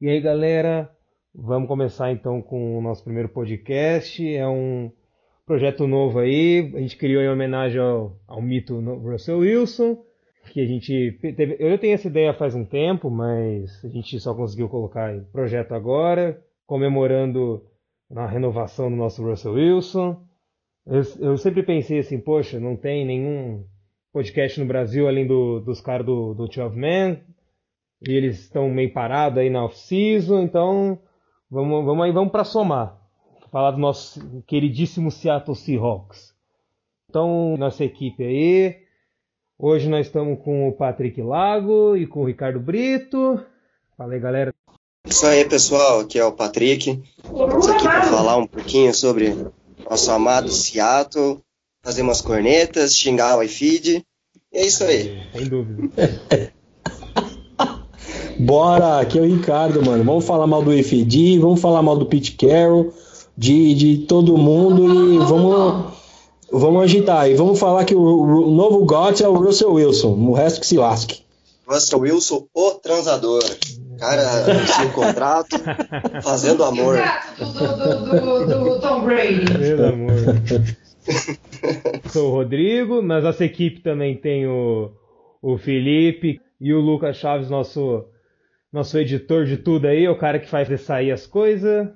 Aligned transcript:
E 0.00 0.08
aí, 0.08 0.18
galera, 0.18 0.90
vamos 1.34 1.68
começar 1.68 2.10
então 2.10 2.40
com 2.40 2.78
o 2.78 2.80
nosso 2.80 3.04
primeiro 3.04 3.28
podcast. 3.28 4.26
É 4.34 4.48
um 4.48 4.90
projeto 5.44 5.86
novo 5.86 6.18
aí, 6.18 6.72
a 6.74 6.80
gente 6.80 6.96
criou 6.96 7.22
em 7.22 7.28
homenagem 7.28 7.78
ao, 7.78 8.16
ao 8.26 8.40
mito 8.40 8.80
Russell 8.80 9.40
Wilson, 9.40 10.02
que 10.54 10.62
a 10.62 10.64
gente 10.64 11.18
teve, 11.36 11.58
eu 11.60 11.76
tenho 11.76 11.92
essa 11.92 12.08
ideia 12.08 12.32
faz 12.32 12.54
um 12.54 12.64
tempo, 12.64 13.10
mas 13.10 13.84
a 13.84 13.88
gente 13.88 14.18
só 14.20 14.34
conseguiu 14.34 14.70
colocar 14.70 15.14
em 15.14 15.22
projeto 15.24 15.72
agora, 15.72 16.42
comemorando 16.66 17.62
a 18.16 18.26
renovação 18.26 18.88
do 18.88 18.96
nosso 18.96 19.22
Russell 19.22 19.52
Wilson. 19.52 20.18
Eu, 20.86 21.02
eu 21.20 21.36
sempre 21.36 21.62
pensei 21.62 21.98
assim, 21.98 22.18
poxa, 22.18 22.58
não 22.58 22.74
tem 22.74 23.04
nenhum 23.04 23.66
podcast 24.14 24.58
no 24.58 24.64
Brasil 24.64 25.06
além 25.06 25.26
do, 25.26 25.60
dos 25.60 25.82
caras 25.82 26.06
do, 26.06 26.32
do 26.32 26.46
12 26.46 26.74
Man, 26.74 27.20
e 28.06 28.12
eles 28.12 28.40
estão 28.40 28.68
meio 28.68 28.92
parados 28.92 29.38
aí 29.38 29.50
na 29.50 29.64
off-season, 29.64 30.42
então 30.42 30.98
vamos, 31.50 31.84
vamos 31.84 32.04
aí, 32.04 32.12
vamos 32.12 32.32
para 32.32 32.44
somar. 32.44 32.98
Falar 33.50 33.72
do 33.72 33.78
nosso 33.78 34.42
queridíssimo 34.46 35.10
Seattle 35.10 35.56
Seahawks. 35.56 36.32
Então, 37.08 37.56
nossa 37.58 37.84
equipe 37.84 38.22
aí. 38.22 38.76
Hoje 39.58 39.88
nós 39.88 40.06
estamos 40.06 40.38
com 40.42 40.68
o 40.68 40.72
Patrick 40.72 41.20
Lago 41.20 41.96
e 41.96 42.06
com 42.06 42.22
o 42.22 42.26
Ricardo 42.26 42.60
Brito. 42.60 43.44
Fala 43.98 44.14
aí, 44.14 44.20
galera. 44.20 44.54
Isso 45.04 45.26
aí, 45.26 45.44
pessoal. 45.44 46.00
Aqui 46.00 46.18
é 46.18 46.24
o 46.24 46.32
Patrick. 46.32 47.02
Estamos 47.18 47.68
aqui 47.68 47.82
para 47.82 48.02
falar 48.04 48.36
um 48.36 48.46
pouquinho 48.46 48.94
sobre 48.94 49.34
nosso 49.88 50.10
amado 50.12 50.48
Seattle, 50.48 51.40
fazer 51.82 52.02
umas 52.02 52.20
cornetas, 52.20 52.96
xingar 52.96 53.36
o 53.36 53.42
iFeed. 53.42 54.06
E 54.52 54.58
é 54.58 54.64
isso 54.64 54.84
aí. 54.84 55.28
Sem 55.32 55.48
dúvida. 55.48 55.90
Bora, 58.40 59.00
aqui 59.00 59.18
é 59.18 59.22
o 59.22 59.26
Ricardo, 59.26 59.84
mano. 59.84 60.02
Vamos 60.02 60.24
falar 60.24 60.46
mal 60.46 60.62
do 60.62 60.72
iFeed, 60.72 61.38
vamos 61.38 61.60
falar 61.60 61.82
mal 61.82 61.96
do 61.96 62.06
Pete 62.06 62.32
Carroll, 62.32 62.92
de, 63.36 63.74
de 63.74 63.98
todo 64.06 64.38
mundo 64.38 65.12
e 65.12 65.18
vamos, 65.18 65.92
vamos 66.50 66.82
agitar. 66.82 67.30
E 67.30 67.34
vamos 67.34 67.58
falar 67.58 67.84
que 67.84 67.94
o, 67.94 68.00
o 68.00 68.50
novo 68.50 68.84
GOT 68.86 69.22
é 69.22 69.28
o 69.28 69.34
Russell 69.34 69.74
Wilson, 69.74 70.14
o 70.14 70.32
resto 70.32 70.60
que 70.60 70.66
se 70.66 70.78
lasque. 70.78 71.20
Russell 71.66 72.00
Wilson, 72.00 72.46
o 72.54 72.70
transador. 72.72 73.44
Cara, 73.98 74.22
sem 74.66 74.90
contrato, 74.92 75.56
fazendo 76.24 76.64
amor. 76.64 76.98
Do, 77.38 77.44
do, 77.44 78.46
do, 78.46 78.64
do 78.64 78.80
Tom 78.80 79.02
Brady. 79.02 79.58
Pelo 79.58 79.86
amor. 79.86 80.12
Sou 82.10 82.28
o 82.28 82.34
Rodrigo, 82.36 83.02
mas 83.02 83.22
nossa 83.22 83.44
equipe 83.44 83.80
também 83.80 84.16
tem 84.16 84.46
o, 84.46 84.90
o 85.42 85.58
Felipe 85.58 86.40
e 86.58 86.72
o 86.72 86.80
Lucas 86.80 87.16
Chaves, 87.16 87.50
nosso, 87.50 88.06
nosso 88.72 88.98
editor 88.98 89.44
de 89.44 89.56
tudo 89.56 89.86
aí, 89.86 90.08
o 90.08 90.16
cara 90.16 90.38
que 90.38 90.48
faz 90.48 90.68
sair 90.80 91.10
as 91.10 91.26
coisas. 91.26 91.88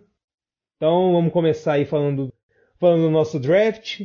Então 0.77 1.12
vamos 1.12 1.33
começar 1.33 1.75
aí 1.75 1.84
falando, 1.84 2.33
falando 2.78 3.03
do 3.03 3.11
nosso 3.11 3.39
draft. 3.39 4.03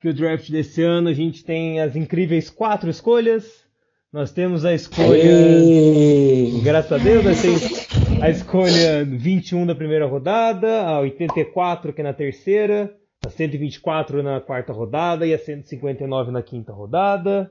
Que 0.00 0.08
o 0.08 0.14
draft 0.14 0.50
desse 0.50 0.82
ano 0.82 1.08
a 1.08 1.12
gente 1.12 1.44
tem 1.44 1.80
as 1.80 1.96
incríveis 1.96 2.50
quatro 2.50 2.90
escolhas. 2.90 3.64
Nós 4.12 4.30
temos 4.30 4.64
a 4.64 4.72
escolha. 4.72 5.16
Ei. 5.16 6.60
Graças 6.62 6.92
a 6.92 6.98
Deus, 6.98 7.24
nós 7.24 7.42
temos 7.42 7.88
a 8.22 8.30
escolha 8.30 9.04
21 9.04 9.66
da 9.66 9.74
primeira 9.74 10.06
rodada, 10.06 10.82
a 10.82 11.00
84 11.00 11.92
que 11.92 12.00
é 12.00 12.04
na 12.04 12.12
terceira, 12.12 12.94
a 13.26 13.30
124 13.30 14.22
na 14.22 14.40
quarta 14.40 14.72
rodada 14.72 15.26
e 15.26 15.34
a 15.34 15.38
159 15.38 16.30
na 16.30 16.42
quinta 16.42 16.72
rodada. 16.72 17.50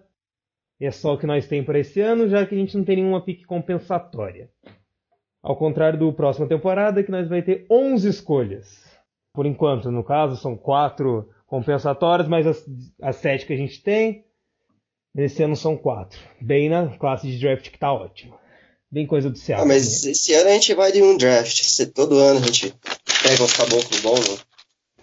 É 0.86 0.92
só 0.92 1.14
o 1.14 1.18
que 1.18 1.26
nós 1.26 1.48
temos 1.48 1.66
para 1.66 1.80
esse 1.80 2.02
ano, 2.02 2.28
já 2.28 2.46
que 2.46 2.56
a 2.56 2.58
gente 2.58 2.76
não 2.78 2.84
tem 2.84 2.98
nenhuma 2.98 3.24
pique 3.24 3.46
compensatória. 3.46 4.50
Ao 5.42 5.56
contrário 5.56 6.00
do 6.00 6.12
próxima 6.14 6.48
temporada, 6.48 7.04
que 7.04 7.12
nós 7.12 7.28
vai 7.28 7.42
ter 7.42 7.66
11 7.70 8.08
escolhas. 8.10 8.84
Por 9.34 9.46
enquanto, 9.46 9.92
no 9.92 10.04
caso, 10.04 10.38
são 10.38 10.56
quatro 10.56 11.30
compensatórias, 11.48 12.28
mas 12.28 12.48
as, 12.48 12.66
as 13.02 13.16
sete 13.18 13.46
que 13.46 13.54
a 13.54 13.58
gente 13.58 13.82
tem, 13.82 14.26
nesse 15.14 15.44
ano 15.44 15.56
são 15.56 15.76
quatro. 15.78 16.20
Bem 16.42 16.70
na 16.70 16.98
classe 16.98 17.28
de 17.28 17.40
draft 17.40 17.70
que 17.70 17.78
tá 17.78 17.92
ótima. 17.92 18.38
Bem 18.92 19.08
coisa 19.08 19.30
do 19.30 19.36
Ah, 19.36 19.40
Seattle. 19.40 19.68
mas 19.68 20.06
esse 20.06 20.34
ano 20.34 20.50
a 20.50 20.54
gente 20.54 20.74
vai 20.76 20.92
de 20.92 21.02
um 21.02 21.18
draft. 21.18 21.64
Se 21.64 21.88
todo 21.88 22.18
ano 22.20 22.40
a 22.40 22.44
gente 22.44 22.74
pega 23.24 23.44
uns 23.44 23.58
caboclos 23.58 24.02
bons. 24.02 24.30
Né? 24.30 24.38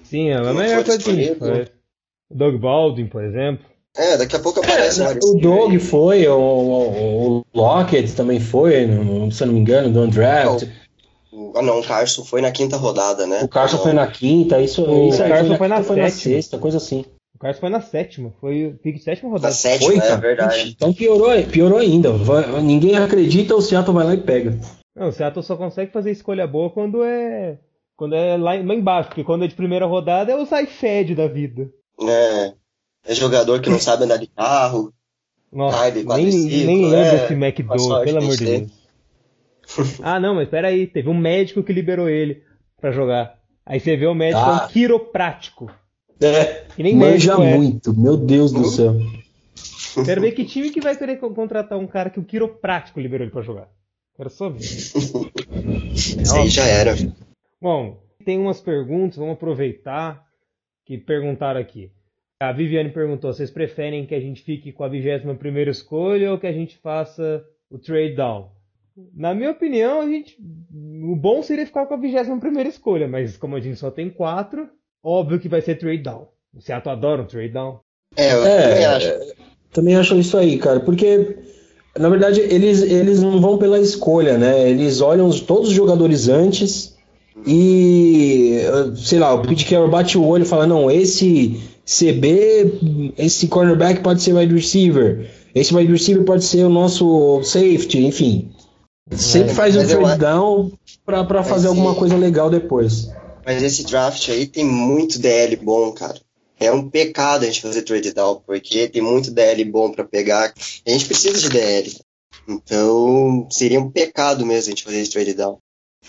Sim, 0.05 0.29
é 0.31 0.35
a 0.37 0.43
não 0.43 0.55
melhor 0.55 0.85
coisa 0.85 1.03
que 1.03 1.11
a 1.11 1.15
gente 1.15 1.39
faz. 1.39 1.73
Doug 2.31 2.57
Baldwin, 2.61 3.09
por 3.09 3.25
exemplo. 3.25 3.67
É, 3.97 4.17
daqui 4.17 4.37
a 4.37 4.39
pouco 4.39 4.61
aparece 4.61 5.01
vários. 5.03 5.25
O 5.29 5.35
Doug 5.39 5.75
foi, 5.79 6.27
o, 6.29 6.39
o, 6.39 7.39
o 7.39 7.45
Lockett 7.55 8.13
também 8.15 8.39
foi, 8.41 8.87
no- 8.87 9.31
se 9.33 9.43
eu 9.43 9.49
não 9.49 9.55
me 9.55 9.61
engano, 9.61 9.91
do 9.91 10.07
draft. 10.07 10.65
O- 11.33 11.53
Ah, 11.57 11.63
não, 11.63 11.81
o 11.81 11.85
Carson 11.85 12.25
foi 12.25 12.41
na 12.41 12.51
quinta 12.53 12.77
rodada, 12.77 13.27
né? 13.27 13.41
O 13.43 13.49
Carson 13.49 13.79
foi 13.79 13.93
na 13.93 14.07
quinta, 14.07 14.61
isso, 14.61 14.83
O 14.85 15.09
isso 15.09 15.19
Carson 15.19 15.57
foi 15.57 15.69
na, 15.69 15.79
na 15.79 15.85
foi 15.85 15.97
na 15.97 16.11
sexta, 16.11 16.59
coisa 16.59 16.77
assim. 16.77 17.05
O 17.35 17.39
Carson 17.39 17.61
foi 17.61 17.71
na 17.71 17.81
sétima. 17.81 18.33
Foi 18.41 18.67
o 18.67 18.75
pick 18.79 18.97
de 18.97 19.03
sétima 19.03 19.29
Na 19.31 19.37
rodada. 19.37 19.55
sétima, 19.55 19.87
Foi, 19.93 19.99
é 19.99 20.17
verdade. 20.17 20.71
Então 20.77 20.93
piorou, 20.93 21.31
piorou 21.45 21.79
ainda. 21.79 22.13
Vai- 22.13 22.61
ninguém 22.63 22.97
acredita, 22.97 23.55
o 23.57 23.63
Seattle 23.63 23.95
vai 23.95 24.05
lá 24.07 24.15
e 24.15 24.19
pega. 24.19 24.59
Não, 24.95 25.09
o 25.09 25.13
Seattle 25.13 25.43
só 25.45 25.57
consegue 25.57 25.93
fazer 25.93 26.11
escolha 26.11 26.47
boa 26.47 26.71
quando 26.71 27.03
é. 27.03 27.59
Quando 27.97 28.15
é 28.15 28.37
lá, 28.37 28.53
lá 28.55 28.75
embaixo, 28.75 29.09
porque 29.09 29.25
quando 29.25 29.45
é 29.45 29.49
de 29.49 29.55
primeira 29.55 29.87
rodada 29.87 30.31
é 30.33 30.37
o 30.37 30.47
Saifed 30.47 31.15
da 31.15 31.27
vida. 31.29 31.69
É, 32.03 32.53
é 33.05 33.15
jogador 33.15 33.61
que 33.61 33.71
não 33.71 33.79
sabe 33.81 34.05
andar 34.05 34.17
de 34.19 34.27
carro. 34.27 34.93
Nossa, 35.53 35.79
Ai, 35.81 35.91
de 35.93 36.05
nem, 36.05 36.27
nem 36.67 36.83
lembro 36.85 36.97
é, 36.99 37.25
esse 37.25 37.35
uma 37.35 37.47
McDo, 37.49 37.79
sorte 37.81 38.05
pelo 38.13 38.19
amor 38.23 38.37
de 38.37 38.45
Deus. 38.45 38.71
ah, 40.03 40.21
não, 40.21 40.35
mas 40.37 40.49
peraí, 40.49 40.87
teve 40.87 41.09
um 41.09 41.19
médico 41.19 41.63
que 41.63 41.73
liberou 41.73 42.09
ele 42.09 42.43
pra 42.81 42.93
jogar. 42.93 43.39
Aí 43.67 43.81
você 43.81 43.97
vê 43.97 44.07
o 44.07 44.15
médico 44.15 44.41
é 44.41 44.45
Ah. 44.45 44.65
um 44.65 44.69
quiroprático. 44.73 45.71
É, 46.21 46.65
Que 46.77 46.83
nem 46.83 46.95
manja 46.97 47.37
médico 47.37 47.43
é. 47.43 47.57
muito, 47.59 47.99
meu 47.99 48.17
Deus 48.17 48.53
do 48.53 48.65
céu. 48.67 48.95
Quero 50.05 50.21
ver 50.21 50.33
que 50.33 50.45
time 50.45 50.71
que 50.71 50.81
vai 50.81 50.97
querer 50.97 51.17
co- 51.17 51.31
contratar 51.35 51.79
um 51.79 51.87
cara 51.87 52.11
que 52.11 52.21
o 52.21 52.25
quiroprático 52.25 53.01
liberou 53.01 53.25
ele 53.25 53.33
pra 53.33 53.43
jogar. 53.43 53.69
Quero 54.17 54.31
só 54.31 54.49
ver. 54.49 54.61
Isso 54.61 56.37
aí 56.37 56.49
já 56.49 56.65
era. 56.65 56.95
Bom, 57.61 58.01
tem 58.25 58.39
umas 58.39 58.61
perguntas, 58.61 59.17
vamos 59.19 59.35
aproveitar 59.35 60.25
que 60.87 60.97
perguntaram 60.99 61.61
aqui. 61.61 61.91
A 62.41 62.53
Viviane 62.53 62.89
perguntou: 62.91 63.33
vocês 63.33 63.51
preferem 63.51 64.07
que 64.07 64.15
a 64.15 64.21
gente 64.21 64.43
fique 64.43 64.73
com 64.73 64.83
a 64.83 64.89
21 64.89 65.37
primeira 65.37 65.71
escolha 65.71 66.33
ou 66.33 66.39
que 66.39 66.47
a 66.47 66.53
gente 66.53 66.79
faça 66.79 67.45
o 67.71 67.79
trade 67.79 68.15
down? 68.15 68.49
Na 69.15 69.35
minha 69.35 69.51
opinião, 69.51 70.01
a 70.01 70.07
gente, 70.07 70.37
o 71.03 71.15
bom 71.15 71.43
seria 71.43 71.67
ficar 71.67 71.85
com 71.87 71.95
a 71.95 71.97
21 71.99 72.41
primeira 72.41 72.69
escolha, 72.69 73.07
mas 73.07 73.37
como 73.37 73.57
a 73.57 73.61
gente 73.61 73.77
só 73.79 73.91
tem 73.91 74.09
quatro, 74.09 74.69
óbvio 75.05 75.39
que 75.39 75.49
vai 75.49 75.61
ser 75.61 75.77
trade 75.77 76.03
down. 76.03 76.29
O 76.55 76.61
Seattle 76.61 76.93
adora 76.93 77.23
um 77.23 77.27
trade 77.27 77.51
down. 77.53 77.81
É, 78.17 78.33
eu 78.33 78.45
É, 78.45 78.63
também 78.69 78.85
acho. 78.87 79.35
Também 79.73 79.97
acho 79.97 80.19
isso 80.19 80.37
aí, 80.37 80.59
cara, 80.59 80.81
porque 80.81 81.39
na 81.97 82.09
verdade 82.09 82.41
eles, 82.41 82.83
eles 82.83 83.23
não 83.23 83.41
vão 83.41 83.57
pela 83.59 83.79
escolha, 83.79 84.37
né? 84.37 84.69
Eles 84.69 85.01
olham 85.01 85.27
os- 85.29 85.41
todos 85.41 85.69
os 85.69 85.75
jogadores 85.75 86.29
antes 86.29 86.99
e, 87.47 88.61
sei 88.97 89.19
lá, 89.19 89.33
o 89.33 89.43
Pete 89.43 89.65
Carroll 89.67 89.89
bate 89.89 90.19
o 90.19 90.27
olho 90.27 90.43
e 90.43 90.47
fala: 90.49 90.67
não, 90.67 90.91
esse 90.91 91.61
CB, 91.93 93.15
esse 93.19 93.49
cornerback 93.49 94.01
pode 94.01 94.23
ser 94.23 94.33
wide 94.33 94.55
receiver, 94.55 95.29
esse 95.53 95.75
wide 95.75 95.91
receiver 95.91 96.25
pode 96.25 96.45
ser 96.45 96.65
o 96.65 96.69
nosso 96.69 97.43
safety, 97.43 97.99
enfim. 98.05 98.53
Sempre 99.11 99.53
faz 99.55 99.75
um 99.75 99.81
mas 99.81 99.91
eu 99.91 99.99
trade 99.99 100.13
a- 100.13 100.17
down 100.17 100.73
pra, 101.05 101.25
pra 101.25 101.43
fazer 101.43 101.67
alguma 101.67 101.95
coisa 101.97 102.17
legal 102.17 102.49
depois. 102.49 103.09
Mas 103.45 103.61
esse 103.61 103.83
draft 103.85 104.29
aí 104.29 104.47
tem 104.47 104.65
muito 104.65 105.19
DL 105.19 105.57
bom, 105.57 105.91
cara. 105.91 106.21
É 106.61 106.71
um 106.71 106.89
pecado 106.89 107.43
a 107.43 107.47
gente 107.47 107.61
fazer 107.63 107.83
trade 107.83 108.13
down, 108.13 108.41
porque 108.47 108.87
tem 108.87 109.03
muito 109.03 109.33
DL 109.33 109.65
bom 109.65 109.91
pra 109.91 110.05
pegar. 110.05 110.53
A 110.87 110.91
gente 110.91 111.07
precisa 111.07 111.41
de 111.41 111.49
DL. 111.49 111.93
Então, 112.49 113.49
seria 113.51 113.81
um 113.81 113.91
pecado 113.91 114.47
mesmo 114.47 114.67
a 114.67 114.71
gente 114.71 114.85
fazer 114.85 115.01
esse 115.01 115.11
trade 115.11 115.35
down. 115.35 115.59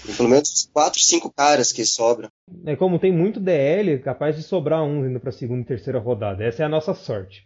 Tem 0.05 0.15
pelo 0.15 0.29
menos 0.29 0.49
uns 0.49 0.69
4, 0.73 0.99
5 1.01 1.31
caras 1.35 1.71
que 1.71 1.85
sobram. 1.85 2.29
É 2.65 2.75
como 2.75 2.97
tem 2.99 3.11
muito 3.11 3.39
DL, 3.39 3.99
capaz 3.99 4.35
de 4.35 4.43
sobrar 4.43 4.83
uns 4.83 5.05
indo 5.05 5.19
pra 5.19 5.31
segunda 5.31 5.61
e 5.61 5.65
terceira 5.65 5.99
rodada. 5.99 6.43
Essa 6.43 6.63
é 6.63 6.65
a 6.65 6.69
nossa 6.69 6.93
sorte. 6.93 7.45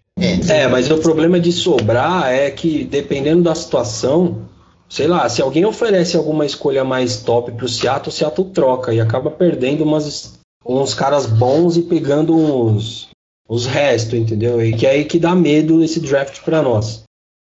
É, 0.50 0.68
mas 0.68 0.90
o 0.90 0.98
problema 1.00 1.40
de 1.40 1.52
sobrar 1.52 2.32
é 2.32 2.50
que, 2.50 2.86
dependendo 2.86 3.44
da 3.44 3.54
situação, 3.56 4.48
sei 4.88 5.08
lá, 5.08 5.28
se 5.28 5.42
alguém 5.42 5.66
oferece 5.66 6.16
alguma 6.16 6.46
escolha 6.46 6.84
mais 6.86 7.18
top 7.22 7.52
pro 7.52 7.68
Seattle, 7.68 8.10
o 8.10 8.12
Seattle 8.12 8.52
troca 8.52 8.94
e 8.94 9.02
acaba 9.02 9.30
perdendo 9.30 9.84
umas, 9.84 10.40
uns 10.66 10.94
caras 10.94 11.26
bons 11.26 11.76
e 11.76 11.82
pegando 11.82 12.34
uns, 12.36 13.10
os 13.50 13.66
restos, 13.66 14.14
entendeu? 14.14 14.64
E 14.66 14.74
que 14.78 14.86
é 14.88 14.92
aí 14.92 15.06
que 15.06 15.20
dá 15.20 15.36
medo 15.36 15.84
esse 15.84 16.00
draft 16.00 16.42
pra 16.44 16.62
nós. 16.62 17.04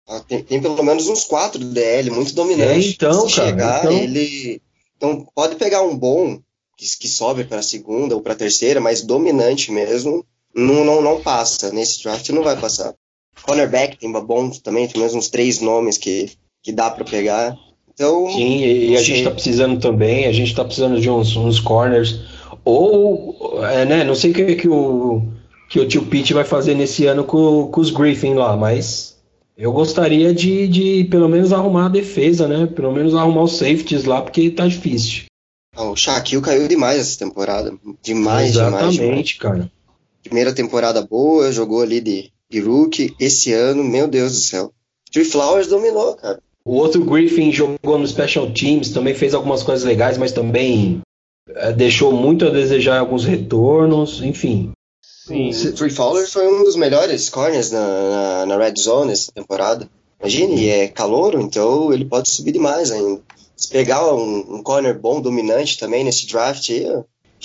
Ah, 0.09 0.21
Tem, 0.21 0.43
tem 0.43 0.61
pelo 0.61 0.83
menos 0.83 1.07
uns 1.09 1.25
4 1.25 1.59
DL 1.65 2.11
muito 2.11 2.33
dominantes. 2.35 2.87
É, 2.87 2.91
então, 2.91 3.29
Se 3.29 3.37
cara, 3.37 3.49
chegar, 3.49 3.79
então- 3.85 3.93
ele. 3.93 4.61
Então, 4.97 5.27
pode 5.35 5.57
pegar 5.57 5.83
um 5.83 5.97
bom 5.97 6.41
que, 6.77 6.87
que 6.99 7.09
sobe 7.09 7.45
para 7.45 7.63
segunda 7.63 8.15
ou 8.15 8.21
para 8.21 8.35
terceira, 8.35 8.81
mas 8.81 9.03
dominante 9.03 9.73
mesmo, 9.73 10.25
não, 10.55 10.85
não, 10.85 11.03
não 11.03 11.21
passa. 11.21 11.73
Nesse 11.73 12.03
draft 12.03 12.29
não 12.31 12.43
vai 12.43 12.59
passar. 12.59 12.95
Cornerback 13.43 13.99
tem 13.99 14.11
bons 14.11 14.59
também, 14.61 14.89
tem 14.89 15.01
mais 15.01 15.15
uns 15.15 15.29
três 15.29 15.61
nomes 15.61 15.99
que, 15.99 16.31
que 16.63 16.73
dá 16.73 16.91
para 16.91 17.05
pegar. 17.05 17.57
Então. 17.93 18.29
Sim, 18.31 18.63
e, 18.63 18.91
e 18.91 18.97
a 18.97 19.03
gente 19.03 19.25
tá 19.25 19.31
precisando 19.31 19.81
também, 19.81 20.27
a 20.27 20.33
gente 20.33 20.55
tá 20.55 20.65
precisando 20.65 21.01
de 21.01 21.11
uns, 21.11 21.37
uns 21.37 21.61
corners. 21.61 22.21
Ou, 22.65 23.65
é, 23.65 23.85
né, 23.85 24.05
não 24.05 24.15
sei 24.15 24.31
o 24.33 24.35
que, 24.35 24.57
que, 24.57 24.69
o, 24.69 25.23
que 25.69 25.81
o 25.81 25.87
tio 25.87 26.07
Pete 26.07 26.35
vai 26.35 26.45
fazer 26.45 26.75
nesse 26.75 27.07
ano 27.07 27.25
com, 27.25 27.69
com 27.69 27.81
os 27.81 27.91
Griffin 27.91 28.35
lá, 28.35 28.57
mas 28.57 29.16
eu 29.57 29.73
gostaria 29.73 30.35
de, 30.35 30.69
de 30.69 31.05
pelo 31.05 31.29
menos 31.29 31.53
arrumar 31.53 31.87
a 31.87 31.91
defesa, 31.91 32.47
né? 32.47 32.67
Pelo 32.67 32.93
menos 32.93 33.15
arrumar 33.15 33.45
os 33.45 33.57
safeties 33.57 34.05
lá, 34.05 34.21
porque 34.21 34.51
tá 34.51 34.67
difícil. 34.67 35.25
Ah, 35.75 35.85
o 35.85 35.97
Shaquille 35.97 36.43
caiu 36.43 36.69
demais 36.69 37.01
essa 37.01 37.19
temporada. 37.19 37.75
Demais, 38.03 38.51
Exatamente, 38.51 38.93
demais, 38.99 39.29
demais. 39.29 39.33
cara. 39.39 39.73
Primeira 40.23 40.53
temporada 40.53 41.03
boa, 41.03 41.53
jogou 41.53 41.83
ali 41.83 42.01
de, 42.01 42.31
de 42.51 42.61
rookie. 42.61 43.15
Esse 43.21 43.53
ano, 43.53 43.85
meu 43.85 44.07
Deus 44.09 44.33
do 44.33 44.39
céu. 44.39 44.73
Tree 45.13 45.25
Flowers 45.25 45.69
dominou, 45.69 46.15
cara. 46.15 46.41
O 46.65 46.75
outro 46.75 47.05
Griffin 47.05 47.53
jogou 47.53 47.97
no 47.97 48.07
Special 48.07 48.51
Teams, 48.51 48.91
também 48.91 49.15
fez 49.15 49.35
algumas 49.35 49.63
coisas 49.63 49.87
legais, 49.87 50.19
mas 50.19 50.33
também 50.33 51.01
é, 51.49 51.73
deixou 51.73 52.13
muito 52.13 52.45
a 52.45 52.51
desejar 52.51 52.99
alguns 52.99 53.25
retornos, 53.25 54.21
enfim. 54.21 54.73
Sim. 55.27 55.51
O 55.69 55.73
Tree 55.73 55.91
Flowers 55.91 56.33
foi 56.33 56.47
um 56.47 56.63
dos 56.65 56.77
melhores 56.77 57.29
corners 57.29 57.71
na, 57.73 57.81
na, 57.81 58.47
na 58.47 58.57
Red 58.59 58.75
Zone 58.79 59.13
essa 59.13 59.33
temporada. 59.33 59.89
Imagine, 60.21 60.69
é 60.69 60.89
calouro, 60.89 61.41
então 61.41 61.93
ele 61.93 62.05
pode 62.05 62.31
subir 62.31 62.53
demais 62.53 62.91
ainda. 62.91 63.21
Se 63.57 63.69
pegar 63.69 64.13
um, 64.15 64.57
um 64.57 64.63
corner 64.63 64.99
bom, 64.99 65.21
dominante 65.21 65.79
também 65.79 66.05
nesse 66.05 66.27
draft 66.29 66.71
aí, 66.71 66.87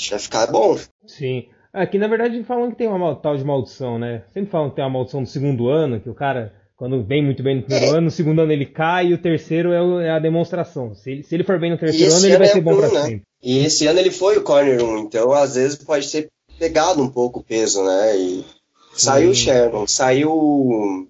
vai 0.10 0.20
ficar 0.20 0.48
bom. 0.48 0.78
Sim. 1.06 1.46
Aqui, 1.74 1.98
na 1.98 2.08
verdade, 2.08 2.44
falam 2.44 2.70
que 2.70 2.78
tem 2.78 2.88
uma 2.88 3.16
tal 3.16 3.38
de 3.38 3.44
maldição, 3.44 3.98
né? 3.98 4.24
Sempre 4.34 4.52
falam 4.52 4.70
que 4.70 4.76
tem 4.76 4.84
uma 4.84 4.92
maldição 4.92 5.24
do 5.24 5.30
segundo 5.30 5.70
ano, 5.70 6.00
que 6.02 6.10
o 6.10 6.14
cara, 6.14 6.54
quando 6.76 7.02
vem 7.02 7.24
muito 7.24 7.42
bem 7.42 7.58
no 7.58 7.64
primeiro 7.64 7.92
ano, 7.92 8.02
no 8.02 8.12
segundo 8.12 8.42
ano 8.42 8.52
ele 8.52 8.66
cai 8.66 9.08
e 9.08 9.14
o 9.14 9.18
terceiro 9.18 9.72
é, 9.72 9.82
o- 9.82 10.00
é 10.02 10.10
a 10.12 10.20
demonstração. 10.20 10.94
Se 10.94 11.12
ele, 11.12 11.24
se 11.24 11.34
ele 11.34 11.44
for 11.46 11.58
bem 11.60 11.72
no 11.72 11.78
terceiro 11.78 12.12
ano, 12.14 12.26
ele 12.26 12.34
ano 12.36 12.40
vai 12.40 12.48
é 12.48 12.52
ser 12.52 12.62
bom 12.62 12.72
bom, 12.72 12.78
pra 12.80 12.90
né? 12.90 13.02
sempre. 13.06 13.22
E 13.42 13.60
esse 13.66 13.88
ano 13.88 14.00
ele 14.00 14.12
foi 14.12 14.38
o 14.38 14.44
corner 14.44 14.84
1, 14.84 14.98
então 15.00 15.32
às 15.32 15.56
vezes 15.56 15.78
pode 15.78 16.12
ter 16.12 16.28
pegado 16.62 17.02
um 17.02 17.10
pouco 17.10 17.40
o 17.40 17.44
peso, 17.44 17.84
né? 17.84 18.16
E 18.16 18.46
saiu 18.94 19.32
o 19.32 19.36
Sherman, 19.36 19.88
saiu 19.88 20.32
o. 20.32 21.08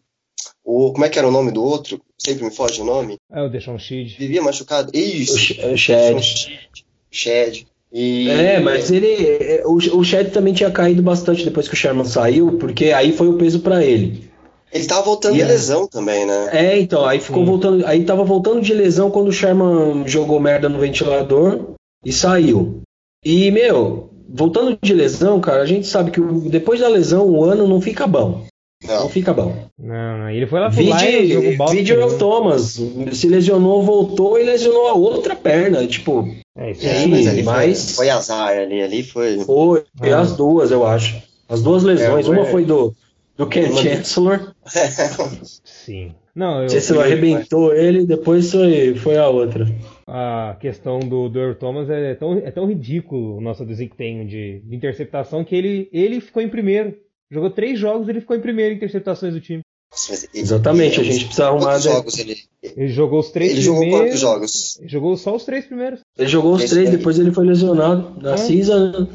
Como 0.63 1.03
é 1.03 1.09
que 1.09 1.19
era 1.19 1.27
o 1.27 1.31
nome 1.31 1.51
do 1.51 1.61
outro? 1.61 1.99
Sempre 2.17 2.45
me 2.45 2.51
foge 2.51 2.81
o 2.81 2.85
nome. 2.85 3.17
É 3.29 3.41
o 3.41 3.49
Deshaun 3.49 3.77
Sheed. 3.77 4.15
Vivia 4.17 4.41
machucado. 4.41 4.91
O 4.93 4.97
Isso. 4.97 5.33
O 5.33 5.75
Shed. 5.77 6.69
Shed. 7.11 7.67
E... 7.91 8.29
É, 8.29 8.59
mas 8.61 8.89
ele. 8.89 9.07
é, 9.07 9.63
O, 9.65 9.73
o 9.73 10.03
Shed 10.05 10.31
também 10.31 10.53
tinha 10.53 10.71
caído 10.71 11.03
bastante 11.03 11.43
depois 11.43 11.67
que 11.67 11.73
o 11.73 11.77
Sherman 11.77 12.05
saiu, 12.05 12.57
porque 12.57 12.93
aí 12.93 13.11
foi 13.11 13.27
o 13.27 13.37
peso 13.37 13.59
pra 13.59 13.83
ele. 13.83 14.31
Ele 14.71 14.85
tava 14.85 15.01
voltando 15.01 15.33
E 15.33 15.39
de 15.39 15.43
é. 15.43 15.47
lesão 15.47 15.85
também, 15.85 16.25
né? 16.25 16.49
É, 16.53 16.79
então, 16.79 17.05
aí 17.05 17.19
ficou 17.19 17.43
Sim. 17.43 17.49
voltando. 17.49 17.85
Aí 17.85 18.05
tava 18.05 18.23
voltando 18.23 18.61
de 18.61 18.73
lesão 18.73 19.11
quando 19.11 19.27
o 19.27 19.33
Sherman 19.33 20.07
jogou 20.07 20.39
merda 20.39 20.69
no 20.69 20.79
ventilador 20.79 21.73
e 22.05 22.13
saiu. 22.13 22.81
E, 23.25 23.51
meu, 23.51 24.10
voltando 24.33 24.77
de 24.81 24.93
lesão, 24.93 25.39
cara, 25.39 25.61
a 25.61 25.65
gente 25.65 25.87
sabe 25.87 26.11
que 26.11 26.21
o- 26.21 26.49
depois 26.49 26.79
da 26.79 26.87
lesão, 26.87 27.27
o 27.27 27.43
ano 27.43 27.67
não 27.67 27.81
fica 27.81 28.07
bom. 28.07 28.45
Não 28.83 29.01
Não. 29.01 29.09
fica 29.09 29.31
bom. 29.31 29.55
Não, 29.77 30.17
não. 30.17 30.29
Ele 30.31 30.47
foi 30.47 30.59
lá 30.59 30.67
pro 30.71 30.77
Vide, 30.77 31.55
vide 31.71 31.93
o 31.93 32.17
Thomas. 32.17 32.81
Se 33.13 33.27
lesionou, 33.27 33.83
voltou 33.83 34.39
e 34.39 34.43
lesionou 34.43 34.87
a 34.87 34.93
outra 34.93 35.35
perna. 35.35 35.85
Tipo, 35.85 36.27
É, 36.57 36.71
isso 36.71 36.85
É, 36.87 36.97
aí. 36.97 37.07
mas 37.07 37.27
ali 37.27 37.43
mas- 37.43 37.85
foi, 37.95 37.95
foi 38.05 38.09
azar 38.09 38.49
ali, 38.57 38.81
ali 38.81 39.03
foi. 39.03 39.37
foi 39.39 39.83
Ah. 40.11 40.19
as 40.21 40.35
duas, 40.35 40.71
eu 40.71 40.85
acho. 40.85 41.21
As 41.47 41.61
duas 41.61 41.83
lesões. 41.83 42.25
É, 42.25 42.29
Uma 42.31 42.41
é. 42.41 42.45
foi 42.45 42.65
do, 42.65 42.91
do 43.37 43.45
Ken 43.45 43.65
Uma- 43.69 43.81
Chancellor. 43.83 44.51
Sim. 45.63 46.11
Não, 46.35 46.63
eu, 46.63 46.69
Chancellor 46.69 47.03
arrebentou 47.03 47.73
ele, 47.75 48.05
depois 48.05 48.51
foi, 48.51 48.95
foi 48.95 49.17
a 49.17 49.27
outra. 49.29 49.67
A 50.13 50.57
questão 50.59 50.99
do, 50.99 51.29
do 51.29 51.39
Earl 51.39 51.53
Thomas 51.55 51.89
é 51.89 52.13
tão, 52.15 52.37
é 52.37 52.51
tão 52.51 52.67
ridículo 52.67 53.37
o 53.37 53.41
nosso 53.41 53.65
desempenho 53.65 54.27
de, 54.27 54.59
de 54.59 54.75
interceptação 54.75 55.41
que 55.43 55.55
ele, 55.55 55.87
ele 55.93 56.19
ficou 56.19 56.43
em 56.43 56.49
primeiro. 56.49 56.95
Jogou 57.31 57.49
três 57.49 57.79
jogos 57.79 58.09
ele 58.09 58.19
ficou 58.19 58.35
em 58.35 58.41
primeiro 58.41 58.73
em 58.73 58.77
interceptações 58.77 59.33
do 59.33 59.39
time. 59.39 59.61
Ele- 60.09 60.41
Exatamente, 60.41 60.99
a 60.99 61.03
gente 61.03 61.23
precisa 61.25 61.47
arrumar. 61.47 61.71
Quantos 61.71 61.83
jogos 61.83 62.19
ele, 62.19 62.35
Ele 62.61 62.87
jogou 62.89 63.19
os 63.19 63.31
três 63.31 63.51
ele 63.53 63.61
jogou 63.61 63.81
primeiros. 63.81 64.07
quantos 64.09 64.19
jogos? 64.19 64.79
Ele 64.81 64.89
Jogou 64.89 65.15
só 65.17 65.35
os 65.35 65.45
três 65.45 65.65
primeiros. 65.65 66.01
Ele 66.17 66.27
jogou 66.29 66.53
os 66.55 66.65
três, 66.69 66.89
depois 66.89 67.17
ele 67.17 67.31
foi 67.31 67.45
lesionado. 67.45 68.21
Na 68.21 68.33
É. 68.33 68.37
season. 68.37 69.07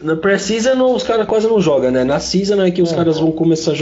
Na 0.00 0.14
pré-season 0.14 0.94
os 0.94 1.02
caras 1.02 1.26
quase 1.26 1.48
não 1.48 1.60
jogam, 1.60 1.90
né? 1.90 2.04
Na 2.04 2.20
season 2.20 2.62
é 2.62 2.70
que 2.70 2.80
os 2.80 2.92
É. 2.92 2.94
caras 2.96 3.18
vão 3.18 3.32
começar 3.32 3.72
a, 3.72 3.76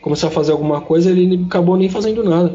começar 0.00 0.28
a 0.28 0.30
fazer 0.30 0.52
alguma 0.52 0.80
coisa, 0.80 1.10
ele 1.10 1.44
acabou 1.44 1.76
nem 1.76 1.90
fazendo 1.90 2.24
nada. 2.24 2.54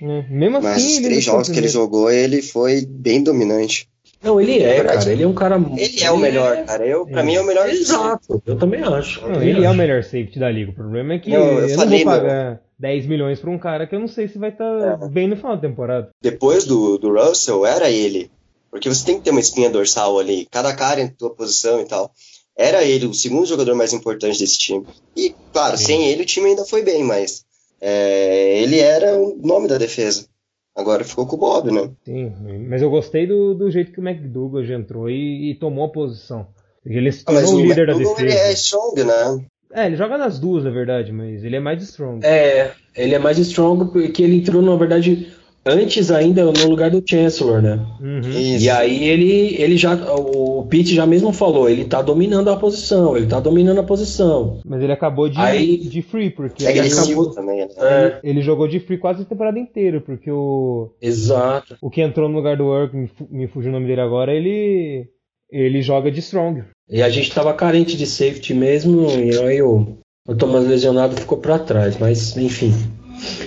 Né? 0.00 0.26
Mesmo 0.30 0.60
Mas 0.62 0.76
assim, 0.76 0.86
os 0.96 1.00
três 1.02 1.26
não 1.26 1.32
jogos 1.32 1.48
que 1.48 1.58
ele 1.58 1.68
jogou, 1.68 2.10
ele 2.10 2.42
foi 2.42 2.84
bem 2.86 3.22
dominante. 3.22 3.88
Não, 4.22 4.40
ele 4.40 4.58
é, 4.62 4.82
cara. 4.82 5.12
Ele 5.12 5.22
é 5.22 5.26
um 5.26 5.34
cara. 5.34 5.56
Ele 5.76 6.00
é 6.02 6.10
o 6.10 6.16
melhor, 6.16 6.64
cara. 6.64 6.86
Eu, 6.86 7.06
pra 7.06 7.20
É. 7.20 7.24
mim 7.24 7.34
é 7.34 7.40
o 7.42 7.46
melhor. 7.46 7.68
Exato, 7.68 8.42
eu 8.46 8.56
também 8.56 8.82
acho. 8.82 9.20
Não, 9.20 9.42
ele 9.42 9.64
é 9.64 9.70
o 9.70 9.74
melhor 9.74 10.02
safety 10.02 10.38
da 10.38 10.50
liga. 10.50 10.70
O 10.70 10.74
problema 10.74 11.12
é 11.14 11.18
que 11.18 11.28
Não, 11.30 11.36
eu 11.38 11.60
eu, 11.60 11.68
não 11.68 11.74
falei, 11.76 12.04
vou 12.04 12.12
meu. 12.14 12.22
pagar 12.22 12.60
10 12.78 13.06
milhões 13.06 13.38
pra 13.38 13.50
um 13.50 13.58
cara 13.58 13.86
que 13.86 13.94
eu 13.94 14.00
não 14.00 14.08
sei 14.08 14.26
se 14.26 14.38
vai 14.38 14.48
estar 14.48 14.64
É. 15.02 15.08
bem 15.08 15.28
no 15.28 15.36
final 15.36 15.56
da 15.56 15.60
temporada. 15.68 16.08
Depois 16.22 16.64
do, 16.64 16.96
do 16.96 17.12
Russell, 17.12 17.66
era 17.66 17.90
ele. 17.90 18.30
Porque 18.70 18.88
você 18.88 19.04
tem 19.04 19.18
que 19.18 19.24
ter 19.24 19.30
uma 19.30 19.40
espinha 19.40 19.68
dorsal 19.68 20.18
ali. 20.18 20.48
Cada 20.50 20.74
cara 20.74 21.00
em 21.02 21.08
tua 21.08 21.30
posição 21.30 21.80
e 21.80 21.84
tal. 21.84 22.10
Era 22.56 22.82
ele, 22.82 23.04
o 23.06 23.12
segundo 23.14 23.44
jogador 23.46 23.74
mais 23.74 23.92
importante 23.92 24.38
desse 24.38 24.56
time. 24.58 24.86
E, 25.14 25.34
claro, 25.52 25.76
Sim. 25.76 25.84
sem 25.84 26.08
ele 26.08 26.22
o 26.22 26.26
time 26.26 26.48
ainda 26.48 26.64
foi 26.64 26.82
bem, 26.82 27.04
mas 27.04 27.44
é, 27.86 28.62
ele 28.62 28.78
era 28.78 29.14
o 29.16 29.36
nome 29.42 29.68
da 29.68 29.76
defesa. 29.78 30.26
Agora 30.74 31.04
ficou 31.04 31.26
com 31.26 31.36
o 31.36 31.38
Bob, 31.38 31.70
né? 31.70 31.90
Sim, 32.04 32.32
mas 32.68 32.82
eu 32.82 32.90
gostei 32.90 33.26
do, 33.26 33.54
do 33.54 33.70
jeito 33.70 33.92
que 33.92 34.00
o 34.00 34.08
McDougall 34.08 34.64
já 34.64 34.74
entrou 34.74 35.08
e, 35.08 35.50
e 35.50 35.54
tomou 35.54 35.84
a 35.84 35.88
posição. 35.88 36.48
Ele 36.84 37.12
se 37.12 37.22
Ah, 37.26 37.32
tornou 37.32 37.52
o 37.52 37.56
o 37.56 37.60
líder 37.60 37.86
da 37.86 37.92
McDougal, 37.92 38.20
ele 38.20 38.30
defesa. 38.32 38.48
é 38.48 38.52
strong, 38.54 39.04
né? 39.04 39.46
É, 39.72 39.86
ele 39.86 39.96
joga 39.96 40.16
nas 40.18 40.38
duas, 40.38 40.64
na 40.64 40.70
verdade, 40.70 41.12
mas 41.12 41.44
ele 41.44 41.56
é 41.56 41.60
mais 41.60 41.82
strong. 41.82 42.24
É, 42.26 42.72
ele 42.96 43.14
é 43.14 43.18
mais 43.18 43.38
strong 43.38 43.90
porque 43.92 44.22
ele 44.22 44.36
entrou, 44.38 44.62
na 44.62 44.74
verdade, 44.76 45.32
antes 45.66 46.10
ainda 46.10 46.44
no 46.44 46.68
lugar 46.68 46.90
do 46.90 47.02
Chancellor, 47.08 47.60
né? 47.62 47.78
Uhum. 48.00 48.20
E 48.58 48.68
aí 48.70 49.04
ele, 49.08 49.56
ele 49.60 49.76
já. 49.76 49.94
O 49.94 50.66
Pete 50.68 50.94
já 50.94 51.06
mesmo 51.06 51.32
falou, 51.32 51.68
ele 51.68 51.84
tá 51.84 52.00
dominando 52.02 52.48
a 52.50 52.56
posição, 52.56 53.16
ele 53.16 53.26
tá 53.26 53.40
dominando 53.40 53.78
a 53.80 53.82
posição. 53.84 54.60
Mas 54.64 54.82
ele 54.82 54.92
acabou 54.92 55.28
de, 55.28 55.38
Aí- 55.38 55.76
de 55.78 56.02
free, 56.02 56.30
porque 56.30 56.64
É 56.66 56.76
ele, 56.76 56.88
acabou- 56.92 57.30
também, 57.30 57.58
né? 57.60 57.68
É, 57.78 58.20
ele 58.22 58.40
jogou 58.42 58.66
de 58.68 58.80
free 58.80 58.98
quase 58.98 59.22
a 59.22 59.24
temporada 59.24 59.58
inteira, 59.58 60.00
porque 60.00 60.30
o, 60.30 60.90
exato. 61.00 61.76
o 61.80 61.90
que 61.90 62.00
entrou 62.02 62.28
no 62.28 62.36
lugar 62.36 62.56
do 62.56 62.64
Work, 62.64 62.96
me, 62.96 63.10
me 63.30 63.46
fugiu 63.48 63.70
o 63.70 63.72
nome 63.74 63.86
dele 63.86 64.00
agora, 64.00 64.32
ele 64.34 65.06
ele 65.50 65.82
joga 65.82 66.10
de 66.10 66.18
strong. 66.20 66.64
E 66.90 67.00
a 67.00 67.08
gente 67.08 67.32
tava 67.32 67.52
carente 67.54 67.96
de 67.96 68.06
safety 68.06 68.52
mesmo, 68.54 69.08
e 69.10 69.38
aí 69.38 69.62
o, 69.62 69.98
o 70.26 70.34
Thomas 70.34 70.66
lesionado 70.66 71.14
ficou 71.16 71.38
pra 71.38 71.58
trás, 71.58 71.96
mas 71.98 72.36
enfim. 72.36 72.72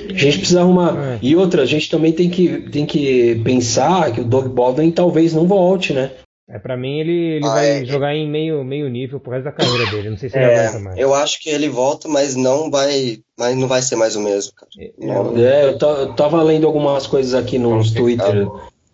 A 0.10 0.14
gente 0.18 0.40
precisa 0.40 0.62
arrumar. 0.62 0.96
É. 0.98 1.20
E 1.22 1.36
outra, 1.36 1.62
a 1.64 1.66
gente 1.66 1.90
também 1.90 2.12
tem 2.12 2.30
que, 2.30 2.70
tem 2.72 2.86
que 2.86 3.42
pensar 3.44 4.12
que 4.12 4.22
o 4.22 4.26
Doug 4.26 4.48
Baldwin 4.48 4.92
talvez 4.92 5.34
não 5.34 5.46
volte, 5.46 5.94
né? 5.94 6.12
É, 6.50 6.58
pra 6.58 6.78
mim 6.78 7.00
ele, 7.00 7.12
ele 7.36 7.46
Ah, 7.46 7.50
vai 7.56 7.82
é. 7.82 7.86
jogar 7.86 8.16
em 8.16 8.26
meio, 8.30 8.64
meio 8.64 8.88
nível 8.90 9.20
pro 9.20 9.32
resto 9.34 9.44
da 9.46 9.52
carreira 9.52 9.86
dele. 9.92 10.10
Não 10.12 10.18
sei 10.18 10.30
se 10.30 10.38
ele 10.38 10.46
É, 10.46 10.60
aguenta 10.68 10.80
mais. 10.80 10.98
eu 10.98 11.14
acho 11.14 11.42
que 11.42 11.50
ele 11.50 11.68
volta, 11.68 12.08
mas 12.08 12.36
não 12.38 12.72
vai, 12.72 13.18
mas 13.38 13.56
não 13.58 13.68
vai 13.68 13.82
ser 13.82 13.98
mais 13.98 14.16
o 14.16 14.22
mesmo, 14.22 14.54
cara. 14.56 14.70
Não. 14.98 15.38
É, 15.38 15.66
eu, 15.66 15.78
ta- 15.78 15.88
eu 15.88 16.14
tava 16.14 16.42
lendo 16.42 16.66
algumas 16.66 17.06
coisas 17.06 17.34
aqui 17.34 17.60
nos 17.60 17.92
Twitter, 17.92 18.48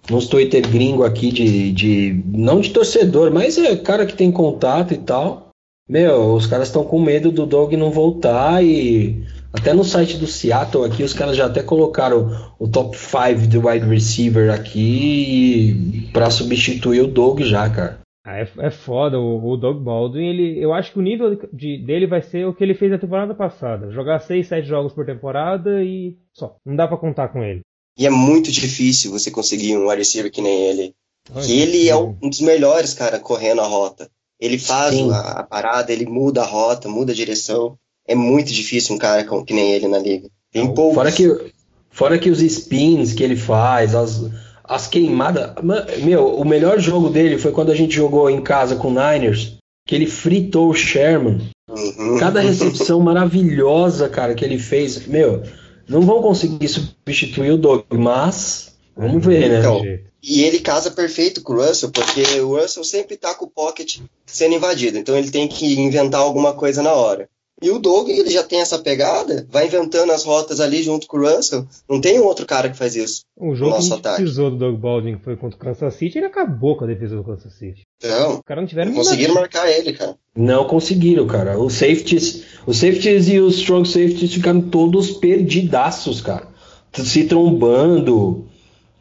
nos 0.09 0.27
Twitter 0.27 0.67
gringo 0.67 1.03
aqui 1.03 1.31
de, 1.31 1.71
de. 1.71 2.23
Não 2.25 2.59
de 2.59 2.71
torcedor, 2.71 3.31
mas 3.31 3.55
é 3.59 3.75
cara 3.75 4.05
que 4.07 4.15
tem 4.15 4.31
contato 4.31 4.93
e 4.93 4.97
tal. 4.97 5.49
Meu, 5.87 6.33
os 6.33 6.47
caras 6.47 6.69
estão 6.69 6.83
com 6.83 6.99
medo 6.99 7.31
do 7.31 7.45
Dog 7.45 7.77
não 7.77 7.91
voltar 7.91 8.63
e. 8.63 9.21
Até 9.53 9.71
no 9.73 9.83
site 9.83 10.17
do 10.17 10.25
Seattle 10.25 10.83
aqui, 10.85 11.03
os 11.03 11.13
caras 11.13 11.37
já 11.37 11.45
até 11.45 11.61
colocaram 11.61 12.53
o 12.59 12.67
top 12.67 12.97
5 12.97 13.47
do 13.47 13.67
wide 13.67 13.85
receiver 13.87 14.51
aqui 14.51 16.09
para 16.11 16.29
substituir 16.29 17.01
o 17.01 17.07
Doug 17.07 17.41
já, 17.41 17.69
cara. 17.69 17.99
Ah, 18.25 18.39
é, 18.39 18.47
é 18.59 18.71
foda, 18.71 19.19
o, 19.19 19.51
o 19.51 19.57
Doug 19.57 19.83
Baldwin, 19.83 20.25
ele, 20.25 20.57
eu 20.63 20.73
acho 20.73 20.93
que 20.93 20.99
o 20.99 21.01
nível 21.01 21.37
de- 21.51 21.77
dele 21.85 22.07
vai 22.07 22.21
ser 22.21 22.47
o 22.47 22.53
que 22.53 22.63
ele 22.63 22.73
fez 22.73 22.89
na 22.89 22.97
temporada 22.97 23.35
passada. 23.35 23.91
Jogar 23.91 24.19
6, 24.19 24.47
7 24.47 24.65
jogos 24.67 24.93
por 24.93 25.05
temporada 25.05 25.83
e 25.83 26.17
só. 26.33 26.55
Não 26.65 26.75
dá 26.75 26.87
pra 26.87 26.97
contar 26.97 27.27
com 27.27 27.43
ele. 27.43 27.59
E 27.99 28.07
é 28.07 28.09
muito 28.09 28.49
difícil 28.51 29.11
você 29.11 29.29
conseguir 29.29 29.75
um 29.77 29.83
wide 29.87 29.97
receiver 29.97 30.31
que 30.31 30.41
nem 30.41 30.61
ele. 30.69 30.93
Olha, 31.33 31.45
Que 31.45 31.59
ele 31.59 31.89
é 31.89 31.95
um 31.95 32.13
dos 32.13 32.39
melhores, 32.41 32.93
cara, 32.93 33.19
correndo 33.19 33.59
a 33.61 33.67
rota. 33.67 34.09
Ele 34.39 34.57
faz 34.57 34.97
a, 35.11 35.39
a 35.41 35.43
parada, 35.43 35.91
ele 35.91 36.05
muda 36.05 36.41
a 36.41 36.45
rota, 36.45 36.87
muda 36.89 37.11
a 37.11 37.15
direção. 37.15 37.77
É 38.07 38.15
muito 38.15 38.51
difícil 38.51 38.95
um 38.95 38.97
cara 38.97 39.23
com- 39.23 39.43
que 39.43 39.53
nem 39.53 39.71
ele 39.73 39.87
na 39.87 39.97
liga. 39.99 40.27
Tem 40.51 40.73
poucos. 40.73 40.95
Fora 40.95 41.11
que, 41.11 41.51
fora 41.89 42.19
que 42.19 42.29
os 42.29 42.41
spins 42.41 43.13
que 43.13 43.23
ele 43.23 43.35
faz, 43.35 43.95
as, 43.95 44.21
as 44.63 44.87
queimadas. 44.87 45.51
Ma- 45.63 45.85
Meu, 46.03 46.27
o 46.35 46.45
melhor 46.45 46.79
jogo 46.79 47.09
dele 47.09 47.37
foi 47.37 47.51
quando 47.51 47.71
a 47.71 47.75
gente 47.75 47.95
jogou 47.95 48.29
em 48.29 48.41
casa 48.41 48.75
com 48.75 48.89
o 48.89 48.91
Niners, 48.91 49.57
que 49.87 49.95
ele 49.95 50.05
fritou 50.07 50.69
o 50.69 50.73
Sherman. 50.75 51.49
Uhum. 51.69 52.17
Cada 52.19 52.39
recepção 52.41 52.99
maravilhosa, 53.01 54.09
cara, 54.09 54.35
que 54.35 54.43
ele 54.43 54.59
fez. 54.59 55.07
Meu, 55.07 55.43
não 55.87 56.01
vão 56.01 56.21
conseguir 56.21 56.67
substituir 56.67 57.51
o 57.51 57.57
Doug, 57.57 57.83
mas 57.93 58.73
Vamos 58.95 59.25
ver, 59.25 59.49
né? 59.49 59.59
Então. 59.59 59.81
E 60.21 60.43
ele 60.43 60.59
casa 60.59 60.91
perfeito 60.91 61.41
com 61.41 61.53
o 61.53 61.55
Russell, 61.65 61.89
porque 61.91 62.21
o 62.41 62.55
Russell 62.57 62.83
sempre 62.83 63.17
tá 63.17 63.33
com 63.33 63.45
o 63.45 63.49
pocket 63.49 63.97
sendo 64.25 64.55
invadido, 64.55 64.97
então 64.97 65.17
ele 65.17 65.29
tem 65.31 65.47
que 65.47 65.77
inventar 65.81 66.21
alguma 66.21 66.53
coisa 66.53 66.81
na 66.81 66.93
hora. 66.93 67.27
E 67.63 67.71
o 67.71 67.79
Doug, 67.79 68.09
ele 68.09 68.29
já 68.29 68.43
tem 68.43 68.59
essa 68.59 68.77
pegada, 68.77 69.47
vai 69.49 69.67
inventando 69.67 70.11
as 70.11 70.25
rotas 70.25 70.59
ali 70.59 70.83
junto 70.83 71.07
com 71.07 71.15
o 71.15 71.21
Russell. 71.21 71.65
Não 71.89 72.01
tem 72.01 72.19
um 72.19 72.25
outro 72.25 72.45
cara 72.45 72.69
que 72.69 72.75
faz 72.75 72.93
isso. 72.93 73.21
O 73.37 73.55
jogo 73.55 73.71
Nosso 73.71 73.87
que 73.87 73.93
ataque. 73.99 74.21
precisou 74.21 74.51
do 74.51 74.57
Doug 74.57 74.75
Baldwin 74.75 75.15
que 75.15 75.23
foi 75.23 75.37
contra 75.37 75.55
o 75.55 75.59
Kansas 75.59 75.93
City, 75.93 76.17
ele 76.17 76.25
acabou 76.25 76.75
com 76.75 76.83
a 76.83 76.87
defesa 76.87 77.15
do 77.15 77.23
Kansas 77.23 77.53
City. 77.57 77.83
Então, 78.03 78.33
Os 78.33 78.41
caras 78.45 78.63
não 78.63 78.67
tiveram 78.67 78.91
não 78.91 78.97
conseguiram 78.97 79.33
marcar 79.33 79.71
ele, 79.71 79.93
cara. 79.93 80.17
Não 80.35 80.65
conseguiram, 80.65 81.25
cara. 81.25 81.57
Os 81.57 81.71
safeties, 81.71 82.43
os 82.67 82.75
safeties 82.75 83.29
e 83.29 83.39
os 83.39 83.55
strong 83.55 83.87
safeties 83.87 84.33
ficaram 84.33 84.59
todos 84.63 85.11
perdidaços, 85.11 86.19
cara. 86.19 86.49
Se 86.91 87.23
trombando, 87.23 88.45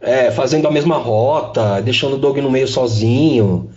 é, 0.00 0.30
fazendo 0.30 0.68
a 0.68 0.70
mesma 0.70 0.98
rota, 0.98 1.80
deixando 1.80 2.14
o 2.14 2.18
Doug 2.18 2.38
no 2.38 2.48
meio 2.48 2.68
sozinho. 2.68 3.70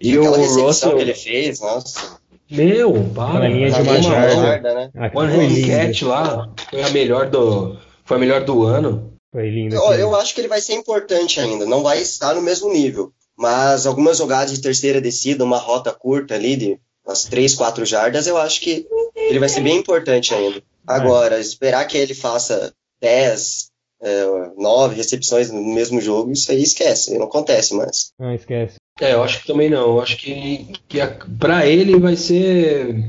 E 0.00 0.18
o 0.18 0.22
Aquela 0.22 0.38
recepção 0.38 0.66
Russell, 0.66 0.96
que 0.96 1.02
ele 1.02 1.14
fez, 1.14 1.60
nossa. 1.60 2.20
Meu, 2.52 2.92
para. 3.14 3.48
Linha 3.48 3.70
de 3.70 3.80
uma 3.80 4.02
jarda. 4.02 4.74
né? 4.74 4.90
Ah, 4.96 5.10
One 5.14 6.04
lá, 6.04 6.52
foi 6.70 6.82
a 6.82 6.90
melhor 6.90 7.28
do, 7.30 7.76
foi 8.04 8.16
a 8.16 8.20
melhor 8.20 8.44
do 8.44 8.64
ano. 8.64 9.12
Foi 9.32 9.48
lindo. 9.48 9.74
Eu, 9.74 9.92
eu 9.94 10.16
acho 10.16 10.34
que 10.34 10.40
ele 10.40 10.48
vai 10.48 10.60
ser 10.60 10.74
importante 10.74 11.40
ainda, 11.40 11.64
não 11.64 11.82
vai 11.82 12.00
estar 12.00 12.34
no 12.34 12.42
mesmo 12.42 12.72
nível. 12.72 13.12
Mas 13.36 13.86
algumas 13.86 14.18
jogadas 14.18 14.52
de 14.52 14.60
terceira 14.60 15.00
descida, 15.00 15.42
uma 15.44 15.58
rota 15.58 15.90
curta 15.90 16.34
ali 16.34 16.54
de 16.54 16.78
umas 17.04 17.24
3, 17.24 17.54
4 17.54 17.84
jardas, 17.84 18.26
eu 18.26 18.36
acho 18.36 18.60
que 18.60 18.86
ele 19.16 19.38
vai 19.38 19.48
ser 19.48 19.62
bem 19.62 19.78
importante 19.78 20.34
ainda. 20.34 20.62
Agora, 20.86 21.40
esperar 21.40 21.86
que 21.86 21.96
ele 21.96 22.14
faça 22.14 22.72
10, 23.00 23.70
é, 24.02 24.24
9 24.56 24.94
recepções 24.94 25.50
no 25.50 25.62
mesmo 25.62 26.00
jogo, 26.00 26.30
isso 26.30 26.52
aí 26.52 26.62
esquece, 26.62 27.16
não 27.16 27.26
acontece 27.26 27.74
mais. 27.74 28.12
Não, 28.18 28.34
esquece. 28.34 28.76
É, 29.02 29.14
eu 29.14 29.22
acho 29.22 29.40
que 29.40 29.46
também 29.46 29.68
não. 29.68 29.82
Eu 29.96 30.00
acho 30.00 30.16
que, 30.16 30.66
que 30.88 31.00
a, 31.00 31.08
pra 31.38 31.66
ele 31.66 31.98
vai 31.98 32.16
ser 32.16 33.04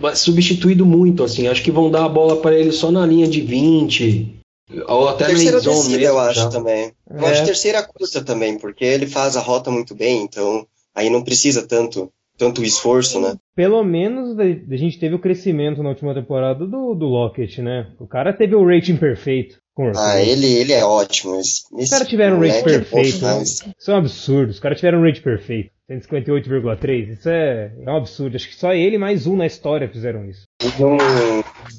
vai- 0.00 0.16
substituído 0.16 0.84
muito, 0.84 1.22
assim. 1.22 1.46
Acho 1.48 1.62
que 1.62 1.70
vão 1.70 1.90
dar 1.90 2.04
a 2.04 2.08
bola 2.08 2.36
para 2.40 2.54
ele 2.58 2.72
só 2.72 2.90
na 2.90 3.06
linha 3.06 3.26
de 3.28 3.40
20, 3.40 4.40
ou 4.88 5.08
até 5.08 5.24
na 5.24 5.30
terceira 5.30 5.58
endzone 5.58 5.76
descida, 5.76 5.98
mesmo. 5.98 6.12
eu 6.14 6.18
acho 6.18 6.40
já. 6.40 6.48
também. 6.48 6.92
Eu 7.10 7.26
É. 7.26 7.30
acho 7.30 7.44
terceira 7.44 7.82
curta 7.82 8.22
também, 8.24 8.58
porque 8.58 8.84
ele 8.84 9.06
faz 9.06 9.36
a 9.36 9.40
rota 9.40 9.70
muito 9.70 9.94
bem, 9.94 10.22
então 10.22 10.66
aí 10.94 11.08
não 11.10 11.22
precisa 11.22 11.66
tanto, 11.66 12.10
tanto 12.36 12.62
esforço, 12.64 13.20
né? 13.20 13.36
Pelo 13.54 13.82
menos 13.84 14.36
a 14.38 14.76
gente 14.76 14.98
teve 14.98 15.14
o 15.14 15.18
crescimento 15.20 15.82
na 15.82 15.90
última 15.90 16.12
temporada 16.14 16.66
do, 16.66 16.94
do 16.94 17.06
Lockett, 17.06 17.62
né? 17.62 17.86
O 18.00 18.06
cara 18.06 18.32
teve 18.32 18.54
o 18.56 18.66
rating 18.66 18.96
perfeito. 18.96 19.58
Ah, 19.96 20.20
ele, 20.22 20.46
ele 20.46 20.72
é 20.72 20.84
ótimo. 20.84 21.38
Esse, 21.40 21.62
Os 21.72 21.90
caras 21.90 22.08
tiveram 22.08 22.36
um 22.36 22.40
rate 22.40 22.60
moleque 22.60 22.70
é 22.70 22.78
bom 22.78 22.84
perfeito. 23.02 23.24
né? 23.24 23.42
Isso 23.42 23.90
é 23.90 23.94
um 23.94 23.98
absurdo. 23.98 24.50
Os 24.50 24.60
caras 24.60 24.78
tiveram 24.78 24.98
um 25.00 25.02
rate 25.04 25.20
perfeito. 25.20 25.70
158,3. 25.90 27.12
Isso 27.12 27.28
é, 27.28 27.72
é 27.84 27.90
um 27.90 27.96
absurdo. 27.96 28.36
Acho 28.36 28.48
que 28.48 28.54
só 28.56 28.72
ele 28.72 28.96
e 28.96 28.98
mais 28.98 29.26
um 29.26 29.36
na 29.36 29.46
história 29.46 29.88
fizeram 29.88 30.24
isso. 30.28 30.42
Não, 30.78 30.96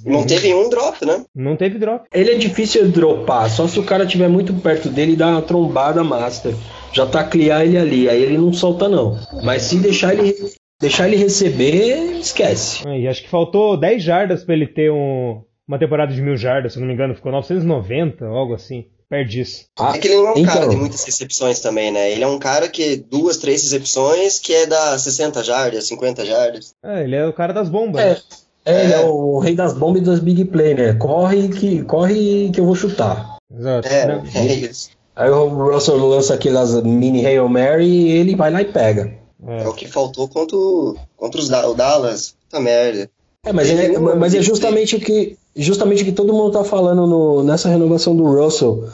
não 0.06 0.26
teve 0.26 0.54
um 0.54 0.70
drop, 0.70 1.06
né? 1.06 1.24
Não 1.34 1.56
teve 1.56 1.80
drop. 1.80 2.06
Ele 2.14 2.32
é 2.32 2.36
difícil 2.36 2.86
de 2.86 2.92
dropar, 2.92 3.50
só 3.50 3.68
se 3.68 3.80
o 3.80 3.84
cara 3.84 4.04
estiver 4.04 4.28
muito 4.30 4.54
perto 4.56 4.90
dele 4.90 5.14
e 5.14 5.16
dar 5.16 5.30
uma 5.32 5.42
trombada 5.42 6.04
master. 6.04 6.54
Já 6.94 7.06
taclear 7.06 7.62
ele 7.64 7.78
ali, 7.78 8.10
aí 8.10 8.22
ele 8.22 8.38
não 8.38 8.54
solta 8.54 8.88
não. 8.88 9.18
Mas 9.44 9.64
se 9.64 9.78
deixar 9.80 10.14
ele, 10.14 10.36
deixar 10.80 11.08
ele 11.08 11.18
receber, 11.18 12.18
esquece. 12.20 12.84
Ah, 12.88 12.96
E 12.98 13.08
acho 13.08 13.24
que 13.24 13.30
faltou 13.30 13.76
10 13.78 14.04
jardas 14.04 14.44
pra 14.44 14.54
ele 14.54 14.68
ter 14.68 14.92
um- 14.92 15.42
uma 15.68 15.80
temporada 15.80 16.14
de 16.14 16.22
mil 16.22 16.38
jardas, 16.38 16.74
se 16.74 16.80
não 16.80 16.88
me 16.88 16.94
engano. 16.94 17.16
Ficou 17.16 17.32
990, 17.32 18.26
algo 18.26 18.54
assim. 18.54 18.86
Perto 19.08 19.30
disso. 19.30 19.66
Ah, 19.80 19.94
É 19.96 20.00
que 20.00 20.08
ele 20.08 20.16
não 20.18 20.30
é 20.30 20.32
um 20.32 20.44
cara 20.44 20.58
então. 20.60 20.70
de 20.70 20.76
muitas 20.78 21.04
recepções 21.04 21.60
também, 21.60 21.92
né? 21.92 22.12
Ele 22.12 22.24
é 22.24 22.28
um 22.28 22.40
cara 22.40 22.68
que 22.68 22.96
duas, 22.98 23.38
três 23.38 23.62
recepções 23.62 24.40
que 24.40 24.52
é 24.54 24.66
da 24.66 24.98
60 24.98 25.44
jardas, 25.44 25.88
50 25.88 26.26
jardas. 26.26 26.74
É, 26.84 27.04
ele 27.04 27.16
é 27.16 27.26
o 27.28 27.32
cara 27.34 27.54
das 27.54 27.70
bombas. 27.70 28.02
É, 28.02 28.10
né? 28.10 28.18
é, 28.66 28.84
ele 28.84 28.94
é 28.94 29.00
o 29.06 29.38
rei 29.38 29.54
das 29.56 29.74
bombas 29.74 30.02
e 30.02 30.06
das 30.06 30.20
big 30.20 30.46
play, 30.46 30.74
né? 30.74 30.94
Corre 30.94 31.50
que, 31.50 31.84
corre 31.84 32.50
que 32.52 32.60
eu 32.60 32.66
vou 32.66 32.74
chutar. 32.76 33.38
Exato. 33.56 33.88
É, 33.88 34.08
Não, 34.08 34.24
é 34.34 34.46
isso. 34.54 34.90
Aí 35.16 35.30
o 35.30 35.48
Russell 35.50 35.98
lança 35.98 36.34
aquelas 36.34 36.74
mini 36.84 37.24
Hail 37.26 37.48
Mary 37.48 37.86
e 37.86 38.10
ele 38.12 38.36
vai 38.36 38.50
lá 38.52 38.62
e 38.64 38.66
pega. 38.66 39.14
é. 39.48 39.64
É 39.64 39.68
o 39.68 39.74
que 39.74 39.88
faltou 39.88 40.28
contra, 40.28 40.58
o- 40.58 40.98
contra 41.16 41.40
os 41.40 41.50
o 41.50 41.74
Dallas. 41.76 42.36
Puta 42.50 42.60
merda. 42.60 43.08
É, 43.46 43.54
mas, 43.54 43.70
Ele 43.70 43.96
é, 43.96 44.00
mas 44.00 44.34
é 44.34 44.42
justamente 44.42 44.96
o 44.96 45.00
que 45.00 45.38
justamente 45.56 46.02
o 46.04 46.06
que 46.06 46.12
todo 46.12 46.34
mundo 46.34 46.52
tá 46.52 46.64
falando 46.64 47.06
no- 47.08 47.44
nessa 47.44 47.70
renovação 47.70 48.16
do 48.16 48.24
Russell. 48.26 48.90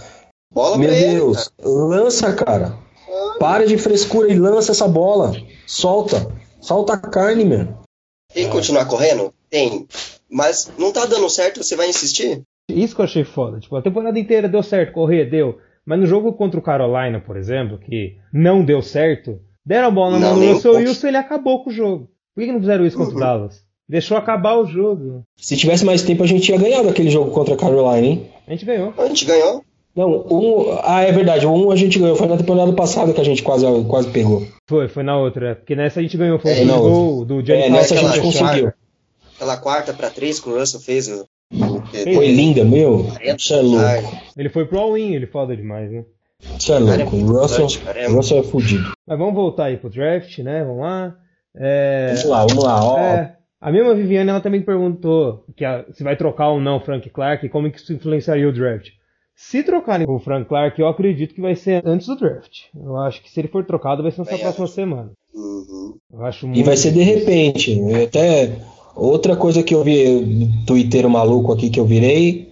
Bola 0.54 0.78
Meu 0.78 0.90
pra 0.90 0.98
ele. 0.98 1.16
Deus, 1.16 1.50
lança, 1.64 2.34
cara. 2.34 2.78
Para 3.40 3.66
de 3.66 3.78
frescura 3.78 4.32
e 4.32 4.38
lança 4.38 4.72
essa 4.72 4.88
bola. 4.88 5.32
Solta. 5.66 6.28
Solta 6.60 6.94
a 6.94 6.98
carne, 6.98 7.46
mano. 7.46 7.78
Tem 8.34 8.46
que 8.46 8.52
continuar 8.52 8.86
correndo? 8.86 9.34
Tem. 9.50 9.88
Mas 10.30 10.72
não 10.78 10.92
tá 10.92 11.06
dando 11.06 11.30
certo, 11.30 11.64
você 11.64 11.76
vai 11.76 11.90
insistir? 11.90 12.42
Isso 12.70 12.96
que 12.96 13.02
eu 13.02 13.06
achei 13.06 13.24
foda. 13.24 13.60
Tipo, 13.60 13.76
a 13.76 13.82
temporada 13.82 14.18
inteira 14.20 14.48
deu 14.48 14.62
certo, 14.64 14.94
correr, 14.94 15.26
deu. 15.30 15.58
Mas 15.86 16.00
no 16.00 16.06
jogo 16.06 16.34
contra 16.34 16.60
o 16.60 16.64
Carolina, 16.64 17.20
por 17.20 17.36
exemplo, 17.36 17.78
que 17.80 18.18
não 18.32 18.64
deu 18.64 18.82
certo, 18.82 19.40
deram 19.66 19.88
a 19.88 19.92
bola 19.92 20.20
na 20.20 20.30
Não, 20.30 20.36
mão 20.38 20.46
do 20.48 20.54
Russell. 20.54 20.76
Wilson 20.76 21.08
ele 21.08 21.18
acabou 21.18 21.64
com 21.64 21.70
o 21.70 21.74
jogo. 21.74 22.10
Por 22.34 22.42
que 22.42 22.46
que 22.48 22.52
não 22.54 22.60
fizeram 22.62 22.86
isso 22.86 22.96
contra 22.98 23.12
o 23.14 23.16
Uhum. 23.16 23.20
Dallas? 23.20 23.64
Deixou 23.92 24.16
acabar 24.16 24.56
o 24.58 24.66
jogo. 24.66 25.22
Se 25.36 25.58
tivesse 25.58 25.84
mais 25.84 26.02
tempo, 26.02 26.24
a 26.24 26.26
gente 26.26 26.44
tinha 26.44 26.58
ganhado 26.58 26.88
aquele 26.88 27.10
jogo 27.10 27.30
contra 27.32 27.56
a 27.56 27.58
Carolina, 27.58 28.08
hein? 28.08 28.26
A 28.48 28.52
gente 28.52 28.64
ganhou. 28.64 28.94
A 28.98 29.06
gente 29.06 29.26
ganhou. 29.26 29.66
Não, 29.94 30.26
um. 30.32 30.80
Ah, 30.82 31.02
é 31.02 31.12
verdade. 31.12 31.46
Um 31.46 31.70
a 31.70 31.76
gente 31.76 32.00
ganhou. 32.00 32.16
Foi 32.16 32.26
na 32.26 32.38
temporada 32.38 32.72
passada 32.72 33.12
que 33.12 33.20
a 33.20 33.24
gente 33.26 33.44
quase, 33.44 33.66
quase 33.90 34.10
pegou. 34.10 34.48
Foi, 34.70 34.88
foi 34.88 35.04
na 35.04 35.18
outra. 35.18 35.56
Porque 35.58 35.76
nessa 35.76 36.00
a 36.00 36.04
gente 36.04 36.16
ganhou. 36.16 36.40
Foi 36.40 36.52
É, 36.52 36.64
um 36.64 36.68
gol 36.80 37.26
do 37.26 37.44
Johnny 37.44 37.64
É, 37.64 37.70
nessa 37.70 37.94
a 37.94 37.98
gente 37.98 38.18
aquela 38.18 38.24
conseguiu. 38.24 38.74
Aquela 39.36 39.58
quarta 39.58 39.94
pra 39.94 40.10
três 40.10 40.40
que 40.40 40.48
o 40.48 40.58
Russell 40.58 40.80
fez. 40.80 41.10
O, 41.10 41.28
o, 41.54 41.84
Foi 42.14 42.28
linda, 42.32 42.64
meu. 42.64 43.08
Isso 43.38 43.54
é 43.54 43.62
louco. 43.62 44.18
Ele 44.38 44.48
foi 44.48 44.66
pro 44.66 44.80
all-in, 44.80 45.16
ele 45.16 45.28
foda 45.28 45.54
demais, 45.54 45.92
né? 45.92 46.06
Isso 46.58 46.72
é 46.72 46.80
louco. 46.80 47.14
O 47.14 47.42
Russell, 47.42 47.68
Russell 48.10 48.40
é 48.40 48.44
fudido. 48.44 48.94
Mas 49.06 49.20
vamos 49.20 49.34
voltar 49.36 49.66
aí 49.66 49.76
pro 49.76 49.90
draft, 49.90 50.38
né? 50.40 50.64
Vamos 50.64 50.80
lá. 50.82 51.14
É, 51.54 52.14
Vamos 52.16 52.24
lá, 52.30 52.46
vamos 52.46 52.64
lá. 52.64 52.86
Ó, 52.86 52.98
é, 52.98 53.36
a 53.62 53.72
mesma 53.72 53.94
Viviane, 53.94 54.30
ela 54.30 54.42
também 54.42 54.62
perguntou 54.62 55.46
que 55.56 55.64
a- 55.64 55.86
se 55.94 56.04
vai 56.04 56.16
trocar 56.18 56.50
ou 56.50 56.60
não 56.60 56.78
o 56.78 56.80
Frank 56.82 57.08
Clark 57.10 57.46
e 57.46 57.50
como 57.50 57.70
que 57.72 57.78
isso 57.78 57.94
influenciaria 57.94 58.50
o 58.50 58.52
draft. 58.52 58.90
Se 59.36 59.64
trocarem 59.64 60.06
o 60.10 60.20
Frank 60.20 60.48
Clark, 60.48 60.80
eu 60.80 60.88
acredito 60.88 61.34
que 61.34 61.42
vai 61.42 61.56
ser 61.56 61.82
antes 61.86 62.08
do 62.08 62.16
draft. 62.16 62.64
Eu 62.76 62.98
acho 62.98 63.22
que 63.24 63.30
se 63.32 63.40
ele 63.40 63.48
for 63.48 63.64
trocado, 63.64 64.04
vai 64.04 64.12
ser 64.12 64.20
nessa 64.20 64.32
Também 64.32 64.44
próxima 64.44 64.68
semana. 64.68 65.12
Uhum. 65.34 65.96
Eu 66.14 66.26
acho 66.26 66.46
E 66.46 66.50
muito 66.50 66.66
vai 66.66 66.76
ser 66.78 66.92
de 66.92 67.02
repente. 67.02 67.80
Até 68.04 68.58
outra 68.96 69.36
coisa 69.36 69.64
que 69.64 69.74
eu 69.74 69.84
vi, 69.84 70.48
twitteiro 70.68 71.10
maluco 71.10 71.52
aqui 71.54 71.70
que 71.70 71.80
eu 71.80 71.86
virei, 71.86 72.50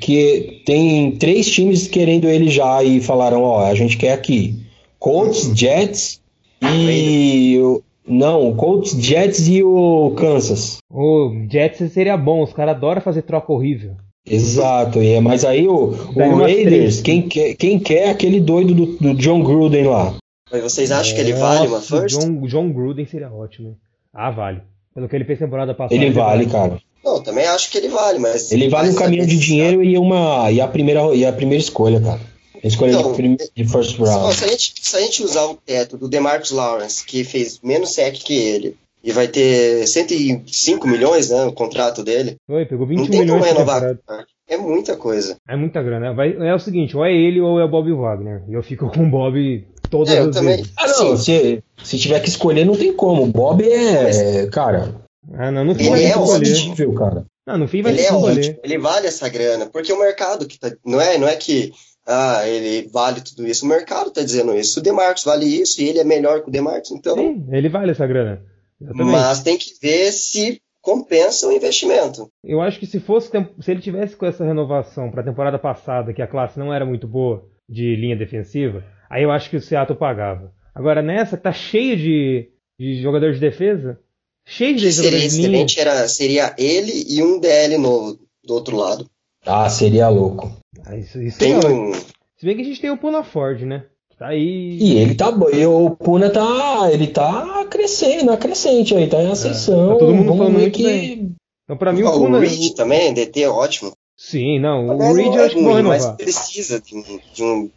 que 0.00 0.62
tem 0.66 1.12
três 1.16 1.50
times 1.50 1.88
querendo 1.88 2.28
ele 2.28 2.48
já 2.50 2.82
e 2.84 3.00
falaram, 3.00 3.42
ó, 3.42 3.64
a 3.64 3.74
gente 3.74 3.96
quer 3.96 4.12
aqui. 4.12 4.54
Colts, 4.98 5.50
Jets 5.58 6.20
e 6.62 7.58
o- 7.60 7.82
não, 8.08 8.48
o 8.48 8.54
Colts, 8.54 8.92
Jets 8.92 9.48
e 9.48 9.62
o 9.62 10.12
Kansas. 10.16 10.78
O 10.90 11.46
Jets 11.50 11.92
seria 11.92 12.16
bom, 12.16 12.42
os 12.42 12.52
caras 12.52 12.76
adoram 12.76 13.00
fazer 13.00 13.22
troca 13.22 13.52
horrível. 13.52 13.96
Exato, 14.28 15.02
e 15.02 15.12
é, 15.12 15.20
mas 15.20 15.44
aí 15.44 15.66
o, 15.66 15.94
o 16.14 16.36
Raiders, 16.36 17.00
quem 17.00 17.28
quer, 17.28 17.54
quem 17.54 17.78
quer 17.78 18.08
é 18.08 18.10
aquele 18.10 18.40
doido 18.40 18.74
do, 18.74 18.86
do 18.98 19.14
John 19.14 19.42
Gruden 19.42 19.84
lá. 19.84 20.14
Mas 20.50 20.62
vocês 20.62 20.90
acham 20.90 21.14
que 21.14 21.20
ele 21.20 21.32
vale 21.34 21.68
uma 21.68 21.80
first? 21.80 22.18
John, 22.18 22.46
John 22.46 22.72
Gruden 22.72 23.06
seria 23.06 23.30
ótimo. 23.30 23.68
hein? 23.68 23.76
Ah, 24.12 24.30
vale. 24.30 24.62
Pelo 24.94 25.08
que 25.08 25.16
ele 25.16 25.24
fez 25.24 25.38
temporada 25.38 25.74
passada. 25.74 25.94
Ele 25.94 26.10
vale, 26.10 26.46
cara. 26.46 26.78
Não, 27.04 27.22
também 27.22 27.46
acho 27.46 27.70
que 27.70 27.78
ele 27.78 27.88
vale, 27.88 28.18
mas. 28.18 28.50
Ele 28.50 28.68
vale 28.68 28.88
um 28.88 28.92
mas 28.92 28.98
caminhão 29.00 29.26
de 29.26 29.38
dinheiro 29.38 29.82
e 29.82 29.96
uma 29.96 30.50
e 30.50 30.60
a 30.60 30.66
primeira 30.66 31.14
e 31.14 31.24
a 31.24 31.32
primeira 31.32 31.62
escolha, 31.62 32.00
cara. 32.00 32.20
Escolha 32.64 32.90
Então, 32.92 33.12
de, 33.12 33.36
de 33.54 33.64
first 33.68 33.98
round. 33.98 34.34
se, 34.34 34.44
a 34.44 34.48
gente, 34.48 34.74
se 34.80 34.96
a 34.96 35.00
gente 35.00 35.22
usar 35.22 35.44
o 35.46 35.54
teto 35.54 35.96
do 35.96 36.08
DeMarcus 36.08 36.50
Lawrence, 36.50 37.04
que 37.04 37.24
fez 37.24 37.60
menos 37.62 37.90
sec 37.94 38.14
que 38.14 38.34
ele, 38.34 38.76
e 39.02 39.12
vai 39.12 39.28
ter 39.28 39.86
105 39.86 40.86
milhões, 40.88 41.30
né, 41.30 41.44
o 41.44 41.52
contrato 41.52 42.02
dele, 42.02 42.36
Foi, 42.46 42.64
pegou 42.66 42.86
21 42.86 43.04
não 43.04 43.10
tem 43.10 43.20
como 43.20 43.32
milhões 43.38 43.52
renovar. 43.52 43.80
temporada. 43.96 44.26
É 44.50 44.56
muita 44.56 44.96
coisa. 44.96 45.36
É 45.46 45.54
muita 45.56 45.82
grana. 45.82 46.14
Vai, 46.14 46.34
é 46.34 46.54
o 46.54 46.58
seguinte, 46.58 46.96
ou 46.96 47.04
é 47.04 47.12
ele 47.12 47.40
ou 47.40 47.60
é 47.60 47.64
o 47.64 47.68
Bob 47.68 47.92
Wagner. 47.92 48.42
E 48.48 48.54
eu 48.54 48.62
fico 48.62 48.90
com 48.90 49.04
o 49.06 49.10
Bob 49.10 49.66
todas 49.90 50.14
É, 50.14 50.20
eu 50.20 50.30
as 50.30 50.36
também. 50.36 50.56
vezes. 50.56 50.72
Ah, 50.76 50.86
não, 50.88 51.16
se, 51.18 51.62
se 51.84 51.98
tiver 51.98 52.18
que 52.20 52.30
escolher, 52.30 52.64
não 52.64 52.74
tem 52.74 52.92
como. 52.94 53.24
O 53.24 53.26
Bob 53.26 53.62
é, 53.62 54.46
cara, 54.50 54.94
Ah, 55.34 55.50
não, 55.50 55.64
no 55.66 55.74
fim 55.74 55.82
Ele 55.82 55.90
vai 55.90 56.04
é 56.06 56.16
ótimo. 56.16 56.94
cara. 56.94 57.26
Não, 57.46 57.58
no 57.58 57.68
fim 57.68 57.82
vai 57.82 57.92
Ele 57.92 57.98
ter 58.02 58.08
que 58.08 58.12
é 58.12 58.16
escolher. 58.16 58.38
ótimo, 58.40 58.58
ele 58.64 58.78
vale 58.78 59.06
essa 59.06 59.28
grana, 59.28 59.66
porque 59.66 59.92
o 59.92 59.98
mercado 59.98 60.46
que 60.46 60.58
tá. 60.58 60.70
Não 60.84 60.98
é, 61.00 61.18
não 61.18 61.28
é 61.28 61.36
que 61.36 61.72
ah, 62.08 62.48
ele 62.48 62.88
vale 62.88 63.20
tudo 63.20 63.46
isso, 63.46 63.66
o 63.66 63.68
mercado 63.68 64.10
tá 64.10 64.22
dizendo 64.22 64.56
isso. 64.56 64.80
O 64.80 64.82
DeMarcus 64.82 65.24
vale 65.24 65.44
isso 65.44 65.82
e 65.82 65.88
ele 65.88 65.98
é 65.98 66.04
melhor 66.04 66.42
que 66.42 66.48
o 66.48 66.50
DeMarcus, 66.50 66.90
então. 66.90 67.14
Sim, 67.14 67.46
ele 67.52 67.68
vale 67.68 67.90
essa 67.90 68.06
grana. 68.06 68.42
Mas 68.80 69.42
tem 69.42 69.58
que 69.58 69.74
ver 69.82 70.10
se 70.12 70.60
compensa 70.80 71.46
o 71.46 71.52
investimento. 71.52 72.30
Eu 72.42 72.62
acho 72.62 72.78
que 72.78 72.86
se 72.86 72.98
fosse 72.98 73.30
se 73.60 73.70
ele 73.70 73.82
tivesse 73.82 74.16
com 74.16 74.24
essa 74.24 74.44
renovação 74.44 75.10
para 75.10 75.20
a 75.20 75.24
temporada 75.24 75.58
passada, 75.58 76.14
que 76.14 76.22
a 76.22 76.26
classe 76.26 76.58
não 76.58 76.72
era 76.72 76.86
muito 76.86 77.06
boa, 77.06 77.44
de 77.68 77.94
linha 77.96 78.16
defensiva, 78.16 78.82
aí 79.10 79.22
eu 79.22 79.30
acho 79.30 79.50
que 79.50 79.56
o 79.56 79.60
Seattle 79.60 79.98
pagava. 79.98 80.50
Agora 80.74 81.02
nessa, 81.02 81.36
tá 81.36 81.52
cheio 81.52 81.96
de, 81.96 82.48
de 82.80 83.02
jogador 83.02 83.34
de 83.34 83.40
defesa, 83.40 84.00
cheio 84.46 84.76
de 84.76 84.90
Seria 84.90 85.10
jogadores 85.10 85.36
de 85.36 85.46
linha. 85.46 85.66
era, 85.76 86.08
seria 86.08 86.54
ele 86.56 87.04
e 87.06 87.22
um 87.22 87.38
DL 87.38 87.76
novo 87.76 88.18
do 88.42 88.54
outro 88.54 88.76
lado. 88.76 89.06
Ah, 89.48 89.68
seria 89.68 90.08
louco. 90.08 90.52
Ah, 90.84 90.96
isso, 90.96 91.20
isso 91.22 91.38
Tem 91.38 91.52
é 91.54 91.56
ótimo. 91.58 91.90
um. 91.90 91.92
Se 91.92 92.44
bem 92.46 92.54
que 92.54 92.62
a 92.62 92.64
gente 92.64 92.80
tem 92.80 92.90
o 92.90 92.96
Puna 92.98 93.24
Ford, 93.24 93.62
né? 93.62 93.84
Tá 94.18 94.28
aí. 94.28 94.78
E 94.80 94.96
ele 94.98 95.14
tá 95.14 95.30
bom. 95.30 95.48
E 95.50 95.64
o 95.66 95.90
Puna 95.90 96.28
tá. 96.30 96.88
Ele 96.92 97.06
tá 97.06 97.64
crescendo, 97.70 98.26
na 98.26 98.36
crescente 98.36 98.94
aí, 98.94 99.08
tá 99.08 99.22
em 99.22 99.30
ascensão. 99.30 99.92
tá 99.94 99.98
todo 99.98 100.14
mundo 100.14 100.26
Vamos 100.34 100.46
falando 100.54 100.70
que. 100.70 100.82
bem. 100.82 101.34
Então, 101.64 101.76
pra 101.76 101.92
mim, 101.92 102.02
o 102.02 102.08
o 102.08 102.12
Puna. 102.12 102.40
Reed 102.40 102.74
também, 102.74 103.12
DT 103.14 103.42
é 103.42 103.48
ótimo. 103.48 103.92
Sim, 104.16 104.58
não. 104.58 104.84
O 104.86 104.98
Não, 104.98 105.12
Reed 105.14 105.26
não 105.28 105.34
eu 105.36 105.40
é 105.42 105.46
acho 105.46 105.54
que 105.54 105.62
mas 105.62 105.76
renovar. 105.76 106.16
precisa 106.16 106.80
de 106.80 106.96
um, 106.96 107.20
de 107.34 107.42
um- 107.42 107.70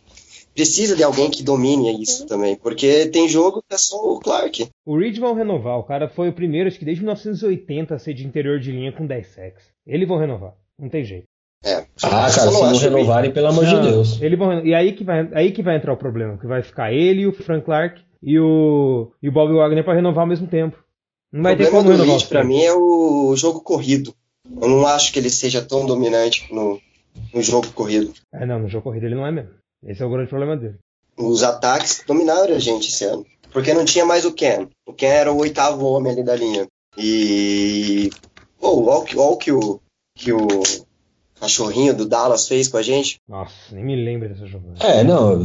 Precisa 0.53 0.95
de 0.97 1.03
alguém 1.03 1.29
que 1.29 1.43
domine 1.43 2.01
isso 2.01 2.25
também. 2.25 2.55
Porque 2.57 3.05
tem 3.05 3.29
jogo 3.29 3.61
que 3.67 3.73
é 3.73 3.77
só 3.77 3.95
o 3.95 4.19
Clark. 4.19 4.67
O 4.85 4.97
Reed 4.97 5.17
vão 5.17 5.33
renovar. 5.33 5.77
O 5.79 5.83
cara 5.83 6.09
foi 6.09 6.27
o 6.29 6.33
primeiro, 6.33 6.67
acho 6.67 6.77
que 6.77 6.83
desde 6.83 7.01
1980, 7.03 7.95
a 7.95 7.99
ser 7.99 8.13
de 8.13 8.25
interior 8.27 8.59
de 8.59 8.71
linha 8.71 8.91
com 8.91 9.05
10 9.07 9.27
sacks. 9.27 9.63
Eles 9.87 10.07
vão 10.07 10.17
renovar. 10.17 10.53
Não 10.77 10.89
tem 10.89 11.05
jeito. 11.05 11.25
É. 11.63 11.73
Ah, 11.75 11.85
Só 11.95 12.09
cara, 12.09 12.29
se 12.29 12.45
não 12.45 12.59
o 12.61 12.65
Reed- 12.71 12.81
renovarem, 12.81 13.31
pelo 13.31 13.47
amor 13.47 13.63
Não, 13.65 13.81
de 13.81 13.87
Deus. 13.89 14.21
Eles 14.21 14.37
vão, 14.39 14.65
e 14.65 14.73
aí 14.73 14.93
que, 14.93 15.03
vai, 15.03 15.29
aí 15.33 15.51
que 15.51 15.61
vai 15.61 15.75
entrar 15.77 15.93
o 15.93 15.97
problema. 15.97 16.37
Que 16.37 16.47
vai 16.47 16.63
ficar 16.63 16.91
ele, 16.91 17.27
o 17.27 17.31
Frank 17.33 17.63
Clark 17.65 18.01
e 18.23 18.39
o, 18.39 19.11
e 19.21 19.29
o 19.29 19.31
Bob 19.31 19.53
Wagner 19.53 19.83
pra 19.83 19.93
renovar 19.93 20.21
ao 20.23 20.27
mesmo 20.27 20.47
tempo. 20.47 20.77
Não 21.31 21.41
O 21.41 21.43
vai 21.43 21.55
ter 21.55 21.63
problema 21.69 21.83
como 21.83 21.97
do 21.97 22.03
renovar 22.03 22.27
três. 22.27 22.47
mim 22.47 22.63
é 22.63 22.73
o 22.73 23.35
jogo 23.35 23.61
corrido. 23.61 24.13
Eu 24.59 24.67
não 24.67 24.87
acho 24.87 25.13
que 25.13 25.19
ele 25.19 25.29
seja 25.29 25.61
tão 25.61 25.85
dominante 25.85 26.51
no, 26.53 26.79
no 27.33 27.41
jogo 27.43 27.67
corrido. 27.73 28.11
É, 28.33 28.45
não, 28.45 28.59
no 28.59 28.67
jogo 28.67 28.83
corrido 28.85 29.05
ele 29.05 29.15
não 29.15 29.25
é 29.27 29.31
mesmo. 29.31 29.51
Esse 29.85 30.01
é 30.01 30.05
o 30.05 30.09
grande 30.09 30.29
problema 30.29 30.57
dele. 30.57 30.75
Os 31.17 31.43
ataques 31.43 32.03
dominaram 32.07 32.55
a 32.55 32.59
gente 32.59 32.87
esse 32.89 33.05
ano. 33.05 33.25
Porque 33.51 33.73
não 33.73 33.85
tinha 33.85 34.05
mais 34.05 34.25
o 34.25 34.33
Ken. 34.33 34.67
O 34.87 34.93
Ken 34.93 35.07
era 35.09 35.31
o 35.31 35.37
oitavo 35.37 35.85
homem 35.85 36.11
ali 36.13 36.23
da 36.23 36.35
linha. 36.35 36.65
E. 36.97 38.09
Pô, 38.59 38.79
o 38.79 38.85
olha 38.87 38.99
o 39.01 39.37
que 39.37 39.51
o 39.51 39.79
que 40.15 40.31
o 40.31 40.47
cachorrinho 41.41 41.93
do 41.93 42.05
Dallas 42.05 42.47
fez 42.47 42.67
com 42.67 42.77
a 42.77 42.81
gente. 42.81 43.17
Nossa, 43.27 43.51
nem 43.71 43.83
me 43.83 43.95
lembro 43.95 44.29
dessa 44.29 44.45
jogada. 44.45 44.75
É, 44.79 45.03
não. 45.03 45.41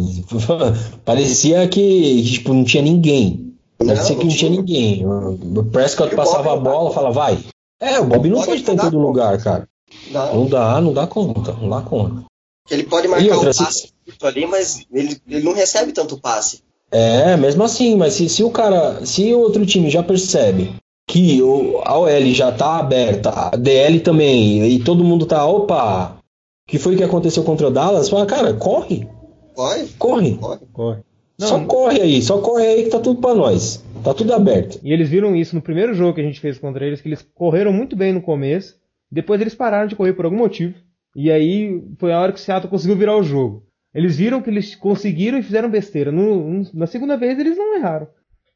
Parecia 1.04 1.66
que, 1.68 2.22
tipo, 2.22 2.52
não 2.54 2.64
tinha 2.64 2.82
ninguém. 2.82 3.54
Parecia 3.78 4.14
Não, 4.14 4.18
que 4.20 4.24
não 4.24 4.30
não 4.30 4.36
tinha 4.36 4.50
tinha. 4.50 4.60
ninguém. 4.60 5.06
O 5.06 5.64
Prescott 5.64 6.12
o 6.12 6.16
passava 6.16 6.52
a 6.52 6.56
Bob 6.56 6.64
não 6.64 6.72
bola, 6.72 6.92
fala, 6.94 7.10
vai. 7.10 7.38
É, 7.80 7.98
o 7.98 8.04
Bob 8.06 8.28
não 8.28 8.42
pode 8.42 8.60
estar 8.60 8.72
em 8.72 8.76
todo 8.76 8.92
conta. 8.92 8.96
lugar, 9.06 9.42
cara. 9.42 9.68
Não. 10.10 10.34
Não 10.34 10.46
dá, 10.48 10.80
não 10.80 10.92
dá 10.92 11.06
conta, 11.06 11.52
não 11.52 11.68
dá 11.68 11.80
conta. 11.82 12.24
Ele 12.70 12.84
pode 12.84 13.06
E 13.06 13.10
marcar 13.10 13.34
outra, 13.34 13.50
o 13.50 13.54
se- 13.54 13.64
passe 13.64 13.88
curto 14.04 14.26
ali, 14.26 14.46
mas 14.46 14.84
ele, 14.92 15.16
ele 15.28 15.44
não 15.44 15.52
recebe 15.54 15.92
tanto 15.92 16.18
passe. 16.18 16.60
É, 16.90 17.36
mesmo 17.36 17.62
assim, 17.64 17.96
mas 17.96 18.14
se, 18.14 18.28
se 18.28 18.42
o 18.42 18.50
cara, 18.50 19.04
se 19.04 19.32
o 19.34 19.40
outro 19.40 19.64
time 19.66 19.90
já 19.90 20.02
percebe 20.02 20.74
que 21.06 21.40
o, 21.42 21.80
a 21.84 21.98
OL 21.98 22.26
já 22.32 22.50
tá 22.52 22.78
aberta, 22.78 23.30
a 23.30 23.50
DL 23.56 24.00
também, 24.00 24.66
e 24.66 24.82
todo 24.82 25.04
mundo 25.04 25.24
tá, 25.26 25.46
opa, 25.46 26.16
o 26.18 26.70
que 26.70 26.78
foi 26.78 26.96
que 26.96 27.04
aconteceu 27.04 27.44
contra 27.44 27.68
o 27.68 27.70
Dallas? 27.70 28.08
Fala, 28.08 28.26
cara, 28.26 28.52
corre, 28.54 29.08
Corre, 29.54 29.86
corre, 29.98 30.34
corre. 30.36 30.60
Corre. 30.72 31.00
só 31.38 31.56
Não, 31.58 31.66
corre 31.66 32.00
aí, 32.02 32.20
só 32.20 32.38
corre 32.38 32.66
aí 32.66 32.82
que 32.84 32.90
tá 32.90 32.98
tudo 33.00 33.20
pra 33.20 33.34
nós, 33.34 33.82
tá 34.04 34.12
tudo 34.12 34.34
aberto. 34.34 34.78
E 34.82 34.92
eles 34.92 35.08
viram 35.08 35.34
isso 35.34 35.54
no 35.54 35.62
primeiro 35.62 35.94
jogo 35.94 36.14
que 36.14 36.20
a 36.20 36.24
gente 36.24 36.40
fez 36.40 36.58
contra 36.58 36.84
eles, 36.84 37.00
que 37.00 37.08
eles 37.08 37.26
correram 37.34 37.72
muito 37.72 37.94
bem 37.96 38.12
no 38.12 38.20
começo, 38.20 38.74
depois 39.10 39.40
eles 39.40 39.54
pararam 39.54 39.86
de 39.86 39.94
correr 39.96 40.12
por 40.12 40.24
algum 40.24 40.36
motivo, 40.36 40.74
e 41.14 41.30
aí 41.30 41.82
foi 41.98 42.12
a 42.12 42.20
hora 42.20 42.32
que 42.32 42.38
o 42.38 42.42
Seattle 42.42 42.68
conseguiu 42.70 42.96
virar 42.96 43.16
o 43.16 43.22
jogo. 43.22 43.62
Eles 43.94 44.16
viram 44.16 44.42
que 44.42 44.50
eles 44.50 44.74
conseguiram 44.74 45.38
e 45.38 45.42
fizeram 45.42 45.70
besteira. 45.70 46.12
No- 46.12 46.66
na 46.74 46.86
segunda 46.86 47.16
vez 47.16 47.38
eles 47.38 47.56
não 47.56 47.76
erraram. 47.78 48.06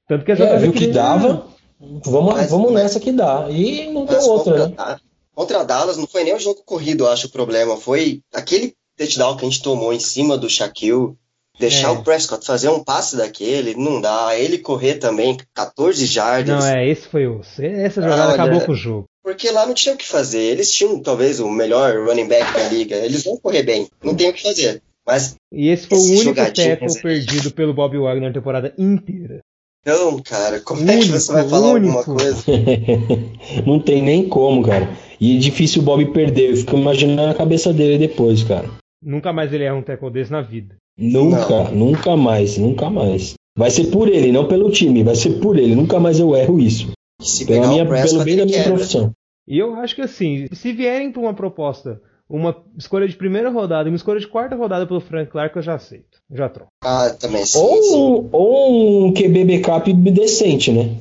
Tanto 0.07 0.23
que 0.23 0.33
a 0.33 0.35
É, 0.35 0.37
jogada 0.37 0.59
viu 0.59 0.73
que 0.73 0.85
eles- 0.85 0.95
dava, 0.95 1.47
vamos, 1.81 2.35
Mas- 2.35 2.51
vamos 2.51 2.73
nessa 2.73 3.01
que 3.01 3.11
dá, 3.13 3.47
e 3.51 3.91
não 3.93 4.05
deu 4.05 4.21
outra, 4.23 4.53
contra, 4.53 4.69
né? 4.69 4.75
a- 4.77 4.99
contra 5.35 5.61
a 5.61 5.65
Dallas 5.65 5.97
não 5.97 6.07
foi 6.07 6.25
nem 6.25 6.35
o 6.35 6.39
jogo 6.41 6.63
corrido, 6.65 7.05
eu 7.05 7.09
acho 7.11 7.27
o 7.29 7.31
problema. 7.31 7.77
Foi 7.77 8.21
aquele 8.35 8.75
touchdown 8.97 9.37
que 9.37 9.47
a 9.47 9.49
gente 9.49 9.63
tomou 9.63 9.93
em 9.93 10.01
cima 10.01 10.37
do 10.37 10.49
Shaquille. 10.49 11.15
Deixar 11.59 11.89
É. 11.89 11.91
o 11.91 12.03
Prescott 12.03 12.45
fazer 12.47 12.71
um 12.71 12.83
passe 12.83 13.17
daquele, 13.17 13.75
não 13.75 14.01
dá. 14.01 14.35
Ele 14.35 14.57
correr 14.57 14.95
também 14.95 15.37
14 15.55 16.07
jardas. 16.07 16.59
Não, 16.59 16.67
é, 16.67 16.89
esse 16.89 17.07
foi 17.07 17.27
o. 17.27 17.41
Essa 17.59 18.01
jogada 18.01 18.23
Ah, 18.23 18.27
olha, 18.29 18.35
acabou 18.35 18.61
com 18.63 18.73
o 18.73 18.75
jogo. 18.75 19.05
Porque 19.23 19.51
lá 19.51 19.67
não 19.67 19.75
tinha 19.75 19.95
o 19.95 19.99
que 19.99 20.07
fazer. 20.07 20.41
Eles 20.41 20.73
tinham 20.73 20.99
talvez 21.03 21.39
o 21.39 21.51
melhor 21.51 22.03
running 22.07 22.27
back 22.29 22.51
da 22.55 22.67
liga. 22.69 22.97
Eles 22.97 23.25
vão 23.25 23.37
correr 23.37 23.63
bem. 23.63 23.87
Não 24.03 24.15
tem 24.15 24.31
o 24.31 24.33
que 24.33 24.43
fazer. 24.43 24.83
Mas 25.07 25.35
E 25.53 25.69
esse 25.69 25.87
foi 25.87 25.99
Esses 25.99 26.11
o 26.11 26.23
único 26.23 26.35
tackle 26.35 26.55
perdido 27.03 27.51
pelo 27.51 27.75
Bob 27.75 27.99
Wagner 27.99 28.31
a 28.31 28.33
temporada 28.33 28.73
inteira. 28.79 29.41
Não, 29.87 30.21
cara, 30.23 30.61
como 30.61 30.89
é 30.91 30.99
que 30.99 31.05
você 31.09 31.33
vai 31.33 31.43
Único, 31.43 31.51
falar 31.57 31.73
único. 31.73 31.99
alguma 31.99 32.19
coisa? 32.19 32.45
não 33.67 33.81
tem 33.81 34.03
nem 34.03 34.29
como, 34.29 34.63
cara. 34.63 34.89
E 35.21 35.37
é 35.37 35.39
difícil 35.39 35.83
o 35.83 35.85
Bob 35.85 36.05
perder, 36.13 36.51
eu 36.51 36.57
fico 36.57 36.77
imaginando 36.77 37.31
a 37.31 37.35
cabeça 37.35 37.73
dele 37.73 37.99
depois, 37.99 38.43
cara. 38.43 38.69
Nunca 39.03 39.33
mais 39.33 39.53
ele 39.53 39.65
erra 39.65 39.77
um 39.77 39.83
tackle 39.83 40.11
desse 40.11 40.31
na 40.31 40.43
vida. 40.43 40.77
Nunca, 40.99 41.71
nunca 41.71 42.17
mais, 42.17 42.59
nunca 42.59 42.91
mais. 42.91 43.35
Vai 43.57 43.71
ser 43.71 43.87
por 43.87 44.09
ele, 44.09 44.31
não 44.33 44.47
pelo 44.47 44.71
time, 44.71 45.03
vai 45.03 45.15
ser 45.15 45.41
por 45.41 45.59
ele. 45.59 45.75
Nunca 45.75 45.99
mais 45.99 46.21
eu 46.21 46.37
erro 46.37 46.61
isso. 46.61 46.91
Se 47.21 47.47
Pela 47.47 47.61
pegar 47.63 47.73
minha, 47.73 48.03
pelo 48.07 48.25
bem 48.25 48.37
da 48.37 48.45
minha 48.47 48.65
profissão. 48.65 49.13
E 49.49 49.59
eu 49.59 49.75
acho 49.75 49.95
que 49.95 50.03
assim, 50.03 50.47
se 50.53 50.73
vierem 50.73 51.11
para 51.11 51.21
uma 51.23 51.35
proposta, 51.35 52.01
uma 52.31 52.57
escolha 52.79 53.09
de 53.09 53.17
primeira 53.17 53.51
rodada 53.51 53.89
e 53.89 53.93
uma 53.93 53.97
escolha 53.97 54.21
de 54.21 54.29
quarta 54.29 54.55
rodada 54.57 54.87
pelo 54.87 55.01
Frank 55.01 55.31
Clark, 55.31 55.57
eu 55.57 55.63
já 55.63 55.75
aceito. 55.75 56.19
Eu 56.31 56.37
já 56.37 56.49
troco. 56.49 56.71
Ah, 56.85 57.11
também 57.19 57.45
sim. 57.45 57.59
Ou, 57.59 57.83
sim. 57.83 57.97
um- 57.97 58.29
ou 58.33 59.07
um 59.07 59.13
QB 59.13 59.45
backup 59.45 59.93
decente, 59.93 60.71
né? 60.73 60.97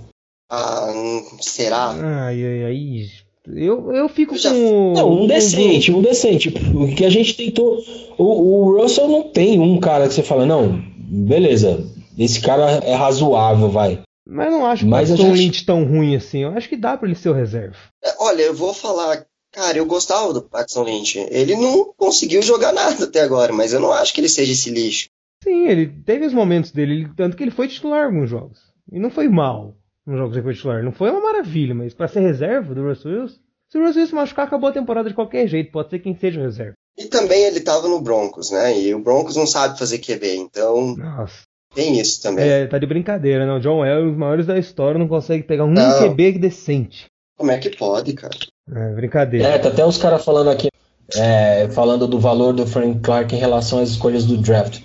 Ah, 0.51 0.91
hum, 0.93 1.23
será? 1.41 1.91
Ai, 1.91 2.43
ai, 2.43 2.63
ai. 2.65 3.05
Eu, 3.47 3.91
eu 3.93 4.09
fico 4.09 4.35
Eu 4.35 4.39
já- 4.39 4.49
com. 4.51 4.93
Não, 4.95 5.11
um 5.13 5.17
com- 5.19 5.27
decente, 5.27 5.91
um 5.91 6.01
decente. 6.01 6.49
O 6.75 6.93
que 6.95 7.05
a 7.05 7.09
gente 7.09 7.35
tentou. 7.35 7.79
O, 8.17 8.23
o 8.23 8.81
Russell 8.81 9.07
não 9.07 9.23
tem 9.29 9.59
um 9.59 9.79
cara 9.79 10.07
que 10.07 10.13
você 10.13 10.23
fala, 10.23 10.45
não, 10.45 10.81
beleza, 10.97 11.83
esse 12.17 12.41
cara 12.41 12.69
é 12.83 12.93
razoável, 12.95 13.69
vai. 13.69 14.01
Mas 14.27 14.51
não 14.51 14.65
acho 14.65 14.85
o 14.85 14.89
Mas 14.89 15.09
já- 15.09 15.27
Lynch 15.27 15.65
tão 15.65 15.83
ruim 15.85 16.15
assim. 16.15 16.39
Eu 16.39 16.49
acho 16.49 16.69
que 16.69 16.75
dá 16.77 16.95
pra 16.97 17.07
ele 17.07 17.15
ser 17.17 17.29
o 17.29 17.33
reserva. 17.33 17.75
É, 18.03 18.09
Olha, 18.19 18.41
eu 18.43 18.53
vou 18.53 18.73
falar, 18.73 19.25
cara, 19.51 19.77
eu 19.77 19.85
gostava 19.85 20.33
do 20.33 20.41
Paxton 20.41 20.83
Lynch. 20.83 21.17
Ele 21.31 21.55
não 21.55 21.93
conseguiu 21.97 22.41
jogar 22.41 22.71
nada 22.73 23.05
até 23.05 23.21
agora, 23.21 23.51
mas 23.53 23.73
eu 23.73 23.79
não 23.79 23.91
acho 23.91 24.13
que 24.13 24.21
ele 24.21 24.29
seja 24.29 24.51
esse 24.53 24.69
lixo. 24.69 25.07
Sim, 25.43 25.67
ele 25.67 25.87
teve 25.87 26.25
os 26.25 26.33
momentos 26.33 26.71
dele, 26.71 26.93
ele- 26.93 27.09
tanto 27.15 27.37
que 27.37 27.43
ele 27.43 27.51
foi 27.51 27.67
titular 27.67 28.03
em 28.03 28.05
alguns 28.15 28.29
jogos. 28.29 28.59
E 28.91 28.99
não 28.99 29.09
foi 29.09 29.27
mal 29.29 29.75
nos 30.05 30.17
jogos 30.17 30.31
que 30.33 30.37
ele 30.39 30.43
foi 30.45 30.53
titular. 30.55 30.83
Não 30.83 30.91
foi 30.91 31.09
uma 31.11 31.21
maravilha, 31.21 31.73
mas 31.73 31.93
pra 31.93 32.07
ser 32.07 32.19
reserva 32.21 32.73
do 32.75 32.83
Russell 32.87 33.21
Wilson, 33.21 33.39
se 33.71 33.77
o 33.77 33.85
Russell 33.85 34.01
Wilson 34.01 34.15
machucar, 34.15 34.47
acabou 34.47 34.69
a 34.69 34.73
temporada 34.73 35.07
de 35.07 35.15
qualquer 35.15 35.47
jeito. 35.47 35.71
Pode 35.71 35.89
ser 35.89 35.99
quem 35.99 36.15
seja 36.15 36.39
o 36.39 36.43
reserva. 36.43 36.73
E 36.97 37.05
também 37.05 37.43
ele 37.45 37.61
tava 37.61 37.87
no 37.87 38.01
Broncos, 38.01 38.51
né? 38.51 38.77
E 38.77 38.93
o 38.93 38.99
Broncos 38.99 39.35
não 39.37 39.47
sabe 39.47 39.79
fazer 39.79 39.99
QB, 39.99 40.35
então 40.35 40.97
Nossa. 40.97 41.43
tem 41.73 41.97
isso 41.97 42.21
também. 42.21 42.45
É, 42.45 42.67
tá 42.67 42.77
de 42.77 42.85
brincadeira, 42.85 43.45
né? 43.45 43.53
O 43.53 43.59
John 43.59 43.85
Elway, 43.85 44.11
os 44.11 44.17
maiores 44.17 44.45
da 44.47 44.57
história, 44.57 44.99
não 44.99 45.07
consegue 45.07 45.43
pegar 45.43 45.63
um 45.63 45.71
Não. 45.71 45.99
QB 46.09 46.33
decente. 46.33 47.05
Como 47.37 47.51
é 47.51 47.57
que 47.57 47.69
pode, 47.69 48.11
cara? 48.13 48.35
É, 48.75 48.93
brincadeira. 48.93 49.47
É, 49.47 49.57
tá 49.57 49.69
até 49.69 49.85
os 49.85 49.97
caras 49.97 50.23
falando 50.23 50.49
aqui, 50.49 50.67
é, 51.15 51.67
falando 51.69 52.07
do 52.07 52.19
valor 52.19 52.53
do 52.53 52.65
Frank 52.67 52.99
Clark 52.99 53.33
em 53.35 53.39
relação 53.39 53.79
às 53.79 53.89
escolhas 53.89 54.25
do 54.25 54.37
draft. 54.37 54.81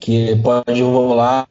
Que 0.00 0.36
pode 0.36 0.80
rolar, 0.82 1.46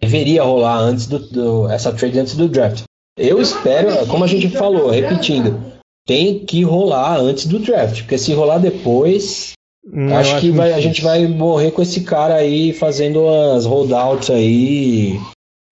deveria 0.00 0.42
rolar 0.42 0.78
antes 0.78 1.06
do, 1.06 1.18
do- 1.18 1.68
essa 1.70 1.92
trade 1.92 2.18
antes 2.18 2.34
do 2.36 2.48
draft. 2.48 2.82
Eu 3.18 3.40
espero, 3.40 4.06
como 4.06 4.24
a 4.24 4.26
gente 4.26 4.48
falou, 4.50 4.90
repetindo, 4.90 5.60
tem 6.06 6.38
que 6.44 6.62
rolar 6.62 7.18
antes 7.18 7.46
do 7.46 7.58
draft, 7.58 8.00
porque 8.00 8.16
se 8.18 8.32
rolar 8.32 8.58
depois, 8.58 9.52
Hum, 9.86 10.10
eu 10.10 10.16
acho 10.16 10.38
que 10.40 10.50
vai, 10.50 10.72
a 10.74 10.80
gente 10.80 11.02
vai 11.02 11.26
morrer 11.26 11.70
com 11.72 11.80
esse 11.82 12.02
cara 12.02 12.34
aí 12.34 12.72
fazendo 12.72 13.26
as 13.28 13.64
holdouts 13.64 14.28
aí 14.30 15.18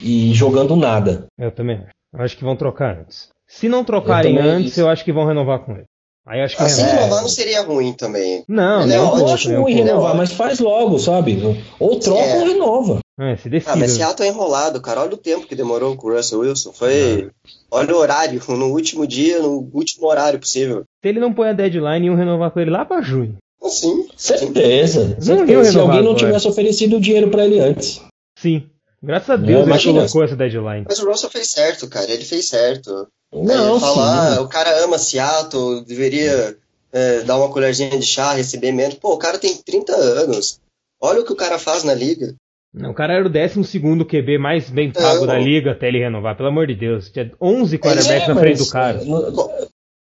e 0.02 0.32
jogando 0.34 0.74
nada. 0.76 1.26
Eu 1.38 1.50
também 1.50 1.76
acho. 1.76 1.92
Acho 2.14 2.36
que 2.38 2.44
vão 2.44 2.56
trocar 2.56 2.98
antes. 2.98 3.28
Se 3.48 3.68
não 3.68 3.82
trocarem 3.84 4.36
Eu 4.36 4.42
antes, 4.42 4.76
eu 4.76 4.88
acho 4.88 5.04
que 5.04 5.12
vão 5.12 5.26
renovar 5.26 5.60
com 5.64 5.72
ele. 5.72 5.84
Aí 6.26 6.42
acho 6.42 6.56
que 6.58 6.62
Assim, 6.62 6.82
renova. 6.82 7.00
renovar 7.00 7.22
não 7.22 7.28
seria 7.30 7.62
ruim 7.62 7.92
também. 7.94 8.44
Não, 8.46 8.82
Ele 8.82 8.92
é 8.92 9.00
um 9.00 9.06
ótimo, 9.06 9.28
Eu 9.28 9.34
acho 9.34 9.54
ruim 9.62 9.72
renovar, 9.74 10.14
É. 10.14 10.16
mas 10.18 10.32
faz 10.32 10.58
logo, 10.58 10.98
sabe? 10.98 11.38
Ou 11.80 11.98
troca 11.98 12.20
É. 12.20 12.38
ou 12.40 12.46
renova. 12.46 12.98
É, 13.18 13.34
se 13.36 13.48
Ah, 13.66 13.74
mas. 13.74 13.92
Seattle 13.92 14.28
é 14.28 14.30
enrolado, 14.30 14.80
cara. 14.80 15.00
Olha 15.00 15.14
o 15.14 15.16
tempo 15.16 15.46
que 15.46 15.56
demorou 15.56 15.96
com 15.96 16.06
o 16.08 16.12
Russell 16.14 16.40
Wilson. 16.40 16.72
Foi. 16.72 17.30
Olha 17.70 17.94
o 17.94 17.98
horário, 17.98 18.40
no 18.48 18.66
último 18.66 19.06
dia, 19.06 19.40
no 19.40 19.68
último 19.72 20.06
horário 20.06 20.38
possível. 20.38 20.84
Se 21.02 21.08
ele 21.08 21.18
não 21.18 21.32
põe 21.32 21.48
a 21.48 21.52
deadline, 21.54 22.06
iam 22.06 22.14
renovar 22.14 22.50
com 22.50 22.60
ele 22.60 22.70
lá 22.70 22.84
pra 22.84 23.00
junho. 23.00 23.36
Assim. 23.64 24.06
Certeza. 24.16 25.16
Não 25.16 25.20
certeza. 25.22 25.72
Se 25.72 25.78
alguém 25.78 26.02
não 26.02 26.14
tivesse 26.14 26.46
oferecido 26.46 26.98
o 26.98 27.00
dinheiro 27.00 27.28
pra 27.30 27.44
ele 27.44 27.58
antes. 27.58 28.00
Sim. 28.38 28.68
Graças 29.02 29.30
a 29.30 29.36
Deus 29.36 29.60
ele 29.62 29.66
imagina. 29.70 30.00
colocou 30.00 30.22
essa 30.24 30.36
deadline. 30.36 30.84
Mas 30.88 30.98
o 31.00 31.08
Russell 31.08 31.30
fez 31.30 31.50
certo, 31.50 31.88
cara. 31.88 32.10
Ele 32.10 32.24
fez 32.24 32.46
certo. 32.48 33.08
Não, 33.32 33.78
falar, 33.78 34.32
sim. 34.32 34.38
ah, 34.38 34.42
o 34.42 34.48
cara 34.48 34.84
ama 34.84 34.98
Seattle, 34.98 35.84
deveria 35.84 36.56
é, 36.92 37.20
dar 37.20 37.36
uma 37.38 37.50
colherzinha 37.50 37.90
de 37.98 38.06
chá, 38.06 38.32
receber 38.32 38.72
menos. 38.72 38.94
Pô, 38.94 39.14
o 39.14 39.18
cara 39.18 39.38
tem 39.38 39.54
30 39.56 39.94
anos. 39.94 40.58
Olha 41.00 41.20
o 41.20 41.24
que 41.24 41.32
o 41.32 41.36
cara 41.36 41.58
faz 41.58 41.84
na 41.84 41.94
liga. 41.94 42.34
Não, 42.74 42.90
o 42.90 42.94
cara 42.94 43.14
era 43.14 43.26
o 43.26 43.30
12 43.30 43.80
QB 44.04 44.38
mais 44.38 44.68
bem 44.70 44.90
pago 44.92 45.20
Não. 45.20 45.26
da 45.26 45.38
liga 45.38 45.72
até 45.72 45.88
ele 45.88 45.98
renovar, 46.00 46.36
pelo 46.36 46.48
amor 46.48 46.66
de 46.66 46.74
Deus. 46.74 47.10
Tinha 47.10 47.30
11 47.40 47.78
quarterbacks 47.78 48.28
É, 48.28 48.34
na 48.34 48.40
frente 48.40 48.58
do 48.58 48.68
cara. 48.68 49.04
Não, 49.04 49.50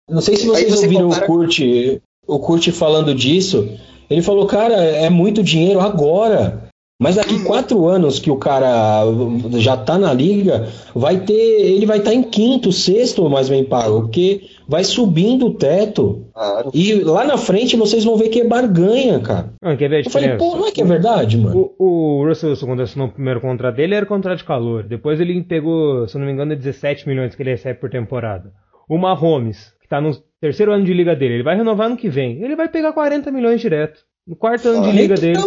não 0.08 0.20
sei 0.20 0.36
se 0.36 0.46
vocês 0.46 0.70
você 0.72 0.84
ouviram 0.84 1.08
compara- 1.08 1.24
o 1.24 1.26
Kurt, 1.26 1.58
o 2.26 2.38
Kurt 2.38 2.70
falando 2.70 3.14
disso. 3.14 3.68
Ele 4.08 4.22
falou, 4.22 4.46
cara, 4.46 4.74
é 4.74 5.10
muito 5.10 5.42
dinheiro 5.42 5.80
agora. 5.80 6.65
Mas 6.98 7.16
daqui 7.16 7.34
Uhum. 7.34 7.44
quatro 7.44 7.86
anos 7.86 8.18
que 8.18 8.30
o 8.30 8.38
cara 8.38 9.02
já 9.58 9.76
tá 9.76 9.98
na 9.98 10.14
liga, 10.14 10.66
vai 10.94 11.20
ter. 11.20 11.34
Ele 11.34 11.84
vai 11.84 11.98
estar 11.98 12.14
em 12.14 12.22
quinto, 12.22 12.72
sexto 12.72 13.28
mais 13.28 13.50
bem 13.50 13.64
pago, 13.64 14.02
porque 14.02 14.48
vai 14.66 14.82
subindo 14.82 15.46
o 15.46 15.54
teto. 15.54 16.26
Claro. 16.32 16.70
E 16.72 16.94
lá 16.94 17.24
na 17.24 17.36
frente 17.36 17.76
vocês 17.76 18.02
vão 18.02 18.16
ver 18.16 18.30
que 18.30 18.40
é 18.40 18.44
barganha, 18.44 19.20
cara. 19.20 19.52
Não, 19.62 19.76
quer 19.76 19.90
ver 19.90 19.96
a 19.96 20.00
Eu 20.00 20.10
falei, 20.10 20.36
pô, 20.36 20.56
não 20.56 20.66
é 20.66 20.70
que 20.72 20.80
é 20.80 20.84
verdade, 20.86 21.36
mano? 21.36 21.70
O, 21.78 22.20
o 22.22 22.26
Russell 22.26 22.50
Wilson, 22.50 22.66
quando 22.66 22.82
assinou 22.82 23.08
o 23.08 23.12
primeiro 23.12 23.42
contrato 23.42 23.76
dele, 23.76 23.94
era 23.94 24.06
contrato 24.06 24.38
de 24.38 24.44
calor. 24.44 24.84
Depois 24.84 25.20
ele 25.20 25.42
pegou, 25.42 26.08
se 26.08 26.16
eu 26.16 26.20
não 26.20 26.26
me 26.26 26.32
engano, 26.32 26.54
é 26.54 26.56
17 26.56 27.06
milhões 27.06 27.34
que 27.34 27.42
ele 27.42 27.50
recebe 27.50 27.78
por 27.78 27.90
temporada. 27.90 28.52
O 28.88 28.96
Mahomes, 28.96 29.72
que 29.82 29.88
tá 29.88 30.00
no 30.00 30.12
terceiro 30.40 30.72
ano 30.72 30.84
de 30.84 30.94
liga 30.94 31.14
dele, 31.14 31.34
ele 31.34 31.42
vai 31.42 31.56
renovar 31.56 31.90
no 31.90 31.96
que 31.96 32.08
vem. 32.08 32.42
Ele 32.42 32.56
vai 32.56 32.68
pegar 32.68 32.94
40 32.94 33.30
milhões 33.30 33.60
direto. 33.60 34.00
No 34.26 34.34
quarto 34.34 34.68
ano 34.68 34.82
de 34.82 34.92
liga 34.92 35.14
dele. 35.14 35.38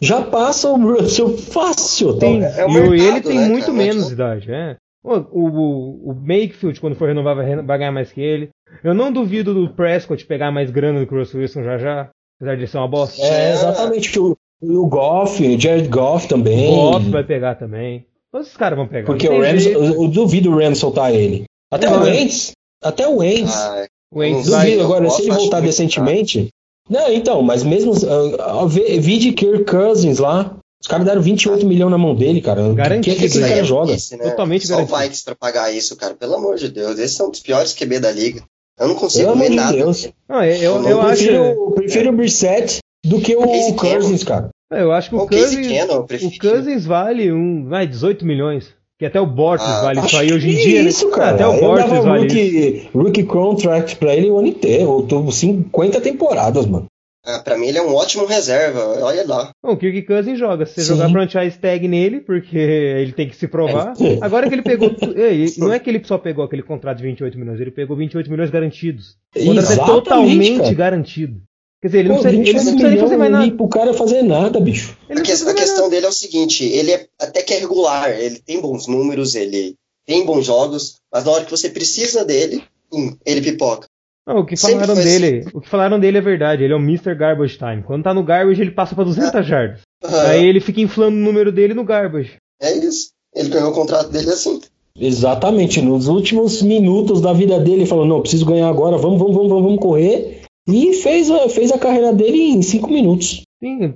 Já 0.00 0.22
passa 0.22 0.68
o 0.70 0.76
Russell 0.76 1.36
fácil. 1.36 2.14
tá? 2.14 2.20
Tem, 2.20 2.42
é 2.42 2.64
o 2.66 2.70
e 2.70 2.78
o- 2.78 2.90
mercado, 2.90 2.94
ele 2.94 3.20
tem 3.20 3.38
né, 3.38 3.48
muito 3.48 3.66
cara? 3.66 3.76
menos 3.78 4.04
Não 4.06 4.12
idade, 4.12 4.52
é. 4.52 4.76
O, 5.02 5.14
o, 5.14 6.10
o 6.10 6.14
Makefield, 6.14 6.78
quando 6.80 6.94
for 6.94 7.08
renovar, 7.08 7.34
vai, 7.36 7.56
vai 7.62 7.78
ganhar 7.78 7.92
mais 7.92 8.12
que 8.12 8.20
ele. 8.20 8.50
Eu 8.84 8.92
não 8.94 9.10
duvido 9.12 9.54
do 9.54 9.68
Prescott 9.74 10.24
pegar 10.26 10.50
mais 10.50 10.70
grana 10.70 11.00
do 11.00 11.06
que 11.06 11.14
o 11.14 11.18
Russell 11.18 11.40
Wilson 11.40 11.62
já 11.62 11.78
já. 11.78 12.10
Apesar 12.40 12.56
de 12.56 12.66
ser 12.66 12.78
uma 12.78 12.88
bosta. 12.88 13.20
É, 13.22 13.52
exatamente. 13.52 14.18
O, 14.18 14.36
o 14.62 14.86
Goff, 14.86 15.42
o 15.46 15.58
Jared 15.60 15.88
Goff 15.88 16.28
também. 16.28 16.68
O 16.72 16.92
Goff 16.92 17.10
vai 17.10 17.24
pegar 17.24 17.54
também. 17.54 18.06
Todos 18.32 18.46
esses 18.46 18.56
caras 18.56 18.78
vão 18.78 18.86
pegar. 18.86 19.06
Porque 19.06 19.28
o 19.28 19.40
Rams, 19.40 19.66
eu, 19.66 19.84
eu 19.84 20.08
duvido 20.08 20.50
o 20.50 20.56
Rams 20.58 20.78
soltar 20.78 21.14
ele. 21.14 21.44
Até 21.70 21.88
Não, 21.88 22.02
o 22.02 22.06
é. 22.06 22.10
Wentz. 22.12 22.52
Até 22.82 23.06
o 23.08 23.16
Wentz. 23.18 23.54
Ah, 23.54 23.84
O 24.12 24.18
Wentz 24.20 24.46
duvido. 24.48 24.82
Agora, 24.84 25.10
se 25.10 25.22
ele 25.22 25.30
voltar 25.32 25.56
muito 25.58 25.66
decentemente. 25.66 26.48
Não, 26.90 27.12
então, 27.12 27.40
mas 27.42 27.62
mesmo. 27.62 27.92
Uh, 27.92 28.66
vi 28.68 29.18
de 29.18 29.32
Kirk 29.32 29.64
Cousins 29.64 30.18
lá. 30.18 30.56
Os 30.82 30.88
caras 30.88 31.04
deram 31.06 31.20
28 31.22 31.64
milhões 31.66 31.90
na 31.90 31.98
mão 31.98 32.14
dele, 32.14 32.40
cara. 32.40 32.62
Que, 32.70 32.74
Garantido, 32.74 33.16
que 33.16 33.24
esse 33.26 33.38
cara 33.38 33.52
é 33.52 33.64
joga? 33.64 33.86
burrice, 33.88 34.16
né? 34.16 34.24
Totalmente 34.30 34.66
Só 34.66 34.74
garantido. 34.76 34.96
o 34.96 35.00
Vikings 35.00 35.24
pra 35.24 35.34
pagar 35.34 35.70
isso, 35.74 35.94
cara. 35.94 36.14
Pelo 36.14 36.34
amor 36.34 36.56
de 36.56 36.68
Deus. 36.68 36.98
Esses 36.98 37.16
são 37.16 37.30
os 37.30 37.38
piores 37.38 37.74
QB 37.74 38.00
da 38.00 38.10
liga. 38.10 38.42
Eu 38.78 38.88
não 38.88 38.94
consigo 38.94 39.34
ver 39.36 39.50
nada. 39.50 39.76
Deus. 39.76 40.08
Não, 40.26 40.42
eu, 40.42 40.56
eu, 40.56 40.82
Eu 40.82 40.88
eu 40.88 41.00
acho. 41.02 41.08
prefiro, 41.22 41.34
eu 41.44 41.70
prefiro 41.72 42.08
o 42.10 42.12
Brissett 42.16 42.78
do 43.04 43.20
que 43.20 43.36
o 43.36 43.42
Casey 43.42 43.74
Cousins, 43.74 44.24
cara. 44.24 44.48
Eu 44.72 44.90
acho 44.92 45.10
que 45.10 45.14
o 45.16 45.18
O 45.18 45.28
Cousins, 45.28 45.66
o 45.90 46.04
prefiro. 46.04 46.32
Cousins 46.40 46.86
vale 46.86 47.30
um, 47.30 47.66
vai, 47.68 47.86
18 47.86 48.24
milhões. 48.24 48.68
Que 49.00 49.06
até 49.06 49.18
o 49.18 49.24
Bortles 49.24 49.66
Ah, 49.66 49.80
vale 49.80 49.98
isso 49.98 50.06
Acho 50.08 50.18
aí 50.18 50.30
hoje 50.32 50.50
em 50.50 50.56
dia. 50.56 50.82
né? 50.82 50.88
isso, 50.90 51.08
cara. 51.08 51.30
Até 51.34 51.48
o 51.48 51.54
eu 51.54 51.60
Bortles 51.60 51.90
dava 51.90 52.02
vale 52.02 52.26
isso. 52.26 52.36
rookie, 52.36 52.88
rookie 52.94 53.22
contract 53.24 53.96
pra 53.96 54.14
ele 54.14 54.30
o 54.30 54.38
ano 54.38 54.48
inteiro. 54.48 54.82
Eu 55.00 55.02
tô 55.08 55.30
50 55.30 56.00
temporadas, 56.02 56.66
mano. 56.66 56.84
Ah, 57.24 57.38
pra 57.38 57.56
mim 57.56 57.66
ele 57.66 57.78
é 57.78 57.82
um 57.82 57.94
ótimo 57.94 58.26
reserva. 58.26 59.02
Olha 59.02 59.26
lá. 59.26 59.50
Não, 59.64 59.72
o 59.72 59.76
Kirk 59.78 60.02
Cousins 60.02 60.38
joga. 60.38 60.66
Se 60.66 60.74
você 60.74 60.82
Sim. 60.82 60.88
jogar 60.96 61.08
franchise 61.10 61.58
tag 61.58 61.88
nele, 61.88 62.20
porque 62.20 62.58
ele 63.00 63.12
tem 63.12 63.26
que 63.26 63.36
se 63.36 63.48
provar. 63.48 63.94
É. 63.98 64.18
Agora 64.20 64.46
que 64.48 64.54
ele 64.54 64.62
pegou. 64.62 64.90
não 65.56 65.72
é 65.72 65.78
que 65.78 65.88
ele 65.88 66.02
só 66.04 66.18
pegou 66.18 66.44
aquele 66.44 66.62
contrato 66.62 66.98
de 66.98 67.04
28 67.04 67.38
milhões, 67.38 67.58
ele 67.58 67.70
pegou 67.70 67.96
28 67.96 68.30
milhões 68.30 68.50
garantidos. 68.50 69.16
O 69.34 69.44
contrato 69.46 69.72
é 69.72 69.76
totalmente 69.86 70.60
cara. 70.60 70.74
garantido. 70.74 71.40
Quer 71.80 71.88
dizer, 71.88 71.98
ele 72.00 72.08
não 72.10 72.16
Pô, 72.16 72.22
precisa, 72.22 72.42
ele 72.42 72.52
não 72.52 72.64
28 72.64 72.74
precisa 72.74 72.88
nem 72.90 72.98
fazer 73.00 73.16
mais 73.16 73.32
nada. 73.32 73.56
Pro 73.56 73.68
cara 73.68 73.94
fazer 73.94 74.22
nada, 74.22 74.60
bicho. 74.60 74.96
Ele 75.08 75.20
não 75.20 75.22
A, 75.22 75.24
que- 75.24 75.32
a 75.50 75.54
questão 75.54 75.88
dele 75.88 76.06
é 76.06 76.08
o 76.08 76.12
seguinte: 76.12 76.64
ele 76.64 76.90
é 76.92 77.06
até 77.18 77.42
que 77.42 77.54
é 77.54 77.58
regular. 77.58 78.10
Ele 78.10 78.38
tem 78.38 78.60
bons 78.60 78.86
números, 78.86 79.34
ele 79.34 79.74
tem 80.06 80.24
bons 80.26 80.44
jogos, 80.46 80.96
mas 81.12 81.24
na 81.24 81.30
hora 81.32 81.44
que 81.44 81.50
você 81.50 81.70
precisa 81.70 82.24
dele, 82.24 82.62
hum, 82.92 83.16
ele 83.24 83.40
pipoca. 83.40 83.86
Não, 84.26 84.40
o 84.40 84.46
que 84.46 84.56
Sempre 84.56 84.84
falaram 84.84 85.02
dele, 85.02 85.46
o 85.54 85.60
que 85.60 85.68
falaram 85.68 85.98
dele 85.98 86.18
é 86.18 86.20
verdade. 86.20 86.62
Ele 86.62 86.72
é 86.72 86.76
o 86.76 86.80
Mr. 86.80 87.14
Garbage 87.14 87.56
Time. 87.56 87.82
Quando 87.82 88.04
tá 88.04 88.12
no 88.12 88.22
garbage, 88.22 88.60
ele 88.60 88.70
passa 88.72 88.94
pra 88.94 89.02
200 89.02 89.46
jardas. 89.46 89.80
Aí 90.28 90.44
ele 90.44 90.60
fica 90.60 90.80
inflando 90.80 91.16
o 91.16 91.20
número 91.20 91.50
dele 91.50 91.72
no 91.74 91.82
garbage. 91.84 92.32
É 92.60 92.72
isso. 92.76 93.08
Ele 93.34 93.48
ganhou 93.48 93.70
o 93.70 93.74
contrato 93.74 94.10
dele 94.10 94.30
assim. 94.30 94.60
Exatamente. 94.98 95.80
Nos 95.80 96.08
últimos 96.08 96.62
minutos 96.62 97.20
da 97.20 97.32
vida 97.32 97.58
dele, 97.58 97.76
ele 97.82 97.86
falou: 97.86 98.04
não, 98.04 98.20
preciso 98.20 98.44
ganhar 98.44 98.68
agora, 98.68 98.98
vamos, 98.98 99.18
vamos, 99.18 99.34
vamos, 99.34 99.48
vamos, 99.48 99.64
vamos 99.64 99.80
correr. 99.80 100.39
E 100.72 100.94
fez, 100.94 101.30
a- 101.30 101.48
fez 101.48 101.70
a 101.72 101.78
carreira 101.78 102.12
dele 102.12 102.38
em 102.50 102.62
5 102.62 102.90
minutos. 102.90 103.42
Sim, 103.62 103.92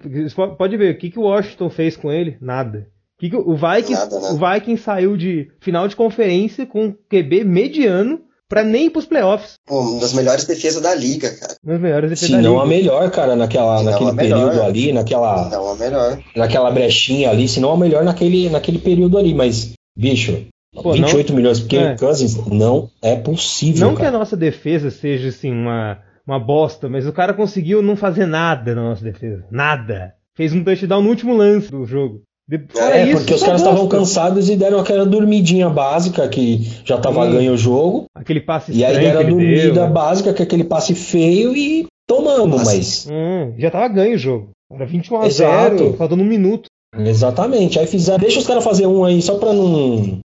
pode 0.59 0.77
ver 0.77 0.95
o 0.95 0.99
que, 0.99 1.11
que 1.11 1.19
o 1.19 1.23
Washington 1.23 1.71
fez 1.71 1.97
com 1.97 2.13
ele? 2.13 2.37
Nada. 2.41 2.87
O, 3.17 3.21
que 3.21 3.31
que 3.31 3.37
o, 3.37 3.55
Vikings, 3.55 3.93
Nada, 3.93 4.17
o 4.33 4.37
Vikings 4.55 4.83
saiu 4.83 5.17
de 5.17 5.49
final 5.61 5.87
de 5.89 5.97
conferência 5.97 6.67
com 6.67 6.93
QB 7.09 7.45
mediano 7.45 8.21
pra 8.49 8.63
nem 8.63 8.87
ir 8.87 8.91
pros 8.91 9.07
playoffs. 9.07 9.55
Pô, 9.67 9.81
uma 9.81 10.01
das 10.01 10.13
melhores 10.13 10.45
defesas 10.45 10.83
da 10.83 10.95
liga, 10.95 11.31
cara. 11.31 11.55
Nos 11.65 11.81
melhores 11.81 12.11
defesas 12.11 12.29
Se 12.37 12.37
da 12.37 12.43
não 12.43 12.61
a 12.61 12.65
liga. 12.65 12.77
melhor, 12.77 13.11
cara, 13.11 13.35
naquela, 13.37 13.79
Se 13.79 13.85
não 13.85 13.93
naquele 13.93 14.11
a 14.11 14.13
melhor. 14.13 14.49
período 14.51 14.63
ali, 14.67 14.93
naquela, 14.93 15.49
Não, 15.49 15.71
a 15.71 15.77
melhor. 15.77 16.19
naquela 16.37 16.71
brechinha 16.71 17.31
ali, 17.31 17.49
se 17.49 17.61
não 17.61 17.73
a 17.73 17.77
melhor 17.77 18.05
naquele, 18.05 18.51
naquele 18.51 18.79
período 18.79 19.17
ali. 19.17 19.33
Mas, 19.33 19.73
bicho, 19.97 20.45
Pô, 20.75 20.93
28 20.93 21.33
milhões 21.33 21.61
porque 21.61 21.77
É. 21.79 21.97
Cousins 21.97 22.37
não 22.49 22.91
é 23.01 23.15
possível. 23.17 23.87
Não 23.89 23.95
que 23.95 24.03
a 24.03 24.07
cara. 24.07 24.19
nossa 24.19 24.37
defesa 24.37 24.91
seja 24.91 25.29
assim 25.29 25.51
uma, 25.53 25.99
uma 26.27 26.39
bosta, 26.39 26.89
mas 26.89 27.07
o 27.07 27.13
cara 27.13 27.35
conseguiu 27.35 27.83
não 27.83 27.97
fazer 27.97 28.27
nada 28.27 28.75
na 28.75 28.83
nossa 28.83 29.05
defesa. 29.05 29.45
Nada. 29.51 30.15
Fez 30.37 30.53
um 30.53 30.65
touchdown 30.65 31.03
no 31.03 31.11
último 31.11 31.35
lance 31.35 31.71
do 31.71 31.85
jogo. 31.87 32.23
De- 32.49 32.59
fora 32.69 32.97
É, 32.99 33.07
isso, 33.07 33.19
porque 33.19 33.35
os 33.35 33.41
só 33.41 33.47
caras 33.47 33.61
estavam 33.63 33.89
cansados 33.89 34.51
e 34.51 34.57
deram 34.57 34.79
aquela 34.79 35.07
dormidinha 35.07 35.71
básica 35.71 36.29
que 36.29 36.63
já 36.85 36.99
tava 36.99 37.25
Sim. 37.27 37.33
ganho 37.33 37.53
o 37.55 37.57
jogo. 37.57 38.05
Aquele 38.15 38.41
passe 38.41 38.73
E 38.73 38.85
aí 38.85 38.99
deram 38.99 39.21
a 39.21 39.23
dormida 39.23 39.73
deu. 39.73 39.89
básica, 39.91 40.33
que 40.35 40.43
é 40.43 40.45
aquele 40.45 40.65
passe 40.65 40.95
feio 40.95 41.57
e 41.57 41.87
tomamos, 42.07 42.51
Nossa. 42.59 42.65
mas. 42.77 43.09
Hum, 43.11 43.55
já 43.59 43.71
tava 43.71 43.89
ganho 43.89 44.15
o 44.15 44.19
jogo. 44.19 44.51
Era 44.73 44.85
21 44.85 45.21
a 45.23 45.27
Exato. 45.27 45.79
0, 45.79 45.95
faltando 45.97 46.23
um 46.23 46.27
minuto. 46.27 46.67
Exatamente. 46.97 47.79
Aí 47.79 47.87
fizeram. 47.87 48.19
Deixa 48.19 48.41
os 48.41 48.47
caras 48.47 48.65
fazer 48.65 48.87
um 48.87 49.05
aí 49.05 49.21
só 49.23 49.39
pra 49.39 49.53
não, 49.53 49.69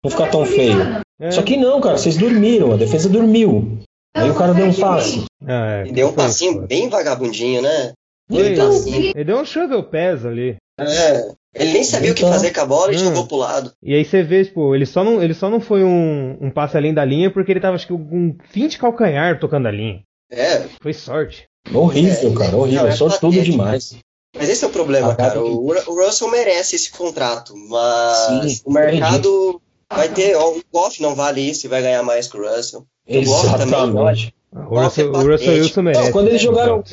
não 0.03 0.09
ficar 0.11 0.29
tão 0.29 0.45
feio. 0.45 0.77
É. 1.19 1.31
Só 1.31 1.41
que 1.41 1.57
não, 1.57 1.79
cara, 1.81 1.97
vocês 1.97 2.17
dormiram, 2.17 2.71
a 2.73 2.77
defesa 2.77 3.07
dormiu. 3.09 3.79
Aí 4.15 4.29
o 4.29 4.35
cara 4.35 4.53
deu 4.53 4.65
um 4.67 4.73
passe. 4.73 5.23
Ah, 5.47 5.83
é, 5.83 5.87
E 5.87 5.91
deu 5.91 6.07
um 6.07 6.13
foi 6.13 6.23
passinho 6.23 6.53
foda. 6.53 6.67
bem 6.67 6.89
vagabundinho, 6.89 7.61
né? 7.61 7.93
Foi. 8.29 8.53
Um 8.53 8.57
passinho. 8.57 9.11
Ele 9.15 9.23
deu 9.23 9.37
um 9.37 9.45
shovel 9.45 9.83
pass 9.83 10.25
ali. 10.25 10.55
É. 10.79 11.27
Ele 11.53 11.71
nem 11.73 11.83
sabia 11.85 12.11
o 12.11 12.15
que 12.15 12.21
Então. 12.21 12.33
fazer 12.33 12.51
com 12.51 12.59
a 12.61 12.65
bola 12.65 12.91
e 12.91 12.95
Hum. 12.95 12.99
jogou 12.99 13.27
pro 13.27 13.37
lado. 13.37 13.71
E 13.81 13.93
aí 13.95 14.03
você 14.03 14.21
vê, 14.23 14.43
tipo, 14.43 14.75
ele 14.75 14.85
só 14.85 15.03
não, 15.03 15.23
ele 15.23 15.33
só 15.33 15.49
não 15.49 15.61
foi 15.61 15.83
um, 15.83 16.37
um 16.41 16.51
passe 16.51 16.75
além 16.75 16.93
da 16.93 17.05
linha 17.05 17.31
porque 17.31 17.51
ele 17.51 17.61
tava, 17.61 17.75
acho 17.75 17.87
que, 17.87 17.93
com 17.93 17.99
um 18.17 18.35
fim 18.51 18.67
de 18.67 18.77
calcanhar 18.77 19.39
tocando 19.39 19.67
a 19.67 19.71
linha. 19.71 20.01
É. 20.31 20.63
Foi 20.81 20.91
sorte. 20.93 21.45
Horrível, 21.73 22.31
É, 22.31 22.35
cara, 22.35 22.57
horrível. 22.57 22.81
não, 22.83 22.89
é 22.89 22.91
Só 22.91 23.05
tudo 23.09 23.31
patético. 23.31 23.51
demais. 23.51 23.95
Mas 24.37 24.49
esse 24.49 24.65
é 24.65 24.67
o 24.67 24.71
problema, 24.71 25.11
Ah, 25.13 25.15
cara. 25.15 25.29
cara, 25.35 25.45
O, 25.45 25.67
o 25.69 26.05
Russell 26.05 26.29
merece 26.29 26.75
esse 26.75 26.91
contrato, 26.91 27.53
mas 27.55 28.17
Sim, 28.57 28.61
o 28.65 28.73
mercado 28.73 29.61
vai 29.89 30.09
ter. 30.09 30.35
Ó, 30.35 30.49
o 30.57 30.61
Goff 30.73 31.01
não 31.01 31.15
vale 31.15 31.39
isso 31.39 31.65
e 31.65 31.69
vai 31.69 31.81
ganhar 31.81 32.03
mais 32.03 32.27
que 32.27 32.37
o 32.37 32.41
Russell. 32.45 32.85
O 33.07 33.23
Goff 33.23 33.47
também, 33.57 33.67
Exatamente. 33.79 34.34
O 34.55 34.79
Russell, 34.79 35.07
é 35.07 35.09
o 35.09 35.11
Russell 35.13 35.31
patético. 35.31 35.51
Wilson 35.63 35.81
merece. 35.81 36.03
Não, 36.05 36.11
quando 36.11 36.27
eles 36.29 36.41
né, 36.41 36.47
jogaram. 36.47 36.83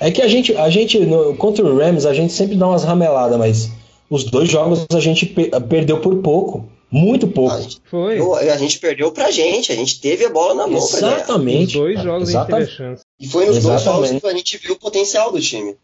É 0.00 0.10
que 0.10 0.22
a 0.22 0.28
gente, 0.28 0.56
a 0.56 0.68
gente 0.70 0.98
no- 1.00 1.34
contra 1.36 1.64
o 1.64 1.76
Rams, 1.78 2.06
a 2.06 2.14
gente 2.14 2.32
sempre 2.32 2.56
dá 2.56 2.66
umas 2.66 2.82
rameladas, 2.82 3.38
mas 3.38 3.70
os 4.10 4.24
dois 4.24 4.48
jogos 4.50 4.86
a 4.92 5.00
gente 5.00 5.26
pe- 5.26 5.50
perdeu 5.68 6.00
por 6.00 6.16
pouco. 6.16 6.64
Muito 6.90 7.26
pouco. 7.28 7.54
A 7.54 7.60
gente, 7.60 7.80
Foi. 7.90 8.18
a 8.50 8.56
gente 8.58 8.78
perdeu 8.78 9.10
pra 9.12 9.30
gente, 9.30 9.72
a 9.72 9.74
gente 9.74 9.98
teve 10.00 10.26
a 10.26 10.30
bola 10.30 10.54
na 10.54 10.66
mão 10.66 10.76
Exatamente. 10.76 11.72
dois 11.78 12.02
jogos 12.02 12.28
a 12.28 12.32
gente 12.32 12.46
teve 12.46 12.54
a 12.54 12.60
exatamente. 12.64 12.72
chance. 12.76 13.02
E 13.18 13.26
foi 13.28 13.46
nos 13.46 13.62
dois 13.62 13.80
Exatamente. 13.80 14.08
jogos 14.08 14.20
que 14.22 14.26
a 14.28 14.34
gente 14.36 14.58
viu 14.58 14.74
o 14.74 14.78
potencial 14.78 15.32
do 15.32 15.40
time. 15.40 15.74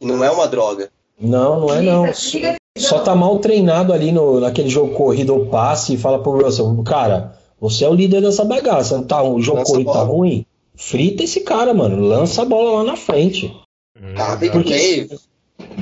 E 0.00 0.06
não 0.06 0.22
é 0.22 0.30
uma 0.30 0.46
droga. 0.46 0.90
Não, 1.20 1.60
não 1.60 1.74
é 1.74 1.80
não. 1.82 2.04
Só 2.78 3.00
tá 3.00 3.14
mal 3.14 3.38
treinado 3.38 3.92
ali 3.92 4.12
no, 4.12 4.38
naquele 4.40 4.68
jogo 4.68 4.94
corrido 4.94 5.34
ou 5.34 5.46
passe 5.46 5.94
e 5.94 5.98
fala 5.98 6.20
pro 6.22 6.40
Russell, 6.42 6.80
cara, 6.84 7.36
você 7.62 7.84
é 7.84 7.88
o 7.88 7.94
líder 7.94 8.20
dessa 8.20 8.44
bagaça. 8.44 9.00
Tá, 9.04 9.22
o 9.22 9.40
jogo 9.40 9.62
corrido 9.62 9.92
tá 9.92 10.02
ruim? 10.02 10.44
Frita 10.76 11.22
esse 11.22 11.40
cara, 11.40 11.72
mano. 11.72 12.00
Lança 12.04 12.42
a 12.42 12.44
bola 12.44 12.78
lá 12.78 12.84
na 12.84 12.96
frente. 12.96 13.54
Tá, 14.16 14.34
bem 14.36 14.50
Porque- 14.50 14.68
play. 14.74 15.08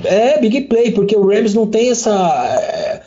É, 0.04 0.38
big 0.38 0.60
play, 0.62 0.92
porque 0.92 1.16
o 1.16 1.26
Rams 1.26 1.54
não 1.54 1.66
tem 1.66 1.90
essa. 1.90 2.10
é, 2.54 3.02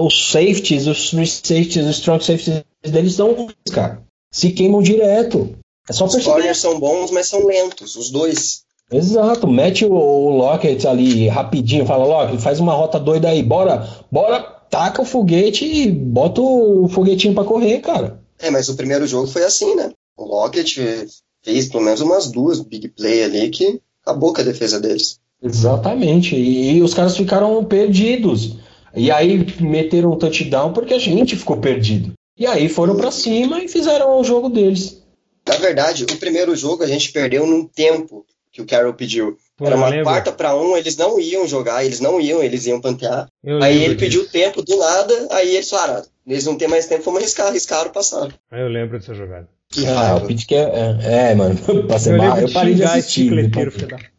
os 0.00 0.30
safeties, 0.32 0.86
os 0.88 1.10
free 1.10 1.26
safeties, 1.26 1.84
os 1.86 1.96
strong 1.98 2.22
safeties 2.24 2.64
deles 2.82 3.14
são 3.14 3.32
ruins, 3.34 3.54
cara. 3.72 4.02
Se 4.32 4.50
queimam 4.50 4.82
direto. 4.82 5.54
É 5.88 5.92
só 5.92 6.06
Os 6.06 6.12
perceber. 6.12 6.34
corners 6.34 6.58
são 6.58 6.78
bons, 6.80 7.10
mas 7.12 7.28
são 7.28 7.46
lentos, 7.46 7.94
os 7.96 8.10
dois. 8.10 8.62
Exato, 8.90 9.46
mete 9.46 9.84
o, 9.84 9.92
o 9.92 10.30
Lockett 10.36 10.86
ali 10.88 11.28
rapidinho, 11.28 11.86
fala, 11.86 12.04
Lockett, 12.04 12.42
faz 12.42 12.58
uma 12.58 12.72
rota 12.72 12.98
doida 12.98 13.28
aí, 13.28 13.42
bora, 13.42 13.86
bora, 14.10 14.56
taca 14.70 15.02
o 15.02 15.04
foguete 15.04 15.64
e 15.64 15.90
bota 15.90 16.40
o 16.40 16.88
foguetinho 16.88 17.34
pra 17.34 17.44
correr, 17.44 17.80
cara. 17.80 18.20
É, 18.38 18.50
mas 18.50 18.68
o 18.68 18.76
primeiro 18.76 19.06
jogo 19.06 19.26
foi 19.26 19.44
assim, 19.44 19.74
né? 19.74 19.90
O 20.16 20.24
Lockett 20.24 21.08
fez 21.42 21.68
pelo 21.68 21.84
menos 21.84 22.00
umas 22.00 22.30
duas 22.30 22.60
big 22.60 22.88
play 22.88 23.24
ali 23.24 23.50
que 23.50 23.80
acabou 24.02 24.32
com 24.32 24.40
a 24.40 24.44
defesa 24.44 24.80
deles. 24.80 25.18
Exatamente. 25.42 26.36
E, 26.36 26.82
os 26.82 26.94
caras 26.94 27.16
ficaram 27.16 27.62
perdidos. 27.64 28.56
E 28.94 29.10
aí 29.10 29.46
meteram 29.60 30.12
um 30.12 30.18
touchdown 30.18 30.72
porque 30.72 30.94
a 30.94 30.98
gente 30.98 31.36
ficou 31.36 31.58
perdido. 31.58 32.12
E 32.36 32.46
aí 32.46 32.68
foram 32.68 32.96
pra 32.96 33.10
cima 33.10 33.62
e 33.62 33.68
fizeram 33.68 34.20
o 34.20 34.24
jogo 34.24 34.48
deles. 34.48 35.02
Na 35.46 35.56
verdade, 35.56 36.04
o 36.04 36.16
primeiro 36.16 36.54
jogo 36.54 36.82
a 36.82 36.86
gente 36.86 37.12
perdeu 37.12 37.46
num 37.46 37.64
tempo 37.64 38.24
que 38.52 38.60
o 38.60 38.66
Carroll 38.66 38.94
pediu. 38.94 39.36
Pô, 39.58 39.66
Era 39.66 39.76
uma 39.76 40.02
quarta 40.04 40.30
pra 40.30 40.54
um, 40.56 40.76
eles 40.76 40.96
não 40.96 41.18
iam 41.18 41.46
jogar, 41.46 41.84
eles 41.84 41.98
não 41.98 42.20
iam, 42.20 42.40
eles 42.40 42.64
iam 42.66 42.80
pantear. 42.80 43.26
Eu 43.42 43.60
Aí 43.60 43.76
ele 43.82 43.96
disso. 43.96 43.98
pediu 43.98 44.28
tempo 44.28 44.62
do 44.62 44.76
nada, 44.76 45.26
aí 45.32 45.56
eles 45.56 45.68
falaram, 45.68 46.04
eles 46.24 46.44
não 46.44 46.56
tem 46.56 46.68
mais 46.68 46.86
tempo, 46.86 47.02
vamos 47.02 47.20
arriscar, 47.20 47.48
arriscaram, 47.48 47.90
passaram. 47.90 48.30
Aí 48.52 48.60
eu 48.60 48.68
lembro 48.68 48.98
dessa 49.00 49.12
jogada. 49.14 49.48
Que 49.70 49.84
Ah, 49.84 49.94
raiva. 49.94 50.24
o 50.24 50.28
Pete 50.28 50.46
que 50.46 50.54
é, 50.54 50.98
é, 51.02 51.34
mano, 51.34 51.56
pra 51.88 51.98
ser 51.98 52.14
Eu 52.14 52.18
mal, 52.18 52.38
eu 52.38 52.52
parei 52.52 52.74
de 52.74 52.84
assistir. 52.84 53.30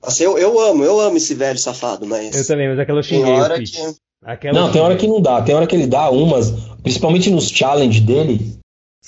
Nossa, 0.04 0.21
eu, 0.23 0.38
eu 0.38 0.60
amo, 0.60 0.84
eu 0.84 0.99
amo 0.99 1.15
esse 1.15 1.34
velho 1.34 1.58
safado, 1.58 2.06
mas 2.06 2.36
Eu 2.36 2.45
também, 2.45 2.67
mas 2.67 2.78
aquela 2.78 2.99
eu 2.99 3.04
tem 3.04 3.17
xinguei 3.19 3.34
hora 3.34 3.58
que... 3.63 3.95
Aquela 4.21 4.60
Não, 4.60 4.71
tem 4.73 4.82
hora 4.82 4.97
que 4.97 5.08
não 5.08 5.21
dá. 5.21 5.41
Tem 5.41 5.56
hora 5.56 5.65
que 5.65 5.73
ele 5.73 5.88
dá 5.88 6.10
umas, 6.10 6.52
principalmente 6.84 7.30
nos 7.32 7.47
challenge 7.49 8.02
dele. 8.02 8.60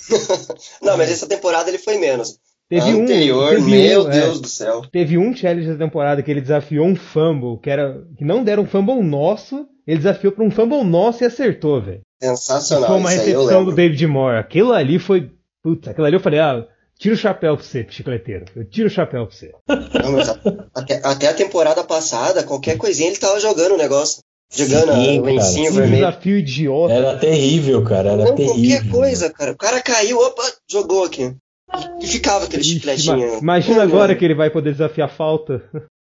Não, 0.80 0.96
mas 0.96 1.10
essa 1.10 1.26
temporada 1.26 1.68
ele 1.68 1.78
foi 1.78 1.98
menos. 1.98 2.38
Teve 2.72 2.90
A 2.90 2.96
um, 2.96 3.02
anterior, 3.02 3.50
teve 3.50 3.70
meu 3.70 4.04
um, 4.04 4.08
é, 4.08 4.20
Deus 4.20 4.40
do 4.40 4.48
céu. 4.48 4.82
Teve 4.90 5.18
um 5.18 5.36
challenge 5.36 5.68
da 5.74 5.84
temporada 5.84 6.22
que 6.22 6.30
ele 6.30 6.40
desafiou 6.40 6.86
um 6.86 6.96
fumble, 6.96 7.58
que 7.62 7.68
era 7.68 8.02
que 8.16 8.24
não 8.24 8.42
deram 8.42 8.62
um 8.62 8.66
fumble 8.66 9.02
nosso, 9.02 9.66
ele 9.86 9.98
desafiou 9.98 10.32
pra 10.32 10.42
um 10.42 10.50
fumble 10.50 10.82
nosso 10.82 11.22
e 11.22 11.26
acertou, 11.26 11.82
velho. 11.82 12.00
Sensacional, 12.22 12.88
Foi 12.88 12.96
uma 12.98 13.12
isso 13.12 13.22
aí 13.22 13.30
eu 13.32 13.40
recepção 13.40 13.64
do. 13.66 13.72
David 13.72 14.06
Moore. 14.06 14.38
Aquilo 14.38 14.72
ali 14.72 14.98
foi, 14.98 15.30
putz, 15.62 15.86
aquilo 15.88 16.06
ali 16.06 16.16
eu 16.16 16.20
falei, 16.20 16.40
ah, 16.40 16.64
tira 16.98 17.14
o 17.14 17.18
chapéu 17.18 17.56
pra 17.56 17.64
você, 17.66 17.86
chicleteiro. 17.90 18.46
Eu 18.56 18.64
tiro 18.64 18.86
o 18.86 18.90
chapéu 18.90 19.26
pra 19.26 19.36
você. 19.36 19.52
Não, 20.02 20.12
mas 20.12 20.28
a- 20.30 20.38
até, 20.74 21.00
até 21.04 21.28
a 21.28 21.34
temporada 21.34 21.84
passada, 21.84 22.42
qualquer 22.42 22.78
coisinha 22.78 23.10
ele 23.10 23.18
tava 23.18 23.38
jogando 23.38 23.74
o 23.74 23.78
negócio. 23.78 24.20
Jogando 24.54 24.92
Sim, 24.94 25.18
o 25.20 25.24
lencinho 25.24 25.64
cara, 25.64 25.72
Um 25.74 25.76
vermelho. 25.80 26.06
desafio 26.06 26.36
idiota. 26.38 26.94
Era 26.94 27.16
terrível, 27.18 27.82
cara. 27.84 28.10
Era 28.12 28.24
Não, 28.24 28.34
terrível. 28.34 28.54
qualquer 28.80 28.90
coisa, 28.90 29.30
cara. 29.30 29.52
O 29.52 29.56
cara 29.56 29.80
caiu, 29.82 30.18
opa, 30.18 30.42
jogou 30.70 31.04
aqui. 31.04 31.34
E 32.00 32.06
ficava 32.06 32.44
aquele 32.44 32.62
Ixi, 32.62 32.74
chicletinho. 32.74 33.32
ma- 33.34 33.38
Imagina 33.38 33.82
agora 33.82 34.14
que 34.14 34.24
ele 34.24 34.34
vai 34.34 34.50
poder 34.50 34.72
desafiar 34.72 35.08
falta. 35.08 35.62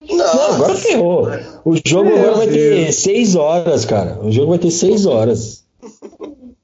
Não, 0.09 0.17
Não, 0.17 0.53
agora 0.55 0.75
ferrou. 0.75 1.27
O 1.65 1.75
jogo 1.85 2.09
Meu 2.09 2.35
vai 2.37 2.47
ter 2.47 2.83
Deus. 2.85 2.95
seis 2.95 3.35
horas, 3.35 3.85
cara. 3.85 4.17
O 4.23 4.31
jogo 4.31 4.49
vai 4.49 4.59
ter 4.59 4.71
seis 4.71 5.05
horas. 5.05 5.63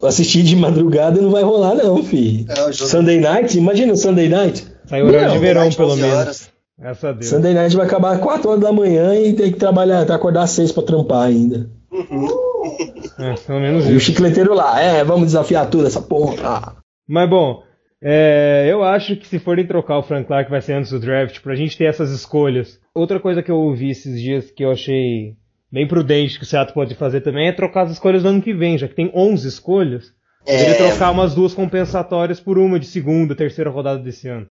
Assistir 0.01 0.43
de 0.43 0.55
madrugada 0.55 1.21
não 1.21 1.31
vai 1.31 1.43
rolar, 1.43 1.75
não, 1.75 2.03
fi. 2.03 2.45
É, 2.49 2.53
o 2.63 2.71
jogo- 2.71 2.89
Sunday 2.91 3.19
night? 3.19 3.57
Imagina 3.57 3.93
o 3.93 3.97
Sunday 3.97 4.29
night. 4.29 4.65
Sai 4.87 5.01
horário 5.01 5.31
de 5.31 5.39
verão, 5.39 5.69
pelo 5.71 5.91
11 5.93 6.01
menos. 6.01 6.17
horas. 6.17 6.49
Graças 6.77 7.03
a 7.05 7.11
Deus. 7.13 7.27
Sunday 7.27 7.53
night 7.53 7.75
vai 7.75 7.85
acabar 7.85 8.11
às 8.15 8.19
4 8.21 8.49
horas 8.49 8.61
da 8.61 8.71
manhã 8.71 9.15
e 9.15 9.33
tem 9.33 9.51
que 9.51 9.57
trabalhar, 9.57 10.05
tá 10.05 10.15
acordar 10.15 10.43
às 10.43 10.51
6 10.51 10.71
pra 10.71 10.83
trampar 10.83 11.23
ainda. 11.27 11.69
É, 13.17 13.33
pelo 13.47 13.59
menos 13.59 13.85
E 13.85 13.89
o 13.89 13.97
isso. 13.97 14.05
chicleteiro 14.07 14.53
lá, 14.53 14.79
é, 14.81 15.03
vamos 15.03 15.27
desafiar 15.27 15.69
tudo 15.69 15.87
essa 15.87 16.01
porra. 16.01 16.75
Mas 17.07 17.29
bom, 17.29 17.61
é, 18.03 18.67
eu 18.69 18.83
acho 18.83 19.15
que 19.15 19.27
se 19.27 19.39
forem 19.39 19.65
trocar 19.65 19.97
o 19.97 20.03
Frank 20.03 20.27
Clark 20.27 20.49
vai 20.49 20.61
ser 20.61 20.73
antes 20.73 20.91
do 20.91 20.99
draft, 20.99 21.39
pra 21.41 21.55
gente 21.55 21.77
ter 21.77 21.85
essas 21.85 22.11
escolhas. 22.11 22.79
Outra 22.93 23.19
coisa 23.19 23.41
que 23.41 23.51
eu 23.51 23.57
ouvi 23.57 23.89
esses 23.89 24.21
dias 24.21 24.51
que 24.51 24.63
eu 24.63 24.71
achei 24.71 25.35
bem 25.71 25.87
prudente 25.87 26.37
que 26.37 26.43
o 26.43 26.47
Seattle 26.47 26.73
pode 26.73 26.95
fazer 26.95 27.21
também 27.21 27.47
é 27.47 27.51
trocar 27.51 27.83
as 27.83 27.91
escolhas 27.91 28.23
do 28.23 28.29
ano 28.29 28.41
que 28.41 28.53
vem, 28.53 28.77
já 28.77 28.87
que 28.87 28.95
tem 28.95 29.11
11 29.13 29.47
escolhas. 29.47 30.13
Poderia 30.45 30.73
É, 30.73 30.73
trocar 30.75 31.11
umas 31.11 31.33
duas 31.33 31.53
compensatórias 31.53 32.39
por 32.39 32.57
uma 32.59 32.79
de 32.79 32.85
segunda, 32.85 33.35
terceira 33.35 33.69
rodada 33.69 33.99
desse 34.01 34.27
ano. 34.27 34.45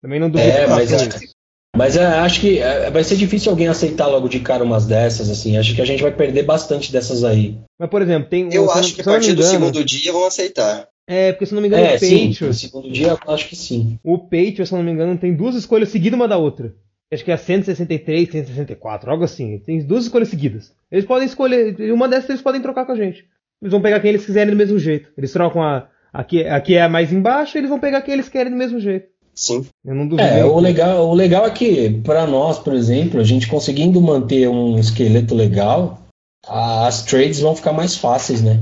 Também 0.00 0.20
não 0.20 0.30
duvido 0.30 0.48
É, 0.48 0.64
que 0.64 0.70
mas 0.70 0.92
é- 0.92 0.96
isso. 1.08 1.34
Mas 1.76 1.96
é, 1.96 2.04
acho 2.04 2.40
que 2.40 2.58
é, 2.58 2.90
vai 2.90 3.02
ser 3.04 3.16
difícil 3.16 3.50
alguém 3.50 3.68
aceitar 3.68 4.06
logo 4.06 4.28
de 4.28 4.40
cara 4.40 4.62
umas 4.64 4.86
dessas, 4.86 5.28
assim. 5.30 5.56
Acho 5.56 5.74
que 5.74 5.80
a 5.80 5.84
gente 5.84 6.02
vai 6.02 6.10
perder 6.12 6.42
bastante 6.44 6.90
dessas 6.92 7.22
aí. 7.24 7.58
Mas, 7.78 7.88
por 7.90 8.02
exemplo, 8.02 8.28
tem. 8.28 8.48
eu 8.52 8.68
se 8.68 8.78
acho 8.78 8.94
que 8.94 9.00
a 9.02 9.04
partir 9.04 9.32
do 9.34 9.42
engano- 9.42 9.50
segundo 9.66 9.84
dia 9.84 10.12
vão 10.12 10.26
aceitar. 10.26 10.88
É, 11.06 11.32
porque 11.32 11.46
se 11.46 11.54
não 11.54 11.60
me 11.60 11.68
engano, 11.68 11.84
É, 11.84 11.96
o 11.96 11.98
sim, 11.98 12.28
no 12.28 12.32
Patriots. 12.32 12.60
segundo 12.60 12.90
dia 12.92 13.08
eu 13.08 13.32
acho 13.32 13.48
que 13.48 13.56
sim. 13.56 13.98
O 14.04 14.18
Patriots, 14.18 14.68
se 14.68 14.74
não 14.74 14.82
me 14.82 14.92
engano, 14.92 15.18
tem 15.18 15.34
duas 15.34 15.54
escolhas 15.56 15.88
seguidas 15.88 16.18
uma 16.18 16.28
da 16.28 16.36
outra. 16.36 16.74
Acho 17.12 17.24
que 17.24 17.30
é 17.32 17.34
a 17.34 17.38
163, 17.38 18.30
164, 18.30 19.10
algo 19.10 19.24
assim. 19.24 19.58
Tem 19.58 19.84
duas 19.84 20.04
escolhas 20.04 20.28
seguidas. 20.28 20.72
Eles 20.92 21.04
podem 21.04 21.26
escolher, 21.26 21.74
uma 21.92 22.08
dessas 22.08 22.30
eles 22.30 22.42
podem 22.42 22.60
trocar 22.62 22.86
com 22.86 22.92
a 22.92 22.96
gente. 22.96 23.24
Eles 23.60 23.72
vão 23.72 23.80
pegar 23.82 23.98
quem 23.98 24.10
eles 24.10 24.24
quiserem 24.24 24.52
do 24.52 24.56
mesmo 24.56 24.78
jeito. 24.78 25.10
Eles 25.18 25.32
trocam 25.32 25.62
a. 25.62 25.88
Aqui, 26.12 26.44
aqui 26.44 26.74
é 26.74 26.82
a 26.82 26.88
mais 26.88 27.12
embaixo, 27.12 27.56
eles 27.56 27.70
vão 27.70 27.78
pegar 27.78 28.02
quem 28.02 28.14
eles 28.14 28.28
querem 28.28 28.50
do 28.50 28.58
mesmo 28.58 28.80
jeito. 28.80 29.06
Sim. 29.34 29.64
Eu 29.84 29.94
não 29.94 30.06
duvido. 30.08 30.28
É, 30.28 30.44
o 30.44 30.58
legal, 30.58 31.08
o 31.08 31.14
legal 31.14 31.46
é 31.46 31.50
que, 31.50 31.90
para 32.04 32.26
nós, 32.26 32.58
por 32.58 32.74
exemplo, 32.74 33.20
a 33.20 33.24
gente 33.24 33.46
conseguindo 33.48 34.00
manter 34.00 34.48
um 34.48 34.76
esqueleto 34.78 35.34
legal, 35.34 36.02
as 36.46 37.04
trades 37.04 37.40
vão 37.40 37.54
ficar 37.54 37.72
mais 37.72 37.96
fáceis, 37.96 38.42
né? 38.42 38.60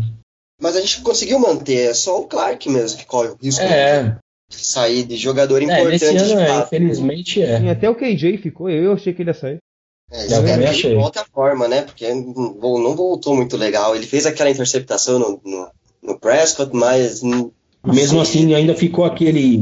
Mas 0.60 0.76
a 0.76 0.80
gente 0.80 1.00
conseguiu 1.02 1.38
manter, 1.38 1.90
é 1.90 1.94
só 1.94 2.20
o 2.20 2.26
Clark 2.26 2.68
mesmo 2.68 2.98
que 2.98 3.06
corre 3.06 3.28
o 3.28 3.36
risco 3.40 3.62
É, 3.62 4.18
de 4.50 4.56
sair 4.56 5.04
de 5.04 5.16
jogador 5.16 5.60
é 5.60 5.64
importante 5.64 5.90
nesse 5.90 6.12
de 6.12 6.32
ano, 6.32 6.40
é, 6.40 6.58
infelizmente, 6.58 7.42
é. 7.42 7.58
Sim, 7.58 7.68
até 7.70 7.88
o 7.88 7.94
KJ 7.94 8.38
ficou, 8.38 8.68
eu 8.68 8.92
achei 8.92 9.12
que 9.12 9.22
ele 9.22 9.30
ia 9.30 9.34
sair. 9.34 9.58
É, 10.10 10.22
Eu 10.22 10.24
espero 10.24 10.46
também 10.46 10.58
que 10.60 10.64
achei. 10.66 10.94
volte 10.94 11.18
à 11.18 11.24
forma, 11.24 11.68
né? 11.68 11.82
Porque 11.82 12.08
não 12.12 12.54
não 12.78 12.96
voltou 12.96 13.36
muito 13.36 13.56
legal. 13.56 13.94
Ele 13.94 14.06
fez 14.06 14.24
aquela 14.26 14.50
interceptação 14.50 15.18
no, 15.18 15.40
no, 15.44 15.68
no 16.02 16.18
Prescott, 16.18 16.74
mas. 16.74 17.20
Mesmo 17.84 18.20
assim, 18.20 18.54
ainda 18.54 18.74
ficou 18.74 19.04
aquele. 19.04 19.60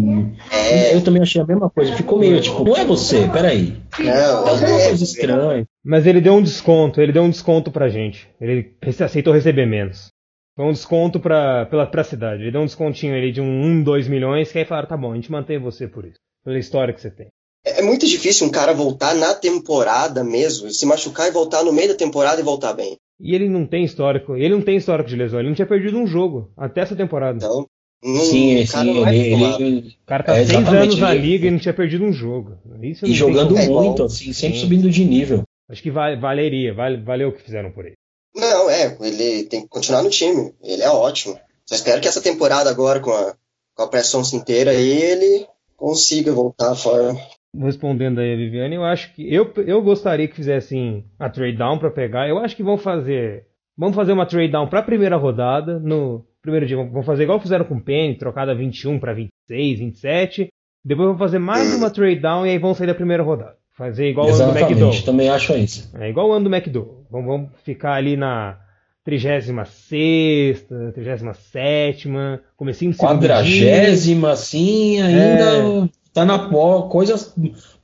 É, 0.51 0.95
Eu 0.95 1.03
também 1.03 1.21
achei 1.21 1.41
a 1.41 1.45
mesma 1.45 1.69
coisa. 1.69 1.95
Ficou 1.95 2.19
meio 2.19 2.41
tipo, 2.41 2.65
não 2.65 2.77
é 2.77 2.85
você, 2.85 3.29
peraí. 3.29 3.77
não, 3.99 4.49
Alguma 4.49 4.81
é, 4.81 4.89
coisa 4.89 5.05
estranha. 5.05 5.65
Mas 5.85 6.07
ele 6.07 6.21
deu 6.21 6.35
um 6.35 6.43
desconto, 6.43 7.01
ele 7.01 7.13
deu 7.13 7.23
um 7.23 7.31
desconto 7.31 7.71
pra 7.71 7.89
gente. 7.89 8.29
Ele 8.41 8.73
aceitou 9.01 9.35
receber 9.35 9.67
menos. 9.67 10.09
Foi 10.57 10.65
um 10.65 10.73
desconto 10.73 11.21
pra, 11.21 11.67
pela, 11.67 11.87
pra 11.87 12.03
cidade. 12.03 12.43
Ele 12.43 12.51
deu 12.51 12.63
um 12.63 12.67
descontinho 12.67 13.15
ali 13.15 13.31
de 13.31 13.41
um 13.43 13.45
1, 13.63 13.83
2 13.83 14.09
milhões, 14.09 14.51
que 14.51 14.59
aí 14.59 14.65
falaram, 14.65 14.89
tá 14.89 14.97
bom, 14.97 15.13
a 15.13 15.15
gente 15.15 15.31
mantém 15.31 15.59
você 15.59 15.87
por 15.87 16.05
isso. 16.07 16.17
Pela 16.45 16.59
história 16.59 16.95
que 16.95 17.01
você 17.01 17.11
tem. 17.11 17.27
é 17.65 17.83
muito 17.83 18.07
difícil 18.07 18.47
um 18.47 18.51
cara 18.51 18.73
voltar 18.73 19.15
na 19.15 19.35
temporada 19.35 20.25
mesmo, 20.25 20.71
se 20.71 20.87
machucar 20.87 21.29
e 21.29 21.33
voltar 21.33 21.63
no 21.63 21.73
meio 21.73 21.89
da 21.89 21.95
temporada 21.95 22.41
e 22.41 22.45
voltar 22.45 22.73
bem. 22.73 22.97
E 23.21 23.35
ele 23.35 23.49
não 23.49 23.67
tem 23.67 23.85
histórico, 23.85 24.37
ele 24.37 24.51
não 24.55 24.63
tem 24.63 24.77
histórico 24.77 25.09
de 25.09 25.17
lesão, 25.17 25.41
ele 25.41 25.49
não 25.49 25.55
tinha 25.55 25.67
perdido 25.67 25.99
um 25.99 26.07
jogo 26.07 26.51
até 26.57 26.83
essa 26.83 26.95
temporada. 26.97 27.37
Então, 27.39 27.67
não, 28.05 28.21
Sim, 28.21 28.63
o 28.63 28.69
cara 28.69 28.85
sim, 28.85 28.95
não 28.95 29.01
vai 29.03 29.17
ele, 29.17 29.45
ele- 29.63 29.89
O 30.03 30.07
cara 30.07 30.23
tá 30.23 30.37
É, 30.37 30.45
seis 30.45 30.69
anos 30.69 30.99
na 30.99 31.13
liga 31.15 31.47
e 31.47 31.51
não 31.51 31.59
tinha 31.59 31.75
perdido 31.75 32.05
um 32.05 32.13
jogo. 32.13 32.57
Isso 32.83 33.05
não 33.05 33.11
e 33.13 33.15
jogando 33.15 33.57
É 33.59 33.65
igual- 33.65 33.85
muito, 33.85 34.05
assim, 34.05 34.33
sempre 34.33 34.57
Sim. 34.59 34.63
subindo 34.65 34.89
de 34.91 35.05
nível. 35.05 35.43
Acho 35.69 35.83
que 35.83 35.91
vale- 35.91 36.17
valeria, 36.21 36.73
vale, 36.73 36.99
valeu 36.99 37.31
o 37.31 37.33
que 37.33 37.43
fizeram 37.43 37.73
por 37.73 37.85
ele. 37.87 37.96
É, 38.77 38.97
ele 39.01 39.45
tem 39.45 39.63
que 39.63 39.69
continuar 39.69 40.03
no 40.03 40.11
time. 40.11 40.53
Ele 40.63 40.83
é 40.83 40.91
ótimo. 40.91 41.39
Só 41.65 41.75
espero 41.75 42.01
que 42.01 42.09
essa 42.09 42.21
temporada 42.23 42.71
agora, 42.71 43.01
com 43.01 43.11
a, 43.11 43.35
com 43.75 43.83
a 43.83 43.89
pressão 43.89 44.23
inteira 44.35 44.71
aí, 44.71 45.03
ele 45.03 45.47
consiga 45.77 46.33
voltar 46.33 46.73
à 46.73 46.75
forma. 46.75 47.19
Respondendo 47.59 48.21
aí 48.21 48.35
a 48.35 48.37
Viviane, 48.37 48.77
eu 48.77 48.85
acho 48.85 49.15
que 49.15 49.33
eu, 49.33 49.51
eu 49.67 49.83
gostaria 49.83 50.29
que 50.29 50.37
fizessem 50.37 51.05
a 51.19 51.29
trade 51.31 51.57
down 51.57 51.79
pra 51.79 51.91
pegar. 51.91 52.29
Eu 52.29 52.39
acho 52.39 52.55
que 52.55 52.63
vão 52.63 52.77
fazer, 52.77 53.47
vamos 53.77 53.97
fazer 53.97 54.13
uma 54.13 54.27
trade 54.27 54.53
down 54.53 54.69
pra 54.69 54.83
primeira 54.83 55.17
rodada 55.17 55.79
no 55.79 56.25
primeiro 56.43 56.67
dia. 56.67 56.77
Vão 56.77 57.03
fazer 57.03 57.23
igual 57.25 57.41
fizeram 57.41 57.65
com 57.65 57.77
o 57.77 57.83
Penny, 57.83 58.17
trocada 58.17 58.55
21 58.55 58.99
pra 58.99 59.15
26, 59.15 59.79
27. 59.79 60.49
Depois 60.85 61.09
vão 61.09 61.19
fazer 61.19 61.39
mais 61.39 61.75
uma 61.75 61.91
trade 61.91 62.21
down 62.21 62.47
e 62.47 62.51
aí 62.51 62.59
vão 62.59 62.75
sair 62.75 62.87
da 62.87 62.95
primeira 62.95 63.23
rodada. 63.23 63.57
Fazer 63.77 64.09
igual 64.09 64.27
o 64.27 64.29
ano 64.29 64.37
do 64.39 64.43
Exatamente, 64.43 64.73
McDowell. 64.73 65.05
também 65.05 65.29
acho 65.29 65.53
isso. 65.55 65.91
É 65.99 66.09
igual 66.09 66.29
o 66.29 66.33
ano 66.33 66.49
do 66.49 66.55
McDowell. 66.55 67.07
Vamos, 67.11 67.27
vamos 67.27 67.51
ficar 67.63 67.95
ali 67.95 68.17
na 68.17 68.59
36, 69.07 70.67
37, 70.93 72.09
comecinho 72.57 72.91
do 72.91 72.97
segundo 72.97 73.21
dia. 73.21 73.29
Quadragésima, 73.29 74.33
assim, 74.33 75.01
ainda 75.01 75.89
tá 76.13 76.25
na 76.25 76.51
pó, 76.51 76.83
coisa 76.89 77.15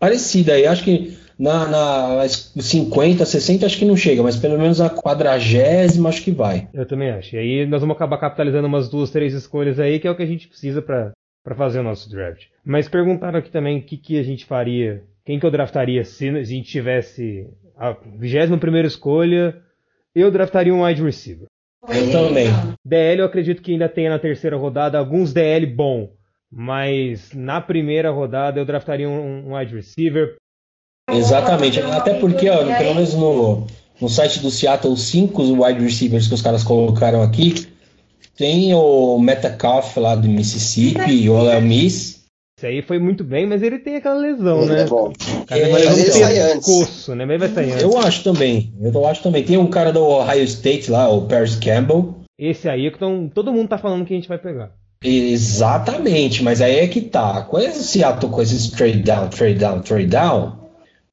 parecida 0.01 0.55
aí. 0.55 0.67
Acho 0.67 0.83
que 0.83 1.17
na, 1.39 1.69
na 1.69 2.29
50, 2.29 3.25
60 3.25 3.65
acho 3.65 3.79
que 3.79 3.85
não 3.85 3.97
chega, 3.97 4.21
mas 4.21 4.37
pelo 4.37 4.59
menos 4.59 4.81
a 4.81 4.91
quadragésima 4.91 6.09
acho 6.09 6.25
que 6.25 6.33
vai. 6.33 6.69
Eu 6.75 6.87
também 6.87 7.11
acho. 7.11 7.37
E 7.37 7.39
aí 7.39 7.67
nós 7.67 7.81
vamos 7.81 7.95
acabar 7.95 8.19
capitalizando 8.19 8.67
umas 8.67 8.89
duas, 8.89 9.11
três 9.11 9.33
escolhas 9.33 9.79
aí, 9.79 10.01
que 10.01 10.09
é 10.09 10.11
o 10.11 10.17
que 10.17 10.25
a 10.25 10.27
gente 10.27 10.49
precisa 10.49 10.83
pra 10.83 11.13
fazer 11.55 11.79
o 11.79 11.85
nosso 11.85 12.11
draft. 12.11 12.47
Mas 12.65 12.89
perguntaram 12.89 13.39
aqui 13.39 13.51
também 13.51 13.79
o 13.79 13.83
que, 13.83 13.97
que 13.97 14.19
a 14.19 14.25
gente 14.25 14.45
faria, 14.45 15.05
quem 15.25 15.39
que 15.39 15.47
eu 15.47 15.53
draftaria 15.53 16.05
se 16.05 16.29
a 16.31 16.43
gente 16.43 16.69
tivesse 16.69 17.47
a 17.77 17.97
21 18.19 18.57
escolha, 18.87 19.57
eu 20.15 20.31
draftaria 20.31 20.75
um 20.75 20.85
wide 20.85 21.03
receiver. 21.03 21.47
Eu 21.89 22.13
também. 22.13 22.49
DL 22.85 23.21
eu 23.21 23.27
acredito 23.27 23.61
que 23.61 23.73
ainda 23.73 23.89
tenha 23.89 24.11
na 24.11 24.19
terceira 24.19 24.57
rodada 24.57 24.99
alguns 24.99 25.33
DL 25.33 25.67
bom, 25.67 26.13
mas 26.51 27.33
na 27.35 27.61
primeira 27.61 28.11
rodada 28.11 28.61
eu 28.61 28.65
draftaria 28.65 29.09
um, 29.09 29.49
um 29.49 29.57
wide 29.57 29.75
receiver. 29.75 30.37
Exatamente. 31.11 31.81
Até 31.81 32.15
porque, 32.15 32.49
ó, 32.49 32.59
pelo 32.79 32.95
menos 32.95 33.15
no, 33.15 33.67
no 34.01 34.09
site 34.09 34.41
do 34.41 34.51
Seattle, 34.51 34.93
os 34.93 35.03
cinco 35.03 35.43
wide 35.43 35.81
receivers 35.81 36.29
que 36.29 36.35
os 36.35 36.43
caras 36.43 36.63
colocaram 36.63 37.23
aqui, 37.23 37.67
tem 38.37 38.73
o 38.75 39.19
Metcalf 39.19 39.97
lá 39.97 40.15
do 40.15 40.29
Mississippi, 40.29 41.29
o 41.29 41.35
Ole 41.35 41.61
Miss. 41.61 42.23
Esse 42.59 42.67
aí 42.67 42.83
foi 42.83 42.99
muito 42.99 43.25
bem, 43.25 43.47
mas 43.47 43.63
ele 43.63 43.79
tem 43.79 43.97
aquela 43.97 44.21
lesão, 44.21 44.65
né? 44.67 44.85
Cara 45.45 45.61
É, 45.61 45.69
mas 45.71 45.99
ele 45.99 46.55
pescoço, 46.55 47.15
né? 47.15 47.25
Mas 47.25 47.39
vai 47.41 47.49
sair 47.49 47.73
antes. 47.73 47.83
Eu 47.83 47.99
acho 47.99 48.25
também. 48.25 48.73
Eu 48.81 49.07
acho 49.07 49.23
também. 49.23 49.43
Tem 49.45 49.57
um 49.57 49.67
cara 49.67 49.93
do 49.93 50.03
Ohio 50.05 50.45
State 50.45 50.91
lá, 50.91 51.09
o 51.09 51.23
Paris 51.23 51.57
Campbell. 51.57 52.15
Esse 52.39 52.69
aí 52.69 52.87
é 52.87 52.91
que 52.91 52.99
tão, 52.99 53.31
todo 53.33 53.53
mundo 53.53 53.69
tá 53.69 53.79
falando 53.79 54.05
que 54.05 54.13
a 54.13 54.17
gente 54.17 54.29
vai 54.29 54.39
pegar. 54.39 54.73
Exatamente, 55.05 56.43
mas 56.43 56.61
aí 56.61 56.77
é 56.77 56.87
que 56.87 57.01
tá. 57.01 57.43
Com 57.43 57.59
esse 57.59 57.83
Seattle, 57.85 58.31
com 58.33 58.41
esses 58.43 58.69
trade 58.71 59.03
down, 59.03 59.29
trade 59.29 59.59
down, 59.59 59.81
trade 59.81 60.07
down, 60.07 60.53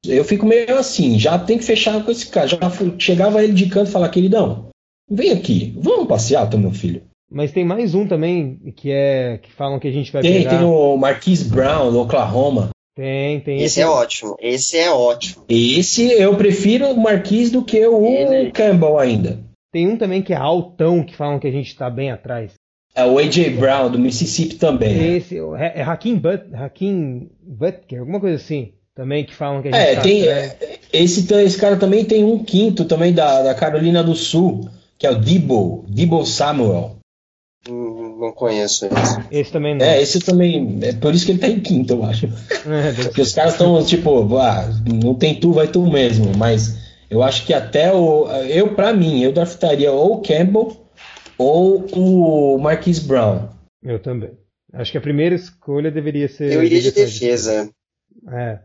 eu 0.06 0.24
fico 0.24 0.46
meio 0.46 0.78
assim, 0.78 1.18
já 1.18 1.38
tem 1.38 1.58
que 1.58 1.64
fechar 1.64 2.02
com 2.04 2.10
esse 2.10 2.26
cara. 2.28 2.46
Já 2.46 2.70
fui- 2.70 2.94
chegava 2.98 3.42
ele 3.42 3.52
de 3.52 3.66
canto 3.66 3.88
e 3.88 3.92
falar, 3.92 4.08
queridão, 4.08 4.66
vem 5.10 5.32
aqui, 5.32 5.76
vamos 5.80 6.22
Seattle, 6.22 6.60
meu 6.62 6.72
filho. 6.72 7.02
Mas 7.30 7.52
tem 7.52 7.64
mais 7.64 7.94
um 7.94 8.06
também 8.06 8.58
que 8.76 8.90
é 8.90 9.38
que 9.40 9.52
falam 9.52 9.78
que 9.78 9.86
a 9.86 9.92
gente 9.92 10.10
vai 10.12 10.22
Tem, 10.22 10.38
pegar. 10.38 10.50
tem 10.50 10.64
o 10.66 10.96
Marquise 10.96 11.44
Brown, 11.44 11.92
do 11.92 12.00
Oklahoma. 12.00 12.70
Tem, 13.00 13.40
tem 13.40 13.62
Esse 13.62 13.80
é 13.80 13.86
ótimo. 13.88 14.36
Esse 14.38 14.76
é 14.76 14.90
ótimo. 14.90 15.42
Esse 15.48 16.06
eu 16.12 16.36
prefiro 16.36 16.86
o 16.90 17.00
Marquise 17.00 17.50
do 17.50 17.64
que 17.64 17.86
o 17.86 18.04
Ele- 18.06 18.50
Campbell 18.52 18.98
ainda. 18.98 19.38
Tem 19.72 19.88
um 19.88 19.96
também 19.96 20.20
que 20.20 20.34
é 20.34 20.36
altão, 20.36 21.02
que 21.02 21.16
falam 21.16 21.38
que 21.38 21.46
a 21.46 21.50
gente 21.50 21.74
tá 21.74 21.88
bem 21.88 22.10
atrás. 22.10 22.52
É 22.94 23.02
o 23.02 23.18
AJ 23.18 23.56
Brown, 23.56 23.90
do 23.90 23.98
Mississippi 23.98 24.56
também. 24.56 25.16
Esse 25.16 25.38
é, 25.38 25.80
é 25.80 25.82
Hakim 25.82 26.16
But, 26.18 26.52
Hakim 26.52 27.30
Butker, 27.42 28.00
alguma 28.00 28.20
coisa 28.20 28.36
assim. 28.36 28.72
Também 28.94 29.24
que 29.24 29.34
falam 29.34 29.62
que 29.62 29.68
a 29.68 29.72
gente 29.72 29.80
É, 29.80 29.94
tá 29.94 30.02
tem, 30.02 30.22
atrás. 30.28 30.56
esse, 30.92 31.32
esse 31.34 31.58
cara 31.58 31.76
também 31.78 32.04
tem 32.04 32.22
um 32.22 32.44
quinto 32.44 32.84
também 32.84 33.14
da, 33.14 33.40
da 33.42 33.54
Carolina 33.54 34.02
do 34.04 34.14
Sul, 34.14 34.68
que 34.98 35.06
é 35.06 35.10
o 35.10 35.14
Debo, 35.18 35.86
Debo 35.88 36.26
Samuel. 36.26 36.96
Hum, 37.66 37.99
Não 38.20 38.32
conheço 38.32 38.84
esse. 38.84 39.26
Esse 39.30 39.50
também 39.50 39.74
não. 39.74 39.84
É, 39.84 40.00
esse 40.00 40.20
também, 40.20 40.78
é 40.82 40.92
por 40.92 41.14
isso 41.14 41.24
que 41.24 41.32
ele 41.32 41.38
tá 41.38 41.48
em 41.48 41.58
quinto, 41.58 41.94
eu 41.94 42.04
acho. 42.04 42.26
É, 42.70 42.92
Porque 43.04 43.22
os 43.22 43.32
caras 43.32 43.52
estão 43.52 43.82
tipo, 43.82 44.36
ah, 44.36 44.68
não 44.86 45.14
tem 45.14 45.40
tu, 45.40 45.52
vai 45.52 45.66
tu 45.66 45.90
mesmo. 45.90 46.36
Mas 46.36 46.76
eu 47.08 47.22
acho 47.22 47.46
que 47.46 47.54
até 47.54 47.92
o. 47.92 48.30
Eu, 48.46 48.74
pra 48.74 48.92
mim, 48.92 49.22
eu 49.22 49.32
draftaria 49.32 49.90
ou 49.90 50.16
o 50.16 50.22
Campbell 50.22 50.76
ou 51.38 51.86
o 51.94 52.58
Marquise 52.58 53.00
Brown. 53.00 53.48
Eu 53.82 53.98
também. 53.98 54.30
Acho 54.74 54.92
que 54.92 54.98
a 54.98 55.00
primeira 55.00 55.34
escolha 55.34 55.90
deveria 55.90 56.28
ser. 56.28 56.52
Eu 56.52 56.62
iria 56.62 56.82
de 56.82 56.92
defesa. 56.92 57.70
É. 58.28 58.58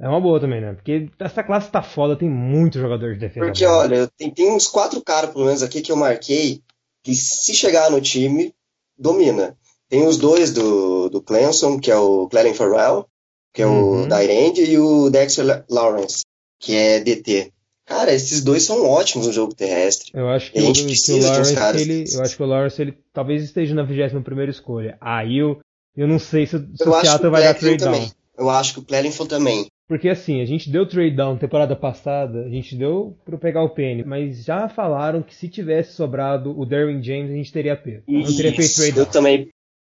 É 0.00 0.08
uma 0.08 0.20
boa 0.20 0.40
também, 0.40 0.60
né? 0.60 0.72
Porque 0.72 1.10
essa 1.20 1.44
classe 1.44 1.70
tá 1.70 1.80
foda, 1.82 2.16
tem 2.16 2.28
muito 2.28 2.80
jogador 2.80 3.12
de 3.12 3.20
defesa. 3.20 3.46
Porque, 3.46 3.64
bom. 3.64 3.72
olha, 3.72 4.08
tem, 4.16 4.30
tem 4.30 4.50
uns 4.50 4.66
quatro 4.66 5.00
caras, 5.00 5.30
pelo 5.30 5.44
menos, 5.44 5.62
aqui 5.62 5.80
que 5.80 5.92
eu 5.92 5.96
marquei, 5.96 6.60
que 7.04 7.14
se 7.14 7.54
chegar 7.54 7.88
no 7.90 8.00
time, 8.00 8.52
domina. 9.02 9.56
Tem 9.88 10.06
os 10.06 10.16
dois 10.16 10.52
do, 10.52 11.10
do 11.10 11.20
Clemson, 11.20 11.78
que 11.78 11.90
é 11.90 11.96
o 11.96 12.26
Clelin 12.28 12.54
Farrell, 12.54 13.06
que 13.52 13.60
é 13.62 13.66
Uhum. 13.66 14.04
o 14.04 14.06
Dyrand, 14.06 14.56
e 14.58 14.78
o 14.78 15.10
Dexter 15.10 15.44
La- 15.44 15.64
Lawrence, 15.68 16.22
que 16.58 16.74
é 16.74 17.00
DT. 17.00 17.52
Cara, 17.84 18.12
esses 18.14 18.42
dois 18.42 18.62
são 18.62 18.86
ótimos 18.88 19.26
no 19.26 19.32
jogo 19.32 19.54
terrestre. 19.54 20.10
Eu 20.14 20.28
acho 20.28 20.50
que, 20.52 20.58
o, 20.60 20.72
que 20.72 21.12
o 21.12 21.20
Lawrence, 21.22 21.54
caras 21.54 21.80
ele, 21.82 22.04
eu 22.10 22.22
acho 22.22 22.36
que 22.36 22.42
o 22.42 22.46
Lawrence 22.46 22.80
ele 22.80 22.96
talvez 23.12 23.42
esteja 23.42 23.74
na 23.74 23.82
21 23.82 24.22
primeira 24.22 24.50
escolha. 24.50 24.96
Aí 25.00 25.38
eu, 25.38 25.58
eu 25.96 26.06
não 26.08 26.18
sei 26.18 26.46
se, 26.46 26.56
se 26.76 26.88
o 26.88 27.00
Seattle 27.00 27.30
vai 27.30 27.42
dar 27.42 27.54
trade 27.54 27.76
down. 27.78 27.92
também. 27.92 28.10
Eu 28.38 28.48
acho 28.48 28.72
que 28.74 28.78
o 28.78 28.82
Clelin 28.84 29.10
também. 29.26 29.66
Porque 29.92 30.08
assim, 30.08 30.40
a 30.40 30.46
gente 30.46 30.70
deu 30.70 30.86
trade 30.86 31.14
down 31.14 31.36
temporada 31.36 31.76
passada, 31.76 32.46
a 32.46 32.48
gente 32.48 32.74
deu 32.74 33.14
pra 33.26 33.36
pegar 33.36 33.62
o 33.62 33.68
Penny, 33.68 34.02
mas 34.02 34.42
já 34.42 34.66
falaram 34.66 35.20
que 35.22 35.34
se 35.34 35.50
tivesse 35.50 35.92
sobrado 35.92 36.58
o 36.58 36.64
Derwin 36.64 37.02
James, 37.02 37.30
a 37.30 37.34
gente 37.34 37.52
teria 37.52 37.76
pego. 37.76 38.02
Não 38.08 38.22
teria 38.24 38.52
feito 38.52 38.60
Isso, 38.62 38.76
trade 38.80 38.96
eu 38.98 39.04
down. 39.04 39.12
também. 39.12 39.48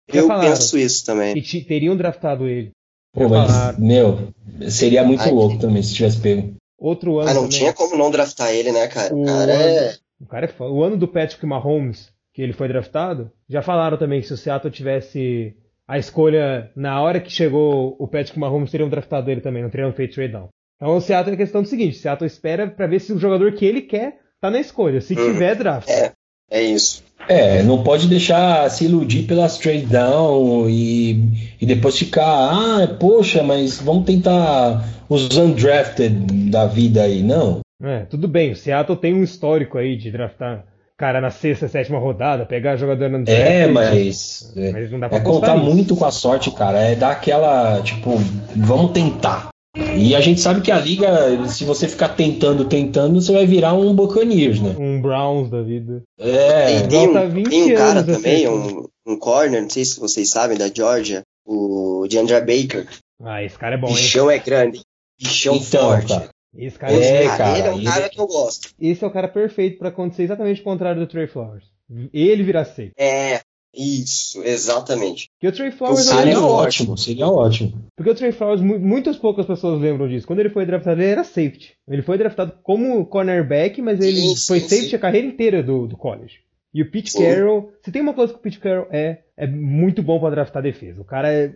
Já 0.10 0.22
Eu 0.22 0.28
falaram. 0.28 0.50
penso 0.52 0.78
isso 0.78 1.06
também. 1.06 1.38
E 1.38 1.62
teriam 1.66 1.98
draftado 1.98 2.48
ele. 2.48 2.72
Pô, 3.14 3.28
mas, 3.28 3.52
falaram. 3.52 3.80
meu, 3.82 4.30
seria 4.70 5.04
muito 5.04 5.22
Ai, 5.24 5.32
louco 5.32 5.56
que- 5.56 5.62
também 5.62 5.84
se 5.84 5.94
tivesse 5.94 6.22
pego. 6.22 6.54
Outro 6.80 7.20
ano 7.20 7.30
Ah, 7.30 7.34
não 7.34 7.42
também. 7.44 7.58
tinha 7.60 7.74
como 7.74 7.98
não 7.98 8.10
draftar 8.10 8.54
ele, 8.54 8.72
né, 8.72 8.88
cara? 8.88 9.14
O 9.14 9.24
O 9.24 9.26
cara 9.26 9.52
é. 9.52 9.96
O 10.22 10.26
cara 10.28 10.46
é 10.46 10.48
foda. 10.48 10.72
O 10.72 10.82
ano 10.82 10.96
do 10.96 11.10
Patrick 11.10 11.46
Mahomes, 11.46 12.10
que 12.34 12.42
ele 12.42 12.54
foi 12.54 12.70
draftado, 12.70 13.30
já 13.50 13.62
falaram 13.62 13.98
também 13.98 14.22
que 14.22 14.28
se 14.28 14.34
o 14.34 14.38
Seattle 14.38 14.72
tivesse 14.72 15.58
a 15.90 15.98
escolha 15.98 16.70
na 16.76 17.02
hora 17.02 17.20
que 17.20 17.32
chegou 17.32 17.96
o 17.98 18.08
Patrick 18.08 18.38
Mahomes, 18.38 18.70
teriam 18.70 18.88
draftado 18.88 19.32
ele 19.32 19.42
também, 19.42 19.64
não 19.64 19.72
teriam 19.72 19.92
feito 19.92 20.14
trade 20.14 20.34
down. 20.34 20.50
Então 20.76 20.96
o 20.96 21.02
Seattle 21.02 21.34
é 21.34 21.38
questão 21.38 21.64
do 21.64 21.68
seguinte, 21.68 21.98
o 21.98 22.00
Seattle 22.00 22.28
espera 22.28 22.68
pra 22.68 22.86
ver 22.86 23.00
se 23.02 23.12
o 23.12 23.18
jogador 23.18 23.52
que 23.54 23.66
ele 23.66 23.82
quer 23.82 24.20
tá 24.40 24.52
na 24.52 24.60
escolha. 24.60 25.02
Se 25.02 25.14
Hum. 25.14 25.34
tiver, 25.34 25.56
draft. 25.56 25.90
É, 25.90 26.12
é 26.52 26.62
isso. 26.62 27.04
É, 27.28 27.64
não 27.64 27.84
pode 27.84 28.08
deixar 28.08 28.70
se 28.70 28.86
iludir 28.86 29.24
pelas 29.24 29.58
trade 29.58 29.88
down 29.88 30.70
e, 30.70 31.56
e 31.60 31.66
depois 31.66 31.98
ficar, 31.98 32.24
ah, 32.24 32.88
poxa, 33.00 33.42
mas 33.42 33.82
vamos 33.82 34.06
tentar 34.06 34.86
os 35.10 35.36
undrafted 35.36 36.50
da 36.52 36.68
vida 36.68 37.02
aí, 37.02 37.24
não. 37.24 37.62
É, 37.82 38.02
tudo 38.06 38.28
bem, 38.28 38.52
o 38.52 38.56
Seattle 38.56 38.96
tem 38.98 39.14
um 39.16 39.24
histórico 39.24 39.78
aí 39.78 39.98
de 39.98 40.12
draftar 40.12 40.66
cara 41.00 41.22
na 41.22 41.32
sexta, 41.32 41.70
sétima 41.70 41.98
rodada, 41.98 42.46
pegar 42.46 42.76
jogador 42.76 43.10
no 43.10 43.24
draft. 43.24 43.40
É, 43.42 43.66
mas 43.68 44.52
é, 44.56 44.72
Mas 44.74 44.92
não 44.92 45.00
dá 45.00 45.08
pra 45.08 45.18
é 45.20 45.22
contar 45.22 45.56
nisso. 45.56 45.74
muito 45.74 45.96
com 45.96 46.04
a 46.04 46.12
sorte, 46.12 46.52
cara. 46.52 46.78
É 46.78 46.94
dar 46.94 47.12
aquela, 47.12 47.82
tipo, 47.82 48.12
vamos 48.56 48.92
tentar. 48.92 49.48
E 49.96 50.14
a 50.14 50.20
gente 50.20 50.42
sabe 50.42 50.60
que 50.62 50.72
a 50.72 50.80
liga, 50.80 51.08
se 51.48 51.64
você 51.64 51.88
ficar 51.88 52.10
tentando, 52.10 52.66
tentando, 52.66 53.22
você 53.22 53.32
vai 53.32 53.46
virar 53.46 53.74
um 53.74 53.94
Buccaneers, 53.96 54.60
né? 54.60 54.76
Um 54.78 55.02
Browns 55.02 55.50
da 55.50 55.62
vida. 55.62 56.02
É, 56.20 56.82
Tem, 56.82 56.88
tem 56.90 57.08
um, 57.18 57.30
20 57.30 57.50
tem 57.50 57.74
um 57.74 57.76
cara 57.78 58.04
também, 58.04 58.46
assim. 58.46 58.48
um, 58.48 58.88
um 59.14 59.18
corner, 59.18 59.62
não 59.62 59.70
sei 59.70 59.86
se 59.86 60.00
vocês 60.00 60.30
sabem, 60.30 60.58
da 60.58 60.68
Georgia, 60.68 61.22
o 61.48 62.06
DeAndre 62.10 62.40
Baker. 62.42 62.88
Ah, 63.24 63.42
esse 63.42 63.58
cara 63.58 63.76
é 63.76 63.78
bom, 63.78 63.88
hein? 63.88 63.94
Bichão 63.94 64.30
é 64.30 64.38
grande. 64.38 64.82
Bichão 65.22 65.56
então, 65.56 65.90
forte. 65.92 66.08
cara. 66.14 66.30
Esse 66.58 66.78
cara 66.80 66.94
É, 66.94 67.26
Cara, 67.26 67.38
cara, 67.38 67.60
ele 67.60 67.68
é 67.68 67.72
um 67.72 67.78
ele- 67.78 67.86
cara 67.86 68.10
que 68.10 68.20
eu 68.20 68.28
gosto. 68.28 68.70
Esse 68.80 69.04
é 69.04 69.08
o 69.08 69.12
cara 69.12 69.28
perfeito 69.28 69.78
pra 69.78 69.90
acontecer 69.90 70.24
exatamente 70.24 70.62
o 70.62 70.64
contrário 70.64 71.00
do 71.02 71.08
Trey 71.08 71.28
Flowers. 71.28 71.66
Ele 72.14 72.44
virar 72.44 72.66
safe. 72.66 72.92
É, 72.98 73.42
isso, 73.76 74.42
exatamente. 74.44 75.30
Porque 75.40 75.48
o 75.48 75.52
Trey 75.52 75.72
Flowers 75.72 76.06
Seria 76.06 76.34
é 76.34 76.36
forte. 76.36 76.82
ótimo, 76.82 76.98
seria 76.98 77.28
ótimo. 77.28 77.74
Porque 77.96 78.10
o 78.12 78.16
Trey 78.16 78.32
Flowers, 78.32 78.62
mu- 78.62 78.80
muitas 78.80 79.18
poucas 79.18 79.46
pessoas 79.46 79.80
lembram 79.82 80.08
disso. 80.08 80.26
Quando 80.28 80.40
ele 80.40 80.50
foi 80.50 80.66
draftado, 80.66 81.00
ele 81.02 81.10
era 81.12 81.24
safety. 81.24 81.74
Ele 81.88 82.02
foi 82.02 82.18
draftado 82.18 82.54
como 82.64 83.06
cornerback, 83.06 83.82
mas 83.82 84.00
ele 84.00 84.20
Sim, 84.20 84.36
foi 84.48 84.60
sim, 84.60 84.68
safety 84.70 84.90
sim. 84.90 84.96
a 84.96 85.00
carreira 85.00 85.28
inteira 85.28 85.62
do, 85.64 85.88
do 85.88 85.96
college. 85.98 86.40
E 86.74 86.82
o 86.84 86.92
Pete. 86.92 87.14
Carroll, 87.18 87.72
se 87.84 87.92
tem 87.92 88.02
uma 88.02 88.14
coisa 88.14 88.32
que 88.34 88.40
o 88.40 88.42
Pete 88.42 88.60
Carroll 88.60 88.88
é, 88.92 89.20
é 89.38 89.48
muito 89.48 90.04
bom 90.04 90.20
pra 90.20 90.30
draftar 90.30 90.62
defesa. 90.62 91.02
O 91.02 91.06
cara 91.06 91.32
é. 91.32 91.52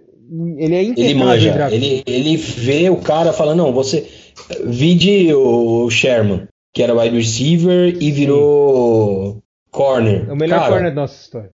Ele 0.57 0.73
é 0.75 0.83
Ele 0.83 1.13
manja, 1.15 1.69
ele, 1.69 2.01
ele 2.07 2.37
vê 2.37 2.89
o 2.89 2.95
cara 2.95 3.33
fala, 3.33 3.53
não, 3.53 3.73
você. 3.73 4.09
Vide 4.65 5.33
o 5.33 5.89
Sherman, 5.89 6.47
que 6.73 6.81
era 6.81 6.93
wide 6.93 7.15
receiver 7.15 7.97
e 8.01 8.11
virou 8.11 9.41
corner. 9.71 10.29
É 10.29 10.33
o 10.33 10.35
melhor 10.35 10.59
Cara, 10.59 10.71
corner 10.71 10.95
da 10.95 11.01
nossa 11.01 11.21
história. 11.21 11.49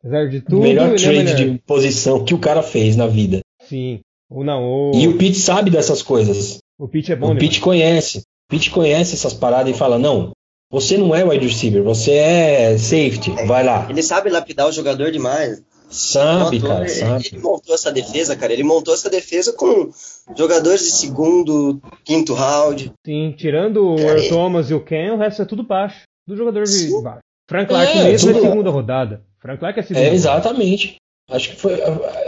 Apesar 0.00 0.28
de 0.28 0.40
tudo, 0.40 0.58
o 0.58 0.62
melhor 0.62 0.86
ele 0.86 0.94
é 0.94 0.98
trade 0.98 1.24
melhor. 1.24 1.36
de 1.54 1.58
posição 1.66 2.24
que 2.24 2.34
o 2.34 2.38
cara 2.38 2.62
fez 2.62 2.96
na 2.96 3.06
vida. 3.06 3.40
Sim. 3.62 4.00
Ou 4.30 4.44
não, 4.44 4.62
ou... 4.62 4.94
E 4.94 5.08
o 5.08 5.18
Pete 5.18 5.38
sabe 5.38 5.70
dessas 5.70 6.02
coisas. 6.02 6.58
o 6.78 6.88
Pete 6.88 7.12
é 7.12 7.16
bom 7.16 7.26
o 7.26 7.28
demais. 7.34 7.48
Pete 7.48 7.60
conhece. 7.60 8.18
O 8.18 8.22
Pete 8.50 8.70
conhece 8.70 9.14
essas 9.14 9.34
paradas 9.34 9.74
e 9.74 9.78
fala: 9.78 9.98
não, 9.98 10.32
você 10.70 10.96
não 10.96 11.14
é 11.14 11.24
wide 11.24 11.46
receiver, 11.46 11.82
você 11.82 12.12
é 12.12 12.78
safety. 12.78 13.30
Vai 13.46 13.64
lá. 13.64 13.86
Ele 13.90 14.02
sabe 14.02 14.30
lapidar 14.30 14.68
o 14.68 14.72
jogador 14.72 15.10
demais. 15.10 15.62
Sabe, 15.90 16.56
Montou- 16.56 16.68
cara, 16.70 16.84
ele, 16.84 16.88
sabe. 16.90 17.28
ele 17.32 17.38
montou 17.42 17.74
essa 17.74 17.90
defesa, 17.92 18.36
cara. 18.36 18.52
Ele 18.52 18.62
montou 18.62 18.94
essa 18.94 19.10
defesa 19.10 19.52
com 19.52 19.90
jogadores 20.36 20.82
de 20.84 20.90
segundo, 20.92 21.80
quinto 22.04 22.32
round. 22.32 22.92
Sim, 23.04 23.34
tirando 23.36 23.94
o 23.94 23.98
Earl 23.98 24.28
Thomas 24.28 24.70
e 24.70 24.74
o 24.74 24.84
Ken, 24.84 25.10
o 25.12 25.16
resto 25.18 25.42
é 25.42 25.44
tudo 25.44 25.62
baixo. 25.64 26.02
Do 26.26 26.36
jogador 26.36 26.62
de 26.64 26.70
Sim. 26.70 27.02
baixo. 27.02 27.18
Frank 27.48 27.68
Clark 27.68 27.98
É, 27.98 28.04
mesmo 28.04 28.30
é 28.30 28.32
tudo- 28.34 28.42
segunda 28.48 28.70
rodada. 28.70 29.22
Frank 29.40 29.58
Clark 29.58 29.80
é 29.80 29.82
segunda 29.82 30.00
É, 30.00 30.10
rodada. 30.10 30.16
exatamente. 30.16 30.96
Acho 31.28 31.50
que 31.50 31.56
foi, 31.56 31.76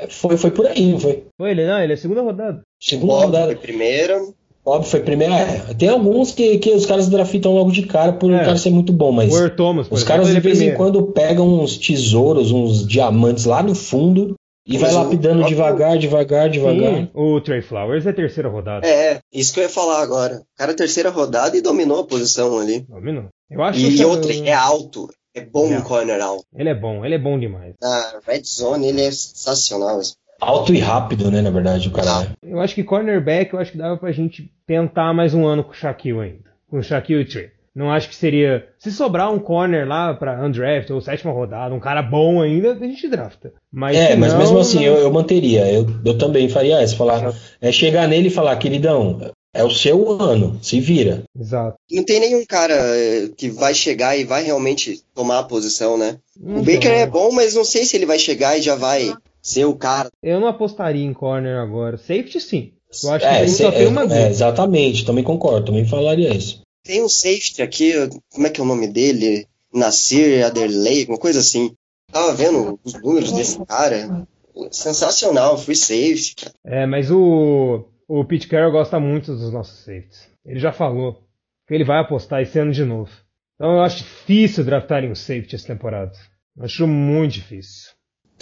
foi, 0.08 0.36
foi 0.36 0.50
por 0.50 0.66
aí, 0.66 0.92
não 0.92 0.98
foi? 1.00 1.24
Foi 1.36 1.50
ele, 1.50 1.66
não, 1.66 1.80
ele 1.80 1.92
é 1.92 1.96
segunda 1.96 2.22
rodada. 2.22 2.62
Segunda 2.80 3.12
Óbvio, 3.12 3.26
rodada. 3.26 3.46
foi 3.46 3.56
primeira. 3.56 4.20
Óbvio, 4.64 4.90
foi 4.90 5.00
primeira. 5.00 5.34
É, 5.34 5.74
tem 5.74 5.88
alguns 5.88 6.30
que, 6.32 6.58
que 6.58 6.70
os 6.70 6.86
caras 6.86 7.08
draftam 7.08 7.52
logo 7.52 7.72
de 7.72 7.82
cara 7.86 8.12
por 8.12 8.30
É. 8.32 8.36
o 8.42 8.44
cara 8.44 8.56
ser 8.56 8.70
muito 8.70 8.92
bom, 8.92 9.10
mas 9.10 9.32
O 9.32 9.36
Earl 9.36 9.56
Thomas, 9.56 9.88
por 9.88 9.94
os 9.96 10.00
exemplo, 10.02 10.14
caras 10.14 10.28
de 10.30 10.36
é 10.36 10.40
vez 10.40 10.56
em 10.58 10.58
primeiro. 10.70 10.76
quando 10.78 11.02
pegam 11.12 11.60
uns 11.60 11.76
tesouros, 11.76 12.52
uns 12.52 12.86
diamantes 12.86 13.44
lá 13.44 13.60
no 13.62 13.74
fundo 13.74 14.34
e 14.64 14.74
Mas 14.74 14.82
vai 14.82 14.92
o 14.92 14.98
lapidando 15.04 15.38
próprio- 15.38 15.56
devagar, 15.56 15.98
devagar, 15.98 16.48
devagar. 16.48 16.94
Sim, 16.94 17.08
o 17.12 17.40
Trey 17.40 17.60
Flowers 17.62 18.06
é 18.06 18.12
terceira 18.12 18.48
rodada. 18.48 18.86
É, 18.86 19.18
isso 19.32 19.52
que 19.52 19.58
eu 19.58 19.64
ia 19.64 19.68
falar 19.68 20.00
agora. 20.00 20.36
O 20.36 20.44
cara 20.56 20.72
terceira 20.74 21.10
rodada 21.10 21.56
e 21.56 21.60
dominou 21.60 21.98
a 22.00 22.04
posição 22.06 22.56
ali. 22.58 22.86
Dominou. 22.88 23.24
Eu 23.50 23.62
acho 23.64 23.80
E 23.80 23.96
que 23.96 24.04
outra, 24.04 24.32
é 24.32 24.52
alto. 24.52 25.08
É 25.34 25.40
bom 25.40 25.66
É 25.66 25.70
um 25.70 25.76
alto. 25.76 25.88
corner 25.88 26.20
alto. 26.22 26.44
ele 26.54 26.68
é 26.68 26.74
bom, 26.74 27.04
ele 27.04 27.14
é 27.14 27.18
bom 27.18 27.38
demais. 27.40 27.74
Na 27.80 28.20
red 28.28 28.42
zone 28.44 28.86
ele 28.88 29.00
é 29.00 29.10
sensacional. 29.10 29.98
Alto 30.44 30.74
e 30.74 30.78
rápido, 30.80 31.30
né, 31.30 31.40
na 31.40 31.50
verdade, 31.50 31.86
o 31.88 31.92
cara. 31.92 32.32
Eu 32.42 32.60
acho 32.60 32.74
que 32.74 32.82
cornerback, 32.82 33.54
eu 33.54 33.60
acho 33.60 33.70
que 33.72 33.78
dava 33.78 33.96
pra 33.96 34.10
gente 34.10 34.50
tentar 34.66 35.14
mais 35.14 35.34
um 35.34 35.46
ano 35.46 35.62
com 35.62 35.70
o 35.70 35.74
Shaquille 35.74 36.18
ainda. 36.20 36.50
Com 36.68 36.78
o 36.78 36.82
Shaquille 36.82 37.20
e 37.20 37.24
o 37.24 37.28
Trey. 37.28 37.50
Não 37.74 37.90
acho 37.90 38.08
que 38.08 38.14
seria. 38.16 38.66
Se 38.78 38.90
sobrar 38.90 39.32
um 39.32 39.38
corner 39.38 39.86
lá 39.88 40.12
pra 40.12 40.44
undraft 40.44 40.90
ou 40.90 41.00
sétima 41.00 41.32
rodada, 41.32 41.74
um 41.74 41.80
cara 41.80 42.02
bom 42.02 42.42
ainda, 42.42 42.72
a 42.72 42.86
gente 42.86 43.08
drafta. 43.08 43.52
Mas 43.72 43.96
É, 43.96 44.14
mas 44.16 44.32
não, 44.32 44.40
mesmo 44.40 44.58
assim 44.58 44.78
não- 44.78 44.84
eu, 44.86 44.94
eu 44.96 45.12
manteria. 45.12 45.72
Eu, 45.72 45.86
eu 46.04 46.18
também 46.18 46.48
faria 46.50 46.82
isso. 46.82 46.96
Falar, 46.96 47.32
é 47.60 47.70
chegar 47.72 48.06
nele 48.08 48.26
e 48.28 48.30
falar, 48.30 48.56
queridão, 48.56 49.32
é 49.54 49.64
o 49.64 49.70
seu 49.70 50.20
ano, 50.20 50.58
se 50.60 50.80
vira. 50.80 51.22
Exato. 51.38 51.76
Não 51.90 52.04
tem 52.04 52.20
nenhum 52.20 52.44
cara 52.44 52.74
eh, 52.74 53.30
que 53.36 53.48
vai 53.48 53.72
chegar 53.72 54.18
e 54.18 54.24
vai 54.24 54.42
realmente 54.42 55.00
tomar 55.14 55.38
a 55.38 55.44
posição, 55.44 55.96
né? 55.96 56.16
Então, 56.38 56.60
O 56.60 56.62
Baker 56.64 56.90
é 56.92 57.06
bom, 57.06 57.32
mas 57.32 57.54
não 57.54 57.64
sei 57.64 57.84
se 57.86 57.96
ele 57.96 58.04
vai 58.06 58.18
chegar 58.18 58.58
e 58.58 58.62
já 58.62 58.74
vai 58.74 59.14
ser 59.42 59.64
o 59.64 59.74
cara. 59.74 60.08
Eu 60.22 60.40
não 60.40 60.46
apostaria 60.48 61.04
em 61.04 61.12
corner 61.12 61.58
agora. 61.58 61.98
Safety 61.98 62.40
sim. 62.40 62.72
Eu 63.02 63.10
acho 63.12 63.26
que 63.26 63.34
É, 63.34 63.46
se- 63.48 63.62
só 63.62 63.70
tem 63.72 63.84
é, 63.84 63.88
uma 63.88 64.04
é, 64.04 64.06
vez. 64.06 64.28
exatamente, 64.30 65.04
também 65.04 65.24
concordo, 65.24 65.66
também 65.66 65.86
falaria 65.86 66.32
isso. 66.34 66.62
Tem 66.84 67.02
um 67.02 67.08
safety 67.08 67.62
aqui, 67.62 67.92
como 68.32 68.46
é 68.46 68.50
que 68.50 68.60
é 68.60 68.64
o 68.64 68.66
nome 68.66 68.86
dele? 68.88 69.46
Nasir 69.72 70.44
Aderley, 70.44 71.06
uma 71.06 71.18
coisa 71.18 71.40
assim. 71.40 71.74
Tava 72.12 72.34
vendo 72.34 72.78
os 72.84 72.92
números 72.94 73.32
desse 73.32 73.64
cara. 73.64 74.26
Sensacional, 74.70 75.56
free 75.58 75.74
safety, 75.76 76.34
cara. 76.36 76.54
É, 76.64 76.86
mas 76.86 77.10
o, 77.10 77.88
o 78.06 78.24
Pete 78.24 78.46
Carroll 78.48 78.72
gosta 78.72 79.00
muito 79.00 79.34
dos 79.34 79.52
nossos 79.52 79.78
safeties. 79.84 80.28
Ele 80.44 80.60
já 80.60 80.72
falou 80.72 81.22
que 81.66 81.74
ele 81.74 81.84
vai 81.84 82.00
apostar 82.00 82.42
esse 82.42 82.58
ano 82.58 82.72
de 82.72 82.84
novo. 82.84 83.10
Então 83.54 83.72
eu 83.76 83.80
acho 83.80 83.98
difícil 83.98 84.64
draftarem 84.64 85.10
um 85.10 85.14
safety 85.14 85.54
essa 85.54 85.66
temporada. 85.68 86.12
Eu 86.56 86.64
Acho 86.64 86.86
muito 86.86 87.32
difícil. 87.34 87.90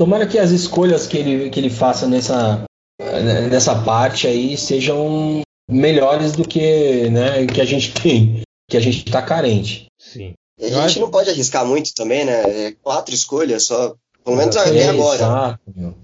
Tomara 0.00 0.26
que 0.26 0.38
as 0.38 0.50
escolhas 0.50 1.06
que 1.06 1.18
ele, 1.18 1.50
que 1.50 1.60
ele 1.60 1.68
faça 1.68 2.06
nessa, 2.06 2.64
nessa 3.50 3.74
parte 3.82 4.26
aí 4.26 4.56
sejam 4.56 5.42
melhores 5.70 6.32
do 6.32 6.42
que, 6.48 7.10
né, 7.10 7.46
que 7.46 7.60
a 7.60 7.66
gente 7.66 7.92
tem, 8.00 8.40
que 8.66 8.78
a 8.78 8.80
gente 8.80 9.04
tá 9.04 9.20
carente. 9.20 9.88
Sim. 9.98 10.32
E 10.58 10.64
a 10.64 10.68
gente 10.68 10.78
acho- 10.78 11.00
não 11.00 11.10
pode 11.10 11.28
arriscar 11.28 11.66
muito 11.66 11.92
também, 11.94 12.24
né? 12.24 12.32
É 12.68 12.72
quatro 12.82 13.14
escolhas 13.14 13.64
só. 13.64 13.94
Pelo 14.24 14.36
menos 14.38 14.56
Exato. 14.56 14.70
até 14.70 14.78
É, 14.80 14.88
agora. 14.88 15.16
exato, 15.16 15.60
meu. 15.76 15.94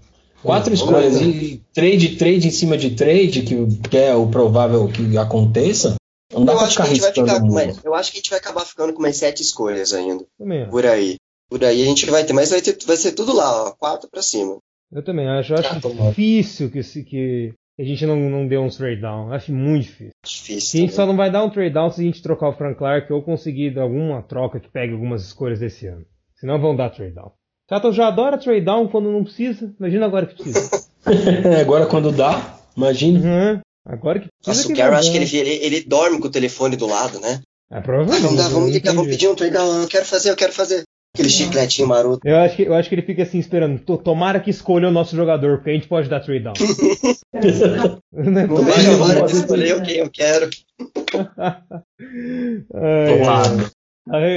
Quatro 0.42 0.76
Sim. 0.76 0.82
escolhas 0.84 1.16
e 1.22 1.62
trade, 1.72 2.16
trade 2.16 2.48
em 2.48 2.50
cima 2.50 2.76
de 2.76 2.90
trade, 2.90 3.42
que, 3.44 3.66
que 3.88 3.96
é 3.96 4.14
o 4.14 4.26
provável 4.28 4.88
que 4.88 5.16
aconteça, 5.16 5.94
não 6.30 6.44
dá 6.44 6.52
Eu 6.52 6.58
pra 6.58 6.66
acho, 6.66 6.76
que 6.76 6.82
ficar 6.82 6.84
a 6.84 6.94
gente 6.94 7.00
vai 7.00 7.12
ficar 7.12 7.80
eu 7.82 7.94
acho 7.94 8.12
que 8.12 8.18
a 8.18 8.20
gente 8.20 8.28
vai 8.30 8.38
acabar 8.38 8.66
ficando 8.66 8.92
com 8.92 9.00
mais 9.00 9.16
sete 9.16 9.40
escolhas 9.42 9.94
ainda. 9.94 10.22
Por 10.70 10.84
aí. 10.84 11.16
Por 11.48 11.64
aí 11.64 11.82
a 11.82 11.84
gente 11.84 12.06
vai 12.10 12.24
ter, 12.24 12.32
mas 12.32 12.50
vai, 12.50 12.60
ter, 12.60 12.76
vai 12.86 12.96
ser 12.96 13.12
tudo 13.12 13.34
lá, 13.34 13.68
ó, 13.68 13.70
quatro 13.72 14.08
pra 14.10 14.22
cima. 14.22 14.58
Eu 14.92 15.04
também 15.04 15.28
acho. 15.28 15.52
Eu 15.52 15.58
acho 15.58 15.74
Ah, 15.74 16.08
difícil 16.08 16.70
que, 16.70 16.82
se- 16.82 17.04
que 17.04 17.52
a 17.78 17.82
gente 17.84 18.04
não, 18.06 18.16
não 18.16 18.46
dê 18.48 18.56
uns 18.58 18.76
trade 18.76 19.00
down. 19.00 19.28
Eu 19.28 19.34
Acho 19.34 19.52
muito 19.52 19.82
difícil. 19.84 20.10
A 20.24 20.26
Difícil. 20.26 20.80
gente 20.80 20.92
só 20.94 21.04
não 21.06 21.16
vai 21.16 21.30
dar 21.30 21.44
um 21.44 21.50
trade 21.50 21.74
down 21.74 21.90
se 21.90 22.00
a 22.00 22.04
gente 22.04 22.22
trocar 22.22 22.48
o 22.48 22.52
Frank 22.56 22.78
Clark 22.78 23.12
ou 23.12 23.22
conseguir 23.22 23.78
alguma 23.78 24.22
troca 24.22 24.58
que 24.60 24.68
pegue 24.70 24.92
algumas 24.92 25.24
escolhas 25.24 25.60
desse 25.60 25.86
ano. 25.86 26.04
Senão 26.36 26.60
vão 26.60 26.74
dar 26.76 26.90
trade 26.90 27.14
down. 27.14 27.32
Seattle 27.68 27.92
já 27.92 28.08
adora 28.08 28.38
trade 28.38 28.64
down 28.64 28.88
quando 28.88 29.10
não 29.10 29.24
precisa. 29.24 29.74
Imagina 29.78 30.06
agora 30.06 30.26
que 30.26 30.34
precisa. 30.34 30.70
Agora 31.60 31.86
quando 31.86 32.10
dá, 32.12 32.58
imagina. 32.76 33.20
Uhum. 33.20 33.60
Agora 33.86 34.18
que 34.20 34.26
precisa. 34.42 34.48
Nossa, 34.48 34.66
que 34.66 34.72
o 34.72 34.76
Carroll 34.76 34.92
vai 34.92 35.00
acho 35.00 35.10
que 35.12 35.16
ele, 35.16 35.36
ele, 35.50 35.64
ele 35.64 35.80
dorme 35.84 36.18
com 36.20 36.26
o 36.26 36.30
telefone 36.30 36.76
do 36.76 36.86
lado, 36.86 37.20
né? 37.20 37.40
É, 37.70 37.78
Ah, 37.78 37.80
provavelmente. 37.82 38.22
vamos, 38.22 38.36
dar, 38.38 38.48
vamos 38.48 38.66
não 38.66 38.72
ligar, 38.72 38.90
tem 38.90 38.96
vamos 38.96 39.10
pedir 39.10 39.28
um 39.28 39.34
trade 39.34 39.52
down, 39.52 39.82
eu 39.82 39.88
quero 39.88 40.04
fazer, 40.04 40.30
eu 40.30 40.36
quero 40.36 40.52
fazer. 40.52 40.82
Aquele 41.16 41.30
chicletinho 41.30 41.88
maroto. 41.88 42.20
Eu 42.26 42.36
acho, 42.36 42.56
que, 42.56 42.62
eu 42.62 42.74
acho 42.74 42.88
que 42.88 42.94
ele 42.94 43.02
fica 43.02 43.22
assim 43.22 43.38
esperando. 43.38 43.78
"Tô- 43.80 43.96
Tomara 43.98 44.38
que 44.40 44.50
escolha 44.50 44.88
o 44.88 44.92
nosso 44.92 45.16
jogador, 45.16 45.56
porque 45.58 45.70
a 45.70 45.74
gente 45.74 45.88
pode 45.88 46.08
dar 46.08 46.20
trade 46.20 46.44
down. 46.44 46.54
Né? 48.12 48.46
Não 48.46 48.56
Tomara 48.56 48.74
vejo 48.76 48.88
que 48.88 48.94
a 48.94 49.04
hora 49.04 49.14
de 49.14 49.20
fazer 49.20 49.38
escolher 49.40 49.82
quem 49.82 49.96
eu 49.98 50.10
quero. 50.10 50.48
Tomara. 52.72 53.70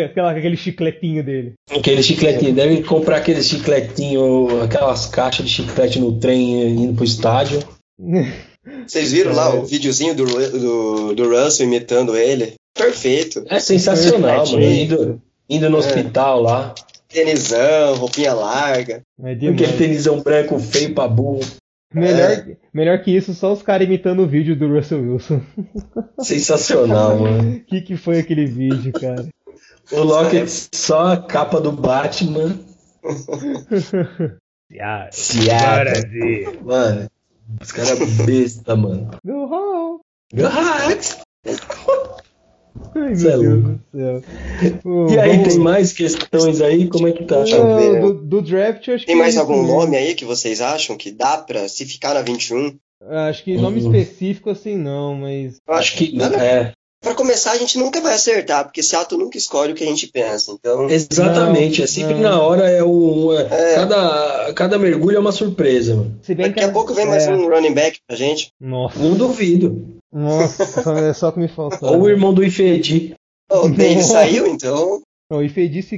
aquela, 0.05 0.31
aquele 0.31 0.57
chicletinho 0.57 1.23
dele. 1.23 1.53
Aquele 1.71 2.03
chicletinho, 2.03 2.53
deve 2.53 2.83
comprar 2.83 3.17
aquele 3.17 3.41
chicletinho, 3.43 4.61
aquelas 4.63 5.05
caixas 5.05 5.45
de 5.45 5.51
chiclete 5.51 5.99
no 5.99 6.19
trem 6.19 6.61
indo 6.83 6.93
pro 6.95 7.03
estádio. 7.05 7.59
Vocês 8.85 9.11
viram 9.13 9.33
lá 9.33 9.53
o 9.55 9.65
videozinho 9.65 10.13
do, 10.13 10.25
do, 10.25 11.15
do 11.15 11.29
Russell 11.29 11.65
imitando 11.67 12.15
ele? 12.17 12.53
Perfeito. 12.77 13.43
É 13.47 13.59
sensacional, 13.59 14.45
mano. 14.47 15.21
Indo, 15.49 15.69
no 15.69 15.77
É. 15.77 15.79
hospital 15.79 16.41
lá. 16.41 16.73
Tenisão, 17.07 17.95
roupinha 17.95 18.33
larga. 18.33 19.01
É 19.23 19.31
Aquele 19.31 19.73
tenisão 19.77 20.21
branco 20.21 20.59
feio 20.59 20.93
pra 20.93 21.07
burro. 21.07 21.39
Melhor, 21.91 22.45
melhor 22.71 23.01
que 23.01 23.09
isso, 23.09 23.33
só 23.33 23.51
os 23.51 23.63
caras 23.63 23.87
imitando 23.87 24.19
o 24.21 24.27
vídeo 24.27 24.55
do 24.55 24.67
Russell 24.71 25.01
Wilson. 25.01 25.41
Sensacional, 26.21 27.17
mano. 27.17 27.55
O 27.55 27.59
que, 27.65 27.81
que 27.81 27.97
foi 27.97 28.19
aquele 28.19 28.45
vídeo, 28.45 28.93
cara? 28.93 29.27
O 29.91 30.01
Lockett 30.03 30.69
só 30.71 31.13
a 31.13 31.17
capa 31.17 31.59
do 31.59 31.71
Batman. 31.71 32.59
Seattle. 35.09 35.83
Brasil. 35.83 36.59
Mano, 36.63 37.07
os 37.59 37.71
caras 37.71 37.99
besta, 38.23 38.75
mano. 38.75 39.09
Go 39.25 39.45
home. 39.45 39.99
Ai, 42.95 43.15
Cê 43.15 43.27
é 43.29 43.37
meu 43.37 43.41
Deus 43.41 43.63
louco. 43.63 43.79
do 43.93 43.99
céu. 43.99 44.23
E 45.09 45.19
aí, 45.19 45.29
vamos- 45.37 45.47
tem 45.53 45.59
mais 45.59 45.93
questões 45.93 46.61
aí? 46.61 46.87
Como 46.87 47.07
é 47.07 47.11
que 47.13 47.23
tá? 47.23 47.43
Não, 47.45 47.75
ver. 47.77 48.01
do, 48.01 48.13
do 48.13 48.41
draft, 48.41 48.87
eu 48.87 48.95
acho 48.95 49.05
Tem 49.05 49.15
que 49.15 49.19
mais 49.21 49.35
é 49.35 49.37
isso 49.37 49.39
algum 49.39 49.61
mesmo. 49.63 49.79
nome 49.79 49.95
aí 49.97 50.13
que 50.15 50.25
vocês 50.25 50.59
acham 50.61 50.97
que 50.97 51.11
dá 51.11 51.37
pra, 51.37 51.67
se 51.69 51.85
ficar 51.85 52.13
na 52.13 52.21
21? 52.21 52.77
Acho 53.29 53.43
que 53.45 53.55
nome 53.57 53.79
Uhum. 53.81 53.85
específico 53.95 54.49
assim 54.49 54.75
não, 54.77 55.15
mas. 55.15 55.55
Acho 55.67 55.95
que. 55.95 56.21
É, 56.21 56.73
Pra 57.01 57.15
começar, 57.15 57.51
a 57.53 57.57
gente 57.57 57.77
nunca 57.77 58.01
vai 58.01 58.13
acertar, 58.15 58.65
porque 58.65 58.83
Seattle 58.83 59.19
nunca 59.21 59.37
escolhe 59.37 59.71
o 59.71 59.75
que 59.75 59.83
a 59.83 59.87
gente 59.87 60.07
pensa. 60.07 60.51
Então, 60.51 60.89
exatamente. 60.89 61.77
Não, 61.79 61.83
é 61.85 61.87
sempre 61.87 62.13
não. 62.15 62.21
na 62.21 62.41
hora 62.41 62.69
é 62.69 62.83
um. 62.83 63.31
é- 63.33 63.47
É. 63.49 63.75
Cada, 63.75 64.53
cada 64.53 64.77
mergulho 64.79 65.15
é 65.15 65.19
uma 65.19 65.31
surpresa, 65.31 65.95
mano. 65.95 66.19
Se 66.21 66.35
bem 66.35 66.47
daqui 66.47 66.59
que 66.59 66.65
a 66.65 66.71
pouco 66.71 66.93
vem 66.93 67.05
mais 67.05 67.25
é, 67.25 67.33
um 67.33 67.47
running 67.49 67.73
back 67.73 67.99
pra 68.05 68.17
gente. 68.17 68.49
Nossa, 68.59 68.99
Não 68.99 69.15
duvido. 69.15 69.95
nossa, 70.11 70.91
é 70.99 71.13
só 71.13 71.31
que 71.31 71.39
me 71.39 71.47
faltou. 71.47 71.89
Ou 71.93 72.01
o 72.01 72.09
irmão 72.09 72.33
do 72.33 72.43
Ifedi. 72.43 73.15
Oh, 73.49 73.65
o 73.65 73.69
Nossa. 73.69 74.01
saiu, 74.03 74.45
então. 74.47 75.01
Não, 75.31 75.41
e 75.43 75.47
Fedi, 75.49 75.81
se, 75.83 75.89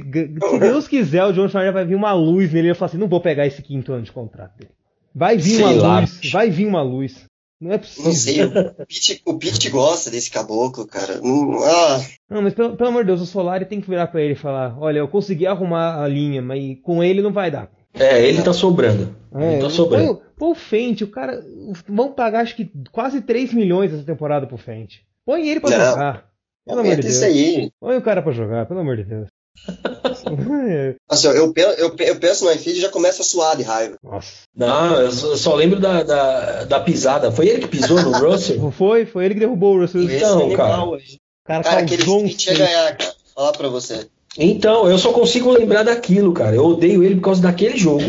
Deus 0.60 0.86
quiser, 0.86 1.24
o 1.24 1.32
John 1.32 1.48
Schneider 1.48 1.72
vai 1.72 1.84
vir 1.86 1.94
uma 1.94 2.12
luz 2.12 2.52
nele 2.52 2.68
e 2.68 2.70
ele 2.70 2.74
fala 2.78 2.90
assim: 2.90 2.98
não 2.98 3.08
vou 3.08 3.20
pegar 3.20 3.46
esse 3.46 3.60
quinto 3.62 3.92
ano 3.92 4.02
de 4.04 4.12
contrato 4.12 4.56
dele. 4.58 4.70
Vai 5.14 5.36
vir 5.36 5.56
Sei 5.56 5.64
uma 5.64 5.72
lá, 5.72 6.00
luz, 6.00 6.12
bicho. 6.18 6.32
vai 6.32 6.50
vir 6.50 6.66
uma 6.66 6.82
luz. 6.82 7.24
Não 7.62 7.72
é 7.72 7.78
possível. 7.78 8.04
Não 8.06 8.12
sei, 8.12 8.44
o 8.44 8.74
Pete, 8.86 9.22
o 9.24 9.38
Pete 9.38 9.70
gosta 9.70 10.10
desse 10.10 10.28
caboclo, 10.28 10.84
cara. 10.84 11.20
Hum, 11.22 11.58
ah, 11.62 12.00
Não, 12.28 12.42
mas 12.42 12.54
pelo, 12.54 12.76
pelo 12.76 12.88
amor 12.88 13.04
de 13.04 13.06
Deus, 13.06 13.20
o 13.20 13.26
Solari 13.26 13.64
tem 13.66 13.80
que 13.80 13.88
virar 13.88 14.08
pra 14.08 14.20
ele 14.20 14.32
e 14.32 14.36
falar: 14.36 14.76
olha, 14.80 14.98
eu 14.98 15.06
consegui 15.06 15.46
arrumar 15.46 16.02
a 16.02 16.08
linha, 16.08 16.42
mas 16.42 16.76
com 16.82 17.04
ele 17.04 17.22
não 17.22 17.32
vai 17.32 17.52
dar. 17.52 17.70
É, 17.94 18.26
ele 18.26 18.42
tá 18.42 18.52
sobrando. 18.52 19.14
É, 19.32 19.52
ele 19.52 19.62
tá 19.62 19.70
sobrando. 19.70 20.16
põe, 20.16 20.24
põe 20.36 20.50
o 20.50 20.54
Fente, 20.56 21.04
o 21.04 21.08
cara. 21.08 21.40
Vão 21.86 22.12
pagar 22.12 22.40
acho 22.40 22.56
que 22.56 22.68
quase 22.90 23.20
3 23.20 23.52
milhões 23.54 23.92
essa 23.92 24.02
temporada 24.02 24.44
pro 24.44 24.56
Fente. 24.56 25.06
Põe 25.24 25.46
ele 25.48 25.60
pra 25.60 25.70
Não. 25.70 25.90
jogar. 25.90 26.26
Pelo 26.66 26.80
amor 26.80 26.96
de 26.96 27.02
Deus. 27.02 27.14
isso 27.14 27.24
aí. 27.24 27.70
Põe 27.80 27.96
o 27.96 28.02
cara 28.02 28.22
pra 28.22 28.32
jogar, 28.32 28.66
pelo 28.66 28.80
amor 28.80 28.96
de 28.96 29.04
Deus. 29.04 29.28
Assim, 31.08 31.28
ó, 31.28 31.32
eu, 31.32 31.52
eu, 31.56 31.96
eu 31.98 32.16
penso 32.16 32.44
no 32.44 32.52
iFeed 32.52 32.78
e 32.78 32.80
já 32.80 32.88
começa 32.88 33.22
a 33.22 33.24
suar 33.24 33.56
de 33.56 33.62
raiva. 33.62 33.96
Nossa. 34.02 34.42
Não, 34.56 35.00
eu 35.00 35.12
só, 35.12 35.26
eu 35.28 35.36
só 35.36 35.54
lembro 35.54 35.78
da, 35.80 36.02
da, 36.02 36.64
da 36.64 36.80
pisada. 36.80 37.30
Foi 37.30 37.48
ele 37.48 37.60
que 37.60 37.68
pisou 37.68 38.00
no 38.02 38.12
Russell? 38.18 38.72
Foi, 38.72 39.04
foi 39.04 39.24
ele 39.24 39.34
que 39.34 39.40
derrubou 39.40 39.76
o 39.76 39.80
Russell. 39.80 40.02
Então. 40.02 40.48
O 40.48 40.56
cara, 40.56 41.62
Cara, 41.62 41.80
aquele 41.80 42.02
um 42.02 42.20
Fleet 42.20 42.46
ia 42.46 42.54
ganhar, 42.54 42.96
cara. 42.96 43.14
Falar 43.34 43.52
pra 43.52 43.68
você. 43.68 44.06
Então, 44.38 44.88
eu 44.88 44.98
só 44.98 45.12
consigo 45.12 45.50
lembrar 45.50 45.82
daquilo, 45.82 46.32
cara. 46.32 46.56
Eu 46.56 46.64
odeio 46.64 47.02
ele 47.02 47.16
por 47.16 47.22
causa 47.22 47.42
daquele 47.42 47.76
jogo. 47.76 48.04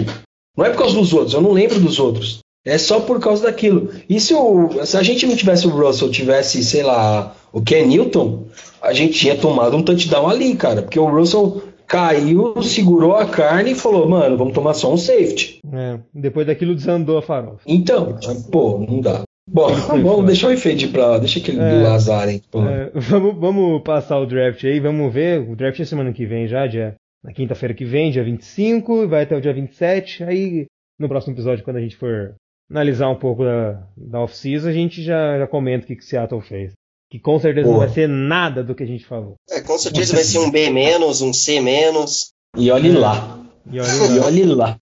Não 0.55 0.65
é 0.65 0.69
por 0.69 0.79
causa 0.79 0.95
dos 0.95 1.11
outros, 1.13 1.33
eu 1.33 1.41
não 1.41 1.51
lembro 1.51 1.79
dos 1.79 1.99
outros. 1.99 2.39
É 2.65 2.77
só 2.77 2.99
por 3.01 3.19
causa 3.19 3.43
daquilo. 3.43 3.89
E 4.09 4.19
se, 4.19 4.33
o, 4.33 4.85
se 4.85 4.95
a 4.97 5.03
gente 5.03 5.25
não 5.25 5.35
tivesse 5.35 5.67
o 5.67 5.69
Russell, 5.69 6.09
tivesse, 6.09 6.63
sei 6.63 6.81
lá, 6.83 7.35
o 7.51 7.61
Ken 7.61 7.85
Newton, 7.85 8.45
a 8.81 8.93
gente 8.93 9.13
tinha 9.19 9.35
tomado 9.35 9.75
um 9.75 9.83
touchdown 9.83 10.29
ali, 10.29 10.55
cara. 10.55 10.81
Porque 10.81 10.97
o 10.99 11.05
Russell 11.09 11.61
caiu, 11.85 12.61
segurou 12.63 13.15
a 13.15 13.25
carne 13.25 13.71
e 13.71 13.75
falou, 13.75 14.07
mano, 14.07 14.37
vamos 14.37 14.53
tomar 14.53 14.73
só 14.73 14.91
um 14.93 14.97
safety. 14.97 15.59
É, 15.71 15.99
depois 16.13 16.47
daquilo 16.47 16.73
desandou 16.73 17.17
a 17.17 17.21
farofa. 17.21 17.59
Então, 17.67 18.17
pô, 18.51 18.79
não 18.79 19.01
dá. 19.01 19.23
Bom, 19.49 19.67
vamos 20.01 20.25
deixar 20.25 20.47
o 20.47 20.53
Ifede 20.53 20.87
pra 20.87 21.05
lá, 21.07 21.17
deixa 21.17 21.39
aquele 21.39 21.59
É. 21.59 21.79
do 21.81 21.87
azar, 21.87 22.29
hein. 22.29 22.41
É, 22.55 22.91
vamos, 22.97 23.35
vamos 23.37 23.81
passar 23.83 24.17
o 24.19 24.25
draft 24.25 24.63
aí, 24.63 24.79
vamos 24.79 25.13
ver. 25.13 25.41
O 25.41 25.55
draft 25.55 25.79
é 25.81 25.85
semana 25.85 26.13
que 26.13 26.25
vem 26.25 26.47
já, 26.47 26.65
dia, 26.65 26.95
na 27.21 27.33
quinta-feira 27.33 27.73
que 27.73 27.83
vem, 27.83 28.09
dia 28.09 28.23
25, 28.23 29.07
vai 29.07 29.23
até 29.23 29.35
o 29.35 29.41
dia 29.41 29.53
27. 29.53 30.23
Aí, 30.23 30.65
no 30.97 31.09
próximo 31.09 31.33
episódio, 31.33 31.63
quando 31.63 31.77
a 31.77 31.81
gente 31.81 31.97
for 31.97 32.33
analisar 32.73 33.09
um 33.09 33.15
pouco 33.15 33.43
da, 33.45 33.83
da 33.95 34.19
off-season, 34.21 34.67
a 34.67 34.71
gente 34.73 35.03
já, 35.03 35.37
já 35.37 35.47
comenta 35.47 35.85
o 35.85 35.87
que, 35.87 35.95
que 35.95 36.03
Seattle 36.05 36.41
fez. 36.41 36.73
Que 37.11 37.19
com 37.19 37.39
certeza 37.39 37.67
não 37.67 37.75
Boa. 37.75 37.85
vai 37.85 37.93
ser 37.93 38.09
nada 38.09 38.63
do 38.63 38.73
que 38.73 38.81
a 38.83 38.87
gente 38.87 39.05
falou. 39.05 39.35
É, 39.49 39.61
com 39.61 39.77
certeza 39.77 40.15
vai 40.15 40.23
ser 40.23 40.39
um 40.39 40.49
B 40.49 40.69
menos, 40.71 41.21
um 41.21 41.31
C 41.31 41.61
menos. 41.61 42.29
E 42.57 42.71
olhe 42.71 42.91
lá. 42.91 43.39
E 43.71 43.79
olha, 43.79 43.89
E 44.15 44.19
olhe 44.19 44.45
lá. 44.45 44.77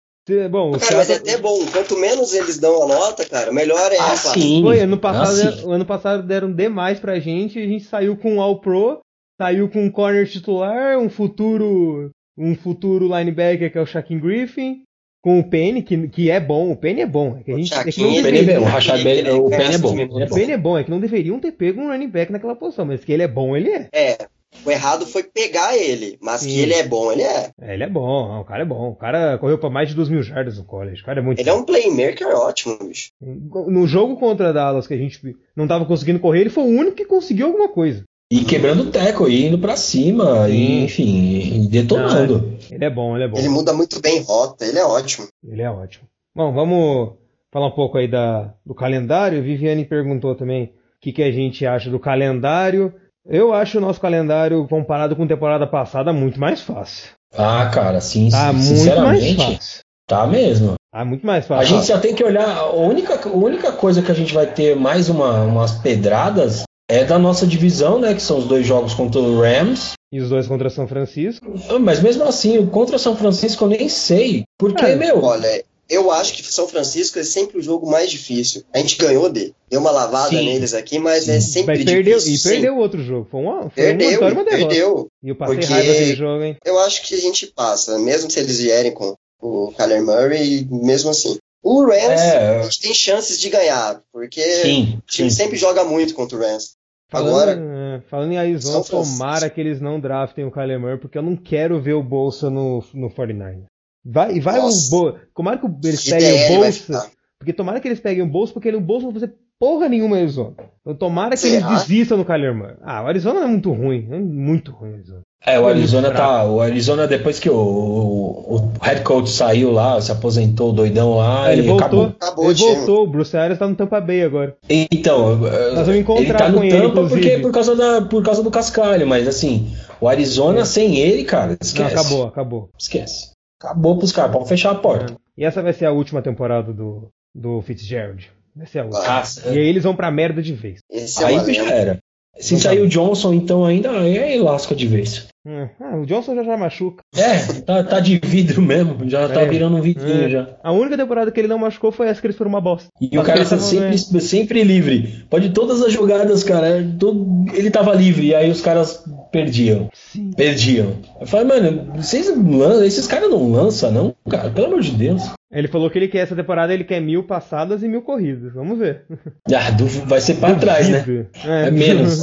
bom, 0.50 0.72
Cara, 0.72 0.96
mas 0.98 1.08
é 1.10 1.14
Seattle- 1.14 1.32
até 1.32 1.42
bom. 1.42 1.58
Quanto 1.72 1.96
menos 1.98 2.34
eles 2.34 2.58
dão 2.58 2.82
a 2.82 2.86
nota, 2.86 3.24
cara, 3.24 3.50
melhor 3.50 3.90
é 3.90 3.98
Ah, 3.98 4.14
sim. 4.16 4.60
Foi, 4.62 4.78
ano 4.80 4.98
passado, 4.98 5.48
Ah, 5.48 5.52
sim. 5.56 5.64
o 5.66 5.72
ano 5.72 5.86
passado 5.86 6.22
deram 6.22 6.52
demais 6.52 7.00
pra 7.00 7.18
gente, 7.18 7.58
a 7.58 7.66
gente 7.66 7.84
saiu 7.84 8.14
com 8.16 8.34
um 8.34 8.40
All 8.42 8.60
Pro 8.60 9.00
saiu 9.40 9.68
com 9.70 9.84
um 9.86 9.90
corner 9.90 10.28
titular, 10.28 10.98
um 10.98 11.08
futuro 11.08 12.10
um 12.36 12.54
futuro 12.54 13.06
linebacker 13.06 13.70
que 13.72 13.78
é 13.78 13.80
o 13.80 13.86
Shaquem 13.86 14.18
Griffin, 14.20 14.82
com 15.22 15.38
o 15.40 15.44
Penny, 15.44 15.82
que, 15.82 16.08
que 16.08 16.30
é 16.30 16.38
bom, 16.40 16.70
o 16.70 16.76
Penny 16.76 17.00
é 17.02 17.06
bom. 17.06 17.36
É 17.38 17.42
que 17.42 17.52
a 17.52 17.56
gente, 17.56 17.72
é 17.74 17.84
que 17.84 18.00
não 18.00 18.08
Shaquem, 18.14 18.20
O 18.20 18.22
Penny 18.22 18.28
é 18.38 18.40
deveria- 18.42 18.60
bom, 18.60 18.66
o 18.66 18.68
Rashad 18.68 19.02
Penny- 19.02 19.30
o 19.30 19.48
Penny 19.50 19.74
é 19.74 19.78
bom. 19.78 19.92
Ele 19.98 20.02
é 20.22 20.26
o 20.26 20.30
Penny 20.34 20.52
é 20.52 20.58
bom, 20.58 20.78
é 20.78 20.84
que 20.84 20.90
não 20.90 21.00
deveriam 21.00 21.38
ter 21.40 21.52
pego 21.52 21.80
um 21.80 21.88
running 21.88 22.08
back 22.08 22.30
naquela 22.32 22.54
posição, 22.56 22.84
mas 22.84 23.04
que 23.04 23.12
ele 23.12 23.22
é 23.22 23.28
bom, 23.28 23.56
ele 23.56 23.68
é. 23.70 23.88
É, 23.92 24.18
o 24.64 24.70
errado 24.70 25.04
foi 25.06 25.22
pegar 25.24 25.76
ele, 25.76 26.16
mas 26.22 26.40
Sim. 26.42 26.48
que 26.48 26.60
ele 26.60 26.72
é 26.74 26.86
bom, 26.86 27.10
ele 27.12 27.22
é. 27.22 27.50
É, 27.60 27.74
Ele 27.74 27.82
é 27.84 27.88
bom, 27.88 28.40
o 28.40 28.44
cara 28.44 28.62
é 28.62 28.66
bom. 28.66 28.90
O 28.90 28.94
cara 28.96 29.36
correu 29.38 29.58
pra 29.58 29.68
mais 29.68 29.88
de 29.88 29.94
2 29.94 30.08
mil 30.08 30.22
jardas 30.22 30.56
no 30.56 30.64
college. 30.64 31.02
O 31.02 31.04
cara 31.04 31.20
é 31.20 31.22
muito 31.22 31.38
Ele 31.40 31.50
é 31.50 31.52
um 31.52 31.64
playmaker 31.64 32.28
ótimo, 32.28 32.78
bicho. 32.78 33.10
No 33.20 33.86
jogo 33.86 34.16
contra 34.16 34.52
Dallas, 34.52 34.86
que 34.86 34.94
a 34.94 34.98
gente 34.98 35.20
não 35.54 35.66
tava 35.68 35.84
conseguindo 35.84 36.20
correr, 36.20 36.40
ele 36.42 36.50
foi 36.50 36.64
o 36.64 36.68
único 36.68 36.96
que 36.96 37.04
conseguiu 37.04 37.46
alguma 37.48 37.68
coisa. 37.68 38.04
E 38.30 38.44
quebrando 38.44 38.82
o 38.82 38.90
teco, 38.90 39.26
e 39.28 39.46
indo 39.46 39.58
pra 39.58 39.74
cima, 39.76 40.46
Sim. 40.46 40.52
e, 40.52 40.84
enfim, 40.84 41.62
e 41.64 41.68
detonando. 41.68 42.58
Ele 42.70 42.84
é 42.84 42.90
bom, 42.90 43.14
ele 43.16 43.24
é 43.24 43.28
bom. 43.28 43.38
Ele 43.38 43.48
muda 43.48 43.72
muito 43.72 44.00
bem 44.02 44.20
rota, 44.22 44.66
ele 44.66 44.78
é 44.78 44.84
ótimo. 44.84 45.26
Ele 45.46 45.62
é 45.62 45.70
ótimo. 45.70 46.04
Bom, 46.36 46.52
vamos 46.52 47.14
falar 47.50 47.68
um 47.68 47.74
pouco 47.74 47.96
aí 47.96 48.06
da, 48.06 48.52
do 48.66 48.74
calendário. 48.74 49.42
Viviane 49.42 49.84
perguntou 49.86 50.34
também 50.34 50.64
o 50.64 50.70
que, 51.00 51.10
que 51.12 51.22
a 51.22 51.32
gente 51.32 51.64
acha 51.64 51.88
do 51.88 51.98
calendário. 51.98 52.92
Eu 53.26 53.54
acho 53.54 53.78
o 53.78 53.80
nosso 53.80 54.00
calendário, 54.00 54.66
comparado 54.68 55.16
com 55.16 55.22
a 55.22 55.26
temporada 55.28 55.66
passada, 55.66 56.12
muito 56.12 56.38
mais 56.38 56.60
fácil. 56.60 57.08
Ah, 57.34 57.70
cara, 57.72 57.98
sim, 58.00 58.28
Tá 58.30 58.52
sim, 58.52 58.56
muito 58.56 59.00
mais 59.00 59.20
sinceramente, 59.20 59.36
fácil. 59.56 59.80
tá 60.06 60.26
mesmo. 60.26 60.74
Tá 60.92 61.04
muito 61.04 61.26
mais 61.26 61.44
A 61.44 61.48
fácil. 61.48 61.76
gente 61.76 61.86
só 61.86 61.98
tem 61.98 62.14
que 62.14 62.24
olhar, 62.24 62.46
a 62.58 62.72
única, 62.72 63.18
a 63.28 63.32
única 63.32 63.72
coisa 63.72 64.02
que 64.02 64.10
a 64.10 64.14
gente 64.14 64.32
vai 64.34 64.46
ter 64.46 64.74
mais 64.76 65.08
uma, 65.08 65.42
umas 65.44 65.72
pedradas 65.72 66.62
é 66.88 67.04
da 67.04 67.18
nossa 67.18 67.46
divisão, 67.46 67.98
né, 67.98 68.14
que 68.14 68.22
são 68.22 68.38
os 68.38 68.46
dois 68.46 68.66
jogos 68.66 68.94
contra 68.94 69.20
o 69.20 69.40
Rams. 69.40 69.92
E 70.10 70.20
os 70.20 70.30
dois 70.30 70.46
contra 70.46 70.70
São 70.70 70.88
Francisco. 70.88 71.44
Ah, 71.68 71.78
Mas 71.78 72.00
mesmo 72.00 72.24
assim, 72.24 72.56
o 72.58 72.66
contra 72.68 72.96
o 72.96 72.98
São 72.98 73.14
Francisco 73.14 73.64
eu 73.64 73.68
nem 73.68 73.88
sei, 73.90 74.44
porque, 74.58 74.82
É, 74.84 74.96
meu, 74.96 75.22
Olha, 75.22 75.62
eu 75.90 76.10
acho 76.10 76.32
que 76.34 76.42
São 76.50 76.66
Francisco 76.66 77.18
é 77.18 77.22
sempre 77.24 77.58
o 77.58 77.62
jogo 77.62 77.90
mais 77.90 78.10
difícil. 78.10 78.62
A 78.74 78.78
gente 78.78 78.96
ganhou 78.96 79.28
dele. 79.28 79.54
Deu 79.70 79.80
uma 79.80 79.90
lavada 79.90 80.30
Sim. 80.30 80.46
neles 80.46 80.72
aqui, 80.72 80.98
mas 80.98 81.28
é 81.28 81.40
sempre 81.40 81.76
Mas 81.76 81.84
perdeu, 81.84 82.18
difícil. 82.18 82.50
e 82.50 82.54
perdeu 82.54 82.74
o 82.76 82.78
outro 82.78 83.02
jogo. 83.04 83.28
Foi 83.30 83.40
uma, 83.40 83.52
foi 83.52 83.64
uma 83.64 83.70
Perdeu, 83.70 84.10
vitória 84.10 84.32
e 84.32 84.36
uma 84.36 84.44
derrota. 84.44 84.66
perdeu. 84.68 85.06
E 85.22 85.28
eu 85.28 85.36
passei 85.36 85.56
Porque- 85.56 85.72
raiva 85.72 85.88
daquele 85.92 86.16
jogo, 86.16 86.42
hein? 86.42 86.56
Eu 86.64 86.78
acho 86.78 87.02
que 87.06 87.14
a 87.14 87.20
gente 87.20 87.46
passa, 87.48 87.98
mesmo 87.98 88.30
se 88.30 88.38
eles 88.40 88.58
vierem 88.60 88.92
com 88.92 89.14
o 89.42 89.72
Kyler 89.76 90.02
Murray, 90.02 90.66
mesmo 90.70 91.10
assim. 91.10 91.36
O 91.62 91.82
Rams, 91.84 92.20
É. 92.22 92.60
a 92.60 92.62
gente 92.62 92.80
tem 92.80 92.94
chances 92.94 93.38
de 93.38 93.50
ganhar, 93.50 94.00
porque 94.12 94.40
sim, 94.62 94.98
o 94.98 95.10
time 95.10 95.30
sim. 95.30 95.36
sempre 95.36 95.56
joga 95.58 95.84
muito 95.84 96.14
contra 96.14 96.36
o 96.38 96.40
Rams. 96.40 96.77
Falando, 97.10 97.28
Agora, 97.28 97.52
é, 97.58 98.00
falando 98.02 98.32
em 98.32 98.38
Arizona, 98.38 98.84
tomara 98.84 99.48
que 99.48 99.58
eles 99.58 99.80
não 99.80 99.98
draftem 99.98 100.44
o 100.44 100.50
Kyler 100.50 100.78
Murray, 100.78 100.98
porque 100.98 101.16
eu 101.16 101.22
não 101.22 101.34
quero 101.34 101.80
ver 101.80 101.94
o 101.94 102.02
Bolsa 102.02 102.50
no, 102.50 102.84
no 102.92 103.10
49. 103.10 103.64
Vai, 104.04 104.38
vai 104.40 104.58
o. 104.58 104.62
Bolsa. 104.62 105.28
Tomara 105.34 105.58
que 105.58 105.66
eles 105.86 106.04
peguem 106.08 106.44
o 106.44 106.48
Bolsa. 106.48 107.10
Porque 107.38 107.52
tomara 107.52 107.80
que 107.80 107.88
eles 107.88 108.00
peguem 108.00 108.22
o 108.22 108.28
Bolsa, 108.28 108.52
porque 108.52 108.68
o 108.68 108.80
Bolsa 108.80 109.06
vai 109.06 109.14
fazer 109.14 109.34
porra 109.60 109.88
nenhuma 109.88 110.16
em 110.18 110.22
Arizona. 110.22 110.54
Então 110.80 110.94
tomara 110.94 111.30
que 111.30 111.36
Será? 111.38 111.68
eles 111.70 111.82
desistam 111.86 112.16
no 112.18 112.24
Kyler 112.24 112.54
Murray. 112.54 112.76
Ah, 112.82 113.02
o 113.02 113.06
Arizona 113.06 113.40
é 113.40 113.46
muito 113.46 113.72
ruim. 113.72 114.08
É 114.10 114.18
muito 114.18 114.72
ruim 114.72 114.90
o 114.90 114.94
Arizona. 114.94 115.20
É, 115.46 115.58
o 115.58 115.62
Foi 115.62 115.72
Arizona 115.72 116.10
tá. 116.10 116.44
O 116.46 116.60
Arizona, 116.60 117.06
depois 117.06 117.38
que 117.38 117.48
o, 117.48 117.54
o, 117.54 118.56
o 118.56 118.72
head 118.82 119.02
coach 119.02 119.30
saiu 119.30 119.70
lá, 119.70 120.00
se 120.00 120.10
aposentou 120.10 120.72
doidão 120.72 121.16
lá, 121.16 121.44
Ah, 121.46 121.52
ele 121.52 121.62
voltou. 121.62 121.78
acabou. 121.86 122.04
Acabou 122.20 122.44
ele 122.46 122.54
time. 122.54 122.74
voltou. 122.74 123.04
O 123.04 123.06
Bruce 123.06 123.36
Arians 123.36 123.58
tá 123.58 123.68
no 123.68 123.76
Tampa 123.76 124.00
Bay 124.00 124.22
agora. 124.22 124.56
Então, 124.68 125.36
Nós 125.36 125.86
vamos 125.86 125.96
encontrar 125.96 126.22
ele 126.24 126.32
tá 126.34 126.48
no 126.48 126.58
com 126.58 126.64
ele, 126.64 126.72
Tampa 126.80 126.94
porque, 127.02 127.14
inclusive. 127.16 127.42
por, 127.42 127.52
causa 127.52 127.76
da, 127.76 128.02
por 128.02 128.22
causa 128.24 128.42
do 128.42 128.50
cascalho, 128.50 129.06
mas 129.06 129.28
assim, 129.28 129.72
o 130.00 130.08
Arizona 130.08 130.64
sem 130.64 130.96
ele, 130.96 131.22
cara, 131.24 131.48
Não, 131.48 131.56
esquece. 131.60 131.94
acabou, 131.94 132.24
acabou. 132.26 132.70
Esquece. 132.78 133.30
Acabou 133.62 133.96
pros 133.96 134.10
caras, 134.12 134.32
pode 134.32 134.48
fechar 134.48 134.70
a 134.72 134.74
porta. 134.76 135.14
E 135.36 135.44
essa 135.44 135.62
vai 135.62 135.72
ser 135.72 135.86
a 135.86 135.92
última 135.92 136.20
temporada 136.20 136.72
do, 136.72 137.08
do 137.34 137.60
Fitzgerald. 137.62 138.28
Última. 138.64 138.88
Ah, 139.06 139.22
E 139.46 139.58
aí 139.58 139.68
eles 139.68 139.84
vão 139.84 139.94
pra 139.94 140.10
merda 140.10 140.42
de 140.42 140.52
vez. 140.54 140.80
Esse 140.90 141.22
é 141.22 141.26
aí 141.26 141.36
lenda. 141.38 141.72
era. 141.72 141.98
Se 142.40 142.56
sair 142.60 142.78
o 142.80 142.88
Johnson, 142.88 143.34
então 143.34 143.64
ainda 143.64 143.90
aí 143.90 144.38
lasca 144.38 144.72
de 144.72 144.86
vez. 144.86 145.26
Hum, 145.44 145.66
Ah, 145.80 145.96
o 145.96 146.06
Johnson 146.06 146.36
já 146.36 146.44
já 146.44 146.56
machuca. 146.56 147.02
É, 147.16 147.38
tá, 147.62 147.82
tá 147.82 147.98
de 147.98 148.20
vidro 148.24 148.62
mesmo, 148.62 148.96
já 149.10 149.28
tá 149.28 149.40
É, 149.42 149.46
virando 149.48 149.76
um 149.76 149.80
vidrinho 149.80 150.24
É. 150.26 150.30
já. 150.30 150.48
A 150.62 150.70
única 150.70 150.96
temporada 150.96 151.32
que 151.32 151.40
ele 151.40 151.48
não 151.48 151.58
machucou 151.58 151.90
foi 151.90 152.06
essa 152.06 152.20
que 152.20 152.28
eles 152.28 152.36
foram 152.36 152.50
uma 152.50 152.60
bosta. 152.60 152.86
E 153.00 153.18
o 153.18 153.24
cara 153.24 153.44
tá 153.44 153.58
sempre, 153.58 153.98
sempre 154.20 154.62
livre. 154.62 155.24
Pode 155.28 155.50
todas 155.50 155.82
as 155.82 155.92
jogadas, 155.92 156.44
cara. 156.44 156.86
todo- 156.96 157.44
ele 157.54 157.72
tava 157.72 157.92
livre, 157.92 158.26
e 158.28 158.34
aí 158.36 158.48
os 158.52 158.60
caras 158.60 159.02
perdiam. 159.32 159.88
Sim. 159.92 160.30
Perdiam. 160.36 160.92
Eu 161.20 161.26
falei, 161.26 161.46
mano, 161.46 161.92
vocês 161.96 162.28
lan- 162.36 162.84
esses 162.86 163.08
caras 163.08 163.28
não 163.28 163.50
lançam, 163.50 163.90
não? 163.90 164.14
Cara, 164.30 164.48
pelo 164.50 164.68
amor 164.68 164.80
de 164.80 164.92
Deus. 164.92 165.22
Ele 165.50 165.68
falou 165.68 165.90
que 165.90 165.98
ele 165.98 166.08
quer 166.08 166.18
essa 166.18 166.36
temporada, 166.36 166.74
ele 166.74 166.84
quer 166.84 167.00
mil 167.00 167.24
passadas 167.24 167.82
e 167.82 167.88
mil 167.88 168.02
corridas. 168.02 168.52
Vamos 168.54 168.78
ver. 168.78 169.04
Ah, 169.54 169.70
vai 170.06 170.20
ser 170.20 170.34
pra 170.34 170.54
trás, 170.54 170.88
né? 170.88 170.98
Duvido. 171.00 171.28
É 171.44 171.70
menos. 171.70 172.20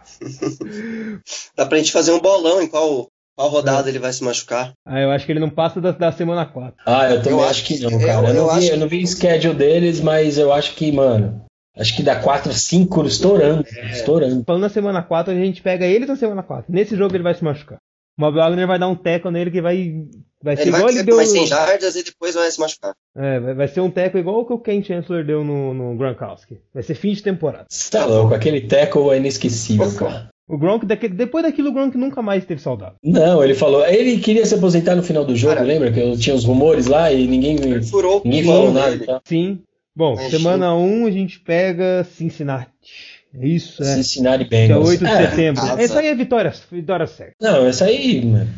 Dá 1.56 1.66
pra 1.66 1.78
gente 1.78 1.92
fazer 1.92 2.12
um 2.12 2.20
bolão 2.20 2.62
em 2.62 2.68
qual, 2.68 3.08
qual 3.36 3.48
rodada 3.48 3.88
ele 3.88 3.98
vai 3.98 4.12
se 4.12 4.22
machucar. 4.22 4.72
Ah, 4.86 5.00
eu 5.00 5.10
acho 5.10 5.26
que 5.26 5.32
ele 5.32 5.40
não 5.40 5.50
passa 5.50 5.80
da, 5.80 5.90
da 5.90 6.12
semana 6.12 6.46
4. 6.46 6.74
Ah, 6.86 7.10
eu 7.10 7.22
também 7.22 7.38
Eu 7.38 7.44
acho 7.44 7.64
que 7.64 7.78
que- 7.78 7.82
não, 7.84 7.98
cara. 7.98 8.12
eu- 8.12 8.28
Eu, 8.28 8.34
não 8.34 8.44
vi, 8.54 8.58
acho 8.58 8.72
eu 8.72 8.76
não 8.78 8.88
vi 8.88 9.02
o 9.02 9.06
schedule 9.06 9.54
deles, 9.54 10.00
mas 10.00 10.38
eu 10.38 10.52
acho 10.52 10.74
que, 10.74 10.92
mano. 10.92 11.44
Acho 11.76 11.94
que 11.94 12.02
dá 12.02 12.16
4, 12.16 12.52
5 12.54 13.04
estourando. 13.04 13.62
É. 13.76 13.90
Estourando. 13.90 14.42
Falando 14.46 14.62
na 14.62 14.68
semana 14.70 15.02
4, 15.02 15.32
a 15.32 15.36
gente 15.36 15.60
pega 15.60 15.84
eles 15.84 16.08
na 16.08 16.16
semana 16.16 16.42
4. 16.42 16.72
Nesse 16.72 16.96
jogo 16.96 17.14
ele 17.14 17.22
vai 17.22 17.34
se 17.34 17.44
machucar. 17.44 17.78
O 18.18 18.20
Bob 18.22 18.34
Wagner 18.36 18.66
vai 18.66 18.78
dar 18.78 18.88
um 18.88 18.94
teco 18.94 19.30
nele 19.30 19.50
que 19.50 19.60
vai. 19.60 19.92
Vai 20.42 20.56
ser 20.56 20.62
Ele 20.62 20.70
vai 20.70 20.80
igual 20.80 20.92
ele 20.92 21.02
deu. 21.02 21.16
mais 21.16 21.30
100 21.30 21.46
jardas 21.46 21.96
e 21.96 22.02
depois 22.04 22.34
vai 22.34 22.50
se 22.50 22.60
machucar. 22.60 22.94
É, 23.16 23.40
vai, 23.40 23.54
vai 23.54 23.68
ser 23.68 23.80
um 23.80 23.90
teco 23.90 24.16
igual 24.16 24.40
o 24.40 24.46
que 24.46 24.52
o 24.52 24.58
Ken 24.58 24.82
Chancellor 24.82 25.24
deu 25.24 25.42
no, 25.44 25.74
no 25.74 25.96
Gronkowski. 25.96 26.58
Vai 26.72 26.82
ser 26.82 26.94
fim 26.94 27.12
de 27.12 27.22
temporada. 27.22 27.66
Você 27.68 27.90
tá 27.90 28.06
louco, 28.06 28.34
aquele 28.34 28.60
tackle 28.62 29.10
é 29.10 29.16
inesquecível, 29.16 29.92
cara. 29.94 30.28
O 30.48 30.56
Gronk, 30.56 30.86
depois 30.86 31.44
daquilo, 31.44 31.70
o 31.70 31.72
Gronk 31.72 31.98
nunca 31.98 32.22
mais 32.22 32.44
esteve 32.44 32.60
saudável. 32.62 32.94
Não, 33.02 33.42
ele 33.42 33.54
falou. 33.54 33.84
Ele 33.84 34.18
queria 34.18 34.46
se 34.46 34.54
aposentar 34.54 34.94
no 34.94 35.02
final 35.02 35.24
do 35.24 35.34
jogo, 35.34 35.56
Cara, 35.56 35.66
lembra? 35.66 35.90
Que 35.90 35.98
eu 35.98 36.16
tinha 36.16 36.36
os 36.36 36.44
rumores 36.44 36.86
lá 36.86 37.12
e 37.12 37.26
ninguém, 37.26 37.56
Ele 37.56 37.82
furou 37.82 38.20
o 38.20 38.22
ninguém 38.24 38.44
falou 38.44 38.72
nada. 38.72 39.04
Tá? 39.04 39.20
Sim. 39.24 39.60
Bom, 39.94 40.12
Imagina. 40.12 40.30
semana 40.38 40.74
1 40.76 41.06
a 41.06 41.10
gente 41.10 41.40
pega 41.40 42.04
Cincinnati. 42.04 43.15
É 43.40 43.46
isso, 43.46 43.82
é. 43.82 43.94
Cincinnati 43.96 44.44
Dia 44.44 44.48
Bengals. 44.48 44.88
8 44.88 45.04
de 45.04 45.10
É, 45.10 45.30
setembro. 45.30 45.62
casa. 45.66 45.82
Essa 45.82 45.98
aí 46.00 46.06
é 46.08 46.14
vitória, 46.14 46.54
vitória 46.70 47.06
certa. 47.06 47.32
Não, 47.40 47.66
essa 47.66 47.84
aí, 47.86 48.24
mano. 48.24 48.48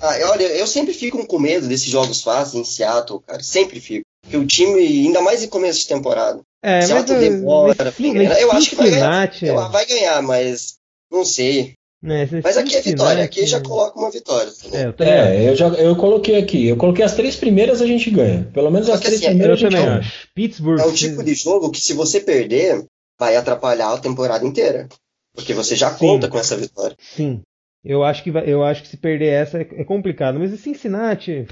Ah, 0.00 0.14
olha, 0.30 0.44
eu 0.44 0.66
sempre 0.66 0.92
fico 0.92 1.26
com 1.26 1.38
medo 1.38 1.66
desses 1.68 1.86
jogos 1.86 2.22
fáceis 2.22 2.54
em 2.54 2.64
Seattle, 2.64 3.20
cara. 3.26 3.42
Sempre 3.42 3.80
fico. 3.80 4.04
Porque 4.22 4.36
o 4.36 4.46
time, 4.46 4.80
ainda 4.80 5.20
mais 5.22 5.42
em 5.42 5.48
começo 5.48 5.80
de 5.80 5.88
temporada. 5.88 6.40
É, 6.62 6.78
mas, 6.78 6.86
Seattle 6.88 7.16
uh, 7.16 7.20
demora. 7.20 7.74
mas 7.78 8.12
ganhar. 8.12 8.40
eu 8.40 8.52
acho 8.52 8.70
que 8.70 8.76
vai 8.76 8.90
ganhar. 8.90 9.32
Eu- 9.42 9.68
Vai 9.70 9.86
ganhar, 9.86 10.20
mas 10.22 10.74
não 11.10 11.24
sei. 11.24 11.74
né, 12.02 12.28
Mas 12.42 12.56
aqui 12.56 12.74
é 12.76 12.80
vitória. 12.82 13.22
Aqui 13.24 13.40
já 13.40 13.58
Cincinnati, 13.58 13.68
coloca 13.68 13.98
uma 13.98 14.10
vitória. 14.10 14.52
também. 14.52 14.80
É, 14.80 14.84
eu. 14.86 14.94
É, 15.06 15.50
eu, 15.50 15.56
já, 15.56 15.68
eu 15.68 15.96
coloquei 15.96 16.36
aqui. 16.36 16.66
Eu 16.66 16.76
coloquei 16.76 17.04
as 17.04 17.14
três 17.14 17.36
primeiras 17.36 17.80
a 17.80 17.86
gente 17.86 18.10
ganha. 18.10 18.48
Pelo 18.52 18.70
menos 18.70 18.88
Só 18.88 18.94
as 18.94 19.00
três 19.00 19.16
assim, 19.16 19.26
primeiras 19.28 19.60
Eu 19.62 19.68
a 19.68 19.70
gente 19.70 19.80
ganha. 19.80 19.98
acho. 19.98 20.28
Pittsburgh. 20.34 20.80
É 20.80 20.84
o 20.84 20.92
tipo 20.92 21.22
de 21.22 21.34
jogo 21.34 21.70
que 21.70 21.80
se 21.80 21.92
você 21.94 22.20
perder, 22.20 22.84
vai 23.18 23.36
atrapalhar 23.36 23.92
a 23.92 23.98
temporada 23.98 24.44
inteira. 24.46 24.88
Porque 25.34 25.52
você 25.54 25.76
já 25.76 25.90
Sim. 25.90 25.98
conta 25.98 26.28
com 26.28 26.38
essa 26.38 26.56
vitória. 26.56 26.96
Sim. 26.98 27.42
Eu 27.84 28.02
acho 28.02 28.22
que, 28.24 28.30
eu 28.30 28.64
acho 28.64 28.82
que 28.82 28.88
se 28.88 28.96
perder 28.96 29.28
essa 29.28 29.58
é, 29.58 29.68
é 29.76 29.84
complicado. 29.84 30.38
Mas 30.40 30.52
o 30.52 30.56
Cincinnati, 30.56 31.46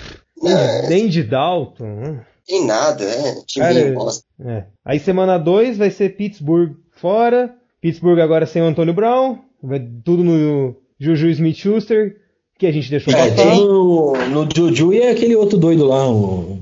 É. 0.44 0.88
nem 0.88 1.06
de 1.08 1.22
Dalton. 1.22 2.18
Tem 2.46 2.66
nada, 2.66 3.04
é. 3.04 3.34
Time 3.46 3.64
Cara, 3.66 3.92
bosta. 3.92 4.24
É. 4.44 4.64
Aí 4.84 4.98
semana 4.98 5.38
2 5.38 5.78
vai 5.78 5.90
ser 5.90 6.16
Pittsburgh 6.16 6.72
fora. 6.92 7.54
Pittsburgh 7.80 8.18
agora 8.20 8.46
sem 8.46 8.60
o 8.62 8.66
Antônio 8.66 8.92
Brown. 8.94 9.38
Vai 9.62 9.80
tudo 10.04 10.22
no 10.24 10.74
Juju 10.98 11.28
Smith-Schuster, 11.30 12.16
que 12.58 12.66
a 12.66 12.72
gente 12.72 12.90
deixou 12.90 13.12
É, 13.14 13.16
passar. 13.30 13.36
tem 13.50 13.60
o, 13.62 14.12
no 14.28 14.48
Juju 14.54 14.92
e 14.92 15.02
aquele 15.06 15.36
outro 15.36 15.56
doido 15.58 15.86
lá, 15.86 16.10
o. 16.10 16.58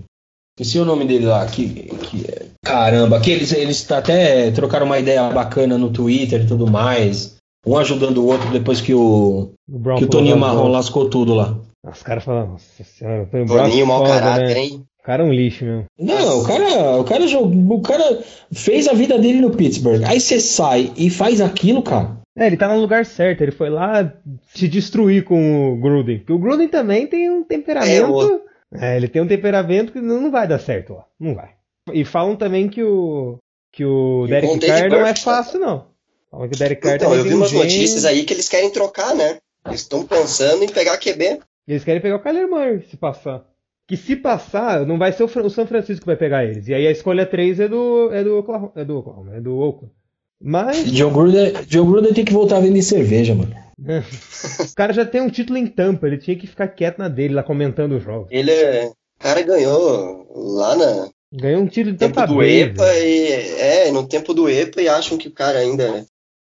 Esqueci 0.59 0.79
o 0.79 0.85
nome 0.85 1.05
dele 1.07 1.27
lá. 1.27 1.45
Que, 1.47 1.67
que, 1.69 2.27
é- 2.31 2.47
caramba, 2.65 3.21
que 3.21 3.31
eles, 3.31 3.53
eles 3.53 3.91
até 3.91 4.51
trocaram 4.51 4.87
uma 4.87 4.99
ideia 4.99 5.29
bacana 5.31 5.77
no 5.77 5.91
Twitter 5.91 6.43
e 6.43 6.47
tudo 6.47 6.67
mais. 6.67 7.37
Um 7.67 7.77
ajudando 7.77 8.19
o 8.19 8.27
outro 8.27 8.51
depois 8.51 8.81
que 8.81 8.93
o, 8.93 9.53
O 9.69 9.79
Brown 9.79 9.99
que 9.99 10.05
o 10.05 10.09
Toninho 10.09 10.37
Marrom 10.37 10.69
lascou 10.69 11.09
tudo 11.09 11.35
lá. 11.35 11.59
Os 11.85 12.03
caras 12.03 12.25
falam, 12.25 12.53
nossa 12.53 12.85
senhora, 12.85 13.29
o 13.33 13.37
é 13.37 13.45
Toninho, 13.45 13.87
mau 13.87 14.05
caráter, 14.05 14.55
né? 14.55 14.59
hein? 14.61 14.85
O 15.01 15.05
cara 15.05 15.25
é 15.25 15.27
um 15.27 15.33
lixo 15.33 15.65
mesmo. 15.65 15.85
Não, 15.99 16.41
o 16.41 16.45
cara, 16.45 16.97
o 17.01 17.05
cara 17.05 17.27
jogou, 17.27 17.79
o 17.79 17.83
cara 17.83 18.21
fez 18.53 18.87
a 18.87 18.93
vida 18.93 19.19
dele 19.19 19.41
no 19.41 19.51
Pittsburgh. 19.51 20.05
Aí 20.05 20.21
você 20.21 20.39
sai 20.39 20.93
e 20.97 21.11
faz 21.11 21.41
aquilo, 21.41 21.83
cara. 21.83 22.23
É, 22.39 22.47
ele 22.47 22.57
tá 22.57 22.69
no 22.69 22.81
lugar 22.81 23.05
certo. 23.05 23.43
Ele 23.43 23.51
foi 23.51 23.69
lá 23.69 24.13
se 24.55 24.69
destruir 24.69 25.25
com 25.25 25.73
o 25.73 25.77
Gruden. 25.77 26.19
Porque 26.19 26.33
o 26.33 26.39
Gruden 26.39 26.69
também 26.69 27.07
tem 27.09 27.29
um 27.29 27.43
temperamento. 27.43 28.43
É, 28.73 28.97
ele 28.97 29.09
tem 29.09 29.21
um 29.21 29.27
temperamento 29.27 29.93
que 29.93 30.01
não 30.01 30.21
não 30.23 30.31
vai 30.31 30.47
dar 30.47 30.59
certo 30.59 30.95
lá. 30.95 31.05
Não 31.19 31.35
vai. 31.35 31.51
E 31.93 32.05
falam 32.05 32.37
também 32.37 32.69
que 32.69 32.83
o 32.83 33.39
que 33.73 33.85
o 33.85 34.27
E 34.27 34.31
Derek 34.31 34.61
Carr 34.61 34.91
não 34.91 35.07
é 35.07 35.15
fácil, 35.15 35.59
não. 35.59 35.87
Fala 36.31 36.49
que 36.49 36.55
o 36.55 36.59
Derek 36.59 36.83
Carr 36.83 36.97
Então, 36.97 37.15
eu 37.15 37.25
vi 37.25 37.35
um 37.35 37.39
umas 37.39 37.53
notícias 37.53 38.05
aí 38.05 38.25
que 38.25 38.35
eles 38.35 38.49
querem 38.49 38.71
trocar, 38.71 39.15
né? 39.15 39.39
Eles 39.67 39.81
estão 39.81 40.05
pensando 40.05 40.63
em 40.63 40.69
pegar 40.69 40.99
QB. 40.99 41.41
Eles 41.67 41.85
querem 41.85 42.01
pegar 42.01 42.17
o 42.17 42.23
Kyler 42.23 42.49
Murray, 42.49 42.83
se 42.91 42.97
passar. 42.97 43.45
Que 43.87 43.97
se 43.97 44.17
passar, 44.17 44.87
não 44.87 44.99
vai 44.99 45.13
ser 45.13 45.25
o, 45.25 45.51
São 45.51 45.67
Francisco 45.67 46.01
que 46.03 46.07
vai 46.07 46.17
pegar 46.17 46.45
eles. 46.45 46.69
E 46.69 46.75
aí 46.75 46.87
a 46.87 46.91
escolha 46.91 47.27
3 47.27 47.61
é 47.61 47.69
do, 47.69 48.11
é 48.13 48.23
do 48.23 48.39
Oklahoma, 48.39 48.73
é 48.77 48.85
do 48.85 48.99
Oklahoma, 48.99 49.37
é 49.37 49.41
do 49.41 49.57
Oakland. 49.59 49.93
Mas 50.41 50.91
John 50.91 51.13
Gruden, 51.13 51.53
John 51.69 51.87
Gruden 51.87 52.13
tem 52.13 52.25
que 52.25 52.33
voltar 52.33 52.57
a 52.57 52.61
vender 52.61 52.83
cerveja, 52.83 53.35
mano. 53.35 53.55
o 53.79 54.75
cara 54.75 54.93
já 54.93 55.05
tem 55.05 55.21
um 55.21 55.31
título 55.31 55.59
em 55.59 55.67
tampa, 55.67 56.07
ele 56.07 56.19
tinha 56.19 56.37
que 56.37 56.47
ficar 56.47 56.69
quieto 56.69 56.99
na 56.99 57.09
dele, 57.09 57.35
lá 57.35 57.43
comentando 57.43 57.97
os 57.97 58.03
jogos. 58.03 58.29
Ele, 58.31 58.51
é- 58.51 58.87
o 58.87 59.23
cara 59.23 59.43
ganhou 59.43 60.27
lá 60.35 60.75
na, 60.75 61.11
Ganhou 61.33 61.63
um 61.63 61.71
em 61.75 61.85
no 61.85 61.97
tempo 61.97 62.27
do 62.27 62.37
Bay, 62.37 62.63
EPA 62.63 62.99
e 62.99 63.33
é, 63.59 63.91
no 63.91 64.07
tempo 64.07 64.35
do 64.35 64.49
EPA 64.49 64.83
e 64.83 64.89
acham 64.89 65.17
que 65.17 65.29
o 65.29 65.33
cara 65.33 65.59
ainda 65.59 66.05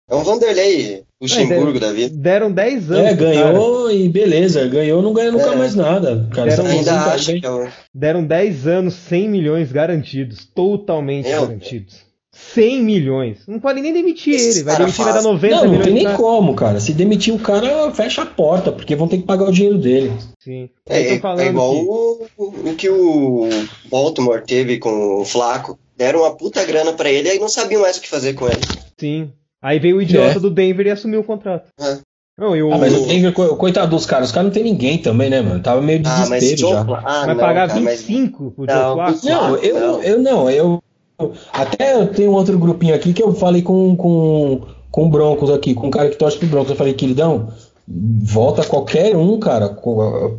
é 0.07 0.13
um 0.13 0.23
Vanderlei 0.23 1.03
Luxemburgo 1.19 1.79
da 1.79 1.91
vida. 1.91 2.15
Deram 2.15 2.51
10 2.51 2.91
anos. 2.91 3.05
É, 3.05 3.15
pro 3.15 3.25
cara. 3.25 3.51
ganhou 3.51 3.91
e 3.91 4.07
beleza, 4.07 4.67
ganhou, 4.67 5.01
não 5.01 5.13
ganha 5.13 5.31
nunca 5.31 5.53
É. 5.53 5.55
mais 5.55 5.73
nada. 5.73 6.29
Cara, 6.31 6.49
Deram 6.49 6.65
Ainda 6.67 7.05
acho 7.05 7.39
que 7.39 7.45
é 7.45 7.49
o 7.49 7.67
Deram 7.93 8.23
10 8.23 8.67
anos, 8.67 8.93
100 8.93 9.29
milhões 9.29 9.71
garantidos. 9.71 10.45
Totalmente 10.45 11.27
Meu 11.27 11.41
garantidos. 11.41 12.05
100 12.53 12.81
milhões. 12.83 13.39
Não 13.47 13.59
pode 13.59 13.81
nem 13.81 13.91
demitir 13.93 14.33
Esse 14.35 14.59
ele. 14.59 14.63
Vai 14.63 14.77
demitir, 14.77 15.03
vai 15.03 15.13
dar 15.13 15.21
faz. 15.21 15.25
90 15.25 15.55
Não, 15.55 15.61
não 15.63 15.69
milhões. 15.69 15.85
tem 15.85 15.93
nem 15.93 16.03
pra- 16.03 16.13
como, 16.15 16.53
cara. 16.55 16.79
Se 16.79 16.93
demitir 16.93 17.33
o 17.33 17.39
cara, 17.39 17.91
fecha 17.91 18.21
a 18.21 18.25
porta, 18.25 18.71
porque 18.71 18.95
vão 18.95 19.07
ter 19.07 19.17
que 19.17 19.23
pagar 19.23 19.45
o 19.49 19.51
dinheiro 19.51 19.77
dele. 19.77 20.11
Sim. 20.39 20.69
É, 20.87 21.15
é 21.15 21.19
falando 21.19 21.41
igual 21.47 21.73
que- 21.73 22.31
o, 22.37 22.47
o 22.71 22.75
que 22.75 22.89
o 22.89 23.49
Baltimore 23.89 24.41
teve 24.45 24.77
com 24.77 25.21
o 25.21 25.25
Flaco. 25.25 25.77
Deram 25.97 26.21
uma 26.21 26.35
puta 26.35 26.63
grana 26.65 26.91
pra 26.93 27.09
ele 27.09 27.27
e 27.27 27.31
aí 27.31 27.39
não 27.39 27.47
sabiam 27.49 27.81
mais 27.81 27.97
o 27.97 28.01
que 28.01 28.09
fazer 28.09 28.33
com 28.33 28.45
ele. 28.47 28.59
Sim. 28.99 29.31
Aí 29.61 29.79
veio 29.79 29.97
o 29.97 30.01
idiota 30.01 30.37
É. 30.37 30.39
do 30.39 30.49
Denver 30.51 30.85
e 30.87 30.91
assumiu 30.91 31.21
o 31.21 31.23
contrato. 31.23 31.67
É. 31.79 31.97
Não, 32.37 32.53
e 32.53 32.61
o, 32.61 32.71
Ah, 32.73 32.77
mas 32.77 32.93
o 32.93 33.05
Denver, 33.07 33.31
co- 33.31 33.55
coitado 33.55 33.91
dos 33.95 34.05
caras, 34.05 34.27
os 34.27 34.31
caras 34.33 34.47
não 34.47 34.53
tem 34.53 34.61
ninguém 34.63 34.97
também, 34.97 35.29
né, 35.29 35.41
mano? 35.41 35.63
Tava 35.63 35.81
meio 35.81 36.01
Ah, 36.05 36.25
mas 36.29 36.41
desespero 36.43 36.73
já. 36.73 36.81
Ah, 36.81 37.25
vai 37.25 37.33
não, 37.33 37.37
pagar 37.41 37.67
cara, 37.69 37.79
mas- 37.79 38.01
25 38.01 38.51
pro 38.51 38.65
Joe 38.65 38.75
Não, 38.75 38.93
Flacco? 38.95 39.19
Não, 39.25 39.47
Não, 39.51 39.55
eu, 39.57 39.73
não. 39.79 40.03
eu 40.03 40.19
não, 40.19 40.49
eu. 40.51 40.83
Até 41.53 41.95
eu 41.95 42.07
tenho 42.07 42.32
um 42.32 42.36
outro 42.36 42.57
grupinho 42.59 42.93
aqui 42.95 43.13
que 43.13 43.24
eu 43.24 43.34
falei 43.34 43.61
com, 43.61 43.95
com, 43.95 44.61
com 44.91 45.05
o 45.05 45.09
Broncos 45.09 45.49
aqui, 45.49 45.74
com 45.74 45.88
um 45.88 45.91
cara 45.91 46.09
que 46.09 46.18
torce 46.18 46.38
pro 46.38 46.47
Broncos. 46.47 46.72
Eu 46.72 46.76
falei, 46.76 46.93
queridão, 46.93 47.49
volta 47.88 48.63
qualquer 48.63 49.16
um, 49.16 49.39
cara. 49.39 49.70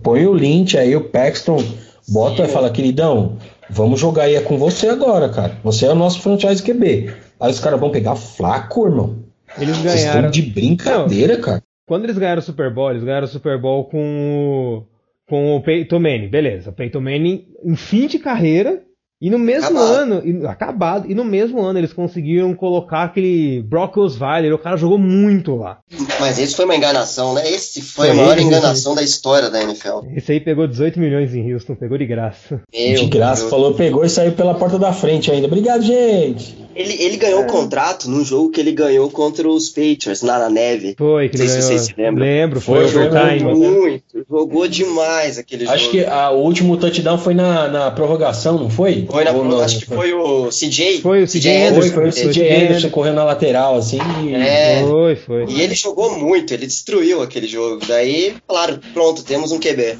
Põe 0.03 0.27
o 0.27 0.33
Lynch 0.33 0.77
aí, 0.77 0.95
o 0.95 1.05
Paxton, 1.05 1.63
bota 2.09 2.45
e 2.45 2.49
fala, 2.49 2.71
queridão, 2.71 3.37
vamos 3.71 3.99
jogar 3.99 4.25
aí 4.25 4.35
é 4.35 4.41
com 4.41 4.59
você 4.59 4.89
agora, 4.89 5.29
cara. 5.29 5.59
Você 5.65 5.87
é 5.87 5.91
o 5.91 5.95
nosso 5.95 6.21
franchise 6.21 6.63
QB. 6.63 7.13
Aí 7.41 7.51
os 7.51 7.61
caras 7.61 7.81
vão 7.81 7.91
pegar 7.91 8.17
flaco, 8.17 8.87
irmão. 8.87 9.17
Eles 9.59 9.77
Vocês 9.77 9.95
estão 9.95 10.13
ganharam. 10.13 10.31
de 10.31 10.43
brincadeira, 10.43 11.37
cara. 11.39 11.63
Quando 11.87 12.05
eles 12.05 12.19
ganharam 12.19 12.41
o 12.41 12.45
Super 12.45 12.73
Bowl, 12.73 12.91
eles 12.91 13.05
ganharam 13.05 13.27
o 13.27 13.31
Super 13.31 13.61
Bowl 13.61 13.85
com 13.85 13.99
o, 13.99 14.83
com 15.29 15.57
o 15.57 15.63
Peyton 15.63 16.01
Manning. 16.01 16.29
Beleza, 16.29 16.73
Peyton 16.73 17.01
Manning 17.01 17.47
em 17.65 17.77
fim 17.77 18.07
de 18.07 18.19
carreira. 18.19 18.83
E 19.21 19.31
no 19.31 19.39
mesmo 19.39 19.79
Acabado. 19.79 19.95
ano, 19.95 20.23
e- 20.25 20.47
acabado, 20.47 21.11
e 21.11 21.15
no 21.15 21.25
mesmo 21.25 21.63
ano 21.63 21.79
eles 21.79 21.93
conseguiram 21.93 22.55
colocar 22.55 23.05
aquele 23.05 23.63
Brock 23.63 23.97
Osweiler, 23.97 24.53
o 24.55 24.59
cara 24.59 24.77
jogou 24.77 24.99
muito 24.99 25.57
lá. 25.57 25.79
Mas 26.21 26.39
isso 26.39 26.57
foi 26.57 26.67
uma 26.67 26.77
enganação, 26.77 27.33
né? 27.33 27.51
Esse 27.51 27.81
foi 27.81 28.11
a 28.11 28.15
Foi 28.15 28.23
maior 28.23 28.33
ele, 28.37 28.43
enganação 28.47 28.95
da 28.95 29.03
história 29.03 29.49
da 29.49 29.63
NFL. 29.63 30.01
Esse 30.15 30.33
aí 30.33 30.41
pegou 30.41 30.67
18 30.67 31.01
milhões 31.01 31.35
em 31.35 31.53
Houston, 31.53 31.75
pegou 31.75 31.97
de 31.97 32.05
graça. 32.07 32.61
Meu 32.75 32.95
de 32.95 33.07
graça, 33.07 33.43
Deus. 33.43 33.51
falou, 33.51 33.73
pegou 33.75 34.05
e 34.05 34.11
saiu 34.11 34.33
pela 34.33 34.55
porta 34.55 34.79
da 34.79 34.93
frente 34.93 35.31
ainda. 35.31 35.47
Obrigado, 35.47 35.83
gente. 35.83 36.66
Ele, 36.77 36.93
ele 37.03 37.17
ganhou 37.17 37.41
o 37.43 37.47
contrato 37.47 38.09
num 38.11 38.23
jogo 38.25 38.51
que 38.51 38.61
ele 38.61 38.73
ganhou 38.73 39.11
contra 39.11 39.49
os 39.49 39.71
Patriots, 39.71 40.21
lá 40.23 40.39
na 40.39 40.51
neve. 40.51 40.95
Foi, 40.99 41.29
que 41.31 41.39
Não 41.39 41.47
sei 41.47 41.49
se 41.63 41.67
vocês 41.67 41.81
se 41.87 41.95
lembram. 41.97 42.25
Lembro, 42.27 42.61
foi, 42.61 42.87
Foi, 42.87 43.07
overtime. 43.07 43.39
Jogou 43.41 43.71
muito, 43.71 44.27
jogou 44.31 44.69
demais 44.69 45.39
aquele 45.39 45.67
Acho 45.67 45.79
jogo. 45.85 45.91
que 45.93 46.05
a- 46.05 46.31
o 46.31 46.43
último 46.43 46.77
touchdown 46.77 47.17
foi 47.19 47.33
na, 47.35 47.69
na 47.69 47.91
prorrogação, 47.91 48.59
não 48.59 48.69
foi? 48.69 49.07
Foi 49.11 49.25
na, 49.25 49.33
não? 49.33 49.61
acho 49.61 49.79
que 49.79 49.87
foi 49.87 50.13
o 50.13 50.51
CJ. 50.51 51.01
Foi 51.01 51.23
o 51.23 51.27
CJ 51.27 51.51
Anderson. 51.69 51.95
foi 51.95 52.09
o 52.09 52.13
Foi 52.13 52.23
CJ 52.33 52.43
o 52.43 52.57
Anderson 52.67 52.91
correndo 52.91 53.15
na 53.17 53.25
lateral, 53.25 53.77
assim. 53.77 53.99
e- 54.25 54.35
É. 54.35 54.85
Foi, 54.87 55.17
foi. 55.17 55.45
E 55.49 55.63
ele 55.63 55.75
jogou 55.75 56.19
muito, 56.19 56.53
ele 56.53 56.67
destruiu 56.67 57.23
aquele 57.23 57.47
jogo. 57.47 57.81
Daí, 57.87 58.35
claro, 58.47 58.79
pronto, 58.93 59.25
temos 59.25 59.51
um 59.51 59.59
QB. 59.59 59.97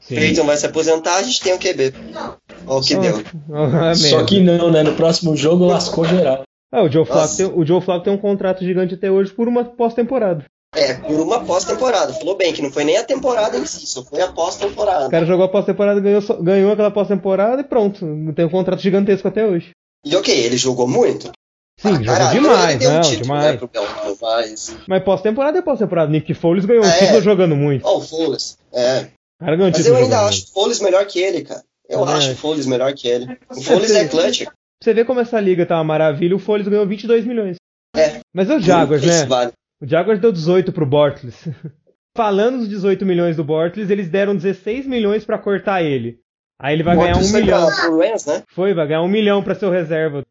Sim. 0.00 0.16
Peyton 0.16 0.44
vai 0.44 0.56
se 0.58 0.66
aposentar, 0.66 1.14
a 1.16 1.22
gente 1.22 1.40
tem 1.40 1.54
um 1.54 1.58
QB. 1.58 1.94
Olha 2.66 2.78
o 2.78 2.82
que 2.82 2.96
deu. 2.96 3.22
Ah, 3.52 3.94
Só 3.96 4.24
que 4.24 4.40
não, 4.40 4.70
né? 4.70 4.82
No 4.82 4.94
próximo 4.94 5.36
jogo 5.36 5.66
lascou 5.66 6.04
geral. 6.04 6.42
Ah, 6.72 6.82
o 6.82 6.90
Joe 6.90 7.04
Flacco 7.04 7.36
tem, 7.36 7.46
o 7.46 7.64
Joe 7.64 7.80
Flacco 7.80 8.04
tem 8.04 8.12
um 8.12 8.18
contrato 8.18 8.64
gigante 8.64 8.94
até 8.94 9.10
hoje 9.10 9.32
por 9.32 9.46
uma 9.46 9.64
pós-temporada. 9.64 10.44
É, 10.74 10.94
por 10.94 11.20
uma 11.20 11.44
pós-temporada. 11.44 12.12
Falou 12.14 12.36
bem 12.36 12.52
que 12.52 12.60
não 12.60 12.70
foi 12.72 12.82
nem 12.82 12.96
a 12.96 13.04
temporada 13.04 13.56
em 13.56 13.64
si, 13.64 13.86
só 13.86 14.02
foi 14.02 14.20
a 14.20 14.26
O 14.26 14.32
pós-temporada. 14.34 15.08
cara 15.08 15.24
jogou 15.24 15.44
a 15.44 15.48
pós-temporada, 15.48 16.00
ganhou, 16.00 16.20
ganhou 16.42 16.72
aquela 16.72 16.90
pós-temporada 16.90 17.60
e 17.60 17.64
pronto. 17.64 18.04
Tem 18.34 18.44
um 18.44 18.48
contrato 18.50 18.80
gigantesco 18.80 19.28
até 19.28 19.46
hoje. 19.46 19.70
E 20.04 20.16
ok, 20.16 20.34
ele 20.36 20.56
jogou 20.56 20.88
muito. 20.88 21.30
Sim, 21.80 21.88
Ah, 21.88 21.90
jogou 21.92 22.04
caralho, 22.06 22.40
demais, 22.40 22.70
ele 22.70 22.78
deu 22.78 22.90
um 22.90 22.94
não, 22.94 23.00
título, 23.02 23.22
demais. 23.22 23.44
Né, 23.52 23.56
pro 23.56 23.68
Bel- 23.68 24.16
mas... 24.20 24.76
Mas 24.88 25.02
pós-temporada 25.04 25.58
é 25.58 25.62
pós-temporada. 25.62 26.10
Nick 26.10 26.34
Foles 26.34 26.64
ganhou 26.64 26.84
um 26.84 26.88
É. 26.88 26.98
título 26.98 27.20
jogando 27.22 27.54
muito. 27.54 27.86
Ó, 27.86 27.98
o 27.98 28.00
Foles. 28.00 28.58
É. 28.72 29.06
O 29.40 29.44
cara 29.44 29.56
ganhou 29.56 29.68
um 29.68 29.72
Mas 29.76 29.86
eu 29.86 29.94
ainda 29.94 30.06
jogando 30.16 30.28
acho 30.28 30.44
o 30.44 30.46
Foles 30.52 30.80
melhor 30.80 31.06
que 31.06 31.20
ele, 31.20 31.42
cara. 31.42 31.62
Eu 31.88 32.00
Também 32.00 32.14
acho 32.14 32.32
o. 32.32 32.36
Foles 32.36 32.66
melhor 32.66 32.92
que 32.94 33.06
ele. 33.08 33.26
O 33.50 33.60
Foles 33.60 33.90
é 33.94 34.08
clutch. 34.08 34.44
Você 34.82 34.92
vê 34.94 35.04
como 35.04 35.20
essa 35.20 35.40
liga 35.40 35.64
tá 35.66 35.76
uma 35.76 35.84
maravilha, 35.84 36.34
o 36.36 36.38
Foles 36.38 36.66
ganhou 36.68 36.86
22 36.86 37.24
milhões. 37.26 37.56
É. 37.96 38.20
Mas 38.34 38.50
é 38.50 38.56
o 38.56 38.60
Jaguars, 38.60 39.02
Isso 39.02 39.20
né? 39.22 39.26
vale. 39.26 39.52
O 39.82 39.86
Jaguars 39.86 40.20
deu 40.20 40.32
18 40.32 40.72
pro 40.72 40.86
Bortles. 40.86 41.48
Falando 42.16 42.58
dos 42.58 42.68
18 42.68 43.04
milhões 43.04 43.36
do 43.36 43.44
Bortles, 43.44 43.90
eles 43.90 44.08
deram 44.08 44.34
16 44.36 44.86
milhões 44.86 45.24
pra 45.24 45.38
cortar 45.38 45.82
ele. 45.82 46.20
Aí 46.60 46.74
ele 46.74 46.82
vai 46.84 46.96
ganhar 46.96 47.16
um 47.16 47.28
milhão. 47.32 47.66
pra- 47.66 47.76
pro 47.76 47.98
Rams, 47.98 48.26
né? 48.26 48.42
Foi, 48.50 48.72
vai 48.72 48.86
ganhar 48.86 49.02
um 49.02 49.08
milhão 49.08 49.42
pra 49.42 49.54
ser 49.54 49.66
o 49.66 49.70
reserva. 49.70 50.22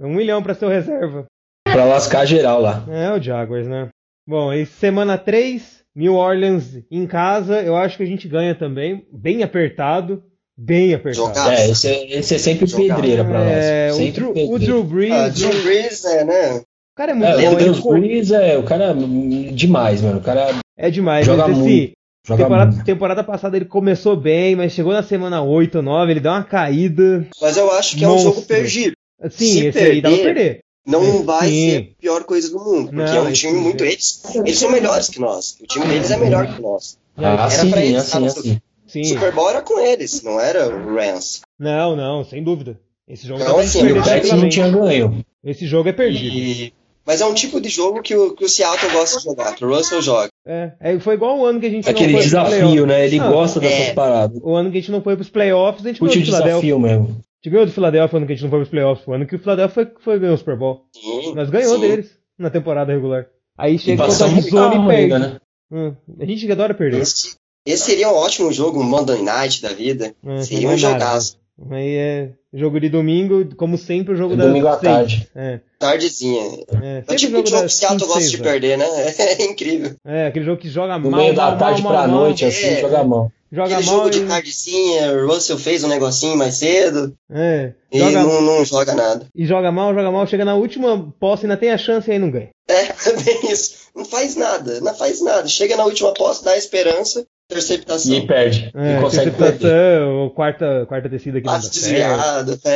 Um 0.00 0.14
milhão 0.14 0.42
pra 0.42 0.54
ser 0.54 0.66
o 0.66 0.68
reserva. 0.68 1.26
Pra 1.64 1.84
lascar 1.84 2.24
geral 2.24 2.60
lá. 2.60 2.84
É 2.88 3.12
o 3.12 3.20
Jaguars, 3.20 3.66
né? 3.66 3.88
Bom, 4.28 4.50
aí 4.50 4.64
semana 4.66 5.18
3, 5.18 5.82
New 5.96 6.14
Orleans 6.14 6.78
em 6.90 7.06
casa, 7.06 7.60
eu 7.60 7.76
acho 7.76 7.96
que 7.96 8.02
a 8.04 8.06
gente 8.06 8.28
ganha 8.28 8.54
também. 8.54 9.04
Bem 9.12 9.42
apertado. 9.42 10.22
Bem 10.64 10.94
apertado. 10.94 11.26
Jogar. 11.28 11.52
É, 11.54 11.68
esse 11.70 11.88
é, 11.88 12.18
esse 12.18 12.34
é 12.34 12.38
sempre 12.38 12.66
Jogar. 12.66 12.94
pedreira 12.96 13.24
pra 13.24 13.40
É, 13.42 13.86
nós. 13.88 13.96
o, 13.96 13.98
Sempre 13.98 14.12
Drew, 14.12 14.32
o. 14.52 14.58
Drew 14.58 14.84
Brees. 14.84 15.12
Ah, 15.12 15.28
Drew 15.28 15.62
Brees, 15.62 16.04
é, 16.04 16.24
né? 16.24 16.56
O 16.58 16.96
cara 16.96 17.10
é 17.12 17.14
muito 17.14 17.28
É, 17.30 17.50
bom. 17.66 17.70
o 17.78 17.82
co- 17.82 17.90
Brees 17.94 18.30
é 18.30 18.56
o 18.58 18.62
cara 18.62 18.92
hum, 18.92 19.50
demais, 19.52 20.00
mano. 20.02 20.18
O 20.18 20.22
cara 20.22 20.54
É 20.78 20.88
demais. 20.90 21.26
Joga 21.26 21.48
mas 21.48 21.58
muito. 21.58 21.92
joga 22.24 22.42
temporada, 22.44 22.70
muito. 22.70 22.84
temporada 22.84 23.24
passada 23.24 23.56
ele 23.56 23.64
começou 23.64 24.14
bem, 24.16 24.54
mas 24.54 24.72
chegou 24.72 24.92
na 24.92 25.02
semana 25.02 25.42
8 25.42 25.76
ou 25.78 25.82
9, 25.82 26.12
ele 26.12 26.20
deu 26.20 26.30
uma 26.30 26.44
caída. 26.44 27.26
Mas 27.40 27.56
eu 27.56 27.70
acho 27.72 27.96
que 27.96 28.04
é 28.04 28.08
um 28.08 28.12
Monstro. 28.12 28.34
jogo 28.34 28.42
perdido. 28.46 28.92
Assim, 29.20 29.46
Se 29.52 29.66
esse 29.66 29.78
aí 29.78 30.00
dava 30.00 30.14
pra 30.16 30.24
perder, 30.24 30.42
perder. 30.44 30.60
Não 30.86 31.22
vai 31.24 31.48
Sim. 31.48 31.70
ser 31.70 31.76
a 31.98 32.00
pior 32.02 32.24
coisa 32.24 32.50
do 32.50 32.58
mundo. 32.58 32.84
Porque 32.90 32.96
Não, 32.96 33.16
é 33.16 33.20
um 33.20 33.32
time 33.32 33.52
sim. 33.52 33.58
muito. 33.60 33.84
Eles, 33.84 34.22
eles 34.34 34.58
são 34.58 34.70
melhores 34.70 35.08
que 35.08 35.20
nós. 35.20 35.56
O 35.60 35.66
time 35.66 35.86
deles 35.86 36.10
é 36.10 36.16
melhor 36.16 36.54
que 36.54 36.60
nós. 36.62 36.98
Ah, 37.16 37.32
Era 37.32 37.50
sim, 37.50 37.70
pra 37.70 37.84
eles 37.84 37.96
assim, 37.98 38.06
estar 38.06 38.20
no 38.20 38.26
assim. 38.26 38.58
Sim. 38.92 39.00
O 39.00 39.04
Super 39.06 39.32
Bowl 39.32 39.48
era 39.50 39.62
com 39.62 39.78
eles, 39.80 40.22
não 40.22 40.38
era 40.40 40.68
o 40.68 40.94
Rams. 40.94 41.40
Não, 41.58 41.96
não, 41.96 42.24
sem 42.24 42.42
dúvida. 42.42 42.78
Esse 43.08 43.26
jogo 43.26 43.42
Não, 43.42 43.58
assim, 43.58 43.80
o 43.82 44.36
não 44.36 44.48
tinha 44.48 44.68
ganho. 44.70 45.24
Esse 45.44 45.66
jogo 45.66 45.88
é 45.88 45.92
perdido. 45.92 46.36
E- 46.36 46.72
Mas 47.04 47.20
é 47.20 47.26
um 47.26 47.34
tipo 47.34 47.60
de 47.60 47.68
jogo 47.68 48.00
que 48.00 48.14
o, 48.14 48.34
que 48.34 48.44
o 48.44 48.48
Seattle 48.48 48.92
gosta 48.92 49.18
de 49.18 49.24
jogar, 49.24 49.54
que 49.56 49.64
o 49.64 49.68
Russell 49.68 50.00
joga. 50.00 50.28
É, 50.46 50.72
é, 50.80 50.98
foi 51.00 51.14
igual 51.14 51.38
o 51.38 51.44
ano 51.44 51.58
que 51.58 51.66
a 51.66 51.70
gente 51.70 51.88
Aquele 51.88 52.12
não 52.12 52.20
foi 52.20 52.20
pros 52.20 52.24
desafio, 52.26 52.58
playoffs. 52.58 52.86
né? 52.86 53.06
Ele 53.06 53.18
Não, 53.18 53.32
gosta 53.32 53.60
dessas 53.60 53.88
é. 53.88 53.92
paradas. 53.94 54.38
O 54.42 54.54
ano 54.54 54.70
que 54.70 54.78
a 54.78 54.80
gente 54.80 54.92
não 54.92 55.02
foi 55.02 55.16
pros 55.16 55.28
playoffs, 55.30 55.84
a 55.84 55.88
gente 55.88 55.98
Curte 55.98 56.14
ganhou 56.20 56.22
o 56.22 56.30
do 56.30 56.36
Philadelphia. 56.36 56.60
desafio 56.76 56.78
mesmo. 56.80 57.04
A 57.08 57.12
gente 57.44 57.50
ganhou 57.52 57.66
do 57.66 57.72
Philadelphia 57.72 58.14
o 58.14 58.16
ano 58.18 58.26
que 58.26 58.32
a 58.32 58.36
gente 58.36 58.42
não 58.44 58.50
foi 58.50 58.58
pros 58.60 58.70
playoffs. 58.70 59.08
O 59.08 59.12
ano 59.12 59.26
que 59.26 59.34
o 59.36 59.38
Philadelphia 59.38 59.74
foi, 59.74 59.94
foi 60.00 60.18
ganhou 60.20 60.34
o 60.34 60.38
Super 60.38 60.56
Bowl. 60.56 60.84
Sim, 60.94 61.34
Nós 61.34 61.50
ganhou 61.50 61.74
sim. 61.74 61.80
deles 61.80 62.10
na 62.38 62.50
temporada 62.50 62.92
regular. 62.92 63.26
Aí 63.58 63.74
E 63.74 63.78
chega 63.80 64.06
contra 64.06 64.26
a 64.26 64.28
Arizona 64.30 64.74
e 64.74 64.86
perde. 64.86 64.92
ainda, 65.14 65.18
né? 65.18 65.40
Hum, 65.72 65.94
a 66.20 66.24
gente 66.24 66.52
adora 66.52 66.72
perder. 66.74 67.00
Esse, 67.02 67.34
esse 67.64 67.84
seria 67.84 68.08
um 68.10 68.14
ótimo 68.14 68.52
jogo, 68.52 68.80
um 68.80 68.84
Monday 68.84 69.22
Night 69.22 69.62
da 69.62 69.70
vida. 69.72 70.14
É, 70.24 70.42
seria 70.42 70.68
um 70.68 70.72
é 70.72 70.76
jogaço. 70.76 71.40
Aí 71.70 71.94
é 71.96 72.30
jogo 72.52 72.80
de 72.80 72.88
domingo, 72.88 73.54
como 73.56 73.78
sempre, 73.78 74.14
o 74.14 74.16
jogo 74.16 74.34
da 74.36 74.46
Domingo 74.46 74.66
à 74.66 74.76
tarde. 74.76 75.28
É, 75.34 75.60
Tardezinha. 75.78 76.42
é, 76.82 77.04
É 77.06 77.12
o 77.12 77.16
tipo 77.16 77.32
jogo 77.32 77.44
de 77.44 77.50
jogo 77.50 77.62
que 77.66 77.72
Seattle 77.74 77.98
gosta 78.00 78.20
seis 78.20 78.30
de 78.32 78.38
perder, 78.38 78.78
né? 78.78 78.86
É 79.18 79.44
incrível. 79.44 79.94
É, 80.04 80.26
aquele 80.26 80.44
jogo 80.44 80.60
que 80.60 80.68
joga 80.68 80.98
No 80.98 81.10
mal, 81.10 81.20
meio 81.20 81.34
da 81.34 81.50
mal, 81.50 81.58
tarde 81.58 81.82
mal, 81.82 81.92
pra 81.92 82.08
mal, 82.08 82.20
noite, 82.20 82.44
assim, 82.44 82.66
É. 82.66 82.80
joga 82.80 83.04
mal. 83.04 83.30
Joga 83.54 83.74
Aquele 83.74 83.86
mal 83.90 83.96
jogo 83.98 84.10
de 84.10 84.22
e... 84.22 84.26
tardezinha, 84.26 85.12
o 85.12 85.26
Russell 85.26 85.58
fez 85.58 85.84
um 85.84 85.88
negocinho 85.88 86.36
mais 86.38 86.54
cedo 86.54 87.14
É, 87.30 87.74
e 87.92 87.98
joga, 87.98 88.22
não, 88.22 88.40
não 88.40 88.64
joga 88.64 88.94
nada. 88.94 89.26
e 89.34 89.44
joga 89.44 89.70
mal, 89.70 89.94
joga 89.94 90.10
mal, 90.10 90.26
chega 90.26 90.44
na 90.44 90.54
última 90.54 91.12
posse, 91.20 91.44
ainda 91.44 91.58
tem 91.58 91.70
a 91.70 91.76
chance 91.76 92.08
e 92.08 92.14
aí 92.14 92.18
não 92.18 92.30
ganha. 92.30 92.48
É, 92.66 92.86
bem 93.22 93.52
isso. 93.52 93.82
Não 93.94 94.06
faz 94.06 94.36
nada, 94.36 94.80
não 94.80 94.94
faz 94.94 95.20
nada. 95.22 95.46
Chega 95.48 95.76
na 95.76 95.84
última 95.84 96.14
posse, 96.14 96.42
dá 96.42 96.56
esperança, 96.56 97.26
interceptação. 97.52 98.12
E 98.14 98.26
perde. 98.26 98.70
É, 98.74 98.96
e 98.98 99.00
consegue 99.00 99.30
perder. 99.30 99.46
interceptação, 99.54 100.16
ou 100.18 100.30
quarta, 100.30 100.86
quarta 100.88 101.08
descida 101.08 101.40
que 101.40 101.46
não 101.46 101.52
dá 101.54 101.58
Passe 101.60 101.70
desviado, 101.70 102.58
é. 102.64 102.68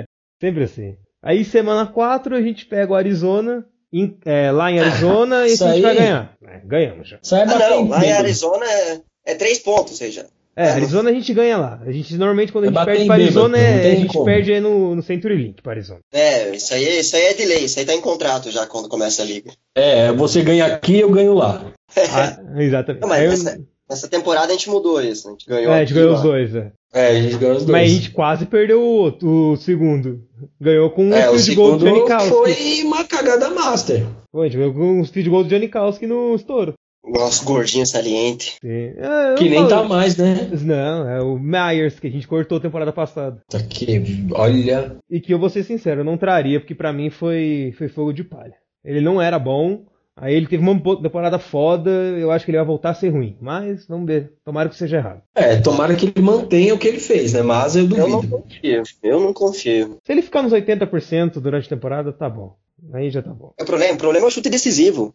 É, 0.00 0.04
sempre 0.40 0.64
assim. 0.64 0.96
Aí 1.22 1.44
semana 1.44 1.86
4 1.86 2.36
a 2.36 2.42
gente 2.42 2.66
pega 2.66 2.92
o 2.92 2.94
Arizona 2.96 3.64
em- 3.92 4.16
é, 4.26 4.50
lá 4.52 4.70
em 4.70 4.78
Arizona 4.80 5.46
e 5.48 5.52
isso 5.54 5.64
a 5.64 5.72
gente 5.72 5.82
vai 5.82 5.94
ganhar. 5.96 6.34
É, 6.46 6.60
ganhamos 6.64 7.08
já. 7.08 7.18
Sai 7.22 7.42
Ah, 7.42 7.46
não, 7.46 7.88
lá 7.88 8.04
em. 8.04 8.12
Arizona 8.12 8.64
é, 8.66 9.00
é 9.26 9.34
três 9.34 9.58
pontos, 9.60 9.92
ou 9.92 9.96
seja. 9.98 10.26
É, 10.56 10.70
Arizona 10.70 11.10
a 11.10 11.12
gente 11.12 11.34
ganha 11.34 11.56
lá. 11.56 11.80
A 11.84 11.90
gente 11.90 12.14
normalmente 12.16 12.52
quando 12.52 12.66
a 12.66 12.68
É 12.68 12.70
gente 12.72 12.84
perde 12.84 13.02
em 13.02 13.06
pra 13.06 13.14
Arizona 13.16 13.58
é, 13.58 13.90
a 13.90 13.94
gente 13.96 14.12
como. 14.12 14.24
perde 14.24 14.52
aí 14.52 14.60
no, 14.60 14.94
no 14.94 15.02
Century 15.02 15.34
Link 15.36 15.60
pra 15.60 15.72
Arizona. 15.72 15.98
É, 16.12 16.54
isso 16.54 16.72
aí, 16.74 17.00
isso 17.00 17.16
aí 17.16 17.22
é 17.24 17.34
de 17.34 17.44
lei, 17.44 17.64
isso 17.64 17.76
aí 17.80 17.84
tá 17.84 17.92
em 17.92 18.00
contrato 18.00 18.52
já 18.52 18.64
quando 18.64 18.88
começa 18.88 19.22
a 19.22 19.24
liga. 19.24 19.50
É, 19.74 20.12
você 20.12 20.42
ganha 20.42 20.66
aqui, 20.66 21.00
eu 21.00 21.10
ganho 21.10 21.34
lá. 21.34 21.72
Ah, 21.96 22.38
exatamente. 22.62 23.02
Não, 23.02 23.08
mas 23.08 23.46
Aí 23.46 23.56
eu- 23.56 23.64
Nessa 23.88 24.08
temporada 24.08 24.46
a 24.48 24.52
gente 24.52 24.70
mudou 24.70 25.00
isso, 25.02 25.28
a 25.28 25.32
gente 25.32 25.46
ganhou. 25.46 25.72
é, 25.72 25.76
a 25.76 25.78
gente 25.80 25.92
aqui, 25.92 25.94
ganhou 25.94 26.10
lá. 26.12 26.16
os 26.16 26.22
dois, 26.22 26.54
é. 26.54 26.72
É, 26.92 27.06
a 27.08 27.14
gente 27.22 27.36
ganhou 27.36 27.56
os 27.56 27.64
dois. 27.64 27.70
Mas 27.72 27.90
a 27.90 27.94
gente 27.94 28.10
quase 28.12 28.46
perdeu 28.46 28.80
o, 28.80 28.84
outro, 28.86 29.28
o 29.52 29.56
segundo. 29.56 30.22
Ganhou 30.60 30.90
com 30.90 31.04
um 31.06 31.12
é, 31.14 31.28
o 31.28 31.34
field 31.38 31.54
goal 31.54 31.76
do 31.76 31.84
Janikowski. 31.86 32.28
foi 32.30 32.82
uma 32.84 33.04
cagada 33.04 33.50
master. 33.50 34.06
Pô, 34.32 34.40
a 34.42 34.44
gente 34.44 34.56
ganhou 34.56 34.72
com 34.72 35.00
um 35.00 35.04
field 35.04 35.28
goal 35.30 35.44
do 35.44 35.50
Janikowski 35.50 36.06
no 36.06 36.34
estouro. 36.34 36.72
Nosso 37.06 37.44
gordinho 37.44 37.84
saliente. 37.86 38.56
Sim. 38.62 38.94
É, 38.96 39.34
Que 39.36 39.44
nem 39.50 39.58
falo- 39.58 39.68
tá 39.68 39.82
mais, 39.84 40.16
né? 40.16 40.48
Não, 40.62 41.06
é 41.06 41.20
o 41.20 41.38
Myers 41.38 42.00
que 42.00 42.06
a 42.06 42.10
gente 42.10 42.26
cortou 42.26 42.58
temporada 42.58 42.92
passada. 42.94 43.42
Tá 43.50 43.58
aqui, 43.58 44.02
olha. 44.32 44.96
E 45.10 45.20
que 45.20 45.34
eu 45.34 45.38
vou 45.38 45.50
ser 45.50 45.64
sincero, 45.64 46.00
eu 46.00 46.04
não 46.04 46.16
traria, 46.16 46.58
porque 46.60 46.74
pra 46.74 46.94
mim 46.94 47.10
foi, 47.10 47.74
foi 47.76 47.88
fogo 47.88 48.10
de 48.12 48.24
palha. 48.24 48.54
Ele 48.82 49.02
não 49.02 49.20
era 49.20 49.38
bom, 49.38 49.84
aí 50.16 50.34
ele 50.34 50.46
teve 50.46 50.62
uma 50.62 50.74
temporada 51.02 51.38
foda, 51.38 51.90
eu 51.90 52.30
acho 52.30 52.44
que 52.44 52.50
ele 52.50 52.58
vai 52.58 52.66
voltar 52.66 52.90
a 52.90 52.94
ser 52.94 53.08
ruim. 53.10 53.36
Mas 53.40 53.86
vamos 53.86 54.06
ver, 54.06 54.32
tomara 54.44 54.68
que 54.68 54.76
seja 54.76 54.96
errado. 54.98 55.22
É, 55.34 55.56
tomara 55.60 55.94
que 55.96 56.06
ele 56.06 56.20
mantenha 56.24 56.74
o 56.74 56.78
que 56.78 56.88
ele 56.88 57.00
fez, 57.00 57.32
né? 57.32 57.42
Mas 57.42 57.76
eu 57.76 57.84
Eu 57.84 58.08
não 58.08 58.20
duvido. 58.20 58.38
confio, 58.38 58.82
eu 59.02 59.20
não 59.20 59.32
confio. 59.32 59.98
Se 60.04 60.12
ele 60.12 60.22
ficar 60.22 60.42
nos 60.42 60.52
80% 60.52 61.40
durante 61.40 61.66
a 61.66 61.70
temporada, 61.70 62.12
tá 62.12 62.28
bom. 62.28 62.56
Aí 62.92 63.10
já 63.10 63.22
tá 63.22 63.30
bom. 63.32 63.52
O 63.60 63.64
problema, 63.64 63.94
o 63.94 63.98
problema 63.98 64.26
é 64.26 64.28
o 64.28 64.30
chute 64.30 64.50
decisivo. 64.50 65.14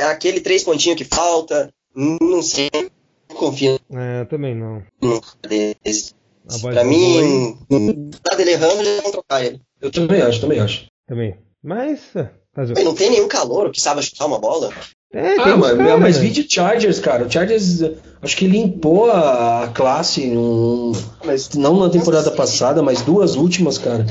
É 0.00 0.04
aquele 0.04 0.40
três 0.40 0.64
pontinhos 0.64 0.98
que 0.98 1.04
falta. 1.04 1.72
Não 1.94 2.42
sei, 2.42 2.68
não 3.28 3.36
confio 3.36 3.78
É, 3.92 4.24
também 4.24 4.54
não. 4.54 4.82
voz 5.00 5.36
Pra 6.74 6.84
Bowie 6.84 6.86
mim, 6.86 7.58
nada 7.70 8.42
ele 8.42 8.52
errando, 8.52 8.84
já 8.84 9.02
vão 9.02 9.12
trocar 9.12 9.44
ele. 9.44 9.60
Eu 9.80 9.90
também 9.90 10.20
acho, 10.22 10.40
também 10.40 10.60
acho. 10.60 10.86
Também. 11.06 11.36
Mas, 11.62 12.14
é, 12.16 12.30
Mas 12.56 12.84
não 12.84 12.94
tem 12.94 13.10
nenhum 13.10 13.28
calor 13.28 13.70
que 13.70 13.80
saiba 13.80 14.00
chutar 14.02 14.26
uma 14.26 14.38
bola. 14.38 14.72
É, 15.12 15.34
tem 15.36 15.44
Ah, 15.44 15.54
uns 15.54 15.60
mas, 15.60 15.76
cara, 15.78 15.96
mas 15.98 16.16
vídeo 16.18 16.44
Chargers, 16.48 16.98
cara. 16.98 17.24
O 17.26 17.30
Chargers 17.30 17.80
acho 18.20 18.36
que 18.36 18.46
limpou 18.46 19.10
a, 19.10 19.64
a 19.64 19.68
classe, 19.68 20.26
num- 20.26 20.92
Mas 21.24 21.50
não 21.50 21.78
na 21.78 21.88
temporada 21.90 22.30
passada, 22.30 22.82
mas 22.82 23.02
duas 23.02 23.34
últimas, 23.36 23.78
cara. 23.78 24.04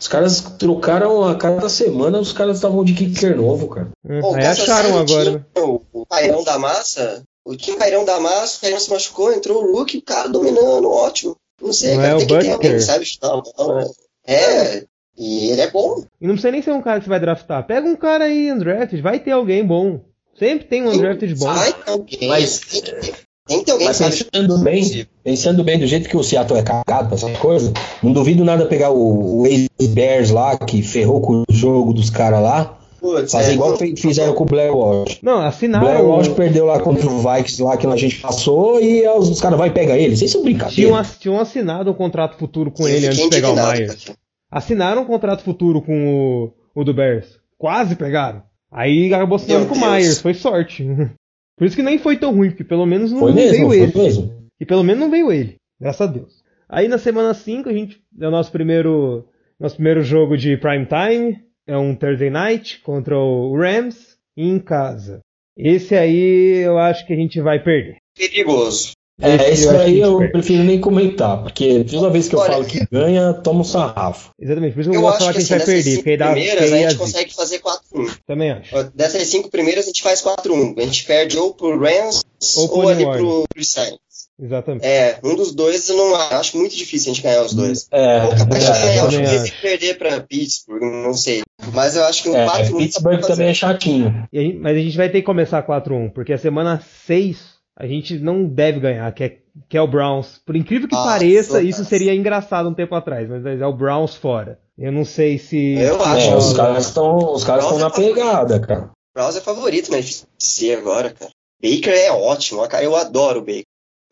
Os 0.00 0.08
caras 0.08 0.40
trocaram 0.58 1.24
a 1.24 1.36
cada 1.36 1.68
semana, 1.68 2.18
os 2.18 2.32
caras 2.32 2.56
estavam 2.56 2.84
de 2.84 2.92
kicker 2.92 3.36
novo, 3.36 3.68
cara. 3.68 3.90
É, 4.08 4.20
Pô, 4.20 4.32
o 4.32 4.34
aí 4.34 4.46
acharam 4.46 4.98
agora, 4.98 5.04
tinha 5.06 5.30
né? 5.38 5.44
O, 5.58 5.80
o 5.92 6.06
Cairão 6.06 6.42
da 6.44 6.58
Massa. 6.58 7.22
O 7.44 7.56
time 7.56 7.76
Cairão 7.76 8.04
da 8.04 8.20
Massa, 8.20 8.58
o 8.58 8.60
Cairão 8.60 8.78
se 8.80 8.90
machucou, 8.90 9.32
entrou 9.32 9.62
o 9.64 9.72
Hulk, 9.72 9.98
o 9.98 10.02
cara 10.02 10.28
dominando, 10.28 10.88
ótimo. 10.90 11.36
Não 11.60 11.72
sei, 11.72 11.90
Não 11.94 12.02
cara, 12.02 12.08
é 12.08 12.14
o 12.14 12.18
tem 12.18 12.26
que 12.26 12.34
ter 12.34 12.38
alguém 12.50 12.56
Butker. 12.56 12.74
que 12.76 12.80
sabe 12.82 13.04
chutar. 13.04 13.40
Então, 13.46 13.74
né? 13.76 13.86
É, 14.26 14.84
e 15.18 15.50
ele 15.50 15.60
é 15.60 15.70
bom. 15.70 16.02
E 16.20 16.26
não 16.26 16.34
precisa 16.34 16.50
nem 16.52 16.62
ser 16.62 16.72
um 16.72 16.82
cara 16.82 16.98
que 16.98 17.04
você 17.04 17.10
vai 17.10 17.20
draftar. 17.20 17.66
Pega 17.66 17.86
um 17.88 17.96
cara 17.96 18.24
aí 18.24 18.50
undrafted, 18.52 19.02
vai 19.02 19.18
ter 19.20 19.32
alguém 19.32 19.64
bom. 19.64 20.00
Sempre 20.38 20.66
tem 20.66 20.82
um 20.82 20.90
undrafted 20.90 21.34
bom. 21.34 21.46
Vai 21.52 21.72
ter 21.72 21.90
alguém. 21.90 22.28
Mas- 22.28 22.60
tem, 22.60 22.80
que 22.82 22.90
ter, 22.90 23.12
tem 23.46 23.58
que 23.58 23.64
ter 23.66 23.72
alguém 23.72 23.86
Mas 23.88 23.98
pensando 23.98 24.58
bem, 24.58 25.06
pensando 25.22 25.64
bem 25.64 25.78
do 25.78 25.86
jeito 25.86 26.08
que 26.08 26.16
o 26.16 26.22
Seattle 26.22 26.58
é 26.58 26.62
cagado 26.62 27.08
pra 27.08 27.16
essas 27.16 27.36
coisas, 27.38 27.72
não 28.02 28.12
duvido 28.12 28.44
nada 28.44 28.66
pegar 28.66 28.90
o, 28.90 29.42
o 29.42 29.46
ex-Bears 29.46 30.30
lá, 30.30 30.56
que 30.56 30.82
ferrou 30.82 31.20
com 31.20 31.42
o 31.48 31.52
jogo 31.52 31.92
dos 31.92 32.08
caras 32.08 32.40
lá, 32.42 32.78
Putz, 33.00 33.32
fazer 33.32 33.50
é, 33.50 33.54
igual 33.54 33.76
fe- 33.76 33.94
fizeram 33.96 34.32
com 34.32 34.44
o 34.44 34.46
Blair 34.46 34.74
Walsh. 34.74 35.18
Não, 35.22 35.34
Blair 35.34 35.48
assinaram. 35.48 36.06
Walsh 36.08 36.28
perdeu 36.28 36.64
lá 36.66 36.78
contra 36.80 37.06
o 37.10 37.18
Vikings 37.18 37.60
lá 37.62 37.76
que 37.76 37.84
a 37.86 37.96
gente 37.96 38.20
passou 38.20 38.80
e 38.80 39.06
os, 39.08 39.28
os 39.28 39.40
caras 39.40 39.58
vão 39.58 39.66
e 39.66 39.70
pegam 39.70 39.96
ele. 39.96 40.16
Vocês 40.16 40.30
são 40.30 40.42
brincadeira. 40.42 40.72
Tinham, 40.90 41.04
tinham 41.18 41.40
assinado 41.40 41.90
um 41.90 41.94
contrato 41.94 42.38
futuro 42.38 42.70
com 42.70 42.86
eu 42.88 42.94
ele 42.94 43.08
antes 43.08 43.18
de 43.18 43.28
pegar 43.28 43.50
o 43.50 43.56
Myers. 43.56 44.06
Assinaram 44.52 45.00
um 45.00 45.06
contrato 45.06 45.42
futuro 45.42 45.80
com 45.80 46.44
o, 46.74 46.80
o 46.80 46.84
do 46.84 46.92
Bears. 46.92 47.40
Quase 47.56 47.96
pegaram. 47.96 48.42
Aí 48.70 49.12
acabou 49.12 49.36
assinando 49.36 49.66
com 49.66 49.74
o. 49.74 49.80
Myers. 49.80 50.20
Foi 50.20 50.34
sorte. 50.34 50.84
Por 51.56 51.66
isso 51.66 51.76
que 51.76 51.82
nem 51.82 51.96
foi 51.98 52.18
tão 52.18 52.34
ruim, 52.34 52.50
porque 52.50 52.64
pelo 52.64 52.84
menos 52.84 53.10
não 53.12 53.20
Foi 53.20 53.32
mesmo, 53.32 53.68
veio 53.68 53.68
foi 53.68 53.78
ele. 53.78 53.98
mesmo. 53.98 54.48
E 54.60 54.66
pelo 54.66 54.82
menos 54.82 55.00
não 55.00 55.10
veio 55.10 55.32
ele. 55.32 55.56
Graças 55.80 56.00
a 56.00 56.10
Deus. 56.10 56.42
Aí 56.68 56.86
na 56.88 56.98
semana 56.98 57.32
5 57.34 57.68
a 57.68 57.72
gente 57.72 58.02
é 58.20 58.26
o 58.26 58.30
nosso 58.30 58.52
primeiro 58.52 59.26
nosso 59.58 59.76
primeiro 59.76 60.02
jogo 60.02 60.36
de 60.36 60.56
prime 60.56 60.86
time, 60.86 61.38
é 61.66 61.76
um 61.76 61.94
Thursday 61.94 62.30
night 62.30 62.80
contra 62.80 63.16
o 63.16 63.56
Rams 63.56 64.16
em 64.36 64.58
casa. 64.58 65.20
Esse 65.56 65.94
aí 65.94 66.64
eu 66.64 66.78
acho 66.78 67.06
que 67.06 67.12
a 67.12 67.16
gente 67.16 67.40
vai 67.40 67.62
perder. 67.62 67.96
Perigoso. 68.16 68.92
É, 69.20 69.50
Esse 69.50 69.62
isso 69.62 69.70
aí 69.70 70.00
eu 70.00 70.18
perde. 70.18 70.32
prefiro 70.32 70.64
nem 70.64 70.80
comentar, 70.80 71.42
porque 71.42 71.84
toda 71.84 72.10
vez 72.10 72.28
que 72.28 72.34
eu 72.34 72.40
Olha, 72.40 72.52
falo 72.54 72.64
que 72.64 72.84
ganha, 72.90 73.32
toma 73.34 73.60
um 73.60 73.64
sarrafo. 73.64 74.30
Exatamente, 74.40 74.72
por 74.74 74.80
isso 74.80 74.90
que 74.90 74.96
eu, 74.96 75.00
Eu 75.00 75.06
gosto 75.06 75.18
de 75.18 75.24
acho 75.24 75.32
falar 75.32 75.32
que 75.32 75.46
que 75.46 75.54
a 75.54 75.58
gente 75.58 75.62
assim, 75.62 75.72
vai 75.72 75.82
perder, 75.82 75.96
porque 75.96 76.10
aí 76.10 76.16
dá 76.16 76.26
primeiras 76.32 76.58
porque 76.58 76.72
a 76.72 76.76
aí 76.76 76.82
gente 76.90 76.98
consegue 76.98 77.34
fazer 77.34 77.60
4-1. 77.60 78.18
Também 78.26 78.50
acho. 78.50 78.84
Dessas 78.94 79.26
cinco 79.28 79.50
primeiras 79.50 79.84
a 79.84 79.88
gente 79.88 80.02
faz 80.02 80.22
4-1. 80.22 80.74
A 80.78 80.82
gente 80.82 81.04
perde 81.04 81.38
ou 81.38 81.54
pro 81.54 81.78
Rams 81.78 82.22
Ou 82.56 82.78
ou, 82.78 82.88
ali 82.88 83.04
pro, 83.04 83.44
pro 83.52 83.64
Saints. 83.64 84.00
Exatamente. 84.40 84.84
É, 84.84 85.18
um 85.22 85.36
dos 85.36 85.54
dois 85.54 85.88
eu 85.88 85.96
não 85.96 86.16
acho 86.16 86.56
muito 86.56 86.74
difícil 86.74 87.12
a 87.12 87.14
gente 87.14 87.22
ganhar 87.22 87.42
os 87.44 87.54
dois. 87.54 87.86
É, 87.92 88.24
Ou 88.24 88.30
capaz 88.30 88.64
de 88.64 88.70
é, 88.70 88.74
ganhar, 88.74 88.96
eu 88.96 89.06
acho 89.06 89.18
que 89.20 89.26
acho. 89.26 89.60
perder 89.60 89.98
pra 89.98 90.20
Pittsburgh, 90.20 90.82
não 90.82 91.14
sei. 91.14 91.42
Mas 91.72 91.94
eu 91.94 92.04
acho 92.04 92.24
que 92.24 92.28
um 92.28 92.34
é, 92.36 92.44
4-1 92.46 92.76
Pittsburgh 92.78 93.20
também 93.20 93.48
é 93.50 93.54
chatinho. 93.54 94.26
E 94.32 94.38
a 94.38 94.42
gente- 94.42 94.56
mas 94.58 94.76
a 94.76 94.80
gente 94.80 94.96
vai 94.96 95.08
ter 95.10 95.20
que 95.20 95.26
começar 95.26 95.62
4-1, 95.62 96.10
porque 96.10 96.32
a 96.32 96.38
semana 96.38 96.82
6 97.06 97.51
a 97.82 97.86
gente 97.88 98.16
não 98.20 98.44
deve 98.44 98.78
ganhar, 98.78 99.12
que 99.12 99.24
é, 99.24 99.38
que 99.68 99.76
é 99.76 99.82
o 99.82 99.88
Browns. 99.88 100.40
Por 100.46 100.54
incrível 100.54 100.88
que 100.88 100.94
Ah, 100.94 101.02
pareça, 101.02 101.60
isso 101.60 101.84
seria 101.84 102.14
engraçado 102.14 102.68
um 102.68 102.74
tempo 102.74 102.94
atrás, 102.94 103.28
mas 103.28 103.44
é 103.44 103.66
o 103.66 103.72
Browns 103.72 104.14
fora. 104.14 104.60
Eu 104.78 104.92
não 104.92 105.04
sei 105.04 105.36
se. 105.36 105.74
Eu 105.74 106.00
acho 106.00 106.28
É, 106.28 106.30
que 106.30 106.36
os 106.36 106.52
o 106.52 106.56
caras 106.56 106.86
estão 106.86 107.32
os 107.32 107.44
caras 107.44 107.64
estão 107.64 107.78
na 107.80 107.90
pegada, 107.90 108.60
cara. 108.60 108.90
Browns 109.12 109.36
é 109.36 109.40
favorito 109.40 109.90
na 109.90 109.98
NFC 109.98 110.72
agora, 110.74 111.10
cara. 111.10 111.32
Baker 111.60 111.92
é 111.92 112.12
ótimo, 112.12 112.66
cara. 112.68 112.84
Eu 112.84 112.94
adoro 112.94 113.40
o 113.40 113.44
Baker. 113.44 113.64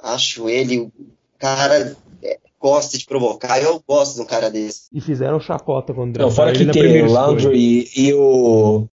Acho 0.03 0.49
ele, 0.49 0.81
o 0.81 0.93
cara 1.39 1.97
é, 2.23 2.39
gosta 2.61 2.99
de 2.99 3.05
provocar. 3.05 3.63
Eu 3.63 3.81
gosto 3.89 4.17
de 4.17 4.23
um 4.23 4.27
cara 4.27 4.51
desse. 4.51 4.83
E 4.93 5.01
fizeram 5.01 5.39
chacota 5.39 5.95
quando 5.95 6.19
Não, 6.19 6.31
fora 6.31 6.53
que 6.53 6.67
tem 6.67 7.03
o. 7.03 7.11
Landry 7.13 7.89
e, 7.97 8.09
e 8.09 8.15
o. 8.15 8.87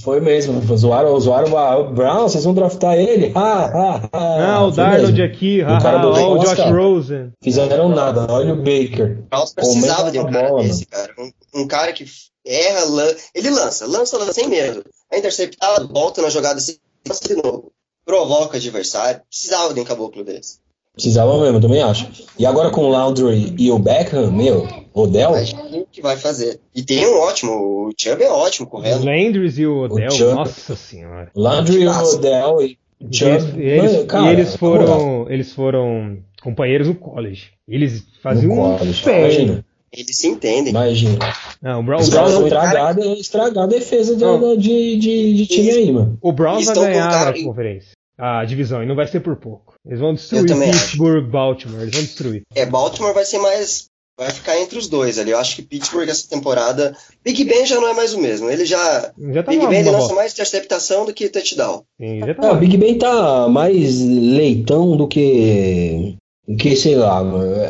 Foi 0.00 0.20
mesmo, 0.20 0.60
zoaram, 0.76 1.18
zoaram 1.20 1.48
o 1.80 1.92
Brown, 1.92 2.22
vocês 2.28 2.44
vão 2.44 2.54
draftar 2.54 2.94
ele? 2.94 3.32
Ah, 3.34 3.64
ah, 3.74 4.08
ah. 4.12 4.54
Ah, 4.54 4.64
o 4.64 4.70
Darnold 4.70 5.12
mesmo. 5.12 5.24
aqui, 5.24 5.62
O 5.62 5.82
cara 5.82 5.98
do 5.98 6.08
ó, 6.08 6.34
o 6.34 6.38
Josh. 6.38 6.58
Rosen. 6.72 7.32
Fizeram 7.42 7.88
nada, 7.88 8.26
olha 8.32 8.54
o 8.54 8.56
Baker. 8.56 9.22
Precisava 9.54 10.10
de 10.10 10.18
um 10.18 10.30
cara 10.30 10.48
bola, 10.48 10.62
desse, 10.62 10.86
cara. 10.86 11.12
Um, 11.18 11.62
um 11.62 11.66
cara 11.66 11.92
que 11.92 12.04
erra, 12.46 12.84
lan- 12.86 13.14
ele 13.34 13.50
lança, 13.50 13.86
lança, 13.86 14.16
lança 14.16 14.32
sem 14.32 14.48
medo. 14.48 14.84
É 15.10 15.18
interceptado, 15.18 15.88
volta 15.92 16.22
na 16.22 16.30
jogada, 16.30 16.58
se 16.60 16.80
lança 17.06 17.28
de 17.28 17.34
novo. 17.34 17.70
Provoca 18.04 18.56
adversário. 18.56 19.20
Precisava 19.28 19.74
de 19.74 19.80
um 19.80 19.84
caboclo 19.84 20.24
desse. 20.24 20.58
Precisava 20.94 21.40
mesmo, 21.40 21.56
eu 21.56 21.60
também 21.60 21.80
acho. 21.82 22.06
E 22.38 22.44
agora 22.44 22.70
com 22.70 22.82
o 22.84 22.88
Landry 22.90 23.54
e 23.58 23.70
o 23.70 23.78
Beckham, 23.78 24.30
meu, 24.30 24.68
Odell, 24.92 25.32
quem 25.70 25.86
que 25.90 26.02
vai 26.02 26.16
fazer? 26.18 26.60
E 26.74 26.82
tem 26.82 27.06
um 27.06 27.18
ótimo, 27.18 27.52
o 27.52 27.90
Chubb 27.96 28.22
é 28.22 28.30
ótimo 28.30 28.66
O 28.66 28.70
correndo. 28.70 29.04
Landrys 29.04 29.58
e 29.58 29.66
o 29.66 29.84
Odell, 29.84 30.10
Chubb. 30.10 30.34
nossa 30.34 30.76
senhora. 30.76 31.30
Landry 31.34 31.80
e 31.82 31.86
o. 31.88 31.90
Odell 31.90 32.60
e 32.60 32.78
Chubb. 33.10 33.30
eles, 33.30 33.44
e 33.56 33.60
eles- 33.62 33.92
Mano, 33.92 34.06
cara, 34.06 34.26
e 34.26 34.32
eles 34.34 34.56
foram, 34.56 35.26
eles 35.30 35.52
foram 35.54 36.18
companheiros 36.42 36.88
no 36.88 36.94
college. 36.94 37.52
Eles 37.66 38.04
faziam 38.22 38.54
no 38.54 38.62
um 38.74 38.78
college. 38.78 39.02
Imagina, 39.08 39.64
Eles 39.90 40.16
se 40.16 40.28
entendem. 40.28 40.70
imagina. 40.70 41.18
Não, 41.62 41.80
o 41.80 41.82
Brown- 41.82 42.02
o 42.02 42.10
Browns 42.10 42.32
vão 42.32 42.42
estragar, 42.44 42.98
estragar 42.98 43.64
a 43.64 43.66
defesa 43.66 44.14
de, 44.14 44.56
de, 44.58 44.96
de, 44.98 45.34
de 45.36 45.46
time 45.46 45.70
aí, 45.70 45.90
mano. 45.92 46.18
o 46.20 46.32
Browns 46.32 46.66
Eles 46.66 46.78
vai 46.78 46.90
ganhar 46.92 47.28
a 47.28 47.42
conferência. 47.44 47.92
A 48.18 48.44
divisão, 48.44 48.82
e 48.82 48.86
não 48.86 48.94
vai 48.94 49.06
ser 49.06 49.20
por 49.20 49.36
pouco. 49.36 49.74
Eles 49.86 49.98
vão 49.98 50.14
destruir 50.14 50.46
também 50.46 50.70
acho. 50.70 50.80
Pittsburgh, 50.80 51.24
Baltimore. 51.30 51.80
Eles 51.82 51.94
vão 51.94 52.02
destruir. 52.02 52.42
É, 52.54 52.64
Baltimore 52.66 53.14
vai 53.14 53.24
ser 53.24 53.38
mais. 53.38 53.86
Vai 54.18 54.30
ficar 54.30 54.60
entre 54.60 54.78
os 54.78 54.88
dois 54.88 55.18
ali. 55.18 55.30
Eu 55.30 55.38
acho 55.38 55.56
que 55.56 55.62
Pittsburgh 55.62 56.08
essa 56.08 56.28
temporada. 56.28 56.94
Big 57.24 57.42
Ben 57.44 57.64
já 57.64 57.76
não 57.80 57.88
é 57.88 57.94
mais 57.94 58.12
o 58.12 58.20
mesmo. 58.20 58.48
Ele 58.50 58.64
já. 58.66 59.10
Já 59.32 59.42
tá 59.42 59.50
Big 59.50 59.66
Ben 59.66 59.80
ele 59.80 59.90
lança 59.90 60.14
mais 60.14 60.32
interceptação 60.34 61.06
do 61.06 61.14
que 61.14 61.28
touchdown. 61.30 61.82
Sim, 61.98 62.20
já 62.20 62.26
É, 62.26 62.34
tá 62.34 62.52
o 62.52 62.56
Big 62.56 62.76
Ben 62.76 62.98
tá 62.98 63.48
mais 63.48 63.98
leitão 64.00 64.94
do 64.96 65.08
que. 65.08 66.14
do 66.46 66.56
que, 66.56 66.76
sei 66.76 66.94
lá, 66.96 67.22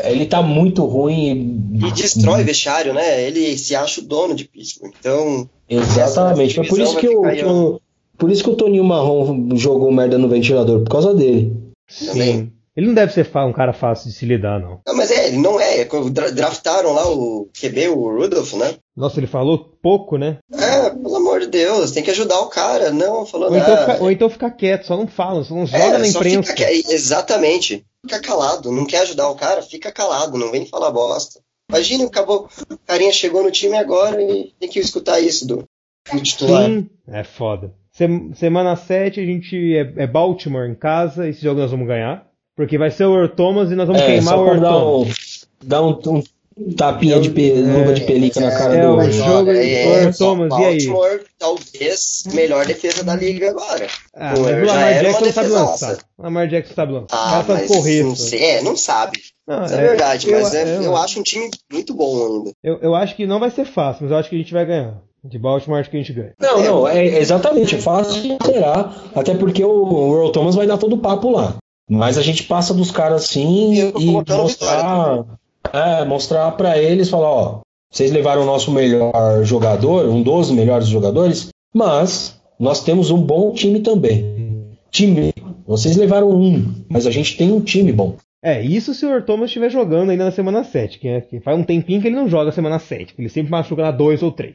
ele 0.04 0.26
tá 0.26 0.42
muito 0.42 0.84
ruim. 0.84 1.70
E 1.74 1.90
destrói 1.92 2.42
vestiário, 2.42 2.92
né? 2.92 3.22
Ele 3.22 3.56
se 3.56 3.74
acha 3.76 4.00
o 4.00 4.04
dono 4.04 4.34
de 4.34 4.44
Pittsburgh. 4.44 4.92
Então. 4.98 5.48
Exatamente. 5.70 6.56
Foi 6.56 6.66
por 6.66 6.80
isso 6.80 6.96
que, 6.98 7.16
vai 7.16 7.36
que 7.36 7.44
o- 7.44 7.80
por 8.22 8.30
isso 8.30 8.44
que 8.44 8.50
o 8.50 8.54
Toninho 8.54 8.84
Marrom 8.84 9.48
jogou 9.56 9.90
merda 9.90 10.16
no 10.16 10.28
ventilador, 10.28 10.84
por 10.84 10.90
causa 10.90 11.12
dele. 11.12 11.56
Sim. 11.90 12.52
Ele 12.76 12.86
não 12.86 12.94
deve 12.94 13.12
ser 13.12 13.28
um 13.36 13.52
cara 13.52 13.72
fácil 13.72 14.08
de 14.08 14.16
se 14.16 14.24
lidar, 14.24 14.60
não. 14.60 14.80
Não, 14.86 14.96
mas 14.96 15.10
é, 15.10 15.26
ele 15.26 15.38
não 15.38 15.58
é. 15.60 15.84
Dra- 16.10 16.30
Draftaram 16.30 16.92
lá 16.92 17.06
o 17.10 17.48
QB, 17.52 17.88
o 17.88 18.16
Rudolph, 18.16 18.52
né? 18.54 18.76
Nossa, 18.96 19.18
ele 19.18 19.26
falou 19.26 19.58
pouco, 19.82 20.16
né? 20.16 20.38
É, 20.54 20.88
pelo 20.90 21.16
amor 21.16 21.40
de 21.40 21.48
Deus, 21.48 21.90
tem 21.90 22.02
que 22.04 22.12
ajudar 22.12 22.38
o 22.40 22.46
cara. 22.48 22.92
Não, 22.92 23.26
falou 23.26 23.50
Ou 23.50 23.56
então, 23.56 23.74
nada. 23.74 23.92
fica, 23.92 24.04
ou 24.04 24.10
então 24.12 24.30
ficar 24.30 24.50
quieto, 24.52 24.86
só 24.86 24.96
não 24.96 25.08
fala, 25.08 25.42
só 25.42 25.52
não 25.54 25.64
É, 25.64 25.66
joga 25.66 25.98
na 25.98 26.04
só 26.06 26.20
imprensa. 26.20 26.52
fica 26.56 26.72
exatamente. 26.72 27.84
Fica 28.06 28.20
calado. 28.20 28.70
Não 28.72 28.86
quer 28.86 29.00
ajudar 29.02 29.28
o 29.28 29.34
cara? 29.34 29.60
Fica 29.62 29.90
calado. 29.92 30.38
Não 30.38 30.50
vem 30.50 30.64
falar 30.64 30.90
bosta. 30.92 31.40
Imagina, 31.70 32.04
acabou. 32.06 32.48
O 32.70 32.76
carinha 32.86 33.12
chegou 33.12 33.42
no 33.42 33.50
time 33.50 33.76
agora 33.76 34.20
e 34.22 34.52
tem 34.58 34.68
que 34.68 34.78
escutar 34.78 35.20
isso 35.20 35.46
do, 35.46 35.64
do 36.12 36.20
titular. 36.22 36.66
Sim, 36.66 36.88
é 37.08 37.22
foda. 37.24 37.74
Sem- 37.92 38.32
Semana 38.34 38.74
7 38.74 39.20
a 39.20 39.24
gente 39.24 39.76
é, 39.76 39.92
é 40.02 40.06
Baltimore 40.06 40.68
em 40.68 40.74
casa, 40.74 41.28
esse 41.28 41.42
jogo 41.42 41.60
nós 41.60 41.70
vamos 41.70 41.86
ganhar. 41.86 42.26
Porque 42.56 42.76
vai 42.78 42.90
ser 42.90 43.04
o 43.06 43.14
Earl 43.14 43.28
Thomas 43.28 43.70
e 43.70 43.74
nós 43.74 43.86
vamos 43.86 44.02
É, 44.02 44.06
queimar 44.06 44.34
só 44.34 44.42
o 44.44 44.46
Earl 44.48 44.60
dar 44.60 44.70
Thomas. 44.70 45.46
um, 45.62 45.66
dar 45.68 45.82
um, 45.82 46.22
um 46.58 46.72
tapinha 46.74 47.18
de 47.18 47.30
pe, 47.30 47.50
luva 47.52 47.94
de 47.94 48.02
pelica 48.04 48.40
na 48.40 48.50
cara 48.50 48.74
é, 48.74 48.82
do. 48.82 48.96
o 48.96 49.10
jogo- 49.10 49.48
Olha, 49.50 49.62
Earl 49.62 50.08
é, 50.08 50.12
Thomas, 50.12 50.50
e 50.52 50.54
aí? 50.64 50.86
Baltimore, 50.86 51.20
talvez 51.38 52.24
melhor 52.34 52.66
defesa 52.66 53.04
da 53.04 53.14
liga 53.14 53.50
agora. 53.50 53.86
Ah, 54.14 54.34
mas 54.36 54.38
o 54.38 54.66
Lamar 54.66 54.92
Jackson 54.94 55.12
sabe 55.12 55.24
defesaça. 55.48 55.86
lançar. 55.86 55.98
O 56.18 56.22
Lamar 56.22 56.48
Jackson 56.48 56.74
sabe 56.74 56.92
lançar. 56.92 57.16
o 57.16 57.18
Ah, 57.20 57.30
cara 57.30 57.44
sabe 57.44 57.60
mas 57.60 57.68
correr. 57.68 58.02
não 58.02 58.16
sei. 58.16 58.42
É, 58.44 58.62
não 58.62 58.76
sabe. 58.76 59.18
Não, 59.46 59.64
Isso 59.64 59.74
é, 59.74 59.80
verdade, 59.88 60.30
eu- 60.30 60.40
mas 60.40 60.54
é- 60.54 60.76
eu- 60.76 60.82
eu 60.82 60.96
acho 60.96 61.20
um 61.20 61.22
time 61.22 61.50
muito 61.72 61.94
bom 61.94 62.26
ainda. 62.36 62.50
Eu, 62.62 62.78
eu 62.80 62.94
acho 62.94 63.16
que 63.16 63.26
não 63.26 63.40
vai 63.40 63.50
ser 63.50 63.64
fácil, 63.64 64.02
mas 64.04 64.12
eu 64.12 64.16
acho 64.18 64.28
que 64.28 64.36
a 64.36 64.38
gente 64.38 64.52
vai 64.52 64.64
ganhar. 64.66 65.00
De 65.24 65.38
Baltimore 65.38 65.78
acho 65.78 65.90
que 65.90 65.96
a 65.96 66.00
gente 66.00 66.12
ganha. 66.12 66.34
Não, 66.40 66.62
não, 66.62 66.88
é 66.88 67.04
exatamente, 67.20 67.76
é 67.76 67.78
fácil 67.78 68.36
será. 68.44 68.92
Até 69.14 69.34
porque 69.34 69.64
o 69.64 70.16
Earl 70.16 70.30
Thomas 70.30 70.56
vai 70.56 70.66
dar 70.66 70.78
todo 70.78 70.94
o 70.96 70.98
papo 70.98 71.30
lá. 71.30 71.56
Mas 71.88 72.18
a 72.18 72.22
gente 72.22 72.44
passa 72.44 72.74
dos 72.74 72.90
caras 72.90 73.24
assim 73.24 73.74
e 73.74 73.92
colocando 73.92 74.42
mostrar. 74.42 75.24
É, 75.72 76.04
mostrar 76.04 76.50
pra 76.52 76.76
eles, 76.76 77.08
falar, 77.08 77.30
ó, 77.30 77.60
vocês 77.90 78.10
levaram 78.10 78.42
o 78.42 78.46
nosso 78.46 78.72
melhor 78.72 79.44
jogador, 79.44 80.06
um 80.06 80.22
dos 80.22 80.50
melhores 80.50 80.88
jogadores, 80.88 81.50
mas 81.72 82.36
nós 82.58 82.82
temos 82.82 83.10
um 83.10 83.20
bom 83.20 83.52
time 83.52 83.80
também. 83.80 84.74
Time, 84.90 85.32
vocês 85.66 85.96
levaram 85.96 86.30
um, 86.30 86.84
mas 86.88 87.06
a 87.06 87.10
gente 87.10 87.36
tem 87.36 87.52
um 87.52 87.60
time 87.60 87.92
bom. 87.92 88.16
É, 88.42 88.60
isso 88.60 88.92
se 88.92 89.06
o 89.06 89.10
Earl 89.10 89.22
Thomas 89.24 89.46
estiver 89.50 89.70
jogando 89.70 90.10
ainda 90.10 90.24
na 90.24 90.32
semana 90.32 90.64
7, 90.64 90.98
que, 90.98 91.06
é, 91.08 91.20
que 91.20 91.38
faz 91.40 91.56
um 91.56 91.62
tempinho 91.62 92.00
que 92.00 92.08
ele 92.08 92.16
não 92.16 92.28
joga 92.28 92.50
semana 92.50 92.78
7, 92.80 93.14
ele 93.16 93.28
sempre 93.28 93.52
machuca 93.52 93.82
na 93.82 93.90
2 93.92 94.20
ou 94.22 94.32
3. 94.32 94.54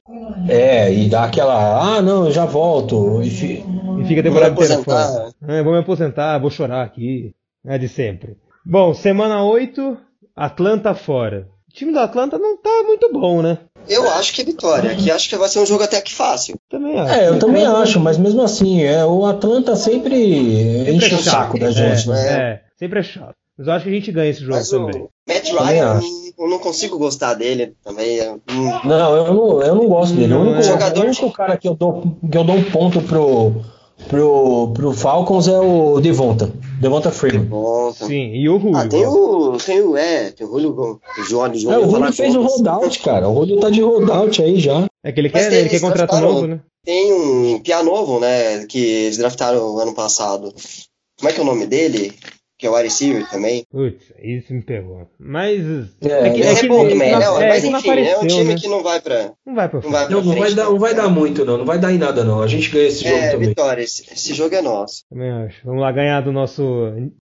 É, 0.49 0.91
e 0.93 1.07
dá 1.07 1.23
aquela, 1.23 1.95
ah, 1.95 2.01
não, 2.01 2.25
eu 2.25 2.31
já 2.31 2.45
volto. 2.45 3.21
E 3.23 3.29
fi- 3.29 3.63
E 3.99 4.03
fica 4.05 4.19
a 4.19 4.23
temporada 4.23 4.53
Vou 4.53 4.61
me 4.61 4.65
inteira 4.65 4.83
fora. 4.83 5.03
aposentar. 5.03 5.53
É, 5.53 5.63
vou 5.63 5.71
me 5.73 5.79
aposentar, 5.79 6.38
vou 6.38 6.49
chorar 6.49 6.83
aqui. 6.83 7.31
É 7.65 7.77
de 7.77 7.88
sempre. 7.88 8.35
Bom, 8.65 8.93
semana 8.93 9.41
8, 9.43 9.97
Atlanta 10.35 10.93
fora. 10.93 11.47
O 11.69 11.73
time 11.73 11.93
do 11.93 11.99
Atlanta 11.99 12.38
não 12.38 12.57
tá 12.57 12.83
muito 12.85 13.11
bom, 13.13 13.41
né? 13.41 13.57
Eu 13.88 14.09
acho 14.11 14.33
que 14.33 14.41
é 14.41 14.45
vitória. 14.45 14.91
Aqui 14.91 15.09
acho 15.09 15.29
que 15.29 15.38
vai 15.38 15.47
ser 15.47 15.59
um 15.59 15.65
jogo 15.65 15.83
até 15.83 16.01
que 16.01 16.13
fácil. 16.13 16.55
Também 16.69 16.99
acho. 16.99 17.13
É, 17.13 17.29
eu 17.29 17.39
também 17.39 17.65
acho, 17.65 17.99
mas 18.01 18.17
mesmo 18.17 18.41
assim, 18.41 18.83
é, 18.83 19.05
o 19.05 19.25
Atlanta 19.25 19.75
sempre 19.77 20.11
Sempre 20.83 20.91
enche 20.95 21.13
é 21.13 21.17
o 21.17 21.21
saco 21.21 21.57
chato. 21.57 21.59
da 21.59 21.71
gente, 21.71 22.09
é, 22.09 22.13
né? 22.13 22.33
é, 22.33 22.61
sempre 22.77 22.99
é 22.99 23.03
chato. 23.03 23.35
Mas 23.58 23.68
eu 23.68 23.74
acho 23.74 23.84
que 23.86 23.89
a 23.89 23.93
gente 23.93 24.12
ganha 24.12 24.30
esse 24.30 24.41
jogo 24.41 24.53
Mas 24.53 24.72
o 24.72 24.86
também. 24.86 25.08
Matt 25.28 25.43
Também 25.49 25.66
Ryan, 25.66 25.99
eu 26.38 26.47
não 26.49 26.60
consigo 26.60 26.97
gostar 26.97 27.34
dele 27.34 27.74
também. 27.84 28.20
é, 28.20 28.32
hum, 28.32 28.80
Não, 28.86 29.16
eu 29.16 29.34
não, 29.34 29.62
eu 29.64 29.76
não 29.76 29.88
gosto 29.88 30.16
dele. 30.16 30.28
Não, 30.28 30.39
o 30.39 30.41
único, 30.43 30.60
é. 30.60 30.64
Jogador 30.64 31.01
o 31.03 31.08
único 31.08 31.32
cara 31.32 31.58
que 31.58 31.68
eu 31.68 31.74
dou, 31.76 32.03
que 32.32 32.38
eu 32.38 32.43
dou 32.43 32.55
um 32.55 32.64
ponto 32.64 33.01
pro, 33.01 33.53
pro, 34.08 34.72
pro 34.74 34.93
Falcons 34.93 35.47
é 35.47 35.58
o 35.60 35.99
Devonta. 35.99 36.51
Devonta 36.80 37.10
Freeman. 37.12 37.49
tá. 37.97 38.05
Sim, 38.05 38.34
e 38.36 38.47
o 38.47 38.60
Julio. 38.60 38.78
Ah, 38.78 38.88
tem 38.88 39.05
o. 39.05 39.58
Tem 39.58 39.82
o. 39.82 39.97
É, 39.97 40.32
tem 40.32 40.45
o 40.45 40.49
Julio. 40.51 40.72
O 41.18 41.24
Johnny, 41.28 41.66
É, 41.66 41.78
o 41.80 41.89
Julio 41.89 42.14
fez 42.14 42.36
o 42.36 42.41
holdout, 42.43 42.99
cara. 42.99 43.28
O 43.28 43.34
Julio 43.39 43.60
tá 43.60 43.70
de 43.72 43.82
holdout 43.82 44.41
aí 44.41 44.60
já. 44.60 44.86
É 45.03 45.12
que 45.12 45.20
ele 45.20 45.32
Mas 45.34 45.43
quer, 45.43 45.49
tem- 45.49 45.60
ele 45.60 45.70
quer 45.70 45.82
contrato 45.82 46.16
novo, 46.20 46.45
né? 46.47 46.60
Tem 46.86 47.12
um 47.14 47.60
Pia 47.60 47.82
novo, 47.84 48.20
né? 48.20 48.66
Que 48.68 48.78
eles 48.80 49.18
draftaram 49.18 49.78
ano 49.80 49.93
passado. 49.93 50.53
Como 51.20 51.30
é 51.30 51.34
que 51.34 51.39
é 51.39 51.43
o 51.43 51.45
nome 51.45 51.66
dele? 51.66 52.14
Que 52.60 52.66
é 52.66 52.70
o 52.72 52.76
receiver 52.76 53.30
também. 53.30 53.64
Putz, 53.72 54.03
isso 54.20 54.51
me 54.51 54.64
pegou. 54.64 55.08
Mas. 55.20 55.62
É, 56.01 56.30
que- 56.32 56.39
Esse 56.41 56.49
é, 56.51 56.62
que 56.62 56.68
bom 56.68 56.82
ele- 56.86 56.93
também, 56.93 57.12
não- 57.12 57.38
né? 57.38 57.45
é, 57.45 57.49
Mas 57.49 57.62
que 57.62 57.68
enfim, 57.68 57.68
é 57.68 57.78
um 57.78 57.80
apareceu, 57.91 58.28
time 58.28 58.43
né? 58.45 58.55
que 58.60 58.68
não 58.68 58.82
vai 58.82 58.99
pra. 58.99 59.32
Não 59.45 59.53
vai 59.55 59.70
pra 59.70 59.80
Não 59.82 59.91
vai 59.91 60.05
frente. 60.05 60.08
pra 60.08 60.16
Não, 60.16 60.24
não 60.24 60.32
vai, 60.34 60.41
frente, 60.41 60.55
dar, 60.55 60.64
não 60.66 60.80
vai 60.80 60.93
dar 60.95 61.08
muito, 61.10 61.45
não. 61.45 61.58
Não 61.58 61.66
vai 61.66 61.78
dar 61.78 61.93
em 61.93 61.99
nada, 61.99 62.24
não. 62.24 62.41
A 62.41 62.47
gente 62.47 62.70
ganha 62.72 62.88
esse 62.88 63.03
jogo 63.03 63.16
É, 63.16 63.30
também. 63.30 63.49
vitória. 63.49 63.84
Esse, 63.84 64.12
esse 64.12 64.34
jogo 64.34 64.55
é 64.55 64.62
nosso. 64.64 65.03
Também 65.08 65.30
acho. 65.30 65.58
Vamos 65.64 65.82
lá 65.82 65.91
ganhar 65.91 66.22
do 66.22 66.32
nosso 66.32 66.64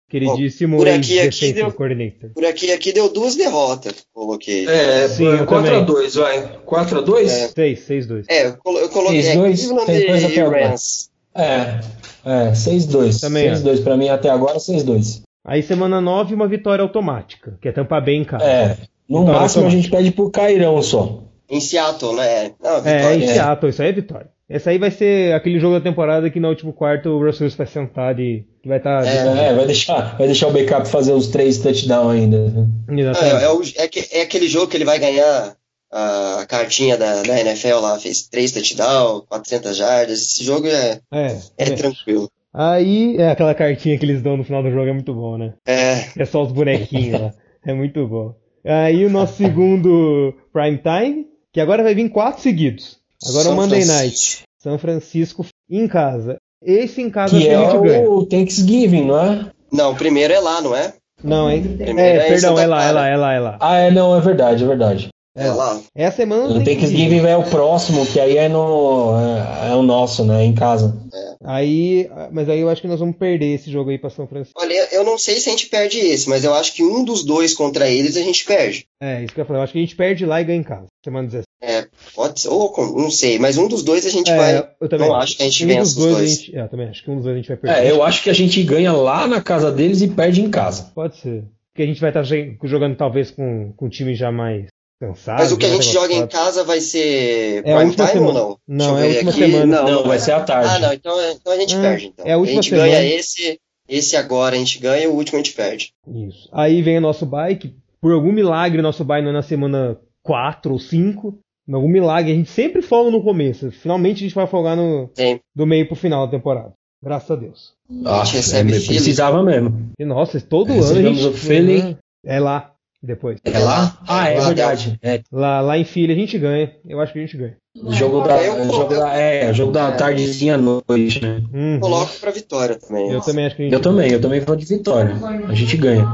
queridíssimo 0.08 0.78
por 0.78 0.88
aqui- 0.88 1.20
aqui 1.20 1.52
deu- 1.54 1.72
coordinator. 1.72 2.30
Por 2.36 2.46
aqui, 2.46 2.72
aqui 2.72 2.94
deu 2.94 3.10
duas 3.10 3.36
derrotas. 3.36 4.06
Coloquei. 4.14 4.68
É, 4.68 5.08
Sim, 5.08 5.26
eu 5.26 5.48
4x2, 5.48 6.14
vai. 6.16 6.60
4x2? 6.64 7.32
É. 7.32 7.48
6, 7.48 7.80
6, 7.80 8.06
2. 8.06 8.26
É, 8.30 8.46
eu 8.48 8.58
colo- 8.58 8.78
eu 8.80 8.90
coloquei 8.90 9.24
Seis, 9.24 9.36
dois, 9.36 9.60
Cleveland 9.62 9.86
seis, 9.92 10.06
dois 10.08 10.22
e 10.22 10.26
até 10.28 10.42
agora. 10.42 10.68
Rams. 10.68 11.10
É. 11.36 11.80
É, 12.26 12.52
6-2. 12.52 13.20
Também 13.22 13.50
6-2 13.52 13.84
pra 13.84 13.98
mim 13.98 14.10
até 14.10 14.30
agora, 14.30 14.58
6-2. 14.60 15.22
Aí 15.46 15.62
semana 15.62 16.00
9, 16.00 16.34
uma 16.36 16.48
vitória 16.48 16.82
automática, 16.82 17.58
que 17.62 17.68
é 17.68 17.72
tampar 17.72 18.04
bem 18.04 18.22
em 18.22 18.26
casa. 18.26 18.46
É. 18.46 18.78
No 19.10 19.20
Vitória 19.20 19.42
máximo 19.42 19.64
a 19.64 19.66
automática. 19.66 19.72
gente 19.72 19.90
pede 19.92 20.12
pro 20.12 20.30
Cairão 20.32 20.82
só. 20.82 21.20
Em 21.50 21.60
Seattle, 21.60 22.16
né? 22.16 22.52
Não, 22.64 22.78
É, 22.78 22.98
vitória. 22.98 23.16
em 23.18 23.24
é. 23.24 23.34
Seattle, 23.34 23.70
isso 23.70 23.82
aí 23.82 23.90
é 23.90 23.94
vitória. 23.94 24.28
Esse 24.50 24.70
aí 24.70 24.78
vai 24.78 24.92
ser 24.92 25.34
aquele 25.34 25.60
jogo 25.60 25.76
da 25.76 25.82
temporada 25.82 26.30
que 26.30 26.40
no 26.40 26.48
último 26.50 26.72
quarto 26.74 27.10
o 27.10 27.26
Russell 27.26 27.50
vai 27.50 27.66
sentar 27.68 28.16
que 28.62 28.68
vai 28.68 28.78
estar. 28.78 29.06
É. 29.06 29.48
É, 29.50 29.54
vai 29.54 29.66
deixar, 29.66 30.18
vai 30.18 30.28
deixar 30.28 30.48
o 30.48 30.52
backup 30.52 30.88
fazer 30.88 31.12
os 31.14 31.28
três 31.28 31.58
touchdowns 31.58 32.12
ainda. 32.14 32.38
né? 32.50 32.68
Não, 32.88 33.12
é, 33.12 33.44
é 33.44 33.50
o- 33.50 33.62
é 33.78 33.88
que- 33.88 34.08
é 34.12 34.22
aquele 34.22 34.48
jogo 34.48 34.68
que 34.68 34.78
ele 34.78 34.86
vai 34.86 35.00
ganhar 35.00 35.56
a 35.94 36.46
cartinha 36.48 36.98
da, 36.98 37.22
da 37.24 37.40
NFL 37.40 37.80
lá, 37.80 38.00
fez 38.00 38.24
três 38.28 38.52
touchdowns, 38.52 39.24
400 39.30 39.78
jardas. 39.78 40.22
Esse 40.22 40.44
jogo 40.44 40.68
é, 40.68 41.00
É, 41.12 41.28
é 41.58 41.70
é. 41.70 41.72
tranquilo. 41.72 42.30
Aí 42.54 43.16
é 43.18 43.30
aquela 43.32 43.54
cartinha 43.56 43.98
que 43.98 44.06
eles 44.06 44.22
dão 44.22 44.38
no 44.38 44.44
final 44.44 44.62
do 44.62 44.70
jogo, 44.72 44.88
é 44.88 44.94
muito 44.94 45.14
bom, 45.14 45.38
né? 45.38 45.54
É, 45.68 46.06
É 46.18 46.26
só 46.26 46.44
os 46.44 46.52
bonequinhos 46.52 47.20
lá. 47.22 47.34
É 47.66 47.74
muito 47.74 48.06
bom. 48.08 48.36
Aí 48.66 49.06
o 49.06 49.10
nosso 49.10 49.36
segundo 49.38 50.34
prime 50.52 50.78
time, 50.80 51.28
que 51.52 51.60
agora 51.62 51.82
vai 51.84 51.96
vir 51.96 52.10
quatro 52.10 52.42
seguidos. 52.42 52.98
Agora 53.28 53.44
São 53.46 53.54
o 53.54 53.56
Monday 53.56 53.82
Francisco. 53.84 53.94
Night. 54.02 54.44
São 54.62 54.78
Francisco 54.78 55.46
em 55.70 55.88
casa. 55.88 56.38
Esse 56.62 57.02
em 57.02 57.10
casa 57.10 57.36
Que 57.38 57.44
que 57.44 57.50
a 57.50 57.54
é 57.62 57.72
gente 57.72 57.82
ganha. 57.84 58.10
o 58.10 58.26
Thanksgiving, 58.26 59.06
não 59.06 59.20
é? 59.20 59.46
Não, 59.72 59.92
o 59.92 59.96
primeiro 59.96 60.34
é 60.34 60.40
lá, 60.40 60.62
não 60.62 60.76
é? 60.76 60.94
Não, 61.24 61.50
é, 61.50 61.60
Primeiro 61.60 62.00
é, 62.00 62.28
é 62.28 62.28
perdão, 62.30 62.60
é 62.60 62.66
lá, 62.68 62.84
é 62.84 62.92
lá, 62.92 63.08
é 63.08 63.16
lá, 63.18 63.34
é 63.34 63.40
lá. 63.40 63.58
Ah, 63.62 63.78
é, 63.78 63.92
não, 63.92 64.16
é 64.16 64.20
verdade, 64.20 64.64
é 64.64 64.68
verdade. 64.68 65.10
É, 65.36 65.48
lá. 65.52 65.82
É 65.96 66.06
a 66.06 66.12
semana 66.12 66.48
do 66.48 66.60
O 66.60 66.64
Thanksgiving 66.64 67.26
é 67.26 67.36
o 67.36 67.44
próximo, 67.44 68.06
que 68.06 68.20
aí 68.20 68.38
é 68.38 68.48
no. 68.48 69.14
É, 69.18 69.72
é 69.72 69.76
o 69.76 69.82
nosso, 69.82 70.24
né? 70.24 70.44
Em 70.44 70.54
casa. 70.54 70.96
Aí, 71.44 72.10
mas 72.32 72.48
aí 72.48 72.60
eu 72.60 72.70
acho 72.70 72.82
que 72.82 72.88
nós 72.88 73.00
vamos 73.00 73.18
perder 73.18 73.56
esse 73.56 73.70
jogo 73.72 73.90
aí 73.90 73.98
pra 73.98 74.10
São 74.10 74.28
Francisco. 74.28 74.60
Olha, 74.62 74.88
eu 74.92 75.04
não 75.04 75.18
sei 75.18 75.40
se 75.40 75.50
a 75.50 75.52
gente 75.52 75.68
perde 75.68 75.98
esse, 76.00 76.30
mas 76.30 76.44
eu 76.44 76.54
acho 76.54 76.74
que 76.74 76.84
um 76.84 77.04
dos 77.04 77.26
dois 77.26 77.54
contra 77.54 77.90
eles 77.90 78.16
a 78.16 78.22
gente 78.22 78.46
perde. 78.46 78.86
É, 79.02 79.24
isso 79.24 79.34
que 79.34 79.40
eu 79.40 79.44
ia 79.44 79.48
falar. 79.48 79.60
Eu 79.60 79.64
acho 79.64 79.74
que 79.74 79.80
a 79.80 79.82
gente 79.82 79.96
perde 79.96 80.26
lá 80.26 80.40
e 80.40 80.44
ganha 80.46 80.60
em 80.60 80.64
casa. 80.64 80.86
Semana 81.04 81.28
17. 81.28 81.46
É, 81.62 81.88
pode 82.14 82.40
ser, 82.42 82.50
ou 82.50 82.74
não 82.96 83.10
sei, 83.10 83.40
mas 83.40 83.58
um 83.58 83.68
dos 83.68 83.84
dois 83.84 84.06
a 84.06 84.10
gente 84.10 84.30
É, 84.30 84.38
vai. 84.38 84.70
eu 84.82 84.90
também 84.90 85.08
não 85.08 85.16
acho 85.16 85.38
que 85.38 85.44
a 85.44 85.46
gente 85.50 85.66
um 85.66 85.80
dos 85.80 85.90
os 85.90 85.96
dois. 85.96 86.16
dois. 86.16 86.30
Gente, 86.32 86.56
é, 86.58 86.62
eu 86.62 86.70
também 86.70 86.88
acho 86.90 87.04
que 87.04 87.10
um 87.12 87.16
dos 87.16 87.24
dois 87.24 87.34
a 87.36 87.38
gente 87.40 87.48
vai 87.48 87.58
perder. 87.58 87.86
É, 87.86 87.92
eu 87.92 88.04
acho 88.04 88.22
que 88.24 88.30
a 88.30 88.34
gente 88.34 88.62
ganha 88.64 88.92
lá 88.94 89.28
na 89.28 89.42
casa 89.42 89.72
deles 89.72 90.02
e 90.02 90.08
perde 90.10 90.42
em 90.42 90.50
casa. 90.50 90.92
Pode 90.94 91.18
ser. 91.18 91.44
Porque 91.74 91.82
a 91.84 91.88
gente 91.88 92.00
vai 92.00 92.12
estar 92.12 92.24
jogando 92.64 92.96
talvez 92.96 93.32
com, 93.32 93.74
com 93.76 93.86
um 93.88 93.90
time 93.90 94.14
já 94.14 94.32
mais 94.32 94.68
cansado. 95.08 95.40
Mas 95.40 95.52
o 95.52 95.58
que 95.58 95.66
a 95.66 95.70
já 95.70 95.76
gente 95.76 95.92
joga 95.94 96.14
em 96.14 96.28
casa 96.28 96.64
vai 96.64 96.80
ser 96.82 97.64
É 97.66 97.74
a 97.74 97.78
prime 97.78 97.90
última 97.90 98.08
time 98.08 98.20
ou 98.22 98.28
semana. 98.28 98.40
não? 98.40 98.58
Não, 98.68 99.00
eu 99.00 99.04
é 99.04 99.04
a 99.04 99.08
última 99.10 99.32
aqui. 99.32 99.40
semana. 99.40 99.66
Não, 99.66 99.92
Não, 99.92 100.04
vai 100.04 100.20
ser 100.20 100.32
à 100.32 100.40
tarde. 100.42 100.70
Ah, 100.70 100.80
não, 100.80 100.94
então, 100.94 101.32
então 101.32 101.54
a 101.54 101.58
gente 101.58 101.76
É, 101.76 101.82
perde. 101.82 102.06
Então. 102.08 102.26
é 102.28 102.34
a 102.34 102.38
última 102.38 102.62
gente 102.62 102.70
semana. 102.72 102.88
ganha 102.90 103.16
esse, 103.16 103.60
esse 103.88 104.16
agora 104.16 104.56
a 104.56 104.60
gente 104.60 104.80
ganha, 104.80 105.10
o 105.10 105.14
último 105.16 105.38
a 105.40 105.44
gente 105.44 105.54
perde. 105.56 105.92
Isso. 106.08 106.50
Aí 106.52 106.82
vem 106.82 106.98
o 106.98 107.02
nosso 107.02 107.26
bike. 107.26 107.76
Por 108.02 108.12
algum 108.14 108.32
milagre, 108.32 108.80
o 108.80 108.84
nosso 108.84 109.04
bike 109.04 109.24
não 109.24 109.32
é 109.32 109.34
na 109.34 109.42
semana 109.42 109.98
4 110.24 110.72
ou 110.74 110.80
5. 110.80 111.38
Por 111.66 111.76
algum 111.76 111.88
milagre, 111.88 112.32
a 112.32 112.36
gente 112.36 112.50
sempre 112.50 112.82
folga 112.82 113.10
no 113.12 113.24
começo. 113.24 113.72
Finalmente 113.72 114.18
a 114.18 114.28
gente 114.28 114.36
vai 114.36 114.46
folgar 114.48 114.76
no, 114.76 115.10
do 115.56 115.66
meio 115.66 115.88
pro 115.88 115.96
final 115.96 116.26
da 116.26 116.32
temporada. 116.32 116.74
Graças 117.02 117.32
a 117.32 117.36
Deus. 117.36 117.74
Ah, 118.06 118.24
recebe 118.24 118.72
é, 118.76 118.80
precisava 118.80 119.44
mesmo. 119.44 119.92
E 120.00 120.06
nossa, 120.06 120.40
todo 120.42 120.70
É, 120.72 120.74
ano 120.76 120.84
a 120.84 120.88
recebemos 120.88 121.20
gente. 121.20 121.34
o 121.34 121.38
Philly. 121.38 121.98
É 122.26 122.40
lá, 122.40 122.73
depois. 123.04 123.40
É 123.44 123.60
lá? 123.60 123.98
Ah, 124.08 124.30
é 124.30 124.40
lá, 124.40 124.46
verdade. 124.48 124.98
É, 125.04 125.22
Lá, 125.32 125.60
lá 125.62 125.78
em 125.78 125.84
Filha 125.84 126.14
a 126.14 126.18
gente 126.18 126.38
ganha. 126.40 126.72
Eu 126.88 127.02
acho 127.02 127.12
que 127.14 127.20
a 127.20 127.22
gente 127.22 127.36
ganha. 127.38 127.58
jogo 127.90 128.22
da, 128.22 128.42
Eu- 128.42 128.72
jogo 128.72 128.96
da, 128.96 129.14
é, 129.16 129.54
jogo 129.54 129.72
da 129.72 129.92
tardezinha 129.92 130.56
à 130.56 130.58
noite, 130.58 131.22
né? 131.22 131.42
Uhum. 131.54 131.80
Coloco 131.80 132.14
pra 132.20 132.32
vitória 132.32 132.76
também. 132.76 133.12
Eu 133.12 133.22
também 133.22 133.46
acho 133.46 133.56
que 133.56 133.62
a 133.64 133.66
gente 133.66 133.74
Eu 133.74 133.82
também, 133.82 134.12
eu 134.12 134.22
também 134.22 134.40
vou 134.40 134.56
de 134.56 134.66
vitória. 134.66 135.16
A 135.48 135.54
gente 135.54 135.76
ganha. 135.78 136.08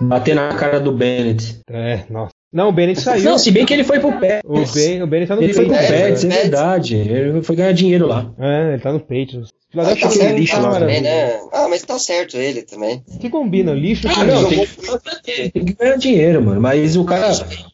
Bater 0.00 0.34
na 0.36 0.54
cara 0.54 0.78
do 0.78 0.92
Bennett. 0.92 1.60
É, 1.68 2.04
nossa. 2.10 2.32
Não, 2.56 2.70
o 2.70 2.72
Bennett 2.72 3.00
saiu. 3.00 3.22
Não, 3.24 3.36
se 3.38 3.50
bem 3.50 3.66
que 3.66 3.74
ele 3.74 3.84
foi 3.84 4.00
pro 4.00 4.18
pé. 4.18 4.40
O, 4.42 4.64
ben, 4.64 5.02
o 5.02 5.06
Bennett 5.06 5.28
tá 5.28 5.36
no 5.36 5.42
Ele 5.42 5.52
foi 5.52 5.66
pro 5.66 5.74
Patriots. 5.74 6.00
Pets, 6.00 6.24
é 6.24 6.28
Pets. 6.28 6.40
verdade. 6.42 6.96
Ele 6.96 7.42
foi 7.42 7.54
ganhar 7.54 7.72
dinheiro 7.72 8.06
lá. 8.06 8.32
É, 8.38 8.72
ele 8.72 8.78
tá 8.82 8.92
no 8.92 8.98
Patriots. 9.00 9.50
Ah, 9.50 9.84
Philadelphia 9.92 10.08
tá 10.28 10.32
lixo 10.32 10.56
tá 10.56 10.62
lá 10.70 10.78
também, 10.78 11.02
né? 11.02 11.38
Ah, 11.52 11.66
mas 11.68 11.82
tá 11.82 11.98
certo 11.98 12.34
ele 12.38 12.62
também. 12.62 13.04
Que 13.20 13.28
combina, 13.28 13.74
lixo 13.74 14.08
com 14.08 14.20
Ah, 14.20 14.24
não, 14.24 14.48
lixo. 14.48 14.76
tem 15.22 15.22
que, 15.22 15.50
tem 15.50 15.64
que 15.66 15.72
ganhar 15.74 15.96
dinheiro, 15.98 16.40
mano. 16.42 16.60
Mas 16.62 16.96
o 16.96 17.04
cara. 17.04 17.30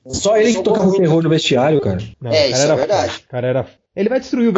Só 0.08 0.36
ele 0.36 0.52
que 0.54 0.62
tocava 0.64 0.88
o 0.88 0.96
terror 0.96 1.22
no 1.22 1.28
vestiário, 1.30 1.80
cara. 1.80 1.98
Não, 2.20 2.32
É, 2.32 2.46
o 2.46 2.50
isso 2.50 2.52
cara 2.52 2.62
é 2.62 2.64
era 2.66 2.74
verdade. 2.76 3.12
foda. 3.12 3.24
O 3.24 3.28
cara 3.30 3.46
era. 3.46 3.66
Ele 3.94 4.08
vai 4.08 4.20
destruir 4.20 4.48
o. 4.48 4.52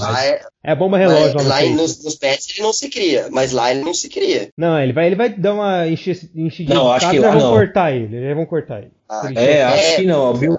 Lá, 0.00 0.24
é, 0.26 0.40
É 0.64 0.72
a 0.72 0.74
bomba 0.74 0.98
relógio 0.98 1.36
lá 1.36 1.60
lá, 1.60 1.62
nos, 1.66 2.02
nos 2.02 2.16
pets 2.16 2.48
ele 2.50 2.62
não 2.66 2.72
se 2.72 2.88
cria, 2.88 3.28
mas 3.30 3.52
lá 3.52 3.70
ele 3.70 3.80
não 3.82 3.94
se 3.94 4.08
cria. 4.08 4.48
Não, 4.58 4.78
ele 4.80 4.92
vai, 4.92 5.06
ele 5.06 5.14
vai 5.14 5.28
dar 5.28 5.54
uma 5.54 5.86
enchidinha 5.86 6.74
Não, 6.74 6.90
acho 6.90 7.08
que 7.10 7.18
lá 7.20 7.30
vão 7.30 7.40
não. 7.40 7.50
cortar 7.52 7.92
ele. 7.92 8.28
Já 8.28 8.34
vão 8.34 8.46
cortar 8.46 8.78
ele. 8.80 8.90
Ah, 9.08 9.30
É, 9.36 9.62
acho 9.62 9.84
É. 9.92 9.96
que 9.96 10.02
não. 10.06 10.30
O 10.32 10.34
Bill, 10.36 10.58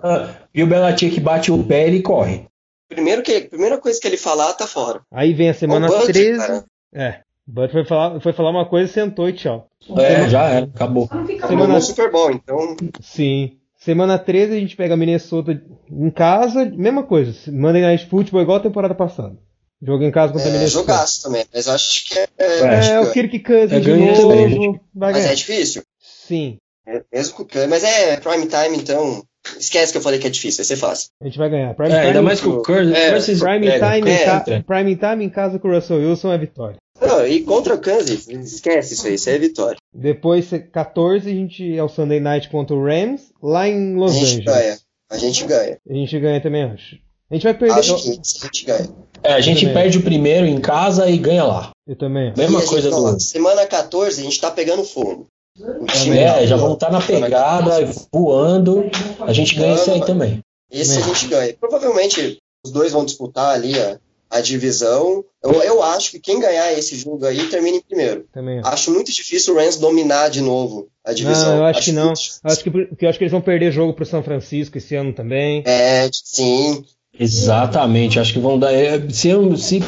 Bill 0.54 0.68
Belichick 0.68 1.20
bate 1.20 1.52
o 1.52 1.62
pé 1.64 1.90
e 1.90 2.02
corre. 2.02 2.46
primeiro 2.88 3.22
que, 3.22 3.42
primeira 3.42 3.78
coisa 3.78 4.00
que 4.00 4.08
ele 4.08 4.16
falar, 4.18 4.54
tá 4.54 4.66
fora. 4.66 5.02
Aí 5.12 5.34
vem 5.34 5.50
a 5.50 5.54
semana 5.54 5.88
O 5.88 6.00
Bud, 6.00 6.14
13. 6.14 6.38
cara. 6.48 6.64
É. 6.94 7.20
O 7.46 7.52
Bud 7.52 7.72
foi 7.74 7.84
falar, 7.86 8.20
foi 8.22 8.32
falar 8.32 8.50
uma 8.52 8.66
coisa, 8.66 8.92
sentou 8.92 9.28
e 9.28 9.34
tchau. 9.34 9.68
É, 9.98 10.30
já 10.30 10.44
era, 10.48 10.66
acabou. 10.66 11.08
Semana- 11.08 11.48
Semana 11.48 11.82
Super 11.82 12.10
Bowl, 12.12 12.32
então 12.32 12.78
Sim. 13.02 13.58
Semana 13.88 14.20
13 14.20 14.52
a 14.52 14.60
gente 14.60 14.76
pega 14.76 14.98
Minnesota 14.98 15.62
em 15.90 16.10
casa, 16.10 16.66
mesma 16.66 17.04
coisa. 17.04 17.34
Monday 17.50 17.82
Night 17.82 18.06
Football 18.10 18.42
igual 18.42 18.58
a 18.58 18.62
temporada 18.62 18.94
passada. 18.94 19.38
Jogo 19.82 20.04
em 20.04 20.12
casa 20.12 20.34
contra 20.34 20.50
é, 20.50 20.52
Minnesota. 20.52 20.92
jogaço 20.92 21.24
também, 21.24 21.46
mas 21.54 21.70
acho 21.70 22.10
que 22.10 22.20
é, 22.20 22.28
É, 22.38 22.60
É, 22.60 23.00
que 23.02 23.08
o 23.08 23.14
Kirk 23.14 23.40
Cousins 23.40 23.72
É, 23.72 23.80
de 23.80 23.94
novo. 23.94 24.28
também, 24.28 24.82
Mas 24.94 25.26
é 25.26 25.34
difícil. 25.34 25.84
Sim, 26.02 26.58
É, 26.86 27.02
Mesmo 27.14 27.36
com 27.36 27.44
o 27.44 27.70
Mas 27.70 27.82
é 27.86 28.18
prime 28.18 28.46
time, 28.48 28.76
então. 28.78 29.24
Esquece 29.58 29.94
que 29.94 29.98
eu 29.98 30.02
falei 30.02 30.20
que 30.20 30.28
é 30.28 30.30
difícil, 30.30 30.58
vai 30.58 30.66
ser 30.66 30.76
fácil. 30.76 31.08
a 31.22 31.26
gente 31.26 31.38
vai 31.38 31.50
ganhar. 31.50 31.74
Prime 31.74 31.94
É, 31.94 32.00
ainda 32.00 32.12
time, 32.16 32.26
mais 32.26 32.42
que 32.42 32.48
o 32.50 32.62
Curse. 32.62 32.94
É, 32.94 33.12
prime, 33.40 33.72
time, 33.72 34.02
Curse 34.02 34.20
em 34.20 34.24
entra. 34.36 34.64
prime 34.68 34.96
time 34.98 35.24
em 35.24 35.30
casa 35.30 35.58
com 35.58 35.70
o 35.70 35.72
Russell 35.74 36.00
Wilson 36.00 36.34
é 36.34 36.38
vitória. 36.38 36.76
Não, 37.08 37.28
e 37.28 37.42
contra 37.44 37.76
o 37.76 37.80
Kansas, 37.80 38.28
esquece 38.28 38.94
isso 38.94 39.08
aí, 39.08 39.14
isso 39.16 39.30
aí 39.30 39.36
é 39.36 39.40
vitória. 39.40 39.78
Depois, 39.94 40.50
14, 40.72 41.30
a 41.30 41.34
gente 41.34 41.78
é 41.78 41.84
o 41.84 41.90
Sunday 41.90 42.20
Night 42.20 42.50
contra 42.50 42.76
o 42.76 42.84
Rams, 42.84 43.32
lá 43.42 43.68
em 43.68 43.96
A 43.96 44.00
Los 44.00 44.14
gente 44.14 44.26
Angeles. 44.26 44.46
ganha. 44.46 44.78
A 45.10 45.18
gente 45.18 45.46
ganha. 45.46 45.78
A 45.90 45.94
gente 45.94 46.20
ganha 46.20 46.42
também, 46.42 46.64
acho. 46.64 46.98
A 47.30 47.34
gente 47.34 47.44
vai 47.44 47.54
perder. 47.54 47.80
Acho 47.80 47.96
que 48.02 48.10
a 48.10 48.14
gente 48.46 48.66
ganha. 48.66 48.90
É, 49.24 49.34
a 49.34 49.42
gente 49.42 49.66
perde 49.68 49.98
o 49.98 50.04
primeiro 50.04 50.46
em 50.46 50.60
casa 50.62 51.10
e 51.10 51.18
ganha 51.18 51.44
lá. 51.44 51.72
eu 51.88 51.96
também. 51.96 52.34
Mesma 52.38 52.56
E 52.56 52.58
a 52.58 52.60
gente, 52.60 52.70
coisa 52.70 52.96
ó, 52.96 53.12
do. 53.12 53.20
Semana 53.20 53.66
14, 53.66 54.22
a 54.22 54.24
gente 54.24 54.40
tá 54.40 54.52
pegando 54.52 54.84
fogo. 54.84 55.28
É, 55.60 56.34
tá 56.34 56.46
já 56.46 56.56
vão 56.56 56.74
estar 56.74 56.92
na 56.92 57.02
pegada, 57.02 57.72
voando. 58.14 58.84
A 59.22 59.34
gente 59.34 59.56
ganha 59.56 59.76
isso 59.76 59.90
aí 59.92 60.06
também. 60.06 60.40
Esse 60.72 60.98
a 60.98 61.02
gente 61.02 61.28
ganha. 61.28 61.54
Provavelmente 61.60 62.38
os 62.66 62.72
dois 62.72 62.92
vão 62.92 63.06
disputar 63.06 63.56
ali 63.56 63.78
a, 63.80 64.00
a 64.30 64.42
divisão. 64.42 65.24
Eu, 65.44 65.52
eu 65.64 65.84
acho 65.84 66.12
que 66.12 66.20
quem 66.20 66.40
ganhar 66.40 66.74
esse 66.74 66.96
jogo 66.98 67.26
aí 67.26 67.48
termina 67.48 67.78
em 67.78 67.82
primeiro. 67.82 68.26
Também. 68.34 68.60
acho. 68.60 68.68
Acho 68.70 68.92
muito 68.94 69.12
difícil 69.12 69.54
o 69.54 69.58
Rams 69.58 69.78
dominar 69.78 70.30
de 70.30 70.42
novo 70.42 70.88
a 71.06 71.14
divisão. 71.14 71.52
Não, 71.52 71.58
eu 71.60 71.66
acho 71.66 71.82
que 71.84 71.92
não. 71.92 72.12
acho 72.12 72.64
que, 72.64 72.70
porque 72.72 73.06
eu 73.06 73.10
acho 73.10 73.18
que 73.18 73.24
eles 73.24 73.32
vão 73.32 73.42
perder 73.42 73.72
jogo 73.72 73.94
pro 73.94 74.06
São 74.06 74.22
Francisco 74.24 74.78
esse 74.78 74.96
ano 74.96 75.14
também. 75.14 75.64
É, 75.66 76.10
sim. 76.12 76.84
Exatamente, 77.20 78.20
acho 78.20 78.34
que 78.34 78.40
vão 78.40 78.60
dar. 78.60 78.74
é, 78.74 79.00
Se, 79.10 79.30
se, 79.58 79.84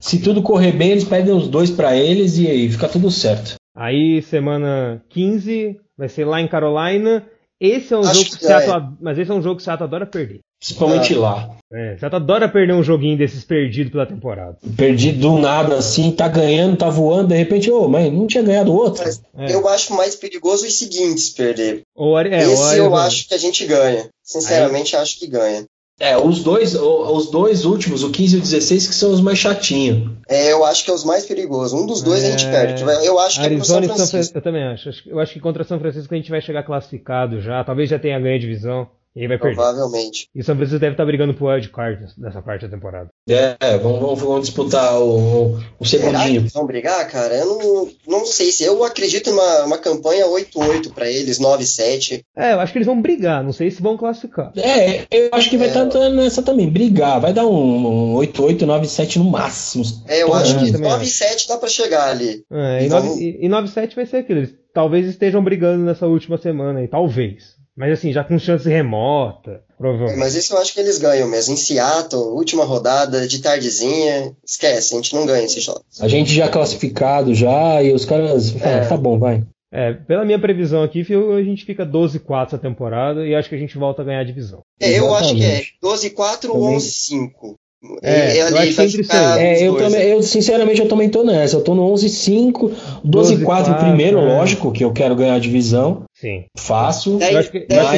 se 0.00 0.18
tudo 0.20 0.42
correr 0.42 0.72
bem, 0.72 0.90
eles 0.92 1.04
pedem 1.04 1.34
os 1.34 1.48
dois 1.48 1.70
pra 1.70 1.96
eles 1.96 2.38
e 2.38 2.46
aí 2.46 2.70
fica 2.70 2.88
tudo 2.88 3.10
certo. 3.10 3.54
Aí, 3.76 4.20
semana 4.22 5.02
15, 5.10 5.78
vai 5.96 6.08
ser 6.08 6.24
lá 6.24 6.40
em 6.40 6.48
Carolina. 6.48 7.26
Esse 7.60 7.92
é 7.94 7.96
um 7.96 8.00
Acho 8.00 8.14
jogo 8.14 8.30
que 8.30 8.38
que 8.38 8.44
o 8.44 8.46
Seattle, 8.48 8.88
mas 9.00 9.18
esse 9.18 9.30
é 9.30 9.34
um 9.34 9.42
jogo 9.42 9.56
que 9.56 9.62
o 9.62 9.64
Seattle 9.64 9.86
adora 9.86 10.06
perder. 10.06 10.40
Principalmente 10.58 11.14
Ah. 11.14 11.18
lá. 11.18 11.56
É, 11.72 11.94
o 11.94 11.98
Seattle 12.00 12.22
adora 12.22 12.48
perder 12.48 12.72
um 12.74 12.82
joguinho 12.82 13.16
desses 13.16 13.44
perdidos 13.44 13.92
pela 13.92 14.04
temporada. 14.04 14.56
Perdi 14.76 15.12
do 15.12 15.38
nada 15.38 15.76
assim, 15.76 16.10
tá 16.10 16.26
ganhando, 16.26 16.76
tá 16.76 16.90
voando, 16.90 17.28
de 17.28 17.36
repente, 17.36 17.70
ô, 17.70 17.88
mas 17.88 18.12
não 18.12 18.26
tinha 18.26 18.42
ganhado 18.42 18.74
outro. 18.74 19.04
Mas 19.04 19.22
É. 19.38 19.54
eu 19.54 19.68
acho 19.68 19.94
mais 19.94 20.16
perigoso 20.16 20.66
os 20.66 20.74
seguintes 20.78 21.28
perder. 21.30 21.82
Ou, 21.94 22.18
é, 22.18 22.42
Esse 22.42 22.76
eu 22.78 22.94
acho 22.96 23.28
que 23.28 23.34
a 23.34 23.38
gente 23.38 23.64
ganha. 23.66 24.08
Sinceramente, 24.24 24.96
acho 24.96 25.18
que 25.18 25.26
ganha. 25.28 25.64
É, 26.02 26.16
os 26.16 26.42
dois, 26.42 26.74
os 26.74 27.30
dois 27.30 27.66
últimos, 27.66 28.02
o 28.02 28.10
15 28.10 28.36
e 28.36 28.38
o 28.38 28.42
16, 28.42 28.86
que 28.86 28.94
são 28.94 29.12
os 29.12 29.20
mais 29.20 29.38
chatinhos. 29.38 30.10
É, 30.28 30.50
eu 30.50 30.64
acho 30.64 30.82
que 30.82 30.90
é 30.90 30.94
os 30.94 31.04
mais 31.04 31.26
perigosos. 31.26 31.78
Um 31.78 31.84
dos 31.84 32.00
dois 32.00 32.24
a 32.24 32.30
gente 32.30 32.46
É. 32.46 32.50
perde. 32.50 32.82
Eu 33.04 33.18
acho 33.18 33.38
que 33.38 33.44
é 33.44 33.48
pro 33.48 33.56
Arizona 33.56 33.64
São 33.66 33.80
e 33.82 33.86
São 33.86 33.96
Francisco. 33.96 34.10
Francisco. 34.12 34.38
Eu 34.38 34.42
também 34.42 34.62
acho. 34.64 34.90
Eu 35.06 35.20
acho 35.20 35.32
que 35.34 35.40
contra 35.40 35.62
São 35.62 35.78
Francisco 35.78 36.14
a 36.14 36.16
gente 36.16 36.30
vai 36.30 36.40
chegar 36.40 36.62
classificado 36.62 37.40
já. 37.42 37.62
Talvez 37.62 37.90
já 37.90 37.98
tenha 37.98 38.18
ganho 38.18 38.36
a 38.36 38.40
divisão. 38.40 38.88
E 39.16 39.22
aí 39.22 39.26
vai 39.28 39.38
perder. 39.38 39.56
Provavelmente. 39.56 40.28
E 40.34 40.40
o 40.40 40.44
São 40.44 40.54
Francisco 40.54 40.78
deve 40.78 40.92
estar 40.94 41.04
brigando 41.04 41.34
pro 41.34 41.46
wild 41.48 41.68
card 41.70 42.06
nessa 42.16 42.40
parte 42.40 42.62
da 42.66 42.68
temporada. 42.76 43.08
É, 43.28 43.56
vamos, 43.78 44.00
vamos, 44.00 44.20
vamos 44.20 44.40
disputar 44.46 45.00
o, 45.00 45.58
o 45.80 45.84
segundinho. 45.84 46.40
eles 46.42 46.52
vão 46.52 46.64
brigar, 46.66 47.08
cara? 47.10 47.34
Eu 47.34 47.46
não, 47.46 47.88
não 48.06 48.26
sei 48.26 48.52
se. 48.52 48.62
Eu 48.64 48.84
acredito 48.84 49.30
numa 49.30 49.64
uma 49.64 49.78
campanha 49.78 50.26
8-8 50.26 50.92
pra 50.92 51.08
eles, 51.10 51.40
9-7. 51.40 52.22
É, 52.36 52.52
eu 52.52 52.60
acho 52.60 52.72
que 52.72 52.78
eles 52.78 52.86
vão 52.86 53.02
brigar. 53.02 53.42
Não 53.42 53.52
sei 53.52 53.70
se 53.70 53.82
vão 53.82 53.96
classificar. 53.96 54.52
É, 54.56 55.06
eu 55.10 55.30
acho 55.32 55.50
que 55.50 55.56
vai 55.56 55.66
É. 55.66 55.70
estar 55.70 56.08
nessa 56.10 56.42
também, 56.42 56.68
brigar. 56.70 57.20
Vai 57.20 57.32
dar 57.32 57.46
um, 57.46 58.14
um 58.14 58.18
8-8, 58.18 58.58
9-7 58.64 59.16
no 59.16 59.24
máximo. 59.24 59.84
É, 60.06 60.22
eu 60.22 60.32
acho 60.32 60.54
vendo. 60.54 60.66
que 60.66 60.72
também 60.72 60.90
9-7 60.90 61.48
dá 61.48 61.56
pra 61.58 61.68
chegar 61.68 62.10
ali. 62.10 62.44
É, 62.50 62.82
e, 62.82 62.86
E 62.86 62.88
9, 62.88 63.06
vamos- 63.08 63.20
e, 63.20 63.38
e 63.40 63.48
9-7 63.48 63.94
vai 63.96 64.06
ser 64.06 64.18
aquilo. 64.18 64.38
Eles 64.40 64.54
talvez 64.72 65.06
estejam 65.06 65.42
brigando 65.42 65.84
nessa 65.84 66.06
última 66.06 66.38
semana 66.38 66.78
aí. 66.78 66.86
Talvez. 66.88 67.58
Mas 67.80 67.94
assim, 67.94 68.12
já 68.12 68.22
com 68.22 68.38
chance 68.38 68.68
remota. 68.68 69.62
Provavelmente. 69.78 70.18
Mas 70.18 70.36
esse 70.36 70.52
eu 70.52 70.58
acho 70.58 70.74
que 70.74 70.80
eles 70.80 70.98
ganham 70.98 71.26
mesmo. 71.26 71.54
Em 71.54 71.56
Seattle, 71.56 72.24
última 72.24 72.62
rodada, 72.62 73.26
de 73.26 73.40
tardezinha. 73.40 74.36
Esquece, 74.44 74.92
a 74.92 74.96
gente 74.98 75.14
não 75.14 75.24
ganha 75.24 75.46
esse 75.46 75.60
jogo. 75.60 75.80
A 75.98 76.06
gente 76.06 76.30
já 76.30 76.46
classificado 76.46 77.34
já, 77.34 77.82
e 77.82 77.90
os 77.90 78.04
caras 78.04 78.50
falam, 78.50 78.76
É. 78.76 78.86
tá 78.86 78.98
bom, 78.98 79.18
vai. 79.18 79.42
É, 79.72 79.94
pela 79.94 80.26
minha 80.26 80.38
previsão 80.38 80.82
aqui, 80.82 81.00
a 81.00 81.42
gente 81.42 81.64
fica 81.64 81.86
12-4 81.86 82.48
essa 82.48 82.58
temporada 82.58 83.26
e 83.26 83.34
acho 83.34 83.48
que 83.48 83.54
a 83.54 83.58
gente 83.58 83.78
volta 83.78 84.02
a 84.02 84.04
ganhar 84.04 84.20
a 84.20 84.24
divisão. 84.24 84.60
É, 84.78 84.98
eu 84.98 85.14
acho 85.14 85.34
que 85.34 85.42
é 85.42 85.60
Exatamente. 85.60 85.78
12-4 85.82 86.48
ou 86.50 86.60
Também. 86.64 86.76
11-5. 86.76 87.54
É, 88.02 88.42
eu 88.42 88.46
acho 88.58 88.82
isso 88.82 89.10
aí. 89.12 89.42
É, 89.42 89.62
eu 89.66 89.76
também, 89.76 90.02
eu 90.08 90.22
sinceramente 90.22 90.80
eu 90.80 90.88
também 90.88 91.08
tô 91.08 91.24
nessa. 91.24 91.56
Eu 91.56 91.62
tô 91.64 91.74
no 91.74 91.82
11-5, 91.92 92.70
12-4 93.06 93.78
primeiro, 93.78 94.18
é. 94.18 94.22
lógico, 94.38 94.70
que 94.70 94.84
eu 94.84 94.92
quero 94.92 95.14
ganhar 95.16 95.34
a 95.34 95.38
divisão. 95.38 96.02
Sim. 96.14 96.44
Mas 96.68 97.02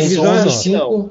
divisão 0.03 0.25
é 0.37 0.45
nossa. 0.45 0.69
11-5. 0.71 1.11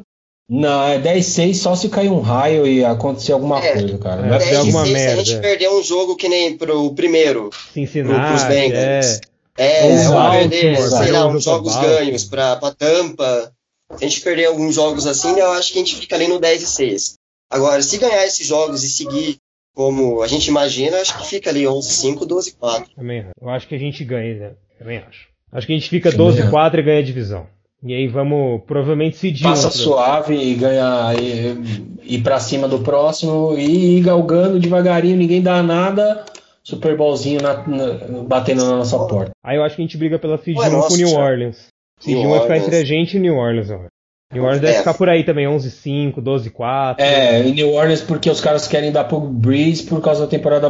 Não, 0.50 0.84
é 0.86 1.00
10-6 1.00 1.54
só 1.56 1.76
se 1.76 1.88
cair 1.88 2.10
um 2.10 2.20
raio 2.20 2.68
e 2.68 2.84
acontecer 2.84 3.32
alguma 3.32 3.64
É. 3.64 3.74
coisa, 3.74 3.98
cara. 3.98 4.26
É. 4.26 4.30
Vai- 4.30 4.40
der 4.40 4.56
alguma 4.58 4.84
10 4.84 4.88
6, 4.88 5.00
se 5.00 5.06
a 5.06 5.08
merda. 5.08 5.24
gente 5.26 5.42
perder 5.42 5.70
um 5.70 5.84
jogo 5.84 6.16
que 6.18 6.28
nem 6.28 6.58
pro 6.58 6.94
primeiro, 6.94 7.50
pro, 7.50 7.50
pros 7.50 7.72
Cincinnati, 7.74 8.48
Bengals. 8.48 8.76
é. 8.76 9.20
É, 9.58 9.92
Exato, 9.94 10.32
perder, 10.40 10.74
exato. 10.78 11.04
sei 11.04 11.12
lá, 11.12 11.28
uns 11.28 11.44
jogos 11.44 11.76
ganhos 11.76 12.24
pra, 12.24 12.56
pra 12.56 12.72
Tampa. 12.72 13.52
Se 13.98 14.06
a 14.06 14.08
gente 14.08 14.22
perder 14.22 14.46
alguns 14.46 14.76
jogos 14.76 15.06
assim, 15.06 15.38
eu 15.38 15.52
acho 15.52 15.72
que 15.74 15.78
a 15.78 15.82
gente 15.82 15.96
fica 15.98 16.16
ali 16.16 16.28
no 16.28 16.40
10 16.40 16.64
e 16.64 16.68
6. 16.68 17.14
Agora, 17.52 17.82
se 17.82 17.98
ganhar 17.98 18.26
esses 18.26 18.48
jogos 18.48 18.84
e 18.84 18.90
seguir 18.90 19.36
como 19.76 20.22
a 20.22 20.28
gente 20.28 20.48
imagina, 20.48 20.98
acho 20.98 21.18
que 21.18 21.26
fica 21.28 21.50
ali 21.50 21.68
11 21.68 21.92
5, 21.92 22.26
12 22.26 22.54
4. 22.54 22.90
Também 22.96 23.20
acho. 23.20 23.30
Eu 23.42 23.50
acho 23.50 23.68
que 23.68 23.76
a 23.76 23.80
gente 23.80 24.04
ganha, 24.04 24.36
né? 24.36 24.52
Também 24.80 24.98
acho. 24.98 25.28
Acho 25.52 25.68
que 25.68 25.74
a 25.74 25.76
gente 25.78 25.90
fica 25.90 26.12
Também 26.12 26.28
12-4 26.50 26.80
e 26.80 26.84
ganha 26.84 27.00
a 27.00 27.04
divisão. 27.04 27.48
E 27.84 27.94
aí 27.94 28.08
vamos 28.08 28.62
provavelmente 28.68 29.18
seguir 29.18 29.44
Passa 29.44 29.68
outra. 29.68 29.82
suave 29.82 30.36
e 30.36 30.54
ganha 30.56 31.14
e 31.20 32.16
ir 32.16 32.22
pra 32.22 32.40
cima 32.40 32.68
do 32.68 32.80
próximo 32.80 33.56
e 33.58 33.98
ir 33.98 34.02
galgando 34.02 34.60
devagarinho, 34.60 35.18
ninguém 35.18 35.42
dá 35.42 35.62
nada. 35.64 36.24
Super 36.64 36.96
Bowlzinho 36.96 37.42
na- 37.42 37.66
na- 37.68 38.24
batendo 38.24 38.64
na 38.64 38.76
nossa 38.78 38.98
porta. 39.00 39.32
Aí 39.44 39.58
eu 39.58 39.64
acho 39.64 39.76
que 39.76 39.82
a 39.82 39.86
gente 39.86 39.98
briga 39.98 40.20
pela 40.20 40.36
1 40.36 40.54
com 40.88 40.94
o 40.94 40.98
New. 40.98 41.10
Orleans. 41.18 41.68
1 42.06 42.30
vai 42.30 42.42
ficar 42.42 42.58
entre 42.58 42.76
a 42.76 42.86
gente 42.86 43.18
e 43.18 43.20
New 43.20 43.36
Orleans, 43.36 43.72
acho. 43.72 43.88
New 44.32 44.44
Orleans 44.44 44.62
deve 44.62 44.74
É. 44.76 44.78
ficar 44.80 44.94
por 44.94 45.10
aí 45.10 45.24
também, 45.24 45.46
11-5, 45.48 46.22
12-4. 46.22 46.96
É, 47.00 47.42
em 47.42 47.54
New 47.54 47.74
Orleans 47.74 48.02
porque 48.02 48.30
os 48.30 48.40
caras 48.40 48.68
querem 48.68 48.92
dar 48.92 49.04
pro 49.06 49.20
Breeze 49.20 49.84
por 49.84 50.02
causa 50.02 50.22
da 50.22 50.28
temporada 50.28 50.70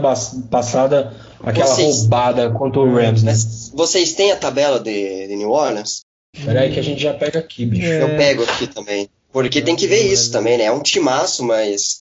passada, 0.50 1.14
aquela 1.44 1.68
Vocês- 1.68 2.00
roubada 2.02 2.50
contra 2.52 2.80
o 2.82 2.94
Rams, 2.96 3.24
né? 3.24 3.32
Mas 3.32 3.72
vocês 3.74 4.14
têm 4.14 4.32
a 4.32 4.36
tabela 4.36 4.80
de, 4.80 5.28
de 5.28 5.36
New 5.36 5.52
Orleans? 5.52 6.02
Peraí 6.46 6.72
que 6.72 6.80
a 6.80 6.84
gente 6.84 7.02
já 7.02 7.14
pega 7.14 7.40
aqui, 7.40 7.66
bicho. 7.66 7.86
É. 7.86 8.02
Eu 8.04 8.08
pego 8.18 8.44
aqui 8.44 8.68
também. 8.68 9.08
Porque 9.34 9.62
tem 9.62 9.76
que 9.76 9.88
ver 9.88 10.12
isso 10.12 10.32
também, 10.32 10.58
né? 10.58 10.66
É 10.66 10.72
um 10.72 10.82
timaço, 10.82 11.44
mas 11.44 12.00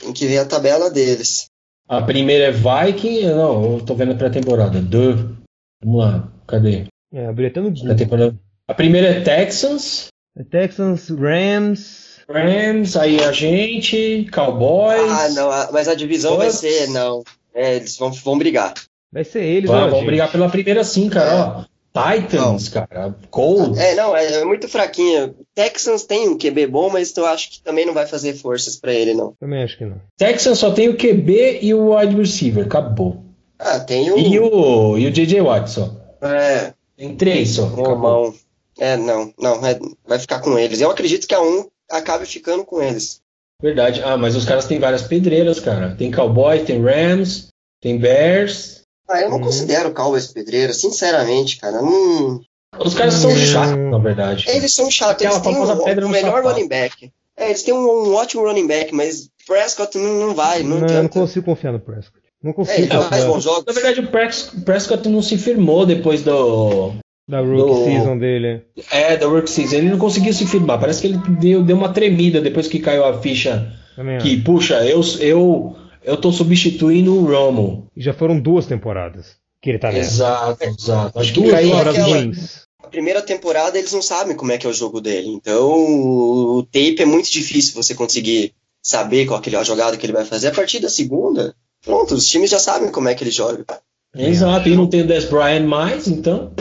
tem 0.00 0.12
que 0.12 0.26
ver 0.26 0.38
a 0.38 0.44
tabela 0.44 0.90
deles. 0.90 1.46
A 1.88 2.02
primeira 2.02 2.44
é 2.46 2.50
Viking, 2.52 3.22
não, 3.26 3.74
eu 3.76 3.80
tô 3.80 3.94
vendo 3.94 4.12
a 4.12 4.14
pré-temporada. 4.14 4.80
Duh. 4.80 5.34
Vamos 5.82 6.00
lá, 6.00 6.28
cadê? 6.46 6.84
É, 7.12 7.26
abri 7.26 7.46
até 7.46 7.60
no. 7.60 7.72
Pré-temporada. 7.72 8.34
A 8.68 8.74
primeira 8.74 9.08
é 9.08 9.20
Texans, 9.20 10.08
Texans, 10.44 11.08
Rams. 11.08 12.18
Rams, 12.28 12.96
aí 12.96 13.22
a 13.22 13.32
gente, 13.32 14.28
Cowboys. 14.32 15.10
Ah, 15.10 15.28
não, 15.30 15.48
mas 15.72 15.88
a 15.88 15.94
divisão 15.94 16.36
vai 16.36 16.50
ser, 16.50 16.88
não. 16.88 17.22
É, 17.54 17.76
eles 17.76 17.96
vão, 17.96 18.12
vão 18.12 18.38
brigar. 18.38 18.74
Vai 19.12 19.24
ser 19.24 19.42
eles, 19.42 19.70
ó, 19.70 19.80
vamos 19.80 19.94
gente. 19.96 20.06
brigar 20.06 20.30
pela 20.30 20.48
primeira 20.50 20.84
sim, 20.84 21.08
cara. 21.08 21.64
Ó. 21.64 21.78
Titans, 21.98 22.68
cara. 22.68 23.16
Colts. 23.30 23.78
É, 23.78 23.94
não, 23.94 24.14
é, 24.14 24.40
é 24.40 24.44
muito 24.44 24.68
fraquinha. 24.68 25.34
Texans 25.54 26.04
tem 26.04 26.28
um 26.28 26.38
QB 26.38 26.66
bom, 26.66 26.90
mas 26.90 27.16
eu 27.16 27.26
acho 27.26 27.50
que 27.50 27.62
também 27.62 27.86
não 27.86 27.94
vai 27.94 28.06
fazer 28.06 28.34
forças 28.34 28.76
pra 28.76 28.92
ele, 28.92 29.14
não. 29.14 29.32
Também 29.40 29.62
acho 29.62 29.78
que 29.78 29.86
não. 29.86 30.00
Texans 30.16 30.58
só 30.58 30.70
tem 30.70 30.88
o 30.88 30.96
QB 30.96 31.60
e 31.62 31.74
o 31.74 31.96
wide 31.96 32.14
receiver, 32.14 32.66
acabou. 32.66 33.24
Ah, 33.58 33.80
tem 33.80 34.10
o. 34.12 34.18
E 34.18 34.38
o, 34.38 34.98
e 34.98 35.06
o 35.06 35.10
JJ 35.10 35.40
Watt 35.40 35.70
só. 35.70 35.90
É, 36.22 36.72
Tem 36.96 37.16
três 37.16 37.50
só. 37.50 37.66
acabou. 37.66 38.34
É, 38.78 38.96
não, 38.96 39.32
não, 39.38 39.66
é- 39.66 39.78
vai 40.06 40.18
ficar 40.18 40.40
com 40.40 40.58
eles. 40.58 40.80
Eu 40.80 40.90
acredito 40.90 41.26
que 41.26 41.34
a 41.34 41.40
um 41.42 41.66
acabe 41.90 42.26
ficando 42.26 42.64
com 42.64 42.80
eles. 42.82 43.20
Verdade. 43.60 44.02
Ah, 44.04 44.16
mas 44.16 44.36
os 44.36 44.44
caras 44.44 44.66
têm 44.66 44.78
várias 44.78 45.02
pedreiras, 45.02 45.58
cara. 45.58 45.94
Tem 45.96 46.10
Cowboy, 46.12 46.64
tem 46.64 46.80
Rams, 46.82 47.48
tem 47.82 47.98
Bears. 47.98 48.82
Ah, 49.08 49.20
eu 49.22 49.30
não 49.30 49.38
Uhum. 49.38 49.44
considero 49.44 49.88
o 49.88 49.94
Cowboys 49.94 50.28
pedreira, 50.28 50.72
sinceramente, 50.72 51.56
cara. 51.58 51.80
Não... 51.82 52.40
Os 52.78 52.94
caras 52.94 53.14
são 53.14 53.30
Hum. 53.30 53.36
chatos, 53.36 53.90
na 53.90 53.98
verdade. 53.98 54.44
Eles 54.48 54.72
são 54.74 54.90
chatos, 54.90 55.24
eles 55.24 55.38
têm 55.40 55.56
um, 55.56 55.84
pedra 55.84 56.06
o 56.06 56.08
melhor 56.10 56.36
sapato. 56.36 56.48
running 56.54 56.68
back. 56.68 57.10
É, 57.36 57.46
eles 57.46 57.62
têm 57.62 57.72
um, 57.74 57.78
um 58.10 58.14
ótimo 58.14 58.44
running 58.44 58.66
back, 58.66 58.94
mas 58.94 59.28
Prescott 59.46 59.96
não, 59.96 60.14
não 60.28 60.34
vai, 60.34 60.62
não, 60.62 60.80
Não, 60.80 60.86
eu 60.88 61.02
não 61.04 61.08
consigo 61.08 61.46
confiar 61.46 61.72
no 61.72 61.80
Prescott. 61.80 62.20
Não 62.42 62.50
É, 62.50 62.54
consigo 62.54 62.78
ele 62.94 63.02
faz 63.08 63.24
bons 63.24 63.42
jogos. 63.42 63.64
Na 63.66 63.72
verdade, 63.72 64.00
o 64.00 64.08
Pres- 64.08 64.50
Prescott 64.64 65.08
não 65.08 65.22
se 65.22 65.36
firmou 65.38 65.84
depois 65.86 66.22
do. 66.22 66.92
Da 67.28 67.40
rookie 67.40 67.56
do- 67.72 67.84
season 67.84 68.18
dele. 68.18 68.62
É, 68.90 69.16
da 69.16 69.28
work 69.28 69.50
season. 69.50 69.76
Ele 69.76 69.90
não 69.90 69.98
conseguiu 69.98 70.32
se 70.32 70.46
firmar. 70.46 70.80
Parece 70.80 71.02
que 71.02 71.06
ele 71.08 71.18
deu, 71.38 71.62
deu 71.62 71.76
uma 71.76 71.90
tremida 71.92 72.40
depois 72.40 72.66
que 72.66 72.78
caiu 72.78 73.04
a 73.04 73.20
ficha. 73.20 73.72
Também 73.94 74.18
Que, 74.18 74.40
puxa, 74.40 74.84
eu, 74.86 75.00
eu, 75.20 75.76
eu 76.04 76.16
tô 76.16 76.32
substituindo 76.32 77.14
o 77.14 77.26
Romo. 77.26 77.86
E 77.96 78.00
já 78.02 78.12
foram 78.14 78.38
duas 78.40 78.64
temporadas 78.66 79.36
que 79.60 79.70
ele 79.70 79.78
tá 79.78 79.92
nessa. 79.92 80.10
Exato, 80.10 80.64
exato. 80.64 81.18
Acho 81.18 81.32
que 81.34 81.40
Duas 81.42 81.60
temporadas 81.60 81.98
ruins. 82.06 82.62
A 82.82 82.86
primeira 82.88 83.20
temporada 83.20 83.76
eles 83.78 83.92
não 83.92 84.00
sabem 84.00 84.34
como 84.34 84.50
é 84.52 84.56
que 84.56 84.66
é 84.66 84.70
o 84.70 84.72
jogo 84.72 85.00
dele. 85.00 85.28
Então 85.28 85.68
o 85.74 86.62
tape 86.62 87.02
é 87.02 87.04
muito 87.04 87.30
difícil 87.30 87.74
você 87.74 87.94
conseguir 87.94 88.52
saber 88.82 89.26
qual 89.26 89.40
que 89.40 89.54
é 89.54 89.58
a 89.58 89.62
jogada 89.64 89.96
que 89.96 90.06
ele 90.06 90.12
vai 90.14 90.24
fazer. 90.24 90.48
A 90.48 90.52
partir 90.52 90.78
da 90.78 90.88
segunda, 90.88 91.54
pronto, 91.84 92.14
os 92.14 92.26
times 92.26 92.48
já 92.50 92.58
sabem 92.58 92.90
como 92.90 93.08
é 93.08 93.14
que 93.14 93.22
ele 93.24 93.30
joga. 93.30 93.64
Exato, 94.16 94.68
e 94.70 94.74
não 94.74 94.86
tem 94.86 95.02
o 95.02 95.06
Des 95.06 95.26
Bryant 95.26 95.66
mais, 95.66 96.08
então. 96.08 96.52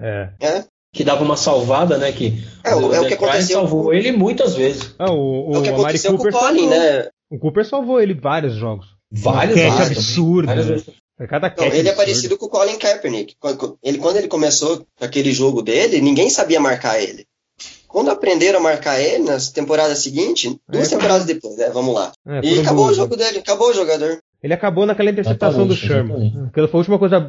É. 0.00 0.30
É, 0.40 0.64
Que 0.92 1.04
dava 1.04 1.22
uma 1.22 1.36
salvada, 1.36 1.98
né? 1.98 2.10
Que 2.12 2.42
É, 2.64 2.74
o- 2.74 2.92
é 2.94 3.00
o 3.00 3.06
que 3.06 3.14
aconteceu 3.14 3.58
salvou 3.60 3.84
com- 3.84 3.92
ele 3.92 4.10
muitas 4.12 4.54
vezes. 4.54 4.94
Ah, 4.98 5.10
o, 5.12 5.50
o, 5.50 5.54
é 5.54 5.58
o 5.58 5.62
que 5.62 5.68
aconteceu 5.68 6.10
com 6.12 6.16
Cooper 6.18 6.34
o 6.34 6.38
Colin, 6.38 6.68
salvou. 6.68 6.78
né? 6.78 7.08
O 7.30 7.38
Cooper 7.38 7.64
salvou 7.66 8.00
ele 8.00 8.14
vários 8.14 8.54
jogos. 8.54 8.86
Vários, 9.12 9.54
catch 9.60 9.68
vários. 9.72 9.98
absurdo. 9.98 10.46
Né? 10.48 10.62
vezes. 10.62 10.86
Foi 11.16 11.26
cada 11.26 11.52
ele 11.62 11.88
é 11.88 11.92
parecido 11.92 12.38
com 12.38 12.46
o 12.46 12.48
Colin 12.48 12.78
Kaepernick. 12.78 13.34
Quando 13.40 13.76
ele, 13.82 13.98
quando 13.98 14.16
ele 14.16 14.28
começou 14.28 14.86
com 14.96 15.04
aquele 15.04 15.32
jogo 15.32 15.62
dele, 15.62 16.00
ninguém 16.00 16.30
sabia 16.30 16.60
marcar 16.60 17.00
ele. 17.02 17.24
Quando 17.88 18.10
aprenderam 18.10 18.58
a 18.60 18.62
marcar 18.62 19.00
ele, 19.00 19.24
nas 19.24 19.50
temporadas 19.50 19.98
seguintes, 19.98 20.54
duas 20.68 20.86
É, 20.92 20.94
temporadas 20.96 21.24
depois, 21.26 21.56
né? 21.56 21.70
Vamos 21.70 21.94
lá. 21.94 22.12
É, 22.26 22.40
E 22.44 22.60
acabou 22.60 22.86
o 22.86 22.94
jogo 22.94 23.16
dele, 23.16 23.38
acabou 23.38 23.70
o 23.70 23.74
jogador. 23.74 24.18
Ele 24.42 24.54
acabou 24.54 24.86
naquela 24.86 25.10
interceptação 25.10 25.66
do 25.66 25.72
Exatamente, 25.74 26.08
Sherman. 26.32 26.46
Aquela 26.48 26.68
foi 26.68 26.78
a 26.78 26.80
última 26.80 26.98
coisa 26.98 27.20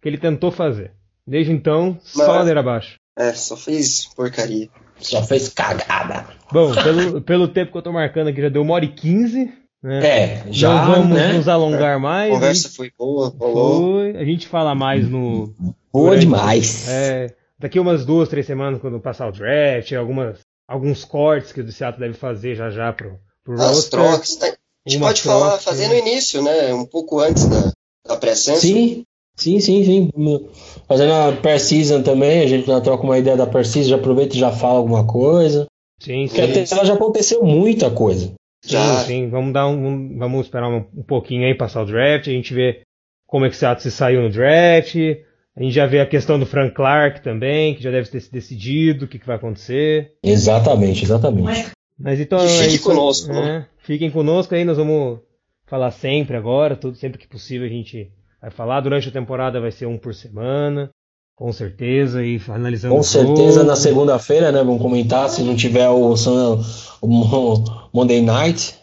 que 0.00 0.08
ele 0.08 0.18
tentou 0.18 0.52
fazer. 0.52 0.92
Desde 1.26 1.52
então, 1.52 1.98
só 2.02 2.26
Mas- 2.26 2.36
ladeira 2.36 2.60
abaixo. 2.60 2.96
É, 3.18 3.32
só 3.34 3.56
fez 3.56 4.06
porcaria. 4.14 4.68
Só 4.98 5.22
fez 5.22 5.48
cagada. 5.48 6.26
Bom, 6.52 6.72
pelo, 6.74 7.20
pelo 7.22 7.48
tempo 7.48 7.72
que 7.72 7.78
eu 7.78 7.82
tô 7.82 7.92
marcando 7.92 8.28
aqui, 8.28 8.40
já 8.40 8.48
deu 8.48 8.62
uma 8.62 8.74
hora 8.74 8.84
e 8.84 8.92
quinze. 8.92 9.52
Né? 9.82 10.06
É, 10.06 10.44
já, 10.52 10.86
Não 10.86 10.94
vamos 10.94 11.16
né? 11.18 11.32
nos 11.32 11.48
alongar 11.48 11.96
A 11.96 11.98
mais. 11.98 12.32
conversa 12.32 12.68
foi 12.70 12.90
boa, 12.96 13.28
rolou. 13.38 13.94
Foi. 13.94 14.16
A 14.16 14.24
gente 14.24 14.46
fala 14.46 14.74
mais 14.74 15.08
no. 15.08 15.52
Boa 15.92 16.10
durante- 16.10 16.20
demais. 16.20 16.88
É, 16.88 17.34
daqui 17.58 17.78
umas 17.80 18.04
duas, 18.06 18.28
três 18.28 18.46
semanas, 18.46 18.80
quando 18.80 19.00
passar 19.00 19.28
o 19.28 19.32
draft, 19.32 19.92
algumas, 19.92 20.38
alguns 20.68 21.04
cortes 21.04 21.52
que 21.52 21.60
o 21.60 21.72
Seattle 21.72 22.00
deve 22.06 22.14
fazer 22.16 22.54
já 22.54 22.70
já 22.70 22.92
pro, 22.92 23.18
pro 23.44 23.54
As 23.54 23.60
roster. 23.74 23.90
trocas. 24.00 24.38
né? 24.38 24.54
A 24.86 24.90
gente 24.90 25.00
pode 25.00 25.22
falar, 25.22 25.48
troca, 25.48 25.62
fazer 25.62 25.88
né? 25.88 25.94
no 25.94 25.98
início, 26.08 26.42
né? 26.42 26.72
Um 26.72 26.86
pouco 26.86 27.18
antes 27.20 27.44
da, 27.46 27.72
da 28.06 28.16
pré-censo. 28.16 28.60
Sim, 28.60 29.04
sim, 29.36 29.60
sim, 29.60 29.84
sim. 29.84 30.10
Fazendo 30.86 31.12
a 31.12 31.32
per-season 31.32 32.02
também, 32.02 32.42
a 32.42 32.46
gente 32.46 32.66
já 32.66 32.80
troca 32.80 33.04
uma 33.04 33.18
ideia 33.18 33.36
da 33.36 33.46
per-season, 33.46 33.90
já 33.90 33.96
aproveita 33.96 34.36
e 34.36 34.38
já 34.38 34.50
fala 34.50 34.78
alguma 34.78 35.06
coisa. 35.06 35.66
Sim, 35.98 36.26
Porque 36.26 36.42
sim. 36.42 36.50
até 36.50 36.74
ela 36.74 36.84
já 36.84 36.94
aconteceu 36.94 37.44
muita 37.44 37.90
coisa. 37.90 38.32
Já. 38.64 39.00
Sim, 39.00 39.06
sim. 39.06 39.28
Vamos 39.28 39.52
dar 39.52 39.66
um, 39.68 40.18
vamos 40.18 40.46
esperar 40.46 40.68
um, 40.68 40.84
um 40.96 41.02
pouquinho 41.02 41.46
aí 41.46 41.54
passar 41.54 41.82
o 41.82 41.86
draft, 41.86 42.28
a 42.28 42.32
gente 42.32 42.52
vê 42.54 42.82
como 43.26 43.44
é 43.46 43.50
que 43.50 43.56
se 43.56 43.90
saiu 43.90 44.22
no 44.22 44.30
draft. 44.30 44.96
A 45.54 45.62
gente 45.62 45.74
já 45.74 45.86
vê 45.86 46.00
a 46.00 46.06
questão 46.06 46.38
do 46.38 46.46
Frank 46.46 46.74
Clark 46.74 47.22
também, 47.22 47.74
que 47.74 47.82
já 47.82 47.90
deve 47.90 48.08
ter 48.08 48.20
se 48.20 48.32
decidido 48.32 49.04
o 49.04 49.08
que, 49.08 49.18
que 49.18 49.26
vai 49.26 49.36
acontecer. 49.36 50.12
Exatamente, 50.22 51.04
exatamente. 51.04 51.70
Mas 51.98 52.20
então 52.20 52.38
Que 52.38 52.44
é 52.44 52.48
fique 52.48 52.74
isso, 52.76 52.84
conosco, 52.84 53.32
né? 53.32 53.66
Fiquem 53.78 54.10
conosco 54.10 54.54
aí, 54.54 54.64
nós 54.64 54.78
vamos 54.78 55.20
falar 55.66 55.90
sempre 55.90 56.36
agora, 56.36 56.74
tudo 56.74 56.96
sempre 56.96 57.18
que 57.18 57.28
possível 57.28 57.66
a 57.66 57.70
gente 57.70 58.10
vai 58.42 58.50
falar. 58.50 58.80
Durante 58.80 59.08
a 59.08 59.12
temporada 59.12 59.60
vai 59.60 59.70
ser 59.70 59.86
um 59.86 59.96
por 59.96 60.14
semana, 60.14 60.90
com 61.36 61.50
certeza, 61.52 62.22
e 62.24 62.38
analisando 62.48 62.94
Com 62.94 63.02
certeza 63.02 63.64
na 63.64 63.76
segunda-feira, 63.76 64.52
né? 64.52 64.58
Vamos 64.62 64.82
comentar 64.82 65.30
se 65.30 65.42
não 65.42 65.56
tiver 65.56 65.88
o, 65.88 66.12
o 67.00 67.06
Mo- 67.08 67.88
Monday 67.94 68.20
Night. 68.20 68.74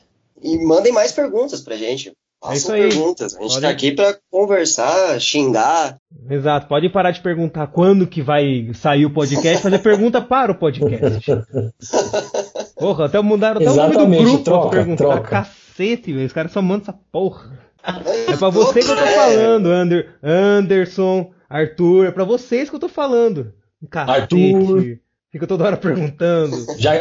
E 0.41 0.57
mandem 0.65 0.93
mais 0.93 1.11
perguntas 1.11 1.61
pra 1.61 1.75
gente. 1.75 2.11
É 2.41 2.53
isso 2.55 2.67
Façam 2.67 2.75
aí. 2.75 2.87
perguntas. 2.89 3.35
A 3.35 3.41
gente 3.41 3.49
Pode- 3.51 3.61
tá 3.61 3.69
aqui 3.69 3.91
pra 3.91 4.15
conversar, 4.31 5.19
xingar. 5.19 5.97
Exato, 6.29 6.69
pode 6.69 6.87
parar 6.89 7.11
de 7.11 7.19
perguntar 7.21 7.67
quando 7.67 8.07
que 8.07 8.21
vai 8.21 8.71
sair 8.73 9.05
o 9.05 9.09
podcast, 9.13 9.61
fazer 9.61 9.79
pergunta 9.79 10.21
para 10.21 10.53
o 10.53 10.55
podcast. 10.55 11.19
Porra, 12.79 13.05
até 13.07 13.19
mudaram 13.21 13.59
até 13.59 13.69
o 13.69 13.75
nome 13.75 13.97
do 13.97 14.23
grupo 14.23 14.43
troca, 14.45 14.69
pra 14.69 14.77
perguntar. 14.79 15.03
troca. 15.03 15.27
Cacete, 15.29 16.13
velho, 16.13 16.25
os 16.25 16.31
caras 16.33 16.51
só 16.53 16.61
mandam 16.61 16.83
essa 16.83 16.93
porra. 17.11 17.59
É 17.83 18.35
pra 18.37 18.49
você 18.49 18.79
que 18.81 18.91
eu 18.91 18.95
tô 18.95 19.05
falando, 19.05 19.67
Ander, 19.67 20.15
Anderson, 20.21 21.31
Arthur, 21.49 22.07
é 22.07 22.11
pra 22.11 22.23
vocês 22.23 22.69
que 22.69 22.75
eu 22.75 22.79
tô 22.79 22.89
falando. 22.89 23.53
Cacete. 23.89 24.21
Arthur. 24.21 24.99
Fica 25.31 25.47
toda 25.47 25.63
hora 25.63 25.77
perguntando. 25.77 26.55
Já 26.77 26.93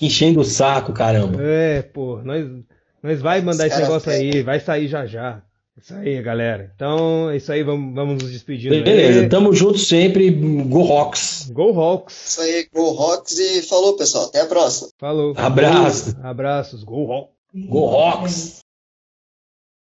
enchendo 0.00 0.40
o 0.40 0.44
saco, 0.44 0.92
caramba. 0.92 1.38
É, 1.42 1.82
pô, 1.82 2.20
nós, 2.22 2.46
nós 3.02 3.20
vai 3.20 3.40
mandar 3.40 3.66
esse 3.66 3.80
negócio 3.80 4.10
aí, 4.10 4.42
vai 4.42 4.60
sair 4.60 4.88
já 4.88 5.06
já. 5.06 5.42
Isso 5.80 5.94
aí, 5.94 6.20
galera. 6.20 6.70
Então, 6.74 7.30
é 7.30 7.38
isso 7.38 7.50
aí, 7.50 7.62
vamos, 7.62 7.94
vamos 7.94 8.22
nos 8.22 8.30
despedindo 8.30 8.74
Beleza, 8.82 9.20
aí. 9.20 9.28
tamo 9.30 9.54
junto 9.54 9.78
sempre. 9.78 10.30
Go 10.30 10.82
Rocks. 10.82 11.48
Go 11.50 11.70
Hawks. 11.70 12.32
Isso 12.32 12.40
aí, 12.42 12.68
Go 12.74 12.90
Rocks 12.90 13.38
e 13.38 13.62
falou, 13.62 13.96
pessoal. 13.96 14.26
Até 14.26 14.42
a 14.42 14.46
próxima. 14.46 14.90
Falou. 14.98 15.32
Abraço. 15.38 16.14
Abraços. 16.22 16.84
Go 16.84 17.10
Hawks. 17.10 17.32
Go 17.54 17.86
Rocks. 17.86 18.60